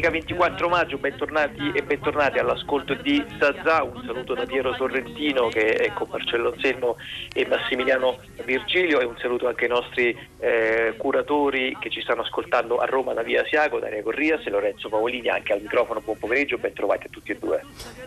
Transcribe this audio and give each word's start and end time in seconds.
domenica 0.00 0.10
24 0.10 0.68
maggio, 0.68 0.98
bentornati 0.98 1.72
e 1.74 1.82
bentornati 1.82 2.38
all'ascolto 2.38 2.94
di 2.94 3.22
Zazà, 3.38 3.82
un 3.82 4.02
saluto 4.06 4.34
da 4.34 4.46
Piero 4.46 4.74
Sorrentino 4.74 5.48
che 5.48 5.74
è 5.74 5.92
con 5.92 6.08
Marcello 6.10 6.52
Anselmo 6.52 6.96
e 7.32 7.46
Massimiliano 7.46 8.18
Virgilio 8.44 9.00
e 9.00 9.04
un 9.04 9.16
saluto 9.18 9.46
anche 9.46 9.64
ai 9.64 9.70
nostri 9.70 10.16
eh, 10.38 10.94
curatori 10.96 11.76
che 11.78 11.90
ci 11.90 12.00
stanno 12.00 12.22
ascoltando 12.22 12.78
a 12.78 12.86
Roma 12.86 13.12
da 13.12 13.22
Via 13.22 13.42
Asiago, 13.42 13.78
Daria 13.78 14.02
Corrias 14.02 14.44
e 14.46 14.50
Lorenzo 14.50 14.88
Paolini 14.88 15.28
anche 15.28 15.52
al 15.52 15.60
microfono, 15.60 16.00
buon 16.00 16.18
pomeriggio, 16.18 16.56
ben 16.56 16.72
trovati 16.72 17.06
a 17.06 17.10
tutti 17.10 17.32
e 17.32 17.38
due. 17.38 17.62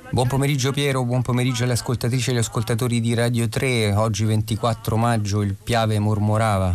Buon 0.09 0.27
pomeriggio 0.27 0.71
Piero, 0.71 1.03
buon 1.03 1.21
pomeriggio 1.21 1.63
alle 1.63 1.73
ascoltatrici 1.73 2.29
e 2.29 2.33
agli 2.33 2.39
ascoltatori 2.39 2.99
di 2.99 3.13
Radio 3.13 3.47
3, 3.47 3.93
oggi 3.93 4.25
24 4.25 4.95
maggio 4.97 5.41
il 5.41 5.55
Piave 5.63 5.99
mormorava. 5.99 6.73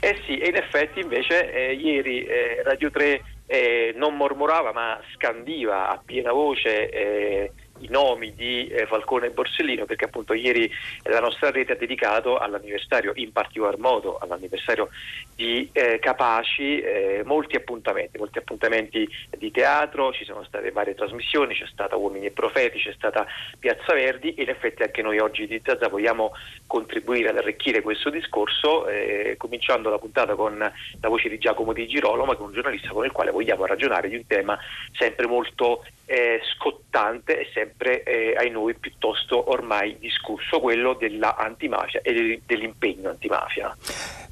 Eh 0.00 0.20
sì, 0.26 0.38
e 0.38 0.48
in 0.48 0.56
effetti 0.56 1.00
invece 1.00 1.52
eh, 1.52 1.74
ieri 1.74 2.24
eh, 2.24 2.62
Radio 2.64 2.90
3 2.90 3.22
eh, 3.50 3.94
non 3.96 4.14
mormorava 4.14 4.72
ma 4.72 5.00
scandiva 5.14 5.88
a 5.88 6.00
piena 6.04 6.32
voce 6.32 6.90
eh, 6.90 7.52
i 7.80 7.88
nomi 7.88 8.34
di 8.34 8.66
eh, 8.68 8.86
Falcone 8.86 9.26
e 9.26 9.30
Borsellino 9.30 9.84
perché 9.84 10.06
appunto 10.06 10.34
ieri 10.34 10.70
la 11.04 11.20
nostra 11.20 11.50
rete 11.50 11.72
ha 11.72 11.76
dedicato 11.76 12.38
all'anniversario, 12.38 13.12
in 13.16 13.32
particolar 13.32 13.78
modo 13.78 14.18
all'anniversario 14.18 14.88
di 15.34 15.68
eh, 15.72 15.98
Capaci, 15.98 16.80
eh, 16.80 17.22
molti 17.24 17.56
appuntamenti, 17.56 18.18
molti 18.18 18.38
appuntamenti 18.38 19.08
di 19.36 19.50
teatro, 19.50 20.12
ci 20.12 20.24
sono 20.24 20.44
state 20.44 20.70
varie 20.70 20.94
trasmissioni, 20.94 21.54
c'è 21.54 21.66
stata 21.66 21.96
Uomini 21.96 22.26
e 22.26 22.30
Profeti, 22.30 22.78
c'è 22.78 22.92
stata 22.92 23.26
Piazza 23.58 23.94
Verdi 23.94 24.34
e 24.34 24.42
in 24.42 24.48
effetti 24.48 24.82
anche 24.82 25.02
noi 25.02 25.18
oggi 25.18 25.46
di 25.46 25.60
Zazza 25.64 25.88
vogliamo 25.88 26.32
contribuire 26.66 27.28
ad 27.30 27.36
arricchire 27.36 27.82
questo 27.82 28.10
discorso 28.10 28.86
eh, 28.86 29.34
cominciando 29.38 29.90
la 29.90 29.98
puntata 29.98 30.34
con 30.34 30.58
la 30.58 31.08
voce 31.08 31.28
di 31.28 31.38
Giacomo 31.38 31.72
Di 31.72 31.86
Girolamo 31.86 32.32
che 32.32 32.38
è 32.38 32.42
un 32.42 32.52
giornalista 32.52 32.90
con 32.90 33.04
il 33.04 33.12
quale 33.12 33.30
vogliamo 33.30 33.66
ragionare 33.66 34.08
di 34.08 34.16
un 34.16 34.26
tema 34.26 34.58
sempre 34.92 35.26
molto 35.26 35.84
eh, 36.06 36.40
scottante 36.54 37.40
e 37.40 37.50
sempre 37.52 37.67
eh, 38.04 38.34
ai 38.36 38.50
noi 38.50 38.74
piuttosto 38.74 39.50
ormai 39.50 39.96
discusso, 39.98 40.60
quello 40.60 40.94
della 40.94 41.36
antimafia 41.36 42.00
e 42.02 42.40
dell'impegno 42.44 43.10
antimafia. 43.10 43.76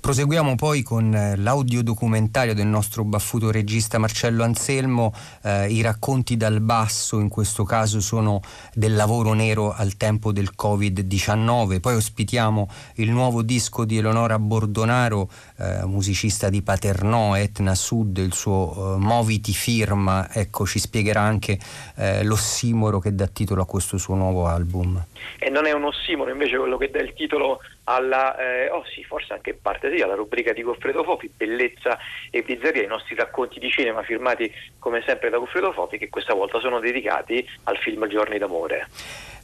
Proseguiamo 0.06 0.54
poi 0.54 0.84
con 0.84 1.12
eh, 1.12 1.34
l'audiodocumentario 1.36 2.54
del 2.54 2.68
nostro 2.68 3.02
baffuto 3.02 3.50
regista 3.50 3.98
Marcello 3.98 4.44
Anselmo, 4.44 5.12
eh, 5.42 5.66
i 5.66 5.82
racconti 5.82 6.36
dal 6.36 6.60
basso 6.60 7.18
in 7.18 7.28
questo 7.28 7.64
caso 7.64 7.98
sono 7.98 8.40
del 8.72 8.94
lavoro 8.94 9.32
nero 9.32 9.74
al 9.74 9.96
tempo 9.96 10.30
del 10.30 10.50
Covid-19, 10.56 11.80
poi 11.80 11.96
ospitiamo 11.96 12.68
il 12.98 13.10
nuovo 13.10 13.42
disco 13.42 13.84
di 13.84 13.98
Eleonora 13.98 14.38
Bordonaro, 14.38 15.28
eh, 15.58 15.84
musicista 15.86 16.50
di 16.50 16.62
Paternò, 16.62 17.34
Etna 17.34 17.74
Sud, 17.74 18.18
il 18.18 18.32
suo 18.32 18.94
eh, 18.94 18.98
Moviti 19.00 19.54
firma, 19.54 20.32
ecco 20.32 20.66
ci 20.66 20.78
spiegherà 20.78 21.22
anche 21.22 21.58
eh, 21.96 22.22
l'ossimoro 22.22 23.00
che 23.00 23.12
dà 23.12 23.26
titolo 23.26 23.62
a 23.62 23.66
questo 23.66 23.98
suo 23.98 24.14
nuovo 24.14 24.46
album. 24.46 25.04
E 25.40 25.50
non 25.50 25.66
è 25.66 25.72
un 25.72 25.82
ossimoro 25.82 26.30
invece 26.30 26.56
quello 26.58 26.76
che 26.76 26.90
dà 26.92 27.00
il 27.00 27.12
titolo 27.12 27.58
alla, 27.88 28.36
eh, 28.36 28.70
oh 28.70 28.84
sì, 28.84 29.04
forse 29.04 29.32
anche 29.32 29.50
in 29.50 29.60
parte 29.60 29.94
sì, 29.94 30.02
alla 30.02 30.14
rubrica 30.14 30.52
di 30.52 30.62
Goffredo 30.62 31.04
Fofi, 31.04 31.30
Bellezza 31.34 31.98
e 32.30 32.42
Pizzeria, 32.42 32.82
i 32.82 32.86
nostri 32.86 33.14
racconti 33.14 33.58
di 33.58 33.70
cinema 33.70 34.02
firmati 34.02 34.52
come 34.78 35.02
sempre 35.06 35.30
da 35.30 35.38
Goffredo 35.38 35.72
Fofi 35.72 35.98
che 35.98 36.08
questa 36.08 36.34
volta 36.34 36.58
sono 36.58 36.80
dedicati 36.80 37.46
al 37.64 37.76
film 37.78 38.06
Giorni 38.08 38.38
d'amore. 38.38 38.88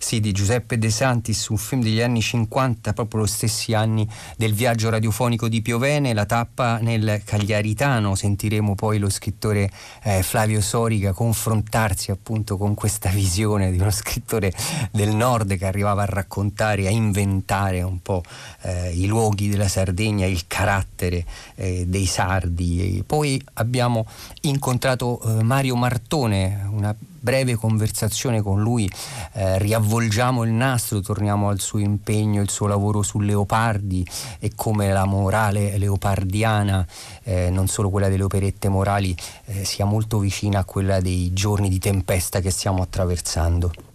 Sì, 0.03 0.19
di 0.19 0.33
Giuseppe 0.33 0.79
De 0.79 0.91
Santis, 0.91 1.47
un 1.47 1.57
film 1.57 1.81
degli 1.81 2.03
anni 2.03 2.21
50, 2.21 2.93
proprio 2.93 3.21
lo 3.21 3.27
stessi 3.27 3.73
anni 3.73 4.07
del 4.37 4.53
viaggio 4.53 4.91
radiofonico 4.91 5.47
di 5.47 5.63
Piovene, 5.63 6.13
la 6.13 6.27
tappa 6.27 6.79
nel 6.79 7.23
Cagliaritano. 7.25 8.17
Sentiremo 8.17 8.75
poi 8.75 8.99
lo 8.99 9.09
scrittore 9.09 9.71
eh, 10.03 10.25
Flavio 10.25 10.61
Sorica 10.61 11.13
confrontarsi 11.13 12.11
appunto 12.11 12.57
con 12.57 12.75
questa 12.75 13.11
visione 13.11 13.71
di 13.71 13.79
uno 13.79 13.93
scrittore 13.95 14.53
del 14.91 15.15
nord 15.15 15.57
che 15.57 15.67
arrivava 15.67 16.03
a 16.03 16.07
raccontare, 16.07 16.89
a 16.89 16.91
inventare 16.91 17.81
un 17.83 18.03
po' 18.03 18.25
eh, 18.63 18.91
i 18.91 19.07
luoghi 19.07 19.49
della 19.49 19.69
Sardegna, 19.69 20.27
il 20.27 20.45
carattere 20.47 21.25
eh, 21.55 21.85
dei 21.87 22.07
sardi. 22.07 22.99
E 22.99 23.03
poi 23.05 23.43
abbiamo 23.55 24.07
incontrato 24.43 25.21
eh, 25.23 25.43
Mario 25.43 25.77
Martone, 25.77 26.69
una 26.71 26.95
breve 27.23 27.55
conversazione 27.55 28.43
con 28.43 28.61
lui 28.61 28.91
eh, 29.35 29.59
riavvolgiamo 29.59 30.43
il 30.43 30.51
nastro, 30.51 31.01
torniamo 31.01 31.49
al 31.49 31.61
suo 31.61 31.79
impegno, 31.79 32.43
il 32.43 32.51
suo 32.51 32.67
lavoro 32.67 33.03
su 33.03 33.21
Leopardi 33.21 34.05
e 34.41 34.53
come 34.55 34.93
la 34.93 35.05
morale 35.05 35.79
leopardiana, 35.79 36.87
eh, 37.23 37.49
non 37.51 37.69
solo 37.69 37.91
quella 37.91 38.09
delle 38.09 38.25
operette 38.25 38.69
morali, 38.69 39.17
eh, 39.47 39.65
sia 39.65 39.85
molto 39.85 40.19
vicina 40.19 40.61
a 40.61 40.65
quella 40.65 41.01
dei 41.01 41.33
giorni 41.33 41.69
di 41.69 41.79
tempesta 41.79 42.41
che 42.41 42.51
stiamo 42.51 42.83
attraversando. 42.83 43.92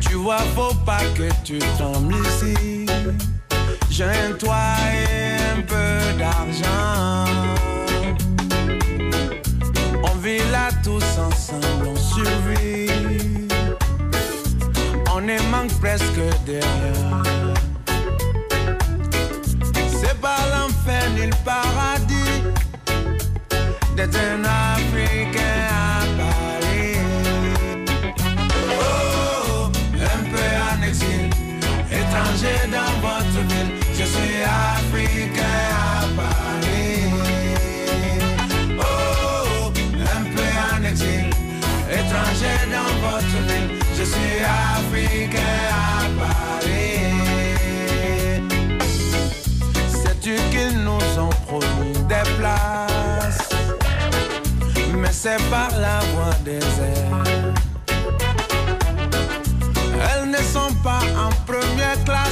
Tu 0.00 0.14
vois, 0.14 0.38
faut 0.54 0.74
pas 0.84 1.02
que 1.14 1.28
tu 1.42 1.58
tombes 1.78 2.12
ici. 2.12 2.86
J'ai 3.90 4.04
un 4.04 4.32
toit 4.38 4.76
et 4.92 5.58
un 5.58 5.62
peu 5.62 6.18
d'argent. 6.18 7.24
On 10.02 10.16
vit 10.18 10.38
là 10.50 10.68
tous 10.82 11.04
ensemble, 11.18 11.88
on 11.88 11.96
survit. 11.96 13.48
On 15.14 15.26
est 15.26 15.42
manque 15.50 15.72
presque 15.80 16.20
derrière. 16.44 17.24
le 21.26 21.44
paradis 21.44 22.42
d'être 23.96 24.18
un 24.18 24.44
Africain 24.44 25.63
c'est 55.24 55.42
par 55.48 55.70
la 55.80 56.00
voie 56.12 56.34
des 56.44 56.58
airs. 56.58 57.24
Elles 60.06 60.28
ne 60.30 60.36
sont 60.36 60.74
pas 60.82 61.00
en 61.16 61.30
première 61.50 62.04
classe, 62.04 62.23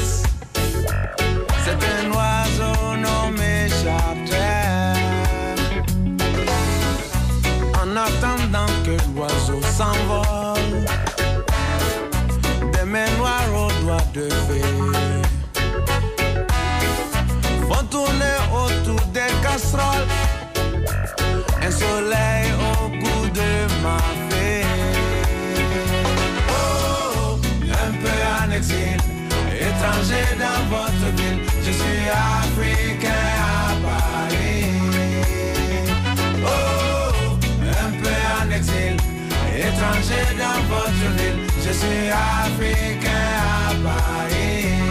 étranger 40.13 40.37
dans 40.39 40.75
votre 40.75 41.07
ville, 41.17 41.47
je 41.65 41.73
suis 41.73 42.11
africain 42.11 43.09
à 43.41 43.75
Paris. 43.83 44.83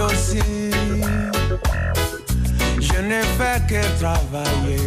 aussi. 0.00 0.70
Je 2.80 3.00
ne 3.00 3.22
fais 3.36 3.60
que 3.68 3.82
travailler. 4.00 4.78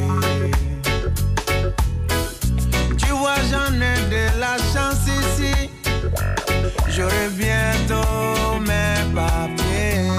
Tu 2.97 3.07
vois, 3.07 3.39
j'en 3.49 3.73
ai 3.75 3.97
de 4.09 4.39
la 4.39 4.57
chance 4.73 5.05
ici. 5.07 5.69
J'aurai 6.89 7.29
bientôt 7.31 8.59
mes 8.59 8.99
papiers. 9.13 10.09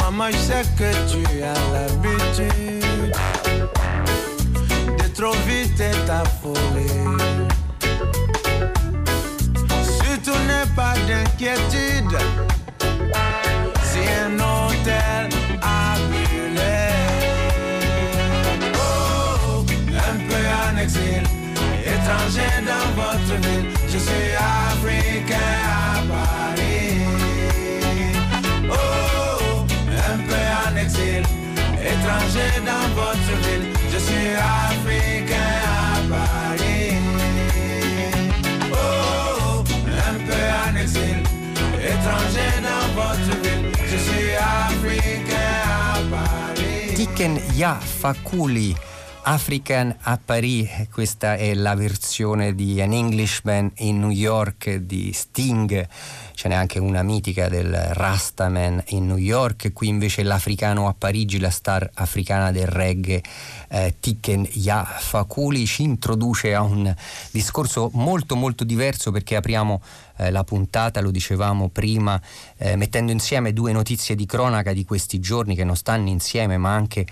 Maman, 0.00 0.30
je 0.30 0.38
sais 0.38 0.64
que 0.78 0.90
tu 1.10 1.22
as 1.42 1.60
l'habitude 1.72 3.12
de 4.98 5.08
trop 5.14 5.36
vite 5.46 5.82
t'affoler. 6.06 7.37
D'inquiétude 11.08 12.18
si 13.90 14.00
un 14.24 14.34
hôtel 14.34 15.28
a 15.62 15.96
brûlé. 16.10 16.78
Oh, 18.74 19.64
un 20.08 20.16
peu 20.28 20.44
en 20.62 20.74
exil, 20.84 21.22
étranger 21.94 22.52
dans 22.70 22.88
votre 23.00 23.34
ville, 23.44 23.68
je 23.92 23.98
suis 23.98 24.30
africain 24.36 25.54
à 25.64 26.02
Paris. 26.12 27.00
Oh, 28.70 29.64
un 30.12 30.18
peu 30.28 30.44
en 30.66 30.76
exil, 30.76 31.22
étranger 31.92 32.52
dans 32.70 32.88
votre 32.94 32.96
ville, 32.96 32.97
Tiken 46.98 47.38
Ya 47.54 47.78
Fakuli. 47.78 48.74
African 49.30 49.94
a 50.04 50.18
Paris, 50.24 50.86
questa 50.90 51.36
è 51.36 51.52
la 51.52 51.74
versione 51.74 52.54
di 52.54 52.80
An 52.80 52.94
Englishman 52.94 53.70
in 53.76 54.00
New 54.00 54.08
York 54.08 54.76
di 54.76 55.12
Sting, 55.12 55.86
ce 56.32 56.48
n'è 56.48 56.54
anche 56.54 56.78
una 56.78 57.02
mitica 57.02 57.46
del 57.46 57.74
Rastaman 57.74 58.82
in 58.86 59.06
New 59.06 59.18
York, 59.18 59.74
qui 59.74 59.88
invece 59.88 60.22
l'africano 60.22 60.88
a 60.88 60.94
Parigi, 60.96 61.38
la 61.38 61.50
star 61.50 61.90
africana 61.92 62.52
del 62.52 62.68
reggae 62.68 63.22
eh, 63.68 63.96
Tiken 64.00 64.48
Ya 64.52 64.82
Fakuli 64.82 65.66
ci 65.66 65.82
introduce 65.82 66.54
a 66.54 66.62
un 66.62 66.94
discorso 67.30 67.90
molto 67.92 68.34
molto 68.34 68.64
diverso 68.64 69.10
perché 69.10 69.36
apriamo 69.36 69.82
eh, 70.16 70.30
la 70.30 70.42
puntata, 70.42 71.02
lo 71.02 71.10
dicevamo 71.10 71.68
prima, 71.68 72.18
eh, 72.56 72.76
mettendo 72.76 73.12
insieme 73.12 73.52
due 73.52 73.72
notizie 73.72 74.14
di 74.14 74.24
cronaca 74.24 74.72
di 74.72 74.86
questi 74.86 75.20
giorni 75.20 75.54
che 75.54 75.64
non 75.64 75.76
stanno 75.76 76.08
insieme 76.08 76.56
ma 76.56 76.72
anche 76.72 77.04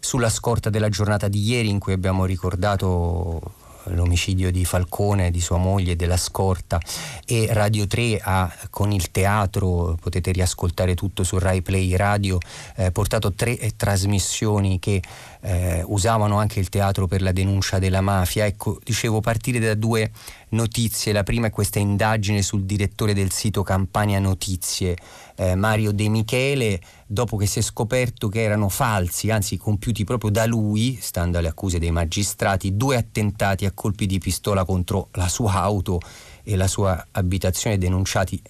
sulla 0.00 0.30
scorta 0.30 0.70
della 0.70 0.88
giornata 0.88 1.28
di 1.28 1.42
ieri 1.42 1.68
in 1.68 1.78
cui 1.78 1.92
abbiamo 1.92 2.24
ricordato 2.24 3.68
l'omicidio 3.84 4.50
di 4.50 4.64
Falcone, 4.64 5.30
di 5.30 5.40
sua 5.40 5.56
moglie, 5.56 5.96
della 5.96 6.16
scorta. 6.16 6.80
E 7.24 7.48
Radio 7.52 7.86
3 7.86 8.18
ha 8.22 8.52
con 8.70 8.92
il 8.92 9.10
teatro, 9.10 9.96
potete 10.00 10.32
riascoltare 10.32 10.94
tutto 10.94 11.22
su 11.22 11.38
Rai 11.38 11.62
Play 11.62 11.96
Radio, 11.96 12.38
eh, 12.76 12.90
portato 12.90 13.32
tre 13.32 13.72
trasmissioni 13.76 14.78
che 14.78 15.02
eh, 15.40 15.82
usavano 15.86 16.38
anche 16.38 16.60
il 16.60 16.68
teatro 16.68 17.06
per 17.06 17.22
la 17.22 17.32
denuncia 17.32 17.78
della 17.78 18.00
mafia. 18.00 18.46
Ecco, 18.46 18.78
dicevo 18.82 19.20
partire 19.20 19.58
da 19.58 19.74
due 19.74 20.10
notizie. 20.50 21.12
La 21.12 21.22
prima 21.22 21.48
è 21.48 21.50
questa 21.50 21.78
indagine 21.78 22.42
sul 22.42 22.64
direttore 22.64 23.14
del 23.14 23.30
sito 23.30 23.62
Campania 23.62 24.18
Notizie, 24.18 24.96
eh, 25.36 25.54
Mario 25.54 25.92
De 25.92 26.08
Michele, 26.08 26.80
dopo 27.06 27.36
che 27.36 27.46
si 27.46 27.58
è 27.58 27.62
scoperto 27.62 28.28
che 28.28 28.42
erano 28.42 28.68
falsi, 28.68 29.30
anzi 29.30 29.56
compiuti 29.56 30.04
proprio 30.04 30.30
da 30.30 30.46
lui, 30.46 30.98
stando 31.00 31.38
alle 31.38 31.48
accuse 31.48 31.78
dei 31.78 31.90
magistrati, 31.90 32.76
due 32.76 32.96
attentati 32.96 33.64
a 33.64 33.72
colpi 33.72 34.06
di 34.06 34.18
pistola 34.18 34.64
contro 34.64 35.08
la 35.12 35.28
sua 35.28 35.54
auto 35.54 36.00
e 36.42 36.56
la 36.56 36.66
sua 36.66 37.06
abitazione 37.12 37.78
denunciati 37.78 38.40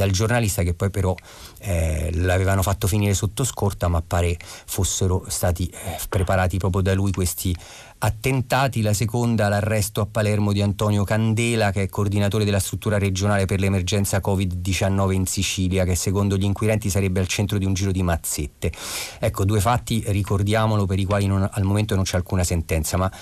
dal 0.00 0.10
giornalista 0.10 0.62
che 0.62 0.72
poi 0.72 0.88
però 0.88 1.14
eh, 1.58 2.10
l'avevano 2.14 2.62
fatto 2.62 2.86
finire 2.86 3.12
sotto 3.12 3.44
scorta 3.44 3.88
ma 3.88 4.00
pare 4.00 4.38
fossero 4.40 5.24
stati 5.28 5.66
eh, 5.66 5.98
preparati 6.08 6.56
proprio 6.56 6.80
da 6.80 6.94
lui 6.94 7.12
questi 7.12 7.54
attentati, 8.02 8.80
la 8.80 8.94
seconda 8.94 9.48
l'arresto 9.48 10.00
a 10.00 10.06
Palermo 10.06 10.52
di 10.52 10.62
Antonio 10.62 11.04
Candela 11.04 11.70
che 11.70 11.82
è 11.82 11.88
coordinatore 11.90 12.46
della 12.46 12.58
struttura 12.58 12.96
regionale 12.96 13.44
per 13.44 13.60
l'emergenza 13.60 14.22
Covid-19 14.24 15.12
in 15.12 15.26
Sicilia 15.26 15.84
che 15.84 15.94
secondo 15.96 16.38
gli 16.38 16.44
inquirenti 16.44 16.88
sarebbe 16.88 17.20
al 17.20 17.26
centro 17.26 17.58
di 17.58 17.66
un 17.66 17.74
giro 17.74 17.92
di 17.92 18.02
mazzette. 18.02 18.72
Ecco, 19.18 19.44
due 19.44 19.60
fatti, 19.60 20.02
ricordiamolo, 20.06 20.86
per 20.86 20.98
i 20.98 21.04
quali 21.04 21.26
non, 21.26 21.46
al 21.50 21.62
momento 21.62 21.94
non 21.94 22.04
c'è 22.04 22.16
alcuna 22.16 22.42
sentenza, 22.42 22.96
ma 22.96 23.12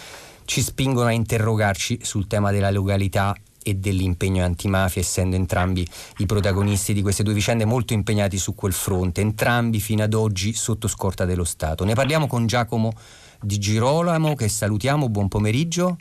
ci 0.45 0.63
spingono 0.63 1.09
a 1.09 1.13
interrogarci 1.13 1.99
sul 2.03 2.29
tema 2.29 2.53
della 2.53 2.71
legalità 2.71 3.35
e 3.69 3.75
dell'impegno 3.75 4.45
antimafia, 4.45 5.03
essendo 5.03 5.37
entrambi 5.37 5.87
i 6.19 6.27
protagonisti 6.27 6.95
di 6.95 7.03
queste 7.03 7.23
due 7.23 7.35
vicende 7.35 7.65
molto 7.65 7.93
impegnati 7.93 8.39
su 8.39 8.55
quel 8.55 8.73
fronte, 8.73 9.21
entrambi 9.21 9.79
fino 9.81 10.03
ad 10.03 10.15
oggi 10.15 10.55
sotto 10.55 10.89
scorta 10.89 11.25
dello 11.25 11.45
Stato. 11.45 11.85
Ne 11.85 11.95
parliamo 11.95 12.27
con 12.27 12.47
Giacomo 12.47 12.93
Di 13.41 13.59
Girolamo, 13.59 14.35
che 14.35 14.49
salutiamo, 14.49 15.09
buon 15.09 15.29
pomeriggio. 15.29 15.99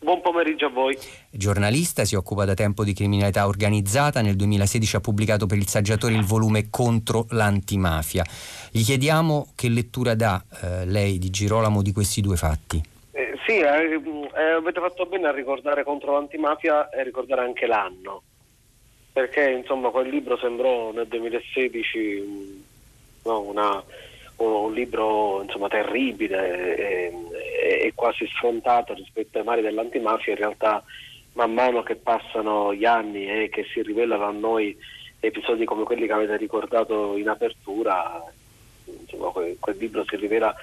Buon 0.00 0.20
pomeriggio 0.20 0.66
a 0.66 0.70
voi. 0.70 0.96
Giornalista, 1.30 2.04
si 2.04 2.14
occupa 2.14 2.44
da 2.44 2.54
tempo 2.54 2.84
di 2.84 2.92
criminalità 2.92 3.46
organizzata, 3.46 4.20
nel 4.20 4.36
2016 4.36 4.96
ha 4.96 5.00
pubblicato 5.00 5.46
per 5.46 5.58
il 5.58 5.66
Saggiatore 5.66 6.14
il 6.14 6.24
volume 6.24 6.68
Contro 6.70 7.26
l'antimafia. 7.30 8.24
Gli 8.70 8.84
chiediamo 8.84 9.48
che 9.54 9.68
lettura 9.68 10.14
dà 10.14 10.42
eh, 10.62 10.86
lei 10.86 11.18
di 11.18 11.30
Girolamo 11.30 11.82
di 11.82 11.92
questi 11.92 12.20
due 12.20 12.36
fatti. 12.36 12.80
Sì, 13.48 13.60
eh, 13.60 13.98
eh, 14.36 14.50
avete 14.50 14.78
fatto 14.78 15.06
bene 15.06 15.28
a 15.28 15.32
ricordare 15.32 15.82
contro 15.82 16.12
l'antimafia 16.12 16.90
e 16.90 17.02
ricordare 17.02 17.40
anche 17.40 17.66
l'anno, 17.66 18.22
perché 19.10 19.48
insomma 19.48 19.88
quel 19.88 20.10
libro 20.10 20.36
sembrò 20.36 20.92
nel 20.92 21.06
2016 21.06 21.98
mm, 22.26 22.60
no, 23.24 23.40
una, 23.40 23.82
un 24.36 24.70
libro 24.74 25.40
insomma, 25.40 25.68
terribile 25.68 26.76
e, 26.76 27.14
e, 27.32 27.86
e 27.86 27.92
quasi 27.94 28.26
sfrontato 28.26 28.92
rispetto 28.92 29.38
ai 29.38 29.44
mali 29.44 29.62
dell'antimafia, 29.62 30.34
in 30.34 30.38
realtà 30.38 30.84
man 31.32 31.54
mano 31.54 31.82
che 31.82 31.96
passano 31.96 32.74
gli 32.74 32.84
anni 32.84 33.44
e 33.44 33.48
che 33.48 33.64
si 33.72 33.80
rivelano 33.80 34.26
a 34.26 34.30
noi 34.30 34.76
episodi 35.20 35.64
come 35.64 35.84
quelli 35.84 36.06
che 36.06 36.12
avete 36.12 36.36
ricordato 36.36 37.16
in 37.16 37.30
apertura, 37.30 38.22
insomma, 38.84 39.30
quel, 39.30 39.56
quel 39.58 39.78
libro 39.78 40.04
si 40.06 40.16
rivela 40.16 40.54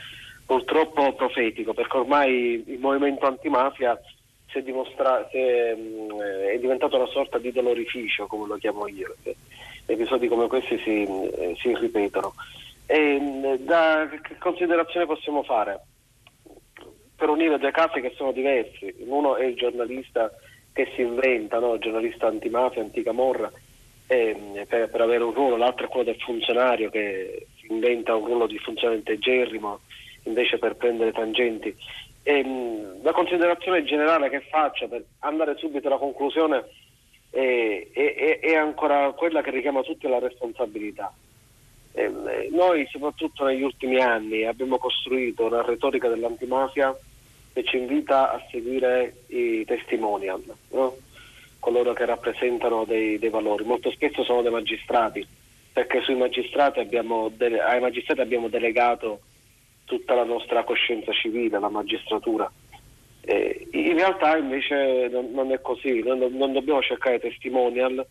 purtroppo 0.45 1.13
profetico, 1.13 1.73
perché 1.73 1.97
ormai 1.97 2.63
il 2.67 2.79
movimento 2.79 3.25
antimafia 3.25 3.99
si 4.47 4.59
è, 4.59 4.63
si 4.63 5.37
è, 5.37 5.75
mh, 5.75 6.21
è 6.53 6.57
diventato 6.59 6.95
una 6.95 7.07
sorta 7.07 7.37
di 7.37 7.51
dolorificio, 7.51 8.27
come 8.27 8.47
lo 8.47 8.57
chiamo 8.57 8.87
io. 8.87 9.15
perché 9.21 9.39
Episodi 9.87 10.27
come 10.27 10.47
questi 10.47 10.77
si, 10.79 11.03
eh, 11.03 11.55
si 11.59 11.75
ripetono. 11.75 12.33
E, 12.85 13.19
mh, 13.19 13.57
da 13.65 14.07
che 14.21 14.37
considerazione 14.37 15.05
possiamo 15.05 15.43
fare? 15.43 15.81
Per 17.15 17.29
unire 17.29 17.57
due 17.57 17.71
casi 17.71 18.01
che 18.01 18.13
sono 18.15 18.31
diversi. 18.31 18.93
Uno 18.99 19.35
è 19.37 19.45
il 19.45 19.55
giornalista 19.55 20.31
che 20.73 20.91
si 20.95 21.01
inventa, 21.01 21.59
no? 21.59 21.73
il 21.73 21.79
giornalista 21.79 22.27
antimafia, 22.27 22.81
anticamorra, 22.81 23.51
e, 24.07 24.35
mh, 24.35 24.65
per, 24.67 24.89
per 24.89 25.01
avere 25.01 25.23
un 25.23 25.33
ruolo, 25.33 25.55
l'altro 25.55 25.85
è 25.85 25.89
quello 25.89 26.05
del 26.05 26.21
funzionario 26.21 26.89
che 26.89 27.47
si 27.59 27.71
inventa 27.71 28.15
un 28.15 28.25
ruolo 28.25 28.45
di 28.45 28.59
funzionario 28.59 28.99
integerrimo 28.99 29.79
invece 30.25 30.57
per 30.57 30.75
prendere 30.75 31.11
tangenti. 31.11 31.75
E, 32.23 32.43
mh, 32.43 33.03
la 33.03 33.11
considerazione 33.11 33.83
generale 33.83 34.29
che 34.29 34.41
faccio 34.41 34.87
per 34.87 35.03
andare 35.19 35.55
subito 35.57 35.87
alla 35.87 35.97
conclusione 35.97 36.65
è, 37.29 37.87
è- 37.91 38.39
è 38.39 38.55
ancora 38.55 39.11
quella 39.11 39.41
che 39.41 39.51
richiama 39.51 39.81
tutti 39.81 40.05
alla 40.05 40.19
responsabilità. 40.19 41.13
Ehm, 41.93 42.27
eh, 42.27 42.49
noi 42.51 42.87
soprattutto 42.91 43.45
negli 43.45 43.61
ultimi 43.61 44.01
anni 44.01 44.45
abbiamo 44.45 44.77
costruito 44.77 45.45
una 45.45 45.61
retorica 45.61 46.09
dell'antimafia 46.09 46.95
che 47.53 47.63
ci 47.63 47.77
invita 47.77 48.31
a 48.33 48.41
seguire 48.51 49.23
i 49.27 49.63
testimonial, 49.65 50.43
no? 50.71 50.97
coloro 51.59 51.93
che 51.93 52.05
rappresentano 52.05 52.83
dei, 52.83 53.17
dei 53.17 53.29
valori. 53.29 53.63
Molto 53.63 53.91
spesso 53.91 54.23
sono 54.23 54.41
dei 54.41 54.51
magistrati, 54.51 55.25
perché 55.71 56.01
sui 56.01 56.15
magistrati 56.15 56.79
abbiamo 56.79 57.31
ai 57.65 57.79
magistrati 57.79 58.19
abbiamo 58.19 58.49
delegato 58.49 59.21
tutta 59.85 60.13
la 60.15 60.23
nostra 60.23 60.63
coscienza 60.63 61.11
civile, 61.13 61.59
la 61.59 61.69
magistratura. 61.69 62.51
Eh, 63.21 63.67
in 63.71 63.93
realtà 63.93 64.37
invece 64.37 65.07
non, 65.11 65.31
non 65.31 65.51
è 65.51 65.61
così, 65.61 66.01
non, 66.03 66.19
non 66.19 66.53
dobbiamo 66.53 66.81
cercare 66.81 67.19
testimonial, 67.19 68.05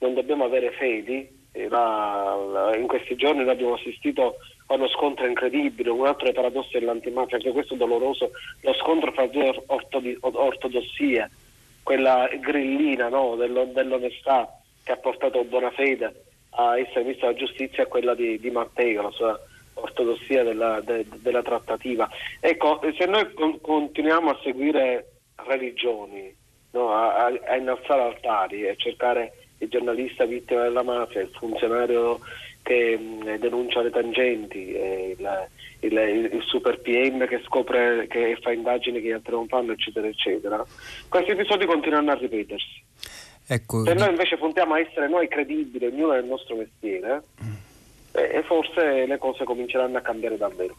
non 0.00 0.14
dobbiamo 0.14 0.44
avere 0.44 0.72
fedi. 0.72 1.36
La- 1.68 2.36
la- 2.52 2.76
in 2.76 2.86
questi 2.86 3.16
giorni 3.16 3.42
noi 3.42 3.50
abbiamo 3.52 3.74
assistito 3.74 4.36
a 4.66 4.74
uno 4.74 4.86
scontro 4.88 5.26
incredibile, 5.26 5.90
un 5.90 6.06
altro 6.06 6.24
dei 6.24 6.34
paradossi 6.34 6.78
dell'antimafia, 6.78 7.36
anche 7.36 7.50
questo 7.50 7.74
è 7.74 7.76
doloroso, 7.76 8.30
lo 8.60 8.74
scontro 8.74 9.10
fra 9.12 9.26
due 9.26 9.48
or- 9.48 9.62
ortodi- 9.66 10.16
ortodossie, 10.20 11.30
quella 11.82 12.28
grillina 12.38 13.08
no, 13.08 13.34
dello- 13.34 13.64
dell'onestà 13.64 14.60
che 14.84 14.92
ha 14.92 14.96
portato 14.98 15.42
Bonafede 15.44 16.24
a 16.50 16.78
essere 16.78 17.02
ministro 17.02 17.28
della 17.28 17.38
giustizia 17.38 17.82
e 17.84 17.86
quella 17.86 18.14
di, 18.14 18.38
di 18.38 18.50
Matteo, 18.50 19.02
la 19.02 19.10
sua 19.10 19.40
ortodossia 19.80 20.42
della, 20.42 20.80
de- 20.80 21.06
della 21.16 21.42
trattativa. 21.42 22.08
Ecco, 22.40 22.80
se 22.96 23.06
noi 23.06 23.32
con- 23.32 23.60
continuiamo 23.60 24.30
a 24.30 24.40
seguire 24.42 25.12
religioni, 25.46 26.34
no, 26.72 26.92
a, 26.92 27.26
a- 27.26 27.40
a 27.46 27.56
innalzare 27.56 28.02
altari 28.02 28.66
e 28.66 28.76
cercare 28.76 29.32
il 29.58 29.68
giornalista 29.68 30.24
vittima 30.24 30.62
della 30.62 30.82
mafia, 30.82 31.20
il 31.20 31.30
funzionario 31.36 32.20
che 32.62 32.98
mh, 32.98 33.38
denuncia 33.38 33.80
le 33.80 33.90
tangenti, 33.90 34.58
il, 34.58 35.48
il, 35.80 35.92
il, 36.32 36.42
super 36.46 36.78
PM 36.80 37.26
che 37.26 37.40
scopre 37.44 38.06
che 38.08 38.36
fa 38.42 38.52
indagini 38.52 39.00
che 39.00 39.08
gli 39.08 39.12
altri 39.12 39.32
non 39.32 39.48
fanno, 39.48 39.72
eccetera, 39.72 40.06
eccetera. 40.06 40.64
Questi 41.08 41.30
episodi 41.30 41.64
continuano 41.66 42.10
a 42.10 42.14
ripetersi. 42.14 42.84
Ecco, 43.50 43.84
Se 43.84 43.94
noi 43.94 44.10
invece 44.10 44.36
puntiamo 44.36 44.74
a 44.74 44.80
essere 44.80 45.08
noi 45.08 45.26
credibili, 45.28 45.86
ognuno 45.86 46.12
nel 46.12 46.26
nostro 46.26 46.56
mestiere, 46.56 47.22
mm. 47.42 47.54
Eh, 48.12 48.42
forse 48.46 49.06
le 49.06 49.18
cose 49.18 49.44
cominceranno 49.44 49.98
a 49.98 50.00
cambiare 50.00 50.36
davvero. 50.36 50.74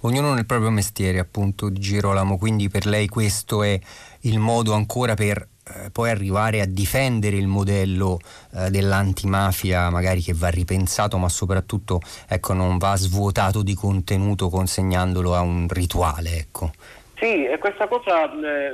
Ognuno 0.00 0.34
nel 0.34 0.46
proprio 0.46 0.70
mestiere, 0.70 1.18
appunto, 1.18 1.68
di 1.68 1.80
Girolamo, 1.80 2.36
quindi 2.36 2.68
per 2.68 2.86
lei 2.86 3.08
questo 3.08 3.62
è 3.62 3.78
il 4.20 4.38
modo 4.38 4.72
ancora 4.72 5.14
per 5.14 5.48
eh, 5.68 5.90
poi 5.90 6.10
arrivare 6.10 6.60
a 6.60 6.66
difendere 6.66 7.36
il 7.36 7.48
modello 7.48 8.20
eh, 8.52 8.70
dell'antimafia 8.70 9.90
magari 9.90 10.22
che 10.22 10.32
va 10.32 10.48
ripensato 10.48 11.18
ma 11.18 11.28
soprattutto 11.28 12.00
ecco, 12.28 12.52
non 12.52 12.78
va 12.78 12.94
svuotato 12.94 13.62
di 13.62 13.74
contenuto 13.74 14.48
consegnandolo 14.48 15.34
a 15.34 15.40
un 15.40 15.66
rituale 15.68 16.36
ecco. 16.36 16.70
Sì, 17.18 17.46
e 17.46 17.56
questa 17.56 17.86
cosa 17.86 18.30
eh, 18.30 18.70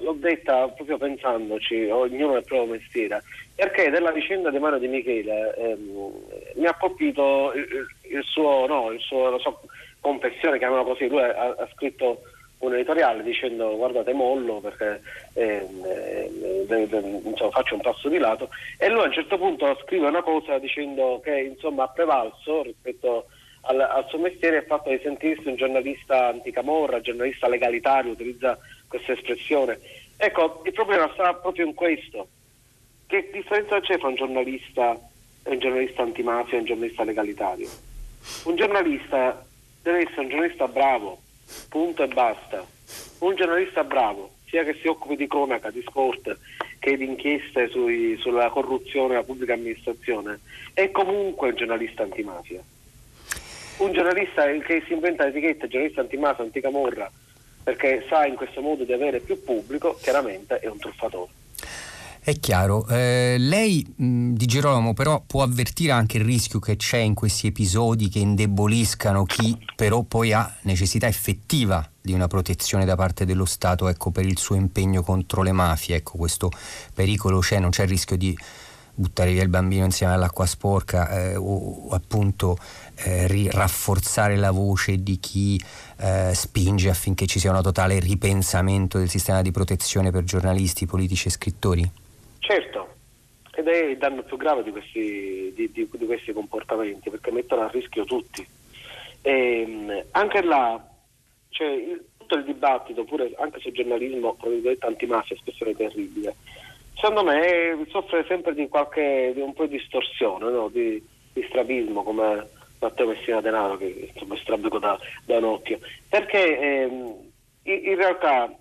l'ho 0.00 0.12
detta 0.18 0.68
proprio 0.68 0.98
pensandoci, 0.98 1.88
ognuno 1.88 2.34
nel 2.34 2.44
proprio 2.44 2.74
mestiere, 2.74 3.22
perché 3.54 3.88
della 3.88 4.10
vicenda 4.12 4.50
di 4.50 4.58
Mario 4.58 4.78
Di 4.78 4.88
Michele 4.88 5.54
ehm, 5.56 6.12
mi 6.56 6.66
ha 6.66 6.74
colpito 6.74 7.52
il, 7.54 7.86
il 8.10 8.22
suo, 8.22 8.66
no, 8.66 8.90
il 8.90 9.00
suo, 9.00 9.30
la 9.30 9.38
sua 9.38 9.58
confessione, 10.00 10.58
chiamiamola 10.58 10.92
così, 10.92 11.08
lui 11.08 11.22
ha, 11.22 11.54
ha 11.56 11.68
scritto 11.72 12.20
un 12.58 12.74
editoriale 12.74 13.22
dicendo 13.22 13.76
guardate 13.76 14.12
mollo 14.12 14.60
perché 14.60 15.02
eh, 15.34 15.66
eh, 15.84 16.66
eh, 16.68 17.20
insomma, 17.24 17.50
faccio 17.50 17.74
un 17.74 17.80
passo 17.82 18.08
di 18.08 18.16
lato 18.16 18.48
e 18.78 18.88
lui 18.88 19.00
a 19.00 19.04
un 19.04 19.12
certo 19.12 19.36
punto 19.36 19.78
scrive 19.82 20.06
una 20.06 20.22
cosa 20.22 20.58
dicendo 20.58 21.20
che 21.22 21.38
insomma 21.38 21.84
ha 21.84 21.88
prevalso 21.88 22.62
rispetto 22.62 23.26
al, 23.66 23.80
al 23.80 24.06
suo 24.08 24.18
mestiere 24.18 24.58
il 24.58 24.64
fatto 24.64 24.90
di 24.90 25.00
sentirsi 25.02 25.48
un 25.48 25.56
giornalista 25.56 26.28
anticamorra, 26.28 27.00
giornalista 27.00 27.48
legalitario, 27.48 28.12
utilizza 28.12 28.58
questa 28.88 29.12
espressione. 29.12 29.78
Ecco, 30.16 30.62
il 30.64 30.72
problema 30.72 31.10
sta 31.12 31.34
proprio 31.34 31.66
in 31.66 31.74
questo. 31.74 32.28
Che 33.06 33.30
differenza 33.32 33.80
c'è 33.80 33.98
tra 33.98 34.08
un 34.08 34.14
giornalista 34.14 34.98
e 35.44 35.50
un 35.50 35.58
giornalista 35.58 36.02
antimafia 36.02 36.56
e 36.56 36.60
un 36.60 36.66
giornalista 36.66 37.04
legalitario? 37.04 37.68
Un 38.44 38.56
giornalista 38.56 39.44
deve 39.82 39.98
essere 40.00 40.22
un 40.22 40.28
giornalista 40.28 40.68
bravo, 40.68 41.20
punto 41.68 42.02
e 42.02 42.08
basta. 42.08 42.64
Un 43.18 43.34
giornalista 43.36 43.84
bravo, 43.84 44.30
sia 44.46 44.64
che 44.64 44.74
si 44.80 44.88
occupi 44.88 45.16
di 45.16 45.26
cronaca, 45.26 45.70
di 45.70 45.82
sport, 45.82 46.36
che 46.78 46.96
di 46.96 47.04
inchieste 47.04 47.68
sui, 47.68 48.16
sulla 48.18 48.48
corruzione 48.50 49.08
della 49.08 49.22
pubblica 49.22 49.54
amministrazione, 49.54 50.40
è 50.72 50.90
comunque 50.90 51.50
un 51.50 51.56
giornalista 51.56 52.02
antimafia. 52.02 52.62
Un 53.78 53.92
giornalista 53.92 54.44
che 54.66 54.82
si 54.86 54.94
inventa 54.94 55.24
l'etichetta 55.24 55.66
giornalista 55.66 56.00
antimafia, 56.00 56.44
anticamorra, 56.44 57.10
perché 57.62 58.06
sa 58.08 58.24
in 58.26 58.34
questo 58.34 58.60
modo 58.60 58.84
di 58.84 58.92
avere 58.92 59.20
più 59.20 59.42
pubblico, 59.42 59.98
chiaramente 60.00 60.58
è 60.60 60.66
un 60.66 60.78
truffatore. 60.78 61.30
È 62.26 62.40
chiaro, 62.40 62.88
eh, 62.88 63.36
lei 63.38 63.86
mh, 63.94 64.32
di 64.32 64.46
Gerolamo 64.46 64.94
però 64.94 65.22
può 65.24 65.44
avvertire 65.44 65.92
anche 65.92 66.16
il 66.16 66.24
rischio 66.24 66.58
che 66.58 66.74
c'è 66.74 66.96
in 66.96 67.14
questi 67.14 67.46
episodi 67.46 68.08
che 68.08 68.18
indeboliscano 68.18 69.22
chi 69.22 69.56
però 69.76 70.02
poi 70.02 70.32
ha 70.32 70.52
necessità 70.62 71.06
effettiva 71.06 71.88
di 72.00 72.12
una 72.12 72.26
protezione 72.26 72.84
da 72.84 72.96
parte 72.96 73.26
dello 73.26 73.44
Stato 73.44 73.86
ecco, 73.86 74.10
per 74.10 74.26
il 74.26 74.38
suo 74.38 74.56
impegno 74.56 75.04
contro 75.04 75.42
le 75.42 75.52
mafie, 75.52 75.94
ecco, 75.96 76.16
questo 76.16 76.50
pericolo 76.92 77.38
c'è, 77.38 77.60
non 77.60 77.70
c'è 77.70 77.84
il 77.84 77.90
rischio 77.90 78.16
di 78.16 78.36
buttare 78.98 79.30
via 79.30 79.42
il 79.42 79.48
bambino 79.48 79.84
insieme 79.84 80.14
all'acqua 80.14 80.46
sporca 80.46 81.10
eh, 81.10 81.36
o, 81.36 81.90
appunto 81.90 82.56
eh, 82.96 83.50
rafforzare 83.50 84.36
la 84.36 84.50
voce 84.50 85.02
di 85.02 85.18
chi 85.18 85.60
eh, 86.00 86.32
spinge 86.34 86.88
affinché 86.88 87.26
ci 87.26 87.38
sia 87.38 87.52
un 87.52 87.62
totale 87.62 87.98
ripensamento 88.00 88.98
del 88.98 89.08
sistema 89.08 89.42
di 89.42 89.50
protezione 89.50 90.10
per 90.10 90.24
giornalisti, 90.24 90.86
politici 90.86 91.28
e 91.28 91.30
scrittori? 91.30 91.90
Certo, 92.38 92.88
ed 93.54 93.68
è 93.68 93.84
il 93.84 93.98
danno 93.98 94.22
più 94.22 94.36
grave 94.36 94.62
di 94.62 94.70
questi, 94.70 95.52
di, 95.54 95.70
di, 95.72 95.88
di 95.90 96.06
questi 96.06 96.32
comportamenti 96.32 97.10
perché 97.10 97.30
mettono 97.30 97.62
a 97.62 97.68
rischio 97.68 98.04
tutti. 98.04 98.46
E, 99.22 99.60
ehm, 99.60 100.04
anche 100.12 100.42
là, 100.42 100.82
cioè, 101.50 101.68
il, 101.68 102.04
tutto 102.26 102.36
il 102.36 102.44
dibattito, 102.44 103.04
pure 103.04 103.32
anche 103.38 103.60
sul 103.60 103.72
giornalismo, 103.72 104.36
tra 104.38 104.50
virgolette, 104.50 104.86
antimafia, 104.86 105.36
espressione 105.36 105.74
terribile, 105.76 106.34
secondo 106.94 107.22
me 107.22 107.86
soffre 107.88 108.24
sempre 108.26 108.52
di 108.54 108.68
qualche 108.68 109.32
di 109.32 109.40
un 109.40 109.54
po' 109.54 109.66
di 109.66 109.78
distorsione, 109.78 110.50
no? 110.50 110.68
di, 110.68 111.02
di, 111.32 111.44
strabismo 111.48 112.02
come 112.02 112.48
Matteo 112.78 113.06
Messina 113.06 113.40
Denaro 113.40 113.76
che 113.76 114.10
insomma 114.12 114.36
strabico 114.36 114.78
da, 114.78 114.98
da 115.24 115.38
un 115.38 115.44
occhio. 115.44 115.78
Perché 116.08 116.58
ehm, 116.58 117.14
in, 117.62 117.80
in 117.84 117.96
realtà 117.96 118.52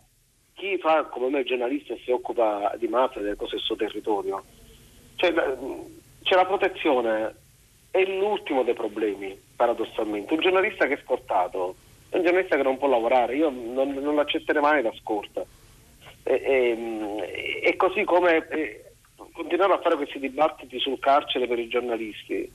chi 0.53 0.77
fa 0.77 1.03
come 1.05 1.29
me 1.29 1.43
giornalista 1.43 1.93
e 1.93 2.01
si 2.03 2.11
occupa 2.11 2.73
di 2.77 2.87
mafia, 2.87 3.21
delle 3.21 3.35
cose 3.35 3.55
del 3.55 3.65
suo 3.65 3.75
territorio, 3.75 4.43
cioè, 5.15 5.33
c'è 6.23 6.35
la 6.35 6.45
protezione, 6.45 7.35
è 7.91 8.03
l'ultimo 8.05 8.63
dei 8.63 8.73
problemi, 8.73 9.37
paradossalmente. 9.55 10.33
Un 10.33 10.39
giornalista 10.39 10.87
che 10.87 10.95
è 10.95 11.01
scortato 11.03 11.75
è 12.09 12.17
un 12.17 12.23
giornalista 12.23 12.55
che 12.55 12.63
non 12.63 12.77
può 12.77 12.87
lavorare, 12.87 13.35
io 13.35 13.49
non, 13.49 13.93
non 13.93 14.15
l'accetterei 14.15 14.61
mai 14.61 14.81
da 14.81 14.93
scorta. 14.99 15.43
E, 16.23 16.33
e, 16.33 17.61
e 17.63 17.75
così 17.75 18.03
come 18.03 18.47
e, 18.47 18.85
continuare 19.33 19.73
a 19.73 19.81
fare 19.81 19.95
questi 19.95 20.19
dibattiti 20.19 20.79
sul 20.79 20.99
carcere 20.99 21.47
per 21.47 21.59
i 21.59 21.67
giornalisti, 21.67 22.49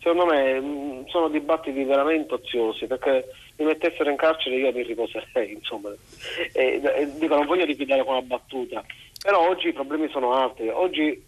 secondo 0.00 0.26
me 0.26 0.60
mh, 0.60 1.06
sono 1.08 1.28
dibattiti 1.28 1.84
veramente 1.84 2.34
oziosi 2.34 2.86
perché 2.86 3.30
mi 3.56 3.64
mettessero 3.66 4.10
in 4.10 4.16
carcere 4.16 4.56
io 4.56 4.72
mi 4.72 4.82
riposerei, 4.82 5.52
insomma. 5.52 5.90
E, 6.52 6.80
e, 6.82 7.12
dico, 7.18 7.34
non 7.34 7.46
voglio 7.46 7.64
liquidare 7.64 8.04
con 8.04 8.14
una 8.14 8.22
battuta, 8.22 8.84
però 9.22 9.48
oggi 9.48 9.68
i 9.68 9.72
problemi 9.72 10.08
sono 10.08 10.34
altri. 10.34 10.68
Oggi 10.68 11.26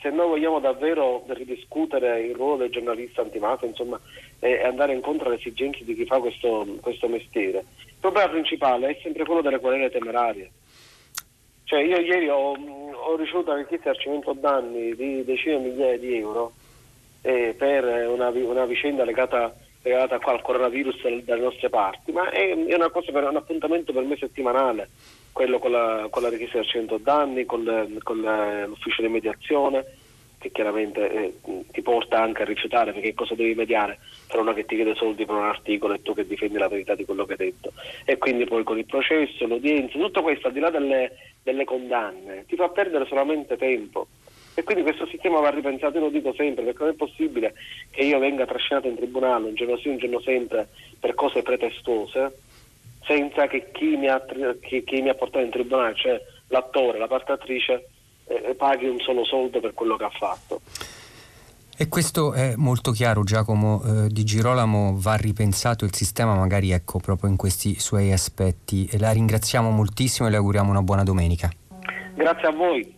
se 0.00 0.10
noi 0.10 0.28
vogliamo 0.28 0.60
davvero 0.60 1.24
ridiscutere 1.28 2.20
il 2.20 2.34
ruolo 2.34 2.56
del 2.56 2.70
giornalista 2.70 3.22
antimafia, 3.22 3.66
insomma, 3.66 4.00
e 4.38 4.62
andare 4.64 4.94
incontro 4.94 5.26
alle 5.26 5.36
esigenze 5.36 5.84
di 5.84 5.94
chi 5.94 6.04
fa 6.04 6.18
questo, 6.20 6.66
questo 6.80 7.08
mestiere, 7.08 7.64
il 7.84 7.96
problema 8.00 8.28
principale 8.28 8.90
è 8.90 8.98
sempre 9.02 9.24
quello 9.24 9.40
delle 9.40 9.58
querele 9.58 9.90
temerarie. 9.90 10.50
Cioè 11.64 11.80
io 11.80 11.98
ieri 11.98 12.28
ho, 12.28 12.56
ho 12.56 13.16
ricevuto 13.16 13.54
di 13.54 13.66
risarcimento 13.68 14.32
danni 14.32 14.94
di 14.94 15.24
decine 15.24 15.60
di 15.60 15.68
migliaia 15.68 15.98
di 15.98 16.16
euro 16.16 16.52
eh, 17.28 17.54
per 17.54 17.84
una, 18.08 18.30
una 18.30 18.64
vicenda 18.64 19.04
legata 19.04 19.54
legata 19.82 20.18
al 20.20 20.42
coronavirus 20.42 21.02
dalle 21.24 21.42
nostre 21.42 21.68
parti, 21.68 22.10
ma 22.10 22.30
è, 22.30 22.50
è 22.50 22.74
una 22.74 22.90
cosa 22.90 23.12
per 23.12 23.24
un 23.24 23.36
appuntamento 23.36 23.92
per 23.92 24.02
me 24.02 24.16
settimanale, 24.16 24.88
quello 25.32 25.58
con 25.58 25.70
la, 25.70 26.08
con 26.10 26.22
la 26.22 26.30
richiesta 26.30 26.58
del 26.58 26.66
100 26.66 26.98
danni, 26.98 27.44
con, 27.44 27.98
con 28.02 28.20
l'ufficio 28.66 29.02
di 29.02 29.08
mediazione, 29.08 29.84
che 30.38 30.50
chiaramente 30.50 31.10
eh, 31.10 31.34
ti 31.70 31.82
porta 31.82 32.20
anche 32.20 32.42
a 32.42 32.46
rifiutare 32.46 32.92
perché 32.92 33.14
cosa 33.14 33.34
devi 33.34 33.54
mediare 33.54 33.98
tra 34.26 34.40
uno 34.40 34.52
che 34.52 34.64
ti 34.64 34.76
chiede 34.76 34.94
soldi 34.94 35.24
per 35.24 35.34
un 35.34 35.44
articolo 35.44 35.94
e 35.94 36.02
tu 36.02 36.14
che 36.14 36.26
difendi 36.26 36.58
la 36.58 36.68
verità 36.68 36.94
di 36.94 37.04
quello 37.04 37.24
che 37.24 37.32
hai 37.32 37.38
detto? 37.38 37.72
E 38.04 38.18
quindi 38.18 38.44
poi 38.44 38.64
con 38.64 38.78
il 38.78 38.86
processo, 38.86 39.46
l'udienza, 39.46 39.98
tutto 39.98 40.22
questo 40.22 40.48
al 40.48 40.52
di 40.52 40.60
là 40.60 40.70
delle, 40.70 41.12
delle 41.42 41.64
condanne 41.64 42.44
ti 42.46 42.56
fa 42.56 42.68
perdere 42.68 43.06
solamente 43.06 43.56
tempo 43.56 44.06
e 44.58 44.64
quindi 44.64 44.82
questo 44.82 45.06
sistema 45.06 45.38
va 45.38 45.50
ripensato, 45.50 45.98
io 45.98 46.06
lo 46.06 46.10
dico 46.10 46.34
sempre, 46.34 46.64
perché 46.64 46.82
non 46.82 46.92
è 46.92 46.96
possibile 46.96 47.54
che 47.92 48.02
io 48.02 48.18
venga 48.18 48.44
trascinato 48.44 48.88
in 48.88 48.96
tribunale 48.96 49.46
un 49.46 49.54
giorno 49.54 49.76
sì, 49.76 49.86
un 49.86 49.98
giorno 49.98 50.20
sempre 50.20 50.66
per 50.98 51.14
cose 51.14 51.42
pretestose, 51.42 52.40
senza 53.04 53.46
che 53.46 53.70
chi 53.70 53.94
mi 53.94 54.08
ha, 54.08 54.20
chi, 54.60 54.82
chi 54.82 55.00
mi 55.00 55.10
ha 55.10 55.14
portato 55.14 55.44
in 55.44 55.52
tribunale, 55.52 55.94
cioè 55.94 56.20
l'attore, 56.48 56.98
la 56.98 57.06
parte 57.06 57.30
attrice, 57.30 57.88
eh, 58.26 58.56
paghi 58.56 58.88
un 58.88 58.98
solo 58.98 59.24
soldo 59.24 59.60
per 59.60 59.74
quello 59.74 59.96
che 59.96 60.04
ha 60.04 60.10
fatto. 60.10 60.60
E 61.76 61.86
questo 61.86 62.32
è 62.32 62.54
molto 62.56 62.90
chiaro, 62.90 63.22
Giacomo 63.22 63.80
eh, 63.84 64.08
Di 64.08 64.24
Girolamo, 64.24 64.96
va 64.96 65.14
ripensato 65.14 65.84
il 65.84 65.94
sistema 65.94 66.34
magari 66.34 66.72
ecco 66.72 66.98
proprio 66.98 67.30
in 67.30 67.36
questi 67.36 67.78
suoi 67.78 68.10
aspetti. 68.10 68.88
E 68.90 68.98
la 68.98 69.12
ringraziamo 69.12 69.70
moltissimo 69.70 70.26
e 70.26 70.32
le 70.32 70.38
auguriamo 70.38 70.68
una 70.68 70.82
buona 70.82 71.04
domenica. 71.04 71.48
Grazie 72.16 72.48
a 72.48 72.50
voi. 72.50 72.96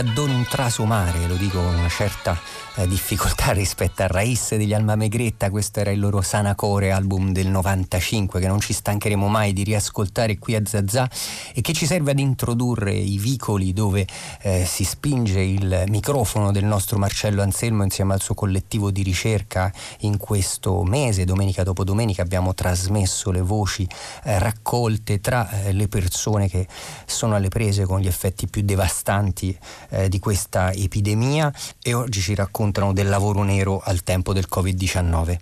Vica 0.00 0.12
Don 0.14 0.30
un 0.30 0.44
trasumare, 0.46 1.26
lo 1.26 1.34
dico 1.34 1.62
con 1.62 1.74
una 1.74 1.88
certa 1.88 2.38
difficoltà 2.86 3.52
rispetto 3.52 4.02
a 4.02 4.06
Raiz 4.06 4.54
degli 4.54 4.72
Alma 4.72 4.96
Megretta, 4.96 5.50
questo 5.50 5.80
era 5.80 5.90
il 5.90 6.00
loro 6.00 6.20
Sanacore 6.22 6.90
album 6.90 7.32
del 7.32 7.48
95 7.48 8.40
che 8.40 8.46
non 8.46 8.60
ci 8.60 8.72
stancheremo 8.72 9.28
mai 9.28 9.52
di 9.52 9.62
riascoltare 9.62 10.38
qui 10.38 10.54
a 10.54 10.62
Zazà 10.64 11.08
e 11.54 11.60
che 11.60 11.72
ci 11.72 11.86
serve 11.86 12.12
ad 12.12 12.18
introdurre 12.18 12.92
i 12.92 13.18
vicoli 13.18 13.72
dove 13.72 14.06
eh, 14.42 14.64
si 14.64 14.84
spinge 14.84 15.40
il 15.40 15.84
microfono 15.88 16.52
del 16.52 16.64
nostro 16.64 16.98
Marcello 16.98 17.42
Anselmo 17.42 17.82
insieme 17.82 18.14
al 18.14 18.20
suo 18.20 18.34
collettivo 18.34 18.90
di 18.90 19.02
ricerca 19.02 19.72
in 20.00 20.16
questo 20.16 20.82
mese, 20.82 21.24
domenica 21.24 21.62
dopo 21.62 21.84
domenica 21.84 22.22
abbiamo 22.22 22.54
trasmesso 22.54 23.30
le 23.30 23.40
voci 23.40 23.86
eh, 24.24 24.38
raccolte 24.38 25.20
tra 25.20 25.48
eh, 25.50 25.72
le 25.72 25.88
persone 25.88 26.48
che 26.48 26.66
sono 27.06 27.34
alle 27.34 27.48
prese 27.48 27.84
con 27.84 28.00
gli 28.00 28.06
effetti 28.06 28.46
più 28.46 28.62
devastanti 28.62 29.56
eh, 29.90 30.08
di 30.08 30.18
questa 30.18 30.72
epidemia. 30.72 31.52
E 31.82 31.94
oggi 31.94 32.20
ci 32.20 32.34
raccontano 32.70 32.92
del 32.92 33.08
lavoro 33.08 33.42
nero 33.42 33.80
al 33.84 34.02
tempo 34.02 34.32
del 34.32 34.46
Covid-19. 34.52 35.36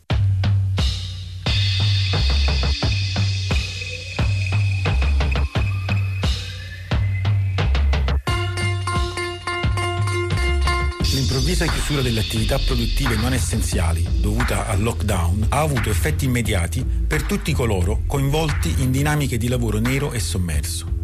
L'improvvisa 11.13 11.67
chiusura 11.67 12.01
delle 12.01 12.21
attività 12.21 12.59
produttive 12.59 13.17
non 13.17 13.33
essenziali, 13.33 14.07
dovuta 14.21 14.67
al 14.67 14.81
lockdown, 14.81 15.47
ha 15.51 15.61
avuto 15.61 15.91
effetti 15.91 16.25
immediati 16.25 16.85
per 16.85 17.25
tutti 17.25 17.53
coloro 17.53 18.03
coinvolti 18.07 18.83
in 18.83 18.91
dinamiche 18.91 19.37
di 19.37 19.49
lavoro 19.49 19.79
nero 19.79 20.13
e 20.13 20.21
sommerso. 20.21 20.98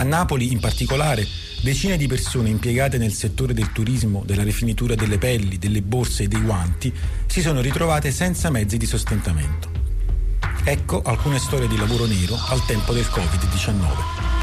A 0.00 0.02
Napoli, 0.02 0.50
in 0.50 0.60
particolare, 0.60 1.28
decine 1.60 1.98
di 1.98 2.06
persone 2.06 2.48
impiegate 2.48 2.96
nel 2.96 3.12
settore 3.12 3.52
del 3.52 3.70
turismo, 3.70 4.22
della 4.24 4.42
rifinitura 4.42 4.94
delle 4.94 5.18
pelli, 5.18 5.58
delle 5.58 5.82
borse 5.82 6.22
e 6.22 6.26
dei 6.26 6.40
guanti 6.40 6.90
si 7.26 7.42
sono 7.42 7.60
ritrovate 7.60 8.10
senza 8.10 8.48
mezzi 8.48 8.78
di 8.78 8.86
sostentamento. 8.86 9.68
Ecco 10.64 11.02
alcune 11.02 11.38
storie 11.38 11.68
di 11.68 11.76
lavoro 11.76 12.06
nero 12.06 12.34
al 12.48 12.64
tempo 12.64 12.94
del 12.94 13.04
Covid-19. 13.04 14.38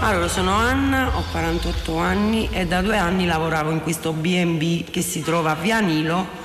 Allora, 0.00 0.28
sono 0.28 0.54
Anna, 0.54 1.14
ho 1.14 1.24
48 1.30 1.96
anni 1.98 2.48
e 2.50 2.66
da 2.66 2.80
due 2.80 2.96
anni 2.96 3.26
lavoravo 3.26 3.70
in 3.70 3.82
questo 3.82 4.14
B&B 4.14 4.84
che 4.90 5.02
si 5.02 5.20
trova 5.20 5.50
a 5.50 5.56
Via 5.56 5.80
Nilo 5.80 6.43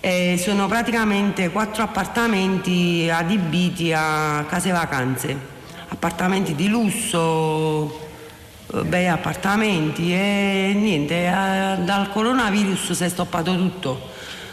e 0.00 0.38
sono 0.42 0.66
praticamente 0.66 1.50
quattro 1.50 1.82
appartamenti 1.82 3.10
adibiti 3.12 3.92
a 3.92 4.46
case 4.48 4.70
vacanze, 4.70 5.36
appartamenti 5.88 6.54
di 6.54 6.68
lusso, 6.68 8.08
eh, 8.72 8.82
bei 8.84 9.06
appartamenti 9.08 10.14
e 10.14 10.72
niente, 10.74 11.26
eh, 11.26 11.76
dal 11.84 12.08
coronavirus 12.10 12.92
si 12.92 13.04
è 13.04 13.08
stoppato 13.10 13.54
tutto. 13.54 14.08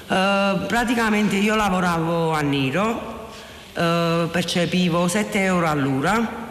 Eh, 0.09 0.59
praticamente 0.67 1.37
io 1.37 1.55
lavoravo 1.55 2.33
a 2.33 2.41
nero, 2.41 3.29
eh, 3.73 4.27
percepivo 4.29 5.07
7 5.07 5.43
euro 5.43 5.69
all'ora, 5.69 6.45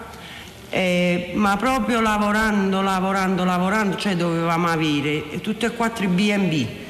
eh, 0.70 1.32
ma 1.34 1.54
proprio 1.58 2.00
lavorando, 2.00 2.80
lavorando, 2.80 3.44
lavorando, 3.44 3.96
cioè 3.96 4.16
dovevamo 4.16 4.68
avere 4.68 5.38
tutti 5.42 5.66
e 5.66 5.70
quattro 5.72 6.04
i 6.04 6.08
B&B 6.08 6.84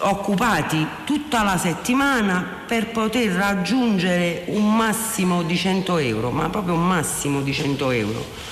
occupati 0.00 0.86
tutta 1.04 1.42
la 1.42 1.56
settimana 1.56 2.44
per 2.66 2.88
poter 2.88 3.30
raggiungere 3.32 4.44
un 4.46 4.74
massimo 4.76 5.42
di 5.42 5.56
100 5.56 5.98
euro, 5.98 6.30
ma 6.30 6.48
proprio 6.48 6.74
un 6.74 6.86
massimo 6.86 7.40
di 7.40 7.52
100 7.52 7.90
euro. 7.90 8.46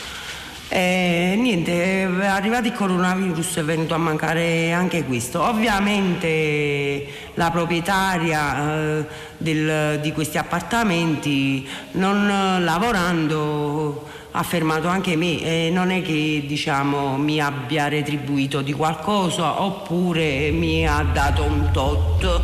E 0.69 1.37
niente, 1.39 2.03
è 2.03 2.27
arrivato 2.27 2.67
il 2.67 2.73
coronavirus 2.73 3.59
è 3.59 3.63
venuto 3.65 3.95
a 3.95 3.99
mancare 3.99 4.73
anche 4.73 5.05
questo. 5.05 5.41
Ovviamente 5.41 7.07
la 7.35 7.51
proprietaria 7.53 8.99
eh, 8.99 9.07
del- 9.37 10.01
di 10.01 10.13
questi 10.13 10.39
appartamenti 10.39 11.69
non 11.93 12.29
eh, 12.29 12.61
lavorando 12.61 14.09
ha 14.39 14.43
fermato 14.43 14.87
anche 14.89 15.17
me 15.17 15.41
e 15.41 15.71
non 15.73 15.91
è 15.91 16.03
che 16.03 16.45
diciamo 16.47 17.17
mi 17.17 17.41
abbia 17.41 17.89
retribuito 17.89 18.61
di 18.61 18.75
qualcosa 18.75 19.63
oppure 19.63 20.51
mi 20.51 20.87
ha 20.87 21.03
dato 21.11 21.43
un 21.43 21.71
tot 21.73 22.41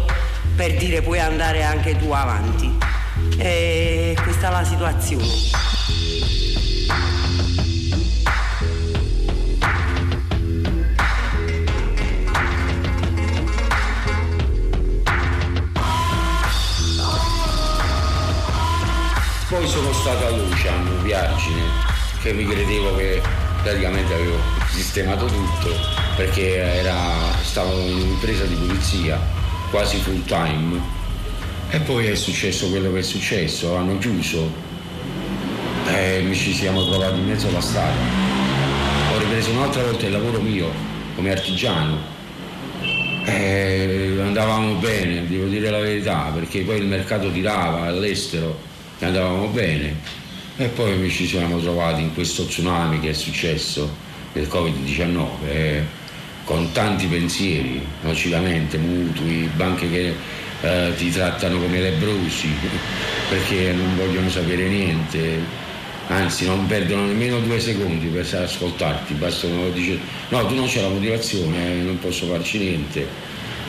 per 0.56 0.74
dire 0.78 1.02
puoi 1.02 1.20
andare 1.20 1.62
anche 1.62 1.98
tu 1.98 2.10
avanti. 2.10 2.78
E 3.36 4.16
questa 4.22 4.48
è 4.48 4.50
la 4.50 4.64
situazione. 4.64 5.60
Poi 19.50 19.68
sono 19.68 19.92
stato 19.92 20.26
a 20.26 20.30
Lucian, 20.30 20.91
Viargine, 21.02 21.62
che 22.22 22.32
mi 22.32 22.46
credevo 22.46 22.96
che 22.96 23.20
praticamente 23.62 24.14
avevo 24.14 24.38
sistemato 24.70 25.26
tutto 25.26 25.70
perché 26.16 26.56
era, 26.56 26.96
stavo 27.42 27.78
in 27.80 27.94
un'impresa 27.94 28.44
di 28.44 28.54
pulizia 28.54 29.20
quasi 29.70 29.98
full 29.98 30.24
time 30.24 30.80
e 31.70 31.78
poi 31.80 32.06
è 32.06 32.14
successo 32.14 32.68
quello 32.68 32.92
che 32.92 33.00
è 33.00 33.02
successo, 33.02 33.76
hanno 33.76 33.98
chiuso 33.98 34.50
e 35.88 36.22
mi 36.22 36.34
ci 36.34 36.52
siamo 36.52 36.84
trovati 36.88 37.18
in 37.18 37.26
mezzo 37.26 37.48
alla 37.48 37.60
strada. 37.60 37.98
Ho 39.12 39.18
ripreso 39.18 39.50
un'altra 39.50 39.82
volta 39.82 40.06
il 40.06 40.12
lavoro 40.12 40.40
mio 40.40 40.70
come 41.14 41.30
artigiano 41.30 42.20
eh, 43.24 44.16
andavamo 44.20 44.74
bene, 44.74 45.26
devo 45.28 45.46
dire 45.46 45.70
la 45.70 45.78
verità, 45.78 46.30
perché 46.34 46.62
poi 46.62 46.78
il 46.78 46.86
mercato 46.86 47.30
tirava 47.30 47.82
all'estero 47.86 48.58
e 48.98 49.04
andavamo 49.04 49.46
bene. 49.48 50.20
E 50.58 50.66
poi 50.66 51.10
ci 51.10 51.26
siamo 51.26 51.58
trovati 51.60 52.02
in 52.02 52.12
questo 52.12 52.44
tsunami 52.44 53.00
che 53.00 53.10
è 53.10 53.12
successo 53.14 53.88
del 54.34 54.48
Covid-19, 54.48 55.26
eh, 55.48 55.82
con 56.44 56.72
tanti 56.72 57.06
pensieri, 57.06 57.82
nocivamente, 58.02 58.76
mutui, 58.76 59.48
banche 59.54 59.88
che 59.90 60.14
eh, 60.60 60.92
ti 60.94 61.10
trattano 61.10 61.58
come 61.58 61.80
lebrosi, 61.80 62.48
perché 63.30 63.72
non 63.72 63.96
vogliono 63.96 64.28
sapere 64.28 64.68
niente, 64.68 65.40
anzi 66.08 66.44
non 66.44 66.66
perdono 66.66 67.06
nemmeno 67.06 67.40
due 67.40 67.58
secondi 67.58 68.08
per 68.08 68.28
ascoltarti, 68.34 69.14
bastano 69.14 69.70
dire 69.70 69.98
no 70.28 70.44
tu 70.44 70.54
non 70.54 70.66
c'è 70.66 70.82
la 70.82 70.88
motivazione, 70.88 71.78
eh, 71.78 71.80
non 71.80 71.98
posso 71.98 72.26
farci 72.26 72.58
niente, 72.58 73.06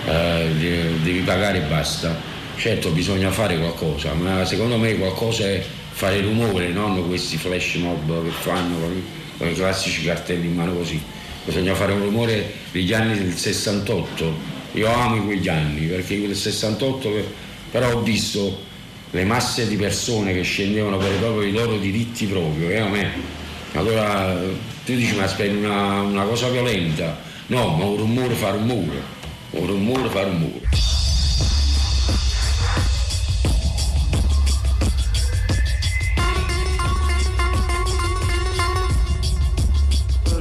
eh, 0.06 0.50
de- 0.60 1.02
devi 1.02 1.20
pagare 1.20 1.60
e 1.60 1.62
basta. 1.62 2.32
Certo 2.56 2.90
bisogna 2.90 3.32
fare 3.32 3.58
qualcosa, 3.58 4.14
ma 4.14 4.44
secondo 4.46 4.78
me 4.78 4.96
qualcosa 4.98 5.46
è 5.46 5.64
fare 5.94 6.22
rumore, 6.22 6.70
non 6.70 7.08
questi 7.08 7.38
flash 7.38 7.76
mob 7.76 8.24
che 8.24 8.32
fanno 8.32 8.78
con, 8.80 9.04
con 9.38 9.48
i 9.48 9.54
classici 9.54 10.04
cartelli 10.04 10.48
in 10.48 10.56
mano 10.56 10.74
così. 10.74 11.02
Bisogna 11.46 11.76
fare 11.76 11.94
un 11.94 12.00
rumore 12.02 12.52
degli 12.72 12.94
anni 12.94 13.18
del 13.18 13.34
68. 13.36 14.52
Io 14.74 14.88
amo 14.92 15.24
quegli 15.24 15.48
anni 15.48 15.86
perché 15.86 16.20
quel 16.20 16.36
68 16.36 17.10
che- 17.12 17.26
però 17.72 17.94
ho 17.94 18.02
visto 18.02 18.62
le 19.12 19.24
masse 19.24 19.68
di 19.68 19.76
persone 19.76 20.34
che 20.34 20.42
scendevano 20.42 20.98
per 20.98 21.12
proprio 21.20 21.48
i 21.48 21.52
loro 21.52 21.78
diritti 21.78 22.26
proprio, 22.26 22.70
e 22.70 22.78
a 22.80 22.88
me. 22.88 23.12
Allora 23.74 24.36
tu 24.86 24.94
dici 24.96 25.16
ma 25.16 25.24
aspetti 25.24 25.56
una, 25.56 26.02
una 26.02 26.24
cosa 26.24 26.50
violenta, 26.50 27.20
no, 27.48 27.76
ma 27.76 27.86
un 27.86 27.98
rumore 27.98 28.34
fa 28.34 28.50
rumore, 28.52 29.02
un 29.52 29.68
rumore 29.68 30.10
fa 30.10 30.24
rumore. 30.24 30.62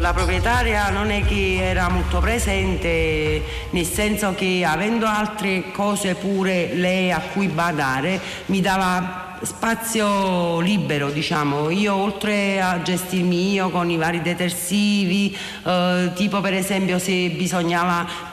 La 0.02 0.12
proprietaria 0.12 0.88
non 0.90 1.12
è 1.12 1.24
che 1.24 1.58
era 1.60 1.88
molto 1.88 2.18
presente, 2.18 3.40
nel 3.70 3.84
senso 3.84 4.34
che 4.34 4.64
avendo 4.66 5.06
altre 5.06 5.70
cose 5.70 6.16
pure 6.16 6.74
lei 6.74 7.12
a 7.12 7.20
cui 7.20 7.46
badare, 7.46 8.20
mi 8.46 8.60
dava 8.60 9.38
spazio 9.42 10.58
libero, 10.58 11.08
diciamo. 11.08 11.70
Io 11.70 11.94
oltre 11.94 12.60
a 12.60 12.82
gestirmi 12.82 13.52
io 13.52 13.70
con 13.70 13.90
i 13.90 13.96
vari 13.96 14.20
detersivi, 14.22 15.38
eh, 15.64 16.10
tipo 16.16 16.40
per 16.40 16.54
esempio 16.54 16.98
se 16.98 17.28
bisognava 17.30 18.31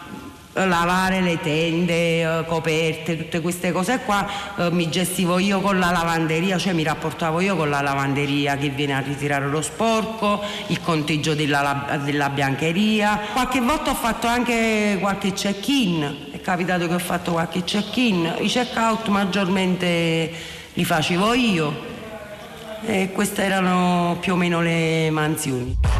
lavare 0.53 1.21
le 1.21 1.39
tende, 1.39 2.21
eh, 2.21 2.45
coperte, 2.45 3.17
tutte 3.17 3.41
queste 3.41 3.71
cose 3.71 3.99
qua, 3.99 4.27
eh, 4.57 4.71
mi 4.71 4.89
gestivo 4.89 5.39
io 5.39 5.61
con 5.61 5.79
la 5.79 5.91
lavanderia, 5.91 6.57
cioè 6.57 6.73
mi 6.73 6.83
rapportavo 6.83 7.39
io 7.39 7.55
con 7.55 7.69
la 7.69 7.81
lavanderia 7.81 8.57
che 8.57 8.69
viene 8.69 8.95
a 8.95 8.99
ritirare 8.99 9.47
lo 9.47 9.61
sporco, 9.61 10.41
il 10.67 10.81
conteggio 10.81 11.35
della, 11.35 11.99
della 12.03 12.29
biancheria. 12.29 13.19
Qualche 13.33 13.61
volta 13.61 13.91
ho 13.91 13.95
fatto 13.95 14.27
anche 14.27 14.97
qualche 14.99 15.33
check-in, 15.33 16.29
è 16.31 16.41
capitato 16.41 16.87
che 16.87 16.93
ho 16.93 16.99
fatto 16.99 17.33
qualche 17.33 17.63
check-in, 17.63 18.35
i 18.39 18.47
check-out 18.47 19.07
maggiormente 19.07 20.31
li 20.73 20.85
facevo 20.85 21.33
io 21.33 21.87
e 22.85 23.11
queste 23.11 23.43
erano 23.43 24.17
più 24.19 24.33
o 24.33 24.35
meno 24.35 24.61
le 24.61 25.09
mansioni. 25.11 25.98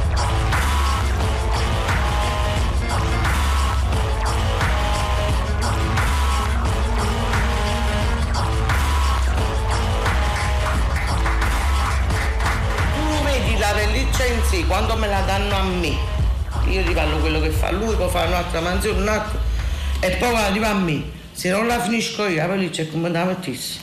Quando 14.70 14.96
me 14.98 15.08
la 15.08 15.22
danno 15.22 15.56
a 15.56 15.64
me. 15.64 15.98
Io 16.68 16.84
ti 16.84 16.94
parlo 16.94 17.18
quello 17.18 17.42
che 17.42 17.50
fa 17.50 17.72
lui, 17.72 17.96
poi 17.96 18.08
fa 18.08 18.26
un'altra 18.26 18.62
mansione, 18.62 19.02
un 19.02 19.08
altro. 19.08 19.40
E 20.00 20.12
poi 20.12 20.36
arriva 20.36 20.70
a 20.70 20.76
me. 20.76 21.04
Se 21.32 21.50
non 21.50 21.66
la 21.66 21.82
finisco 21.82 22.28
io, 22.28 22.46
poi 22.46 22.60
lì 22.60 22.70
c'è 22.70 22.88
come 22.88 23.10
da 23.10 23.24
mettessi. 23.24 23.80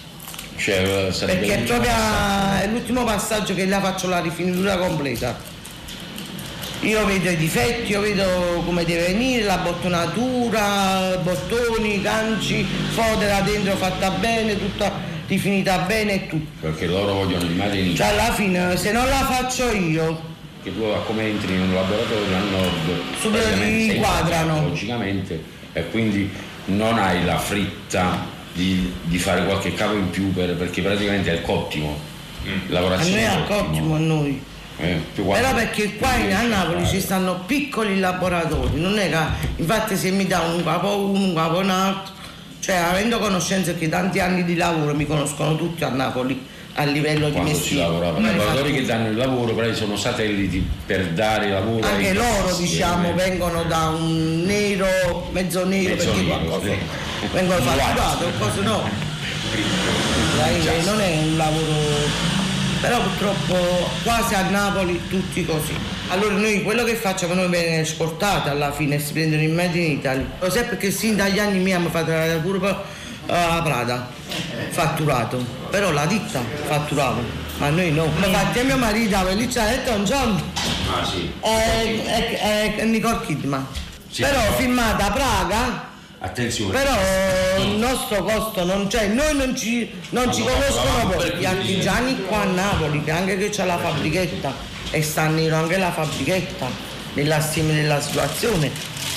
Cioè, 0.57 1.11
sarebbe 1.11 1.47
Perché 1.47 1.55
è 1.55 1.59
l'ultimo 1.59 1.81
proprio 1.81 1.91
passaggio. 1.91 2.63
è 2.63 2.69
l'ultimo 2.69 3.05
passaggio 3.05 3.55
che 3.55 3.67
la 3.67 3.81
faccio 3.81 4.09
la 4.09 4.21
rifinitura 4.21 4.77
completa. 4.77 5.37
Io 6.83 7.05
vedo 7.05 7.31
i 7.31 7.37
difetti, 7.37 7.91
io 7.91 8.01
vedo 8.01 8.63
come 8.65 8.85
deve 8.85 9.07
venire, 9.09 9.43
la 9.43 9.57
bottonatura, 9.57 11.19
bottoni, 11.21 12.01
ganci, 12.01 12.65
fodera 12.93 13.41
dentro 13.41 13.75
fatta 13.75 14.11
bene, 14.11 14.57
tutta 14.57 14.93
rifinita 15.27 15.79
bene 15.79 16.13
e 16.13 16.27
tutto. 16.29 16.61
Perché 16.61 16.87
loro 16.87 17.15
vogliono 17.15 17.43
il 17.43 17.57
made 17.57 17.77
in 17.77 17.97
Cioè 17.97 18.07
alla 18.07 18.33
fine 18.33 18.77
se 18.77 18.93
non 18.93 19.09
la 19.09 19.25
faccio 19.25 19.73
io, 19.73 20.35
che 20.67 20.75
tu 20.75 20.85
come 21.07 21.23
entri 21.29 21.55
in 21.55 21.61
un 21.61 21.75
laboratorio 21.75 22.37
al 22.37 22.45
nord 22.51 23.21
Subito 23.21 23.45
ti 23.55 23.95
inquadrano. 23.95 24.63
logicamente 24.63 25.41
e 25.73 25.89
quindi 25.91 26.29
non 26.67 26.99
hai 26.99 27.25
la 27.25 27.39
fritta 27.39 28.27
di, 28.53 28.93
di 29.05 29.19
fare 29.19 29.45
qualche 29.45 29.73
capo 29.75 29.95
in 29.95 30.11
più 30.11 30.33
per- 30.33 30.57
perché 30.57 30.83
praticamente 30.83 31.31
è 31.31 31.35
il 31.35 31.43
cottimo 31.43 31.97
a 32.45 32.49
lavorazione 32.73 33.21
noi 33.21 33.23
è 33.23 33.27
al 33.27 33.47
cottimo 33.47 33.95
a 33.95 33.99
noi. 33.99 34.43
Eh, 34.79 35.01
Però 35.15 35.55
perché 35.55 35.95
qua 35.97 36.15
in- 36.17 36.33
a 36.35 36.43
Napoli 36.43 36.85
ci 36.87 37.01
stanno 37.01 37.41
piccoli 37.47 37.99
laboratori, 38.01 38.81
non 38.81 38.99
è 38.99 39.09
che 39.09 39.17
infatti 39.57 39.97
se 39.97 40.11
mi 40.11 40.27
dà 40.27 40.41
un 40.41 40.63
capo 40.65 40.97
uno, 40.97 41.25
un 41.29 41.35
capo 41.35 41.59
un 41.59 41.71
altro, 41.71 42.13
cioè 42.61 42.77
avendo 42.77 43.19
conoscenza 43.19 43.73
che 43.75 43.89
tanti 43.89 44.19
anni 44.21 44.45
di 44.45 44.55
lavoro 44.57 44.95
mi 44.95 45.07
conoscono 45.07 45.57
tutti 45.57 45.83
a 45.85 45.89
Napoli 45.91 46.41
a 46.79 46.85
livello 46.85 47.27
di 47.27 47.33
quando 47.33 47.51
si 47.51 47.57
mestiere. 47.57 47.83
lavorava 47.83 48.19
i 48.19 48.23
lavoratori 48.23 48.73
che 48.73 48.85
danno 48.85 49.09
il 49.09 49.17
lavoro 49.17 49.55
però 49.55 49.73
sono 49.75 49.97
satelliti 49.97 50.67
per 50.85 51.07
dare 51.09 51.49
lavoro 51.49 51.87
Anche 51.87 52.13
loro 52.13 52.55
diciamo 52.57 53.11
eh. 53.11 53.13
vengono 53.15 53.63
da 53.65 53.89
un 53.89 54.43
nero, 54.45 55.29
mezzo 55.33 55.65
nero 55.65 55.95
Mezzo 55.95 56.11
perché 56.11 56.23
nero, 56.23 56.37
qualcosa 56.39 56.67
sì. 56.67 57.29
vengono 57.33 57.61
fatturato, 57.63 58.25
qualcosa 58.25 58.61
no. 58.63 58.89
Dai, 60.37 60.85
non 60.85 61.01
è 61.01 61.19
un 61.19 61.37
lavoro 61.37 62.35
però 62.81 63.01
purtroppo 63.01 63.89
quasi 64.03 64.35
a 64.35 64.49
Napoli 64.51 65.01
tutti 65.09 65.45
così. 65.45 65.75
Allora 66.09 66.35
noi 66.35 66.63
quello 66.63 66.85
che 66.85 66.95
facciamo 66.95 67.35
noi 67.35 67.49
viene 67.49 67.81
esportato 67.81 68.51
alla 68.51 68.71
fine 68.71 68.99
si 68.99 69.13
prendono 69.13 69.43
in 69.43 69.55
made 69.55 69.79
in 69.79 69.93
Italy. 69.93 70.27
Lo 70.39 70.51
sai 70.51 70.65
perché 70.65 70.91
sin 70.91 71.17
dagli 71.17 71.39
anni 71.39 71.59
miei 71.59 71.73
abbiamo 71.73 71.89
fatto 71.89 72.11
la 72.11 72.39
curva 72.43 72.85
a 73.29 73.63
Prada, 73.63 74.09
fatturato. 74.71 75.65
Però 75.77 75.91
la 75.91 76.07
ditta 76.07 76.41
fatturava, 76.65 77.21
ma 77.59 77.69
noi 77.69 77.93
no. 77.93 78.05
Infatti 78.07 78.61
a 78.61 78.65
mio 78.65 78.79
marito 78.79 79.15
aveva 79.15 79.35
lì 79.37 79.47
c'è 79.47 79.73
Elton 79.73 80.05
John 80.07 80.43
Ah 80.91 81.05
sì. 81.05 81.31
e, 81.43 82.03
e- 82.07 82.75
e 82.79 82.85
Nicole 82.87 83.21
Kidman. 83.27 83.67
Sì. 84.11 84.23
Però 84.23 84.41
filmata 84.57 85.05
a 85.09 85.11
Praga 85.11 85.89
Attenzione. 86.19 86.73
però 86.73 86.95
il 87.63 87.77
nostro 87.77 88.25
costo 88.25 88.65
non 88.65 88.87
c'è, 88.87 89.09
noi 89.09 89.37
non 89.37 89.55
ci, 89.55 89.91
non 90.11 90.33
ci 90.33 90.41
conoscono 90.41 91.11
poi 91.11 91.35
gli 91.37 91.45
artigiani 91.45 92.25
qua 92.25 92.41
a 92.41 92.45
Napoli, 92.45 93.05
che 93.05 93.11
anche 93.11 93.37
che 93.37 93.51
c'è 93.51 93.67
la 93.67 93.77
fabbrichetta 93.77 94.55
e 94.91 95.03
sta 95.03 95.25
a 95.25 95.27
nero 95.29 95.57
anche 95.57 95.77
la 95.77 95.93
fabbrichetta 95.93 96.69
nella 97.13 97.39
stima 97.43 97.75
della 97.75 98.01
situazione, 98.01 98.71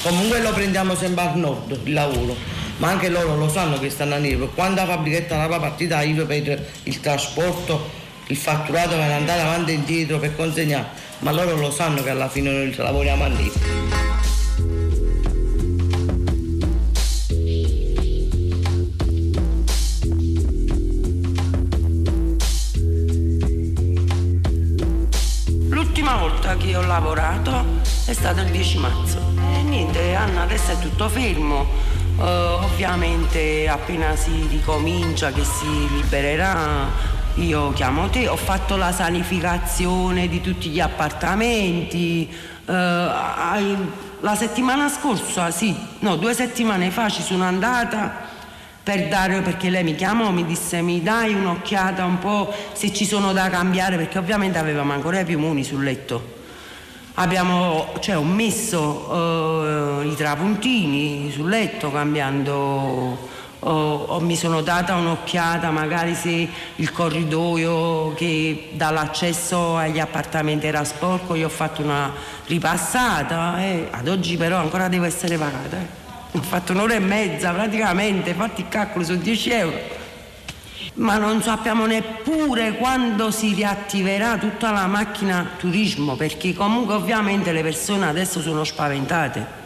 comunque 0.04 0.42
lo 0.42 0.52
prendiamo 0.52 0.94
sempre 0.94 1.24
al 1.24 1.38
nord 1.38 1.80
il 1.86 1.94
lavoro, 1.94 2.36
ma 2.80 2.90
anche 2.90 3.10
loro 3.10 3.36
lo 3.36 3.50
sanno 3.50 3.78
che 3.78 3.90
stanno 3.90 4.16
a 4.16 4.18
nero, 4.18 4.48
quando 4.50 4.82
la 4.82 4.88
fabbrichetta 4.88 5.36
era 5.36 5.60
partita 5.60 6.02
io 6.02 6.26
per 6.26 6.66
il 6.84 7.00
trasporto, 7.02 7.90
il 8.28 8.38
fatturato 8.38 8.96
per 8.96 9.12
andare 9.12 9.42
avanti 9.42 9.72
e 9.72 9.76
indietro 9.76 10.18
per 10.18 10.36
consegnare, 10.36 10.88
ma 11.20 11.32
loro 11.32 11.56
lo 11.58 11.72
sanno 11.72 12.02
che 12.02 12.10
alla 12.10 12.30
fine 12.30 12.52
noi 12.52 12.74
lavoriamo 12.76 13.24
a 13.24 13.28
nero. 13.28 13.88
L'ultima 25.70 26.16
volta 26.16 26.56
che 26.56 26.76
ho 26.78 26.82
lavorato 26.82 27.66
è 28.06 28.14
stato 28.14 28.42
il 28.42 28.50
10 28.52 28.78
marzo. 28.78 29.20
E 29.54 29.62
niente, 29.64 30.16
Anna, 30.16 30.44
adesso 30.44 30.72
è 30.72 30.80
tutto 30.80 31.10
fermo. 31.10 31.98
Eh, 32.22 32.24
ovviamente 32.24 33.70
appena 33.70 34.16
si 34.18 34.46
ricomincia, 34.50 35.32
che 35.32 35.46
si 35.46 35.88
libererà, 35.90 36.88
io 37.36 37.72
chiamo 37.72 38.10
te. 38.10 38.28
Ho 38.28 38.36
fatto 38.36 38.76
la 38.76 38.92
sanificazione 38.92 40.28
di 40.28 40.42
tutti 40.42 40.70
gli 40.70 40.82
appartamenti. 40.82 42.30
Ai- 42.66 44.08
la 44.20 44.36
settimana 44.36 44.90
scorsa, 44.90 45.50
sì, 45.50 45.74
no, 46.00 46.18
due 46.18 46.34
settimane 46.34 46.92
fa 46.92 47.10
ci 47.10 47.22
sono 47.22 47.46
andata 47.46 48.28
per 48.84 49.08
dare, 49.08 49.42
perché 49.42 49.70
lei 49.70 49.84
mi 49.84 49.96
chiamò, 49.96 50.30
mi 50.32 50.46
disse 50.46 50.82
mi 50.82 51.02
dai 51.02 51.34
un'occhiata 51.34 52.04
un 52.04 52.20
po' 52.20 52.54
se 52.74 52.92
ci 52.92 53.06
sono 53.06 53.32
da 53.32 53.50
cambiare, 53.50 53.96
perché 53.96 54.18
ovviamente 54.18 54.58
avevamo 54.58 54.92
ancora 54.92 55.22
i 55.22 55.26
piumoni 55.26 55.64
sul 55.64 55.84
letto. 55.84 56.38
Abbiamo, 57.22 57.96
cioè 58.00 58.16
ho 58.18 58.24
messo 58.24 60.00
eh, 60.02 60.08
i 60.08 60.16
trapuntini 60.16 61.30
sul 61.30 61.50
letto 61.50 61.92
cambiando, 61.92 63.28
ho- 63.60 64.20
mi 64.22 64.38
sono 64.38 64.62
data 64.62 64.96
un'occhiata 64.96 65.70
magari 65.70 66.16
se 66.16 66.48
il 66.78 66.92
corridoio 66.94 68.14
che 68.14 68.70
dà 68.72 68.92
l'accesso 68.92 69.76
agli 69.76 70.00
appartamenti 70.00 70.66
era 70.66 70.86
sporco, 70.86 71.36
io 71.36 71.48
ho 71.48 71.50
fatto 71.50 71.82
una 71.82 72.10
ripassata 72.46 73.62
e 73.66 73.90
ad 73.92 74.08
oggi 74.08 74.38
però 74.38 74.56
ancora 74.60 74.88
devo 74.88 75.04
essere 75.04 75.38
pagata. 75.38 75.76
eh. 75.76 76.38
Ho 76.38 76.42
fatto 76.42 76.72
un'ora 76.72 76.94
e 76.94 77.00
mezza 77.00 77.52
praticamente, 77.52 78.34
fatti 78.34 78.62
il 78.62 78.70
calcolo 78.70 79.04
su 79.04 79.18
10 79.18 79.52
euro. 79.52 79.78
Ma 81.00 81.18
non 81.18 81.42
sappiamo 81.42 81.86
neppure 81.86 82.74
quando 82.74 83.32
si 83.32 83.54
riattiverà 83.54 84.38
tutta 84.38 84.72
la 84.72 84.86
macchina 84.86 85.52
turismo, 85.58 86.18
perché 86.18 86.54
comunque 86.54 86.94
ovviamente 86.94 87.54
le 87.54 87.62
persone 87.62 88.06
adesso 88.06 88.42
sono 88.42 88.66
spaventate. 88.66 89.58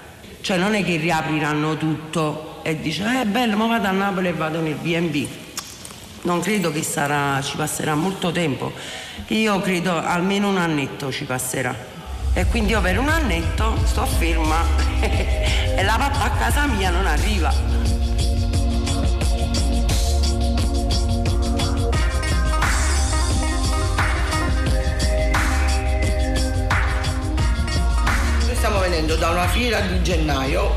Cioè 0.41 0.57
non 0.57 0.75
è 0.75 0.83
che 0.83 0.97
riapriranno 0.97 1.75
tutto 1.75 2.59
e 2.61 2.79
dice, 2.79 3.21
eh 3.21 3.25
bello, 3.25 3.57
ma 3.57 3.65
vado 3.65 3.87
a 3.87 3.91
Napoli 3.91 4.27
e 4.27 4.33
vado 4.33 4.59
nel 4.59 4.75
B&B. 4.75 5.27
Non 6.21 6.39
credo 6.39 6.71
che 6.71 6.83
sarà, 6.83 7.41
ci 7.41 7.55
passerà 7.55 7.95
molto 7.95 8.31
tempo. 8.31 8.71
Io 9.29 9.59
credo 9.59 9.97
almeno 9.97 10.49
un 10.49 10.57
annetto 10.57 11.11
ci 11.11 11.23
passerà. 11.23 11.75
E 12.35 12.45
quindi 12.45 12.73
io 12.73 12.81
per 12.81 12.99
un 12.99 13.09
annetto 13.09 13.75
sto 13.85 14.05
ferma 14.05 14.63
e 15.01 15.83
la 15.83 15.95
pappa 15.97 16.25
a 16.25 16.31
casa 16.31 16.67
mia 16.67 16.91
non 16.91 17.07
arriva. 17.07 18.02
Venendo 28.93 29.15
da 29.15 29.29
una 29.31 29.47
fiera 29.47 29.79
di 29.79 30.03
gennaio 30.03 30.75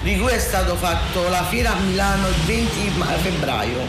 di 0.00 0.16
cui 0.16 0.32
è 0.32 0.38
stato 0.38 0.74
fatto 0.74 1.28
la 1.28 1.44
fiera 1.44 1.72
a 1.72 1.78
Milano 1.80 2.26
il 2.28 2.34
20 2.46 2.96
ma- 2.96 3.04
febbraio. 3.04 3.80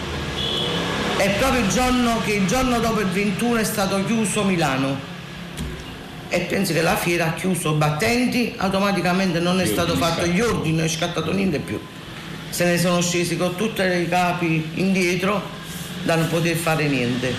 È 1.16 1.30
proprio 1.38 1.62
il 1.62 1.70
giorno 1.70 2.20
che 2.26 2.34
il 2.34 2.46
giorno 2.46 2.80
dopo 2.80 3.00
il 3.00 3.08
21 3.08 3.60
è 3.60 3.64
stato 3.64 4.04
chiuso 4.04 4.44
Milano. 4.44 5.00
E 6.28 6.40
pensi 6.42 6.74
che 6.74 6.82
la 6.82 6.98
fiera 6.98 7.28
ha 7.28 7.34
chiuso 7.34 7.72
battenti, 7.74 8.54
automaticamente 8.58 9.40
non 9.40 9.62
è 9.62 9.64
Gli 9.64 9.68
stato 9.68 9.96
fatto 9.96 10.26
gli 10.26 10.42
ordini, 10.42 10.76
non 10.76 10.86
è 10.86 10.90
scattato 10.90 11.32
niente 11.32 11.60
più. 11.60 11.80
Se 12.50 12.66
ne 12.66 12.78
sono 12.78 13.00
scesi 13.00 13.38
con 13.38 13.56
tutti 13.56 13.82
i 13.82 14.10
capi 14.10 14.72
indietro 14.74 15.42
da 16.04 16.16
non 16.16 16.28
poter 16.28 16.58
fare 16.58 16.86
niente. 16.88 17.34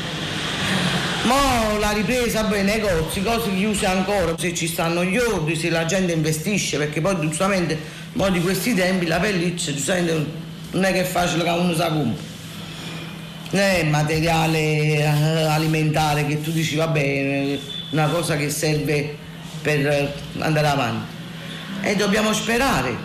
Mo 1.24 1.78
la 1.78 1.90
ripresa, 1.90 2.44
poi 2.44 2.60
i 2.60 2.64
negozi, 2.64 3.22
cose 3.22 3.54
chiuse 3.54 3.84
ancora, 3.84 4.34
se 4.38 4.54
ci 4.54 4.66
stanno 4.66 5.04
gli 5.04 5.18
ordini, 5.18 5.54
se 5.54 5.68
la 5.68 5.84
gente 5.84 6.12
investisce, 6.12 6.78
perché 6.78 7.02
poi 7.02 7.20
giustamente 7.20 7.78
mo 8.14 8.30
di 8.30 8.40
questi 8.40 8.74
tempi 8.74 9.06
la 9.06 9.18
pelliccia 9.18 9.72
giustamente 9.72 10.26
non 10.70 10.84
è 10.84 10.92
che 10.92 11.00
è 11.00 11.04
facile 11.04 11.44
che 11.44 11.50
uno 11.50 11.74
sa. 11.74 11.88
Non 11.90 12.16
è 13.52 13.82
materiale 13.84 14.58
eh, 14.58 15.04
alimentare 15.04 16.24
che 16.24 16.40
tu 16.40 16.52
dici 16.52 16.76
va 16.76 16.86
bene, 16.86 17.58
una 17.90 18.06
cosa 18.06 18.36
che 18.36 18.48
serve 18.48 19.16
per 19.60 20.14
andare 20.38 20.66
avanti. 20.66 21.12
E 21.82 21.96
dobbiamo 21.96 22.32
sperare. 22.32 22.96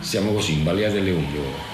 Siamo 0.00 0.32
così, 0.32 0.54
imbaliati 0.54 0.96
alle 0.96 1.12
ombre. 1.12 1.68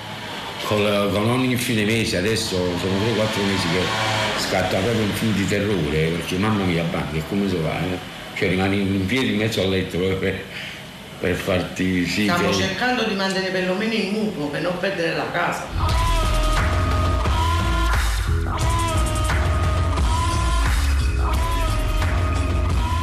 Con, 0.65 1.11
con 1.13 1.31
ogni 1.31 1.57
fine 1.57 1.85
mese, 1.85 2.19
adesso 2.19 2.57
sono 2.57 2.99
3-4 2.99 3.47
mesi 3.47 3.69
che 3.73 4.16
scatta 4.39 4.79
proprio 4.79 5.03
un 5.03 5.13
film 5.13 5.33
di 5.35 5.47
terrore, 5.49 6.09
perché 6.09 6.37
mamma 6.37 6.65
mia, 6.65 6.83
banca, 6.85 7.19
come 7.29 7.49
si 7.49 7.57
fa? 7.63 7.79
eh? 7.81 7.99
Cioè 8.35 8.49
rimani 8.51 8.81
in 8.81 9.07
piedi 9.07 9.31
in 9.33 9.37
mezzo 9.39 9.63
al 9.63 9.71
letto 9.71 9.99
per, 9.99 10.39
per 11.21 11.35
farti 11.35 12.05
sì. 12.07 12.23
Stiamo 12.23 12.51
che- 12.51 12.55
cercando 12.55 13.05
di 13.05 13.15
mantenere 13.15 13.51
perlomeno 13.51 13.93
il 13.95 14.11
mutuo 14.13 14.47
per 14.49 14.61
non 14.61 14.79
perdere 14.79 15.17
la 15.17 15.31
casa. 15.31 15.96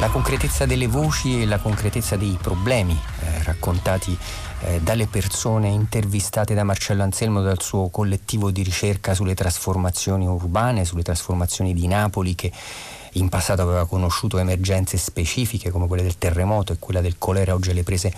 La 0.04 0.10
concretezza 0.10 0.66
delle 0.66 0.86
voci 0.86 1.40
e 1.40 1.46
la 1.46 1.58
concretezza 1.58 2.16
dei 2.16 2.36
problemi 2.38 2.92
eh, 2.92 3.42
raccontati 3.42 4.14
eh, 4.60 4.78
dalle 4.82 5.06
persone 5.06 5.68
intervistate 5.68 6.52
da 6.52 6.62
Marcello 6.62 7.02
Anselmo 7.02 7.40
dal 7.40 7.62
suo 7.62 7.88
collettivo 7.88 8.50
di 8.50 8.62
ricerca 8.62 9.14
sulle 9.14 9.34
trasformazioni 9.34 10.26
urbane, 10.26 10.84
sulle 10.84 11.02
trasformazioni 11.02 11.72
di 11.72 11.86
Napoli 11.86 12.34
che 12.34 12.52
in 13.12 13.30
passato 13.30 13.62
aveva 13.62 13.86
conosciuto 13.86 14.36
emergenze 14.36 14.98
specifiche 14.98 15.70
come 15.70 15.86
quelle 15.86 16.02
del 16.02 16.18
terremoto 16.18 16.74
e 16.74 16.76
quella 16.78 17.00
del 17.00 17.16
colera, 17.16 17.54
oggi 17.54 17.72
le 17.72 17.82
prese 17.82 18.12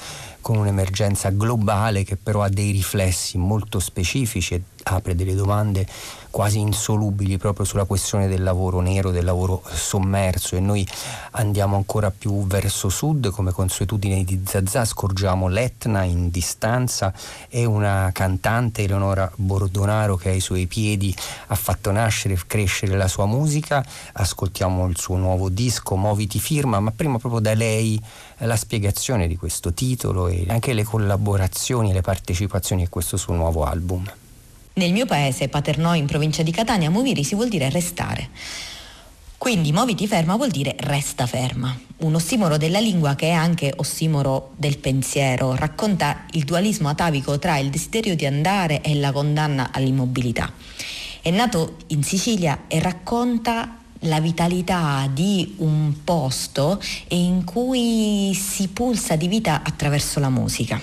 con 0.46 0.58
un'emergenza 0.58 1.30
globale 1.30 2.04
che 2.04 2.16
però 2.16 2.42
ha 2.42 2.48
dei 2.48 2.70
riflessi 2.70 3.36
molto 3.36 3.80
specifici 3.80 4.54
e 4.54 4.62
apre 4.84 5.16
delle 5.16 5.34
domande 5.34 5.84
quasi 6.30 6.60
insolubili 6.60 7.36
proprio 7.36 7.64
sulla 7.64 7.82
questione 7.82 8.28
del 8.28 8.44
lavoro 8.44 8.78
nero, 8.80 9.10
del 9.10 9.24
lavoro 9.24 9.62
sommerso. 9.68 10.54
E 10.54 10.60
noi 10.60 10.86
andiamo 11.32 11.74
ancora 11.74 12.12
più 12.12 12.46
verso 12.46 12.88
sud 12.90 13.30
come 13.30 13.50
consuetudine 13.50 14.22
di 14.22 14.42
Zazà, 14.44 14.84
scorgiamo 14.84 15.48
l'Etna 15.48 16.04
in 16.04 16.30
distanza 16.30 17.12
e 17.48 17.64
una 17.64 18.10
cantante 18.12 18.84
Eleonora 18.84 19.28
Bordonaro 19.34 20.14
che 20.14 20.28
ai 20.28 20.40
suoi 20.40 20.68
piedi 20.68 21.12
ha 21.48 21.54
fatto 21.56 21.90
nascere 21.90 22.34
e 22.34 22.40
crescere 22.46 22.96
la 22.96 23.08
sua 23.08 23.26
musica, 23.26 23.84
ascoltiamo 24.12 24.86
il 24.86 24.96
suo 24.96 25.16
nuovo 25.16 25.48
disco 25.48 25.96
Moviti 25.96 26.38
Firma, 26.38 26.78
ma 26.78 26.92
prima 26.92 27.18
proprio 27.18 27.40
da 27.40 27.54
lei 27.54 28.00
la 28.38 28.56
spiegazione 28.56 29.26
di 29.26 29.36
questo 29.36 29.72
titolo 29.72 30.28
e 30.28 30.44
anche 30.48 30.74
le 30.74 30.84
collaborazioni 30.84 31.92
le 31.92 32.02
partecipazioni 32.02 32.84
a 32.84 32.88
questo 32.88 33.16
suo 33.16 33.34
nuovo 33.34 33.64
album. 33.64 34.04
Nel 34.74 34.92
mio 34.92 35.06
paese, 35.06 35.48
Paternò, 35.48 35.94
in 35.94 36.04
provincia 36.04 36.42
di 36.42 36.50
Catania, 36.50 36.90
muovirsi 36.90 37.34
vuol 37.34 37.48
dire 37.48 37.70
restare. 37.70 38.28
Quindi 39.38 39.72
muoviti 39.72 40.06
ferma 40.06 40.36
vuol 40.36 40.50
dire 40.50 40.74
resta 40.80 41.26
ferma. 41.26 41.78
Un 41.98 42.14
ossimoro 42.14 42.56
della 42.56 42.80
lingua 42.80 43.14
che 43.14 43.28
è 43.28 43.32
anche 43.32 43.72
ossimoro 43.76 44.52
del 44.56 44.78
pensiero, 44.78 45.54
racconta 45.54 46.24
il 46.32 46.44
dualismo 46.44 46.88
atavico 46.88 47.38
tra 47.38 47.56
il 47.58 47.70
desiderio 47.70 48.16
di 48.16 48.26
andare 48.26 48.82
e 48.82 48.94
la 48.96 49.12
condanna 49.12 49.70
all'immobilità. 49.72 50.52
È 51.22 51.30
nato 51.30 51.76
in 51.88 52.02
Sicilia 52.02 52.64
e 52.66 52.80
racconta 52.80 53.78
la 54.00 54.20
vitalità 54.20 55.08
di 55.12 55.54
un 55.58 55.92
posto 56.04 56.80
in 57.08 57.44
cui 57.44 58.34
si 58.34 58.68
pulsa 58.68 59.16
di 59.16 59.28
vita 59.28 59.62
attraverso 59.62 60.20
la 60.20 60.30
musica. 60.30 60.80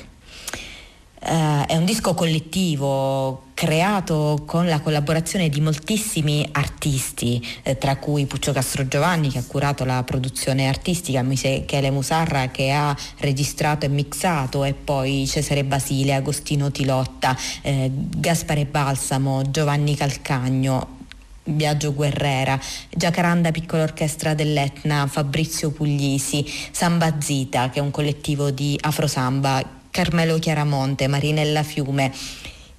Uh, 1.25 1.63
è 1.65 1.77
un 1.77 1.85
disco 1.85 2.13
collettivo 2.13 3.43
creato 3.53 4.43
con 4.45 4.67
la 4.67 4.81
collaborazione 4.81 5.47
di 5.47 5.61
moltissimi 5.61 6.45
artisti, 6.51 7.41
eh, 7.63 7.77
tra 7.77 7.95
cui 7.95 8.25
Puccio 8.25 8.51
Castro 8.51 8.85
Giovanni 8.89 9.29
che 9.29 9.37
ha 9.37 9.43
curato 9.47 9.85
la 9.85 10.03
produzione 10.03 10.67
artistica, 10.67 11.21
Michele 11.21 11.91
Musarra 11.91 12.47
che 12.49 12.71
ha 12.71 12.93
registrato 13.19 13.85
e 13.85 13.89
mixato 13.89 14.65
e 14.65 14.73
poi 14.73 15.25
Cesare 15.25 15.63
Basile, 15.63 16.13
Agostino 16.13 16.71
Tilotta, 16.71 17.37
eh, 17.61 17.89
Gaspare 17.93 18.65
Balsamo, 18.65 19.49
Giovanni 19.49 19.95
Calcagno, 19.95 21.02
Biagio 21.43 21.93
Guerrera, 21.93 22.59
Giacaranda 22.89 23.51
Piccola 23.51 23.83
Orchestra 23.83 24.33
dell'Etna, 24.33 25.07
Fabrizio 25.07 25.71
Puglisi, 25.71 26.45
Samba 26.71 27.19
Zita 27.19 27.69
che 27.69 27.79
è 27.79 27.81
un 27.81 27.91
collettivo 27.91 28.49
di 28.49 28.77
Afrosamba, 28.79 29.81
Carmelo 29.91 30.39
Chiaramonte, 30.39 31.07
Marinella 31.07 31.63
Fiume, 31.63 32.11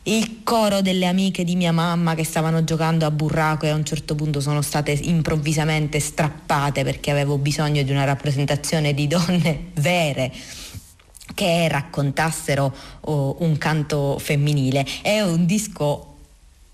il 0.06 0.42
coro 0.42 0.82
delle 0.82 1.06
amiche 1.06 1.44
di 1.44 1.56
mia 1.56 1.72
mamma 1.72 2.14
che 2.14 2.24
stavano 2.24 2.64
giocando 2.64 3.06
a 3.06 3.10
burraco 3.10 3.64
e 3.64 3.70
a 3.70 3.74
un 3.74 3.84
certo 3.84 4.14
punto 4.14 4.40
sono 4.40 4.60
state 4.60 4.92
improvvisamente 4.92 5.98
strappate 5.98 6.84
perché 6.84 7.10
avevo 7.10 7.38
bisogno 7.38 7.82
di 7.82 7.90
una 7.90 8.04
rappresentazione 8.04 8.92
di 8.92 9.06
donne 9.06 9.70
vere 9.80 10.32
che 11.34 11.68
raccontassero 11.68 12.74
oh, 13.00 13.36
un 13.40 13.56
canto 13.56 14.18
femminile. 14.18 14.86
È 15.00 15.20
un 15.20 15.46
disco 15.46 16.16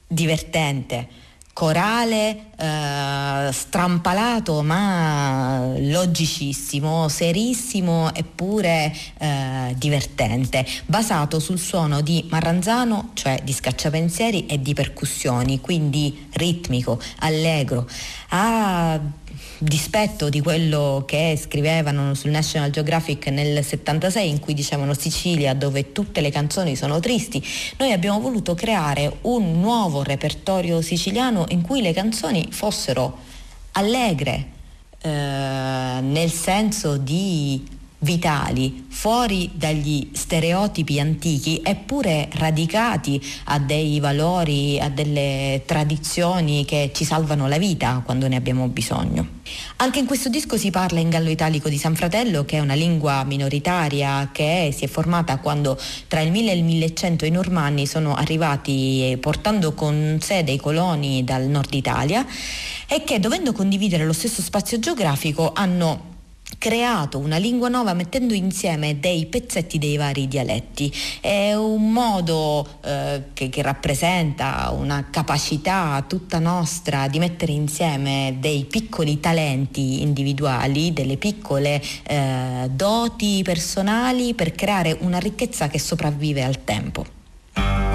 divertente 0.09 1.20
corale, 1.61 2.53
eh, 2.57 3.53
strampalato 3.53 4.63
ma 4.63 5.75
logicissimo, 5.77 7.07
serissimo 7.11 8.15
eppure 8.15 8.91
eh, 9.19 9.75
divertente, 9.77 10.65
basato 10.87 11.39
sul 11.39 11.59
suono 11.59 12.01
di 12.01 12.27
Marranzano, 12.31 13.11
cioè 13.13 13.43
di 13.45 13.53
scacciapensieri 13.53 14.47
e 14.47 14.63
di 14.63 14.73
percussioni, 14.73 15.61
quindi 15.61 16.29
ritmico, 16.33 16.99
allegro. 17.19 17.87
Ha 18.31 18.99
dispetto 19.61 20.31
di 20.31 20.41
quello 20.41 21.05
che 21.07 21.39
scrivevano 21.41 22.15
sul 22.15 22.31
National 22.31 22.71
Geographic 22.71 23.27
nel 23.27 23.63
76 23.63 24.29
in 24.29 24.41
cui 24.41 24.55
dicevano 24.55 24.95
Sicilia 24.95 25.55
dove 25.55 25.93
tutte 25.93 26.21
le 26.21 26.31
canzoni 26.31 26.77
sono 26.77 26.99
tristi, 26.99 27.45
noi 27.77 27.93
abbiamo 27.93 28.21
voluto 28.21 28.55
creare 28.55 29.19
un 29.23 29.61
nuovo 29.61 30.03
repertorio 30.03 30.81
siciliano 30.81 31.45
in 31.51 31.61
cui 31.61 31.83
le 31.83 31.93
canzoni 31.93 32.49
fossero 32.51 33.19
allegre, 33.73 34.47
eh, 35.03 35.09
nel 35.11 36.31
senso 36.31 36.97
di 36.97 37.79
vitali, 38.01 38.87
fuori 38.89 39.51
dagli 39.55 40.11
stereotipi 40.13 41.01
antichi, 41.01 41.61
eppure 41.63 42.29
radicati 42.33 43.21
a 43.45 43.59
dei 43.59 44.01
valori, 44.01 44.81
a 44.81 44.89
delle 44.89 45.63
tradizioni 45.67 46.65
che 46.65 46.91
ci 46.95 47.05
salvano 47.05 47.47
la 47.49 47.59
vita 47.59 48.03
quando 48.05 48.29
ne 48.29 48.37
abbiamo 48.37 48.69
bisogno. 48.69 49.39
Anche 49.77 49.99
in 49.99 50.07
questo 50.07 50.29
disco 50.29 50.57
si 50.57 50.71
parla 50.71 51.01
in 51.01 51.11
gallo 51.11 51.31
italico 51.31 51.69
di 51.69 51.77
San 51.77 51.95
Fratello, 51.95 52.45
che 52.45 52.57
è 52.57 52.61
una 52.61 52.75
lingua 52.75 53.25
minoritaria 53.25 54.31
che 54.33 54.73
si 54.77 54.85
è 54.85 54.89
formata 54.89 55.39
quando 55.39 55.79
tra 56.07 56.21
il 56.21 56.31
1000 56.31 56.53
e 56.53 56.57
il 56.57 56.65
1100 56.65 57.25
i 57.27 57.31
normanni 57.31 57.87
sono 57.87 58.15
arrivati 58.15 59.17
portando 59.21 59.73
con 59.75 60.19
sé 60.23 60.45
dei 60.45 60.59
coloni 60.59 61.25
dal 61.25 61.45
nord 61.45 61.75
Italia 61.75 62.25
e 62.87 63.05
che 63.05 63.21
dovendo 63.21 63.53
condividere 63.53 64.05
lo 64.05 64.13
stesso 64.13 64.43
spazio 64.43 64.79
geografico 64.79 65.53
hanno 65.55 66.10
creato 66.61 67.17
una 67.17 67.39
lingua 67.39 67.71
nuova 67.71 67.95
mettendo 67.95 68.35
insieme 68.35 69.01
dei 69.01 69.25
pezzetti 69.25 69.79
dei 69.79 69.97
vari 69.97 70.29
dialetti. 70.29 70.93
È 71.19 71.55
un 71.55 71.91
modo 71.91 72.69
eh, 72.85 73.23
che, 73.33 73.49
che, 73.49 73.63
rappresenta 73.63 74.71
una 74.77 75.09
capacità 75.11 76.05
tutta 76.07 76.39
nostra 76.39 77.09
di 77.09 77.19
mettere 77.19 77.53
insieme 77.53 78.37
dei 78.41 78.67
piccoli 78.67 79.21
talenti 79.21 80.03
individuali, 80.03 80.93
delle 80.93 81.17
piccole 81.17 81.81
eh, 82.03 82.69
doti 82.71 83.41
personali 83.43 84.35
per 84.35 84.53
creare 84.53 84.95
una 85.01 85.19
ricchezza 85.19 85.69
che 85.69 85.79
sopravvive 85.79 86.45
al 86.45 86.63
tempo. 86.63 87.90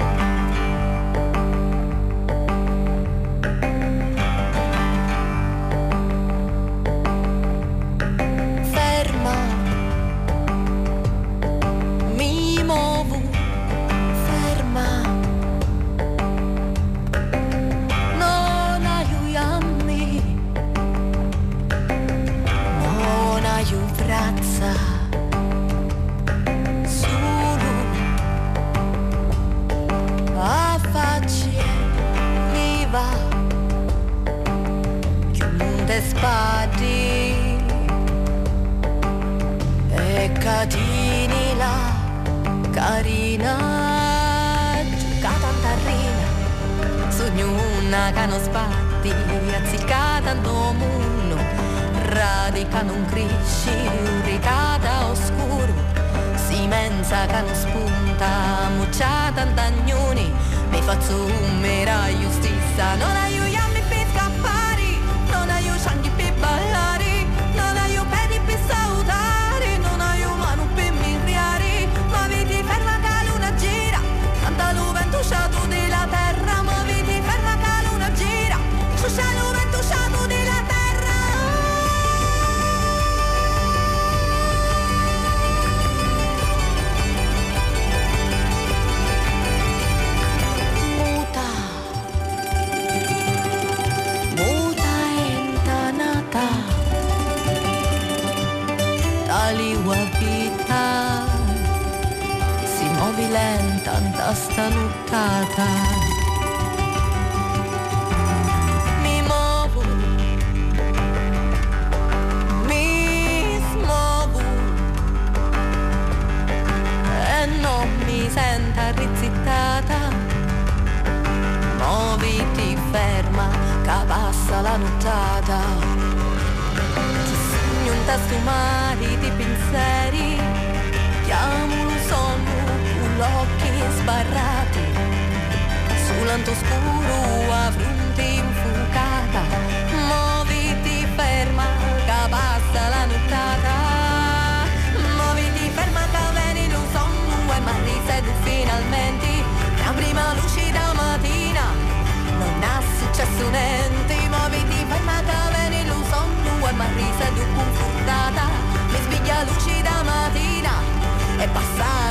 啊。 161.56 162.05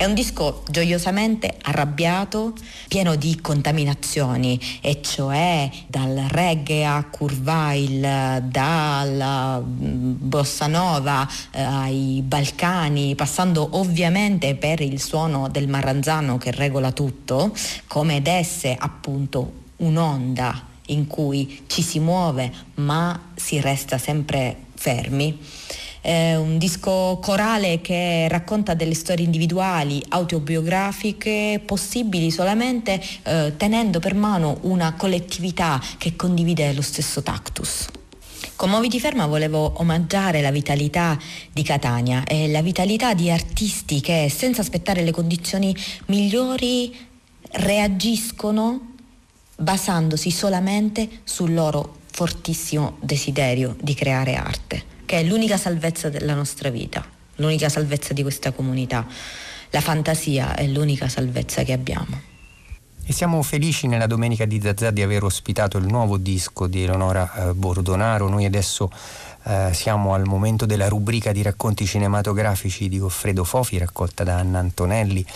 È 0.00 0.06
un 0.06 0.14
disco 0.14 0.62
gioiosamente 0.70 1.56
arrabbiato, 1.60 2.54
pieno 2.88 3.16
di 3.16 3.38
contaminazioni, 3.38 4.58
e 4.80 5.02
cioè 5.02 5.70
dal 5.88 6.24
reggae 6.28 6.86
a 6.86 7.04
Curvail, 7.04 8.44
dalla 8.44 9.60
mm, 9.60 10.14
bossa 10.16 10.68
nova 10.68 11.28
eh, 11.50 11.60
ai 11.60 12.22
Balcani, 12.24 13.14
passando 13.14 13.68
ovviamente 13.72 14.54
per 14.54 14.80
il 14.80 15.02
suono 15.02 15.48
del 15.50 15.68
marranzano 15.68 16.38
che 16.38 16.50
regola 16.50 16.92
tutto, 16.92 17.54
come 17.86 18.16
ed 18.16 18.26
esse 18.26 18.74
appunto 18.78 19.52
un'onda 19.76 20.68
in 20.86 21.06
cui 21.06 21.64
ci 21.66 21.82
si 21.82 21.98
muove 21.98 22.50
ma 22.76 23.32
si 23.34 23.60
resta 23.60 23.98
sempre 23.98 24.56
fermi. 24.76 25.38
È 26.00 26.34
un 26.34 26.56
disco 26.56 27.18
corale 27.20 27.80
che 27.80 28.26
racconta 28.28 28.74
delle 28.74 28.94
storie 28.94 29.24
individuali, 29.24 30.02
autobiografiche, 30.08 31.60
possibili 31.64 32.30
solamente 32.30 33.00
eh, 33.22 33.52
tenendo 33.56 33.98
per 33.98 34.14
mano 34.14 34.58
una 34.62 34.94
collettività 34.94 35.80
che 35.98 36.16
condivide 36.16 36.72
lo 36.72 36.82
stesso 36.82 37.22
tactus. 37.22 37.88
Con 38.56 38.70
Moviti 38.70 39.00
Ferma 39.00 39.26
volevo 39.26 39.72
omaggiare 39.76 40.40
la 40.40 40.50
vitalità 40.50 41.18
di 41.50 41.62
Catania 41.62 42.24
e 42.24 42.48
la 42.48 42.60
vitalità 42.60 43.14
di 43.14 43.30
artisti 43.30 44.00
che 44.00 44.30
senza 44.34 44.60
aspettare 44.60 45.02
le 45.02 45.12
condizioni 45.12 45.74
migliori 46.06 46.94
reagiscono 47.52 48.94
basandosi 49.56 50.30
solamente 50.30 51.08
sul 51.24 51.52
loro 51.54 51.96
fortissimo 52.10 52.96
desiderio 53.00 53.76
di 53.80 53.94
creare 53.94 54.34
arte, 54.34 54.84
che 55.10 55.18
è 55.18 55.22
l'unica 55.24 55.56
salvezza 55.56 56.08
della 56.08 56.34
nostra 56.34 56.70
vita, 56.70 57.04
l'unica 57.34 57.68
salvezza 57.68 58.12
di 58.12 58.22
questa 58.22 58.52
comunità. 58.52 59.04
La 59.70 59.80
fantasia 59.80 60.54
è 60.54 60.68
l'unica 60.68 61.08
salvezza 61.08 61.64
che 61.64 61.72
abbiamo. 61.72 62.20
E 63.04 63.12
siamo 63.12 63.42
felici 63.42 63.88
nella 63.88 64.06
domenica 64.06 64.44
di 64.44 64.60
Zazà 64.60 64.92
di 64.92 65.02
aver 65.02 65.24
ospitato 65.24 65.78
il 65.78 65.86
nuovo 65.86 66.16
disco 66.16 66.68
di 66.68 66.84
Eleonora 66.84 67.48
eh, 67.48 67.54
Bordonaro. 67.54 68.28
Noi 68.28 68.44
adesso 68.44 68.88
eh, 69.42 69.70
siamo 69.72 70.14
al 70.14 70.26
momento 70.26 70.64
della 70.64 70.86
rubrica 70.86 71.32
di 71.32 71.42
racconti 71.42 71.86
cinematografici 71.86 72.88
di 72.88 73.00
Goffredo 73.00 73.42
Fofi, 73.42 73.78
raccolta 73.78 74.22
da 74.22 74.36
Anna 74.36 74.60
Antonelli. 74.60 75.26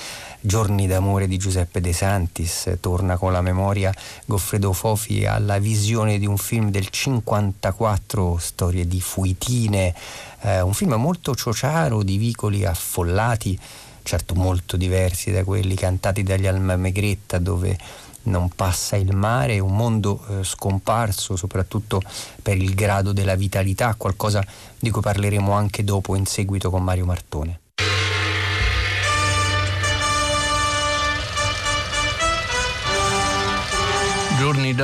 Giorni 0.47 0.87
d'amore 0.87 1.27
di 1.27 1.39
Giuseppe 1.39 1.81
De 1.81 1.95
Santis, 1.95 2.77
torna 2.79 3.17
con 3.17 3.33
la 3.33 3.41
memoria 3.41 3.91
Goffredo 4.27 4.75
Fofi 4.75 5.25
alla 5.25 5.59
visione 5.59 6.19
di 6.19 6.27
un 6.27 6.37
film 6.37 6.71
del 6.71 6.91
54, 6.91 8.37
storie 8.39 8.87
di 8.87 9.01
fuitine, 9.01 9.95
eh, 10.43 10.61
un 10.61 10.75
film 10.75 10.93
molto 10.97 11.35
ciociaro 11.35 12.03
di 12.03 12.19
vicoli 12.19 12.67
affollati, 12.67 13.59
certo 14.03 14.35
molto 14.35 14.77
diversi 14.77 15.31
da 15.31 15.45
quelli 15.45 15.77
cantati 15.77 16.23
dagli 16.23 16.47
Alma 16.47 16.77
Megretta 16.77 17.39
dove 17.39 17.79
non 18.25 18.51
passa 18.51 18.97
il 18.97 19.17
mare, 19.17 19.61
un 19.61 19.75
mondo 19.75 20.27
eh, 20.29 20.45
scomparso 20.45 21.37
soprattutto 21.37 22.03
per 22.43 22.59
il 22.59 22.75
grado 22.75 23.15
della 23.15 23.35
vitalità, 23.35 23.95
qualcosa 23.97 24.45
di 24.79 24.91
cui 24.91 25.01
parleremo 25.01 25.53
anche 25.53 25.85
dopo 25.85 26.15
in 26.15 26.27
seguito 26.27 26.69
con 26.69 26.83
Mario 26.83 27.07
Martone. 27.07 27.61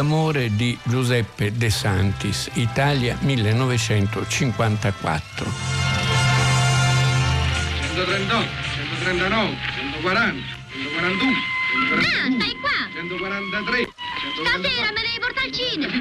D'amore 0.00 0.48
di 0.56 0.72
Giuseppe 0.84 1.52
De 1.52 1.68
Santis, 1.68 2.48
Italia 2.54 3.18
1954. 3.20 5.44
138, 7.92 8.48
139, 9.04 9.56
140, 10.00 10.40
141, 10.72 11.36
Ah, 11.92 12.32
stai 12.32 12.56
qua! 12.60 12.70
143, 12.94 13.88
Stasera 14.40 14.88
me 14.88 15.00
devi 15.04 15.20
portare 15.20 15.44
al 15.46 15.52
cinema! 15.52 15.92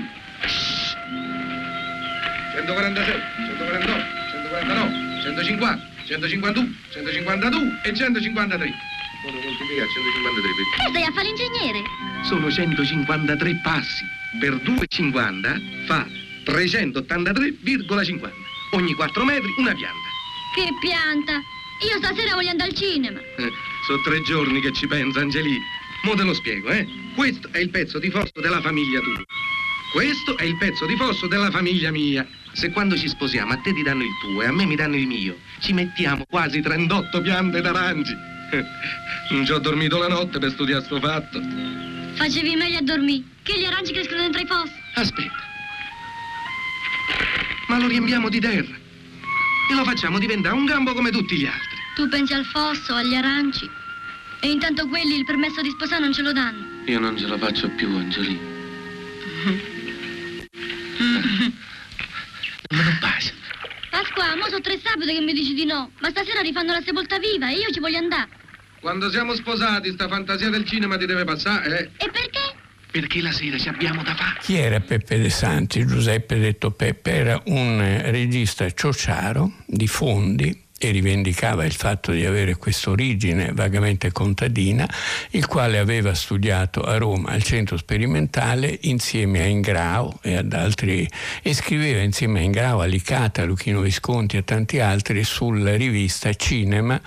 146, 2.55 3.19
148, 3.35 3.99
149, 4.31 4.95
150, 5.23 5.75
151, 6.05 6.71
152 6.93 7.81
e 7.83 7.93
153. 7.93 8.73
Sono 9.21 9.37
moltiplicati 9.43 9.91
153 9.91 10.53
Che 10.77 10.89
stai 10.89 11.03
a 11.03 11.11
fare 11.11 11.27
l'ingegnere? 11.27 11.83
Sono 12.23 12.49
153 12.49 13.59
passi. 13.61 14.05
Per 14.39 14.55
2,50 14.55 15.85
fa 15.85 16.07
383,50. 16.45 18.31
Ogni 18.71 18.93
4 18.93 19.25
metri 19.25 19.53
una 19.57 19.73
pianta. 19.73 20.07
Che 20.55 20.69
pianta! 20.79 21.33
Io 21.33 21.97
stasera 21.97 22.35
voglio 22.35 22.49
andare 22.49 22.69
al 22.69 22.75
cinema! 22.75 23.19
Eh, 23.19 23.51
sono 23.85 24.01
tre 24.03 24.21
giorni 24.21 24.61
che 24.61 24.71
ci 24.71 24.87
pensa, 24.87 25.19
Angelì. 25.19 25.57
Mo 26.03 26.15
te 26.15 26.23
lo 26.23 26.33
spiego, 26.33 26.69
eh? 26.69 26.87
Questo 27.15 27.49
è 27.51 27.59
il 27.59 27.69
pezzo 27.69 27.99
di 27.99 28.09
fosso 28.09 28.39
della 28.39 28.61
famiglia 28.61 29.01
tua. 29.01 29.23
Questo 29.91 30.37
è 30.37 30.43
il 30.43 30.55
pezzo 30.57 30.85
di 30.85 30.95
fosso 30.95 31.27
della 31.27 31.49
famiglia 31.49 31.91
mia. 31.91 32.25
Se 32.53 32.69
quando 32.71 32.95
ci 32.97 33.09
sposiamo 33.09 33.51
a 33.53 33.57
te 33.57 33.73
ti 33.73 33.81
danno 33.81 34.03
il 34.03 34.17
tuo 34.21 34.41
e 34.43 34.45
a 34.45 34.51
me 34.53 34.65
mi 34.65 34.75
danno 34.75 34.95
il 34.95 35.07
mio, 35.07 35.37
ci 35.59 35.73
mettiamo 35.73 36.25
quasi 36.25 36.61
38 36.61 37.21
piante 37.21 37.59
d'aranci. 37.59 38.37
Non 39.29 39.45
ci 39.45 39.51
ho 39.51 39.59
dormito 39.59 39.97
la 39.97 40.07
notte 40.07 40.39
per 40.39 40.51
studiare 40.51 40.83
sto 40.83 40.99
fatto. 40.99 41.39
Facevi 42.15 42.55
meglio 42.55 42.79
a 42.79 42.81
dormire, 42.81 43.23
che 43.43 43.59
gli 43.59 43.65
aranci 43.65 43.93
crescono 43.93 44.21
dentro 44.21 44.41
i 44.41 44.45
fossi. 44.45 44.73
Aspetta. 44.95 45.47
Ma 47.67 47.77
lo 47.77 47.87
riempiamo 47.87 48.27
di 48.29 48.39
terra. 48.39 48.75
E 49.71 49.75
lo 49.75 49.83
facciamo 49.83 50.17
diventare 50.17 50.55
un 50.55 50.65
gambo 50.65 50.93
come 50.93 51.11
tutti 51.11 51.37
gli 51.37 51.45
altri. 51.45 51.77
Tu 51.95 52.09
pensi 52.09 52.33
al 52.33 52.45
fosso, 52.45 52.95
agli 52.95 53.13
aranci. 53.13 53.69
E 54.41 54.49
intanto 54.49 54.87
quelli 54.87 55.15
il 55.15 55.25
permesso 55.25 55.61
di 55.61 55.69
sposare 55.69 56.01
non 56.01 56.13
ce 56.13 56.23
lo 56.23 56.31
danno. 56.31 56.65
Io 56.85 56.99
non 56.99 57.17
ce 57.17 57.27
la 57.27 57.37
faccio 57.37 57.69
più, 57.69 57.95
Angelì. 57.95 58.39
Ma 62.69 62.81
non 62.83 62.97
passa. 62.99 63.38
Pasqua, 63.89 64.35
mo 64.35 64.45
sono 64.45 64.61
tre 64.61 64.79
sabati 64.83 65.13
che 65.13 65.21
mi 65.21 65.33
dici 65.33 65.53
di 65.53 65.65
no. 65.65 65.91
Ma 65.99 66.09
stasera 66.09 66.41
rifanno 66.41 66.71
la 66.71 66.81
sepolta 66.83 67.17
viva 67.17 67.49
e 67.49 67.55
io 67.55 67.71
ci 67.71 67.79
voglio 67.79 67.97
andare. 67.97 68.29
Quando 68.79 69.09
siamo 69.09 69.35
sposati, 69.35 69.91
sta 69.91 70.07
fantasia 70.07 70.49
del 70.49 70.65
cinema 70.65 70.97
ti 70.97 71.05
deve 71.05 71.25
passare, 71.25 71.91
eh? 71.97 72.05
E 72.05 72.09
perché? 72.09 72.55
Perché 72.91 73.21
la 73.21 73.31
sera 73.31 73.57
ci 73.57 73.67
abbiamo 73.67 74.01
da 74.03 74.15
fare. 74.15 74.39
Chi 74.41 74.55
era 74.55 74.79
Peppe 74.79 75.19
De 75.19 75.29
Santi? 75.29 75.85
Giuseppe 75.85 76.39
detto 76.39 76.71
Peppe 76.71 77.11
era 77.11 77.41
un 77.45 77.81
eh, 77.81 78.09
regista 78.09 78.69
ciociaro 78.71 79.51
di 79.65 79.87
fondi 79.87 80.67
e 80.79 80.91
rivendicava 80.91 81.65
il 81.65 81.73
fatto 81.73 82.11
di 82.11 82.25
avere 82.25 82.55
questa 82.55 82.89
origine 82.89 83.51
vagamente 83.53 84.11
contadina, 84.11 84.89
il 85.31 85.45
quale 85.45 85.77
aveva 85.77 86.13
studiato 86.15 86.81
a 86.81 86.97
Roma 86.97 87.29
al 87.29 87.43
centro 87.43 87.77
sperimentale 87.77 88.79
insieme 88.83 89.41
a 89.41 89.45
Ingrao 89.45 90.19
e 90.23 90.37
ad 90.37 90.53
altri 90.53 91.07
e 91.43 91.53
scriveva 91.53 92.01
insieme 92.01 92.39
a 92.39 92.43
Ingrao, 92.43 92.79
a 92.79 92.85
Licata, 92.85 93.41
a 93.43 93.45
Luchino 93.45 93.81
Visconti 93.81 94.37
e 94.37 94.39
a 94.39 94.43
tanti 94.43 94.79
altri 94.79 95.23
sulla 95.23 95.75
rivista 95.75 96.33
Cinema 96.33 96.99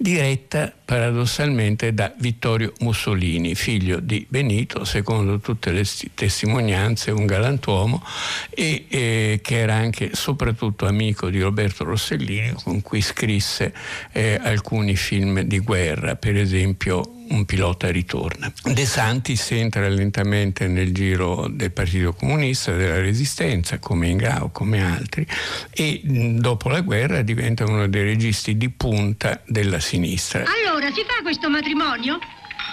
diretta 0.00 0.72
paradossalmente 0.82 1.92
da 1.92 2.10
Vittorio 2.16 2.72
Mussolini, 2.80 3.54
figlio 3.54 4.00
di 4.00 4.24
Benito, 4.26 4.84
secondo 4.84 5.40
tutte 5.40 5.72
le 5.72 5.84
testimonianze 6.14 7.10
un 7.10 7.26
galantuomo 7.26 8.02
e 8.48 8.86
eh, 8.88 9.40
che 9.42 9.58
era 9.58 9.74
anche 9.74 10.14
soprattutto 10.14 10.86
amico 10.86 11.28
di 11.28 11.38
Roberto 11.42 11.84
Rossellini 11.84 12.54
con 12.64 12.80
cui 12.80 13.02
scrisse 13.02 13.74
eh, 14.12 14.40
alcuni 14.42 14.96
film 14.96 15.42
di 15.42 15.58
guerra, 15.58 16.16
per 16.16 16.34
esempio 16.36 17.19
un 17.30 17.44
pilota 17.44 17.90
ritorna. 17.90 18.52
De 18.62 18.84
Santis 18.84 19.50
entra 19.52 19.88
lentamente 19.88 20.66
nel 20.66 20.92
giro 20.92 21.48
del 21.48 21.72
Partito 21.72 22.12
Comunista, 22.12 22.72
della 22.72 23.00
Resistenza, 23.00 23.78
come 23.78 24.08
Ingrao, 24.08 24.50
come 24.50 24.82
altri, 24.82 25.26
e 25.70 26.00
dopo 26.04 26.68
la 26.68 26.80
guerra 26.80 27.22
diventa 27.22 27.64
uno 27.64 27.88
dei 27.88 28.04
registi 28.04 28.56
di 28.56 28.68
punta 28.70 29.40
della 29.46 29.80
sinistra. 29.80 30.44
Allora, 30.44 30.90
si 30.92 31.04
fa 31.06 31.22
questo 31.22 31.48
matrimonio? 31.48 32.18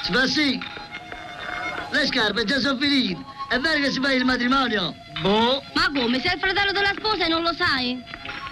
Si 0.03 0.12
fa 0.12 0.28
sì. 0.28 0.60
Le 1.91 2.05
scarpe 2.05 2.43
già 2.43 2.60
sono 2.60 2.78
finite. 2.80 3.36
È 3.49 3.58
vero 3.60 3.80
che 3.80 3.91
si 3.91 3.99
fa 4.01 4.12
il 4.12 4.26
matrimonio? 4.26 4.93
Boh. 5.22 5.64
Ma 5.74 5.89
come? 5.93 6.20
Sei 6.20 6.34
il 6.34 6.39
fratello 6.39 6.72
della 6.74 6.93
sposa 6.97 7.26
e 7.26 7.30
non 7.30 7.43
lo 7.43 7.53
sai? 7.53 8.03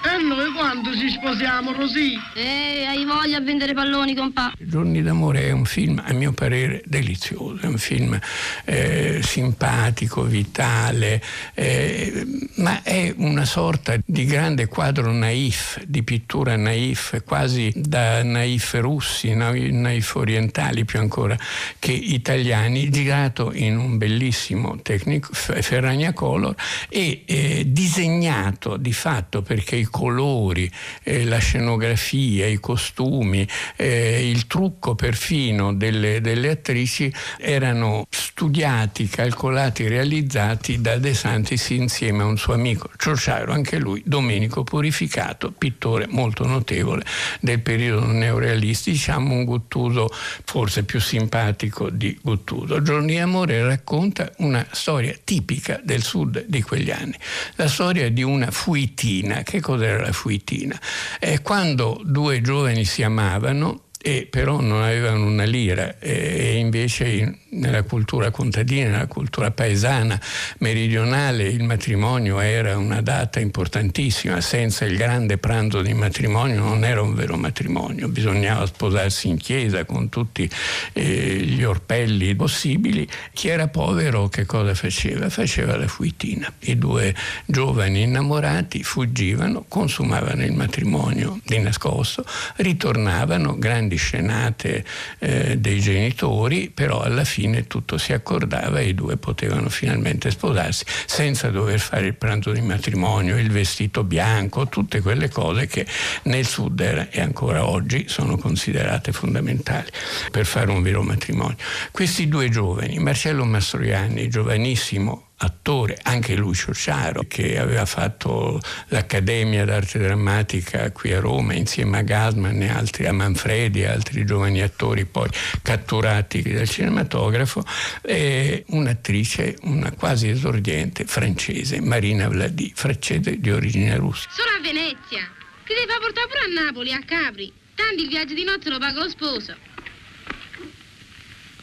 E 0.08 0.22
noi 0.22 0.52
quando 0.52 0.96
ci 0.96 1.10
sposiamo, 1.10 1.74
Rosì? 1.74 2.14
Eh, 2.36 2.86
hai 2.88 3.04
voglia 3.06 3.38
a 3.38 3.42
vendere 3.42 3.74
palloni, 3.74 4.14
compà. 4.14 4.54
Giorni 4.60 5.02
d'amore 5.02 5.48
è 5.48 5.52
un 5.52 5.66
film, 5.66 6.00
a 6.06 6.14
mio 6.14 6.32
parere, 6.32 6.84
delizioso, 6.86 7.58
è 7.62 7.66
un 7.66 7.80
film 7.80 8.20
eh, 8.66 9.22
simpatico, 9.24 10.22
vitale, 10.22 11.20
eh, 11.56 12.24
ma 12.58 12.84
è 12.84 13.12
una 13.18 13.46
sorta 13.46 13.96
di 14.06 14.26
grande 14.26 14.68
quadro 14.68 15.12
naif, 15.12 15.84
di 15.86 16.04
pittura 16.04 16.56
naif, 16.56 17.24
quasi 17.24 17.72
da 17.76 18.22
naif 18.22 18.74
russi, 18.76 19.34
naif 19.34 20.16
orientali 20.16 20.86
più 20.86 21.00
ancora 21.00 21.36
che 21.80 21.92
italiani, 21.92 22.92
girato 22.92 23.52
in 23.54 23.78
un 23.78 23.98
bellissimo 23.98 24.80
Technic 24.84 25.30
Ferragna 25.34 26.14
Color 26.14 26.54
e 26.90 27.24
eh, 27.26 27.64
disegnato 27.66 28.78
di 28.78 28.94
fatto 28.94 29.42
perché 29.42 29.76
i 29.76 29.94
colori, 29.96 30.70
eh, 31.04 31.24
la 31.24 31.38
scenografia, 31.38 32.48
i 32.48 32.60
costumi, 32.60 33.48
eh, 33.78 34.30
il 34.30 34.46
trucco 34.46 34.94
perfino 34.94 35.74
delle, 35.74 36.20
delle 36.20 36.50
attrici 36.50 37.10
erano 37.38 38.06
studiati, 38.10 39.08
calcolati, 39.08 39.88
realizzati 39.88 40.82
da 40.82 40.98
De 40.98 41.14
Santis 41.14 41.70
insieme 41.70 42.24
a 42.24 42.26
un 42.26 42.38
suo 42.38 42.52
amico 42.52 42.90
Ciociaro, 42.98 43.54
anche 43.54 43.78
lui 43.78 44.04
Domenico 44.06 44.66
Purificato, 44.66 45.54
pittore 45.58 46.08
molto 46.10 46.46
notevole 46.46 47.06
del 47.40 47.62
periodo 47.62 48.06
neorealista, 48.06 48.92
diciamo 48.92 49.34
un 49.34 49.46
Guttuso 49.46 50.10
forse 50.44 50.84
più 50.84 51.00
simpatico 51.00 51.90
di 51.90 52.20
Guttuso. 52.22 52.82
Giorni 52.82 53.14
di 53.14 53.20
amore 53.20 53.64
racconta 53.64 54.30
una 54.40 54.66
storia 54.72 55.16
tipica 55.24 55.80
del 55.82 56.04
sud 56.04 56.44
di 56.48 56.62
quegli 56.62 56.92
anni, 56.92 57.18
la 57.56 57.70
storia 57.70 58.12
di 58.12 58.24
una 58.24 58.52
fuitina. 58.52 59.44
Che 59.44 59.62
cos'era 59.62 59.75
la 59.76 60.12
fuitina? 60.12 60.80
È 61.20 61.42
quando 61.42 62.00
due 62.04 62.42
giovani 62.42 62.86
si 62.86 63.04
amavano 63.04 63.85
e 64.08 64.28
però 64.30 64.62
non 64.62 64.84
avevano 64.84 65.26
una 65.26 65.46
lira 65.46 65.98
e 65.98 66.58
invece 66.58 67.40
nella 67.56 67.82
cultura 67.82 68.30
contadina, 68.30 68.90
nella 68.90 69.08
cultura 69.08 69.50
paesana, 69.50 70.22
meridionale, 70.60 71.48
il 71.48 71.64
matrimonio 71.64 72.40
era 72.40 72.78
una 72.78 73.02
data 73.02 73.40
importantissima, 73.40 74.42
senza 74.42 74.86
il 74.86 74.96
grande 74.96 75.40
pranzo 75.40 75.82
di 75.82 75.96
matrimonio 75.96 76.60
non 76.60 76.84
era 76.84 77.02
un 77.02 77.16
vero 77.16 77.36
matrimonio, 77.36 78.08
bisognava 78.08 78.68
sposarsi 78.68 79.28
in 79.28 79.38
chiesa 79.38 79.86
con 79.86 80.10
tutti 80.10 80.48
eh, 80.94 81.38
gli 81.38 81.64
orpelli 81.64 82.36
possibili. 82.36 83.08
Chi 83.34 83.48
era 83.48 83.70
povero 83.70 84.28
che 84.28 84.46
cosa 84.46 84.76
faceva? 84.76 85.32
Faceva 85.32 85.78
la 85.78 85.88
fuitina. 85.88 86.52
I 86.60 86.78
due 86.78 87.16
giovani 87.48 88.04
innamorati 88.04 88.84
fuggivano, 88.84 89.66
consumavano 89.68 90.44
il 90.44 90.54
matrimonio 90.54 91.40
di 91.44 91.58
nascosto, 91.58 92.24
ritornavano, 92.58 93.58
grandi 93.58 93.95
scenate 93.98 94.84
eh, 95.20 95.58
dei 95.58 95.80
genitori, 95.80 96.72
però 96.74 97.02
alla 97.02 97.24
fine 97.24 97.68
tutto 97.68 97.98
si 97.98 98.14
accordava 98.14 98.80
e 98.80 98.90
i 98.90 98.94
due 98.94 99.18
potevano 99.18 99.70
finalmente 99.70 100.32
sposarsi 100.32 100.86
senza 101.06 101.50
dover 101.50 101.80
fare 101.80 102.08
il 102.08 102.16
pranzo 102.16 102.52
di 102.52 102.62
matrimonio, 102.62 103.38
il 103.38 103.52
vestito 103.52 104.04
bianco, 104.04 104.68
tutte 104.68 105.02
quelle 105.02 105.30
cose 105.30 105.68
che 105.68 105.86
nel 106.24 106.46
sud 106.46 106.80
era, 106.80 107.10
e 107.10 107.22
ancora 107.22 107.68
oggi 107.68 108.06
sono 108.08 108.38
considerate 108.38 109.12
fondamentali 109.12 109.90
per 110.32 110.46
fare 110.46 110.72
un 110.72 110.82
vero 110.82 111.02
matrimonio. 111.04 111.58
Questi 111.92 112.28
due 112.28 112.50
giovani, 112.50 113.00
Marcello 113.00 113.46
Mastroianni, 113.46 114.28
giovanissimo 114.30 115.30
attore, 115.38 116.00
anche 116.04 116.36
lui 116.36 116.54
Ciociaro, 116.54 117.26
che 117.28 117.60
aveva 117.60 117.86
fatto 117.86 118.60
l'Accademia 118.88 119.66
d'Arte 119.66 120.00
Drammatica 120.00 120.92
qui 120.92 121.14
a 121.14 121.20
Roma 121.20 121.54
insieme 121.54 122.00
a 122.00 122.02
Gasman 122.02 122.62
e 122.62 122.70
altri, 122.70 123.06
a 123.06 123.12
Manfredi 123.12 123.82
e 123.82 123.88
altri 123.88 124.26
giovani 124.26 124.62
attori 124.62 125.06
poi 125.06 125.30
catturati 125.62 126.42
dal 126.42 126.70
cinematografo, 126.70 127.64
e 128.02 128.64
un'attrice, 128.68 129.58
una 129.64 129.92
quasi 129.92 130.30
esordiente 130.30 131.06
francese, 131.06 131.82
Marina 131.82 132.28
Vladi, 132.30 132.72
francese 132.74 133.40
di 133.40 133.52
origine 133.52 133.96
russa. 133.98 134.30
Solo 134.32 134.50
a 134.58 134.62
Venezia. 134.62 135.30
Ti 135.66 135.74
devi 135.74 135.92
portare 136.00 136.28
pure 136.28 136.40
a 136.40 136.64
Napoli, 136.64 136.94
a 136.94 137.02
Capri. 137.04 137.52
Tanti 137.74 138.04
il 138.04 138.08
viaggio 138.08 138.34
di 138.34 138.44
notte 138.44 138.70
lo 138.70 138.78
paga 138.78 139.04
lo 139.04 139.10
sposo. 139.10 139.56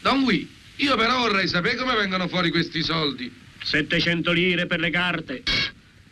Don 0.01 0.23
Gui, 0.23 0.47
io 0.75 0.95
però 0.97 1.19
vorrei 1.19 1.47
sapere 1.47 1.77
come 1.77 1.95
vengono 1.95 2.27
fuori 2.27 2.51
questi 2.51 2.83
soldi. 2.83 3.41
700 3.63 4.31
lire 4.31 4.67
per 4.67 4.79
le 4.79 4.89
carte, 4.89 5.43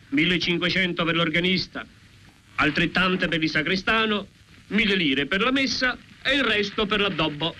1500 0.08 1.04
per 1.04 1.14
l'organista, 1.14 1.86
altrettante 2.56 3.28
per 3.28 3.42
il 3.42 3.50
sacrestano, 3.50 4.26
1000 4.68 4.96
lire 4.96 5.26
per 5.26 5.42
la 5.42 5.52
messa 5.52 5.96
e 6.22 6.34
il 6.34 6.44
resto 6.44 6.86
per 6.86 7.00
l'addobbo. 7.00 7.54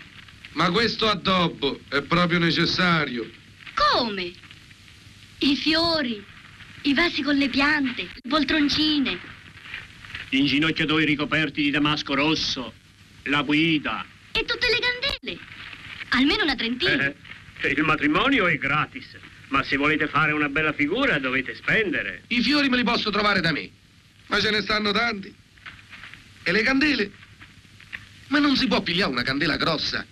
Ma 0.52 0.70
questo 0.70 1.08
addobbo 1.08 1.80
è 1.88 2.02
proprio 2.02 2.38
necessario. 2.38 3.30
Come? 3.74 4.32
I 5.38 5.56
fiori, 5.56 6.22
i 6.82 6.94
vasi 6.94 7.22
con 7.22 7.36
le 7.36 7.48
piante, 7.48 8.02
le 8.02 8.28
poltroncine. 8.28 9.18
Gli 10.28 10.36
inginocchiatori 10.38 11.04
ricoperti 11.04 11.62
di 11.62 11.70
damasco 11.70 12.14
rosso, 12.14 12.72
la 13.24 13.42
guida. 13.42 14.04
E 14.32 14.44
tutte 14.44 14.66
le 14.68 14.78
candele. 14.78 15.38
Almeno 16.10 16.42
una 16.44 16.54
trentina. 16.54 17.06
Eh, 17.06 17.14
eh, 17.60 17.68
il 17.68 17.82
matrimonio 17.82 18.46
è 18.46 18.56
gratis, 18.56 19.16
ma 19.52 19.62
se 19.62 19.76
volete 19.76 20.08
fare 20.08 20.32
una 20.32 20.48
bella 20.48 20.72
figura 20.72 21.18
dovete 21.18 21.54
spendere. 21.54 22.22
I 22.28 22.42
fiori 22.42 22.70
me 22.70 22.78
li 22.78 22.84
posso 22.84 23.10
trovare 23.10 23.42
da 23.42 23.52
me, 23.52 23.70
ma 24.28 24.40
ce 24.40 24.50
ne 24.50 24.62
stanno 24.62 24.92
tanti. 24.92 25.32
E 26.42 26.52
le 26.52 26.62
candele? 26.62 27.10
Ma 28.28 28.38
non 28.38 28.56
si 28.56 28.66
può 28.66 28.80
pigliare 28.80 29.12
una 29.12 29.22
candela 29.22 29.56
grossa. 29.56 30.04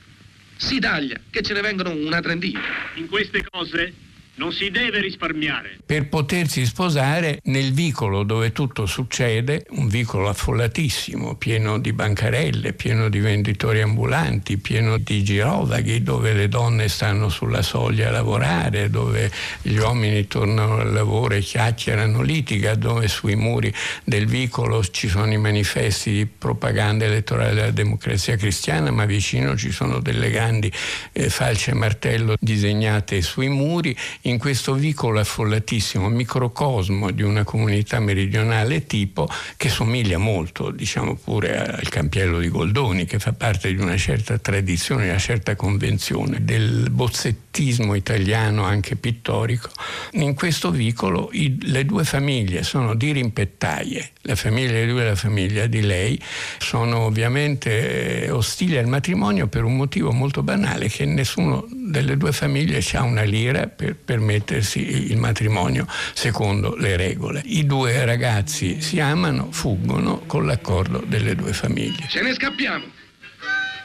Si 0.57 0.79
taglia, 0.79 1.19
che 1.31 1.41
ce 1.41 1.55
ne 1.55 1.63
vengono 1.63 1.91
una 1.91 2.21
trentina. 2.21 2.61
In 2.95 3.09
queste 3.09 3.43
cose 3.51 3.95
non 4.35 4.53
si 4.53 4.71
deve 4.71 5.01
risparmiare. 5.01 5.79
Per 5.85 6.09
potersi 6.09 6.65
sposare 6.65 7.41
nel 7.45 7.73
vicolo 7.73 8.23
dove 8.23 8.53
tutto 8.53 8.87
succede, 8.87 9.67
un 9.71 9.89
vicolo 9.89 10.29
affollatissimo, 10.29 11.37
pieno 11.37 11.79
di 11.79 11.93
bancarelle, 11.93 12.73
pieno 12.73 13.09
di 13.09 13.19
venditori 13.19 13.83
ambulanti, 13.83 14.57
pieno 14.59 14.99
di 14.99 15.23
girovaghi, 15.23 16.03
dove 16.03 16.33
le 16.33 16.49
donne 16.49 16.89
stanno 16.89 17.29
sulla 17.29 17.63
soglia 17.63 18.09
a 18.09 18.13
lavorare, 18.13 18.89
dove 18.89 19.31
gli 19.63 19.77
uomini 19.77 20.27
tornano 20.27 20.77
al 20.77 20.93
lavoro 20.93 21.35
e 21.35 21.41
chiacchierano, 21.41 22.23
litiga, 22.23 22.75
dove 22.75 23.09
sui 23.09 23.37
muri 23.37 23.73
del 24.05 24.27
vicolo 24.27 24.83
ci 24.85 25.09
sono 25.09 25.33
i 25.33 25.39
manifesti 25.39 26.13
di 26.13 26.27
propaganda 26.27 27.05
elettorale 27.05 27.55
della 27.55 27.71
democrazia 27.71 28.37
cristiana, 28.37 28.91
ma 28.91 29.05
vicino 29.05 29.57
ci 29.57 29.71
sono 29.71 30.01
delle 30.01 30.31
grandi 30.31 30.73
eh, 31.13 31.29
falce 31.29 31.73
e 31.73 31.75
martello 31.75 32.37
disegnate 32.41 33.21
sui 33.23 33.49
muri 33.49 33.97
questo 34.39 34.75
vicolo 34.75 35.21
affollatissimo, 35.21 36.09
microcosmo 36.09 37.11
di 37.11 37.23
una 37.23 37.45
comunità 37.45 38.01
meridionale 38.01 38.87
tipo 38.87 39.29
che 39.57 39.69
somiglia 39.69 40.19
molto, 40.19 40.71
diciamo 40.71 41.15
pure 41.17 41.59
al 41.59 41.89
Campiello 41.89 42.39
di 42.39 42.49
Goldoni, 42.49 43.05
che 43.07 43.19
fa 43.19 43.33
parte 43.33 43.75
di 43.75 43.81
una 43.81 43.97
certa 43.97 44.39
tradizione, 44.39 45.09
una 45.09 45.19
certa 45.19 45.57
convenzione 45.57 46.45
del 46.45 46.91
bozzettismo 46.91 47.95
italiano 47.95 48.65
anche 48.65 48.97
pittorico. 48.97 49.71
In 50.13 50.35
questo 50.35 50.71
vicolo 50.71 51.31
i, 51.33 51.57
le 51.63 51.85
due 51.85 52.05
famiglie 52.05 52.63
sono 52.63 52.95
dirimpettaie, 52.95 54.11
la 54.23 54.37
famiglia 54.37 54.81
di 54.81 54.91
lui 54.91 55.01
e 55.01 55.05
la 55.05 55.17
famiglia 55.17 55.67
di 55.67 55.81
lei 55.81 56.21
sono 56.59 57.01
ovviamente 57.01 58.25
eh, 58.25 58.31
ostili 58.31 58.77
al 58.77 58.87
matrimonio 58.87 59.47
per 59.47 59.65
un 59.65 59.77
motivo 59.77 60.13
molto 60.13 60.43
banale, 60.43 60.89
che 60.89 61.05
nessuno 61.05 61.67
delle 61.91 62.17
due 62.17 62.33
famiglie 62.33 62.83
ha 62.93 63.03
una 63.03 63.23
lira 63.23 63.67
per 63.67 63.97
permettersi 63.97 65.11
il 65.11 65.17
matrimonio 65.17 65.87
secondo 66.15 66.77
le 66.77 66.97
regole. 66.97 67.43
I 67.45 67.67
due 67.67 68.05
ragazzi 68.05 68.81
si 68.81 69.01
amano, 69.01 69.51
fuggono 69.51 70.21
con 70.21 70.47
l'accordo 70.47 71.03
delle 71.07 71.35
due 71.35 71.53
famiglie. 71.53 72.07
Ce 72.09 72.23
ne 72.23 72.33
scappiamo. 72.33 72.85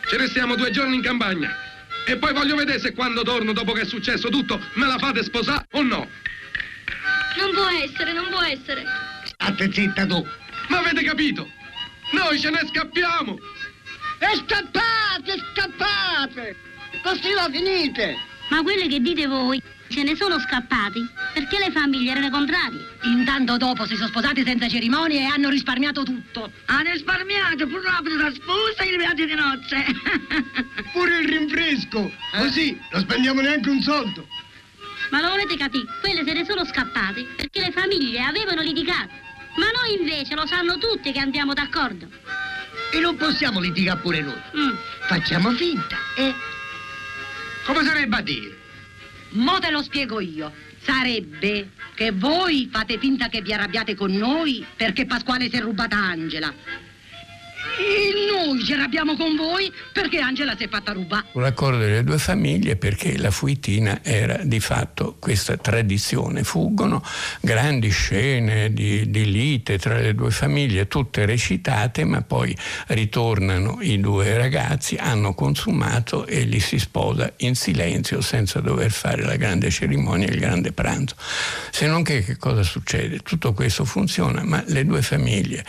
Ce 0.07 0.17
ne 0.17 0.27
stiamo 0.27 0.55
due 0.55 0.69
giorni 0.71 0.95
in 0.95 1.01
campagna. 1.01 1.49
E 2.07 2.17
poi 2.17 2.33
voglio 2.33 2.55
vedere 2.55 2.79
se 2.79 2.93
quando 2.93 3.23
torno, 3.23 3.51
dopo 3.51 3.73
che 3.73 3.81
è 3.81 3.85
successo 3.85 4.29
tutto, 4.29 4.59
me 4.75 4.85
la 4.85 4.99
fate 4.99 5.23
sposare 5.23 5.65
o 5.71 5.81
no. 5.81 6.07
Non 7.37 7.51
può 7.51 7.67
essere, 7.83 8.13
non 8.13 8.27
può 8.29 8.41
essere. 8.43 8.83
State 9.23 9.71
zitta 9.73 10.05
tu. 10.05 10.23
Ma 10.69 10.79
avete 10.79 11.03
capito? 11.03 11.49
Noi 12.11 12.39
ce 12.39 12.51
ne 12.51 12.61
scappiamo. 12.71 13.37
E 14.19 14.35
scappate, 14.37 15.43
scappate! 15.53 16.55
Così 17.05 17.33
la 17.33 17.47
finite! 17.51 18.17
Ma 18.49 18.63
quelle 18.63 18.87
che 18.87 18.99
dite 18.99 19.27
voi 19.27 19.61
se 19.89 20.01
ne 20.01 20.15
sono 20.15 20.39
scappati 20.39 21.07
perché 21.35 21.59
le 21.59 21.69
famiglie 21.69 22.09
erano 22.09 22.31
contrarie. 22.31 22.83
Intanto 23.03 23.57
dopo 23.57 23.85
si 23.85 23.93
sono 23.93 24.07
sposati 24.07 24.43
senza 24.43 24.67
cerimonie 24.67 25.19
e 25.19 25.25
hanno 25.25 25.49
risparmiato 25.49 26.01
tutto. 26.01 26.51
Hanno 26.65 26.89
risparmiato 26.89 27.67
pure 27.67 27.83
l'abito 27.83 28.15
da 28.17 28.31
sposa 28.33 28.81
e 28.81 28.87
i 28.91 28.97
viaggi 28.97 29.25
di 29.27 29.35
nozze. 29.35 29.85
Pure 30.93 31.19
il 31.19 31.27
rinfresco. 31.27 32.11
Così 32.37 32.75
non 32.91 33.01
spendiamo 33.01 33.41
neanche 33.41 33.69
un 33.69 33.81
soldo. 33.81 34.27
Ma 35.11 35.21
lo 35.21 35.29
volete 35.29 35.57
capire? 35.57 35.85
Quelle 36.01 36.23
se 36.23 36.33
ne 36.33 36.43
sono 36.43 36.65
scappate 36.65 37.23
perché 37.35 37.59
le 37.59 37.71
famiglie 37.71 38.19
avevano 38.19 38.61
litigato. 38.61 39.11
Ma 39.57 39.67
noi 39.79 39.99
invece 39.99 40.33
lo 40.33 40.47
sanno 40.47 40.79
tutti 40.79 41.11
che 41.11 41.19
andiamo 41.19 41.53
d'accordo. 41.53 42.07
E 42.91 42.99
non 42.99 43.15
possiamo 43.15 43.59
litigare 43.59 43.99
pure 43.99 44.21
noi. 44.21 44.41
Mm. 44.57 44.73
Facciamo 45.07 45.51
finta, 45.51 45.97
eh? 46.17 46.53
Come 47.65 47.83
sarebbe 47.83 48.15
a 48.15 48.21
dire? 48.21 48.57
Mo 49.29 49.57
te 49.59 49.71
lo 49.71 49.81
spiego 49.81 50.19
io. 50.19 50.53
Sarebbe 50.83 51.71
che 51.95 52.11
voi 52.11 52.69
fate 52.71 52.99
finta 52.99 53.27
che 53.27 53.41
vi 53.41 53.53
arrabbiate 53.53 53.95
con 53.95 54.11
noi 54.11 54.63
perché 54.75 55.05
Pasquale 55.07 55.49
si 55.49 55.55
è 55.55 55.61
rubata 55.61 55.97
Angela. 55.97 56.53
E 57.77 58.13
noi 58.31 58.63
ci 58.63 58.73
arrabbiamo 58.73 59.15
con 59.15 59.35
voi 59.35 59.71
perché 59.91 60.19
Angela 60.19 60.55
si 60.55 60.63
è 60.63 60.69
fatta 60.69 60.91
rubare. 60.93 61.27
L'accordo 61.33 61.79
delle 61.79 62.03
due 62.03 62.17
famiglie 62.17 62.75
perché 62.75 63.17
la 63.17 63.31
fuitina 63.31 63.99
era 64.03 64.37
di 64.43 64.59
fatto 64.59 65.17
questa 65.19 65.57
tradizione. 65.57 66.43
Fuggono 66.43 67.03
grandi 67.41 67.89
scene 67.89 68.71
di, 68.71 69.09
di 69.09 69.31
lite 69.31 69.77
tra 69.77 69.97
le 69.97 70.15
due 70.15 70.31
famiglie, 70.31 70.87
tutte 70.87 71.25
recitate, 71.25 72.03
ma 72.05 72.21
poi 72.21 72.55
ritornano 72.87 73.79
i 73.81 73.99
due 73.99 74.37
ragazzi, 74.37 74.95
hanno 74.95 75.33
consumato 75.33 76.25
e 76.25 76.43
li 76.43 76.59
si 76.59 76.79
sposa 76.79 77.31
in 77.37 77.55
silenzio 77.55 78.21
senza 78.21 78.59
dover 78.61 78.91
fare 78.91 79.23
la 79.23 79.35
grande 79.35 79.69
cerimonia, 79.69 80.27
il 80.27 80.39
grande 80.39 80.71
pranzo. 80.71 81.15
Se 81.71 81.87
non 81.87 82.03
che 82.03 82.23
che 82.23 82.37
cosa 82.37 82.63
succede? 82.63 83.19
Tutto 83.19 83.53
questo 83.53 83.85
funziona, 83.85 84.43
ma 84.43 84.63
le 84.67 84.85
due 84.85 85.01
famiglie 85.01 85.63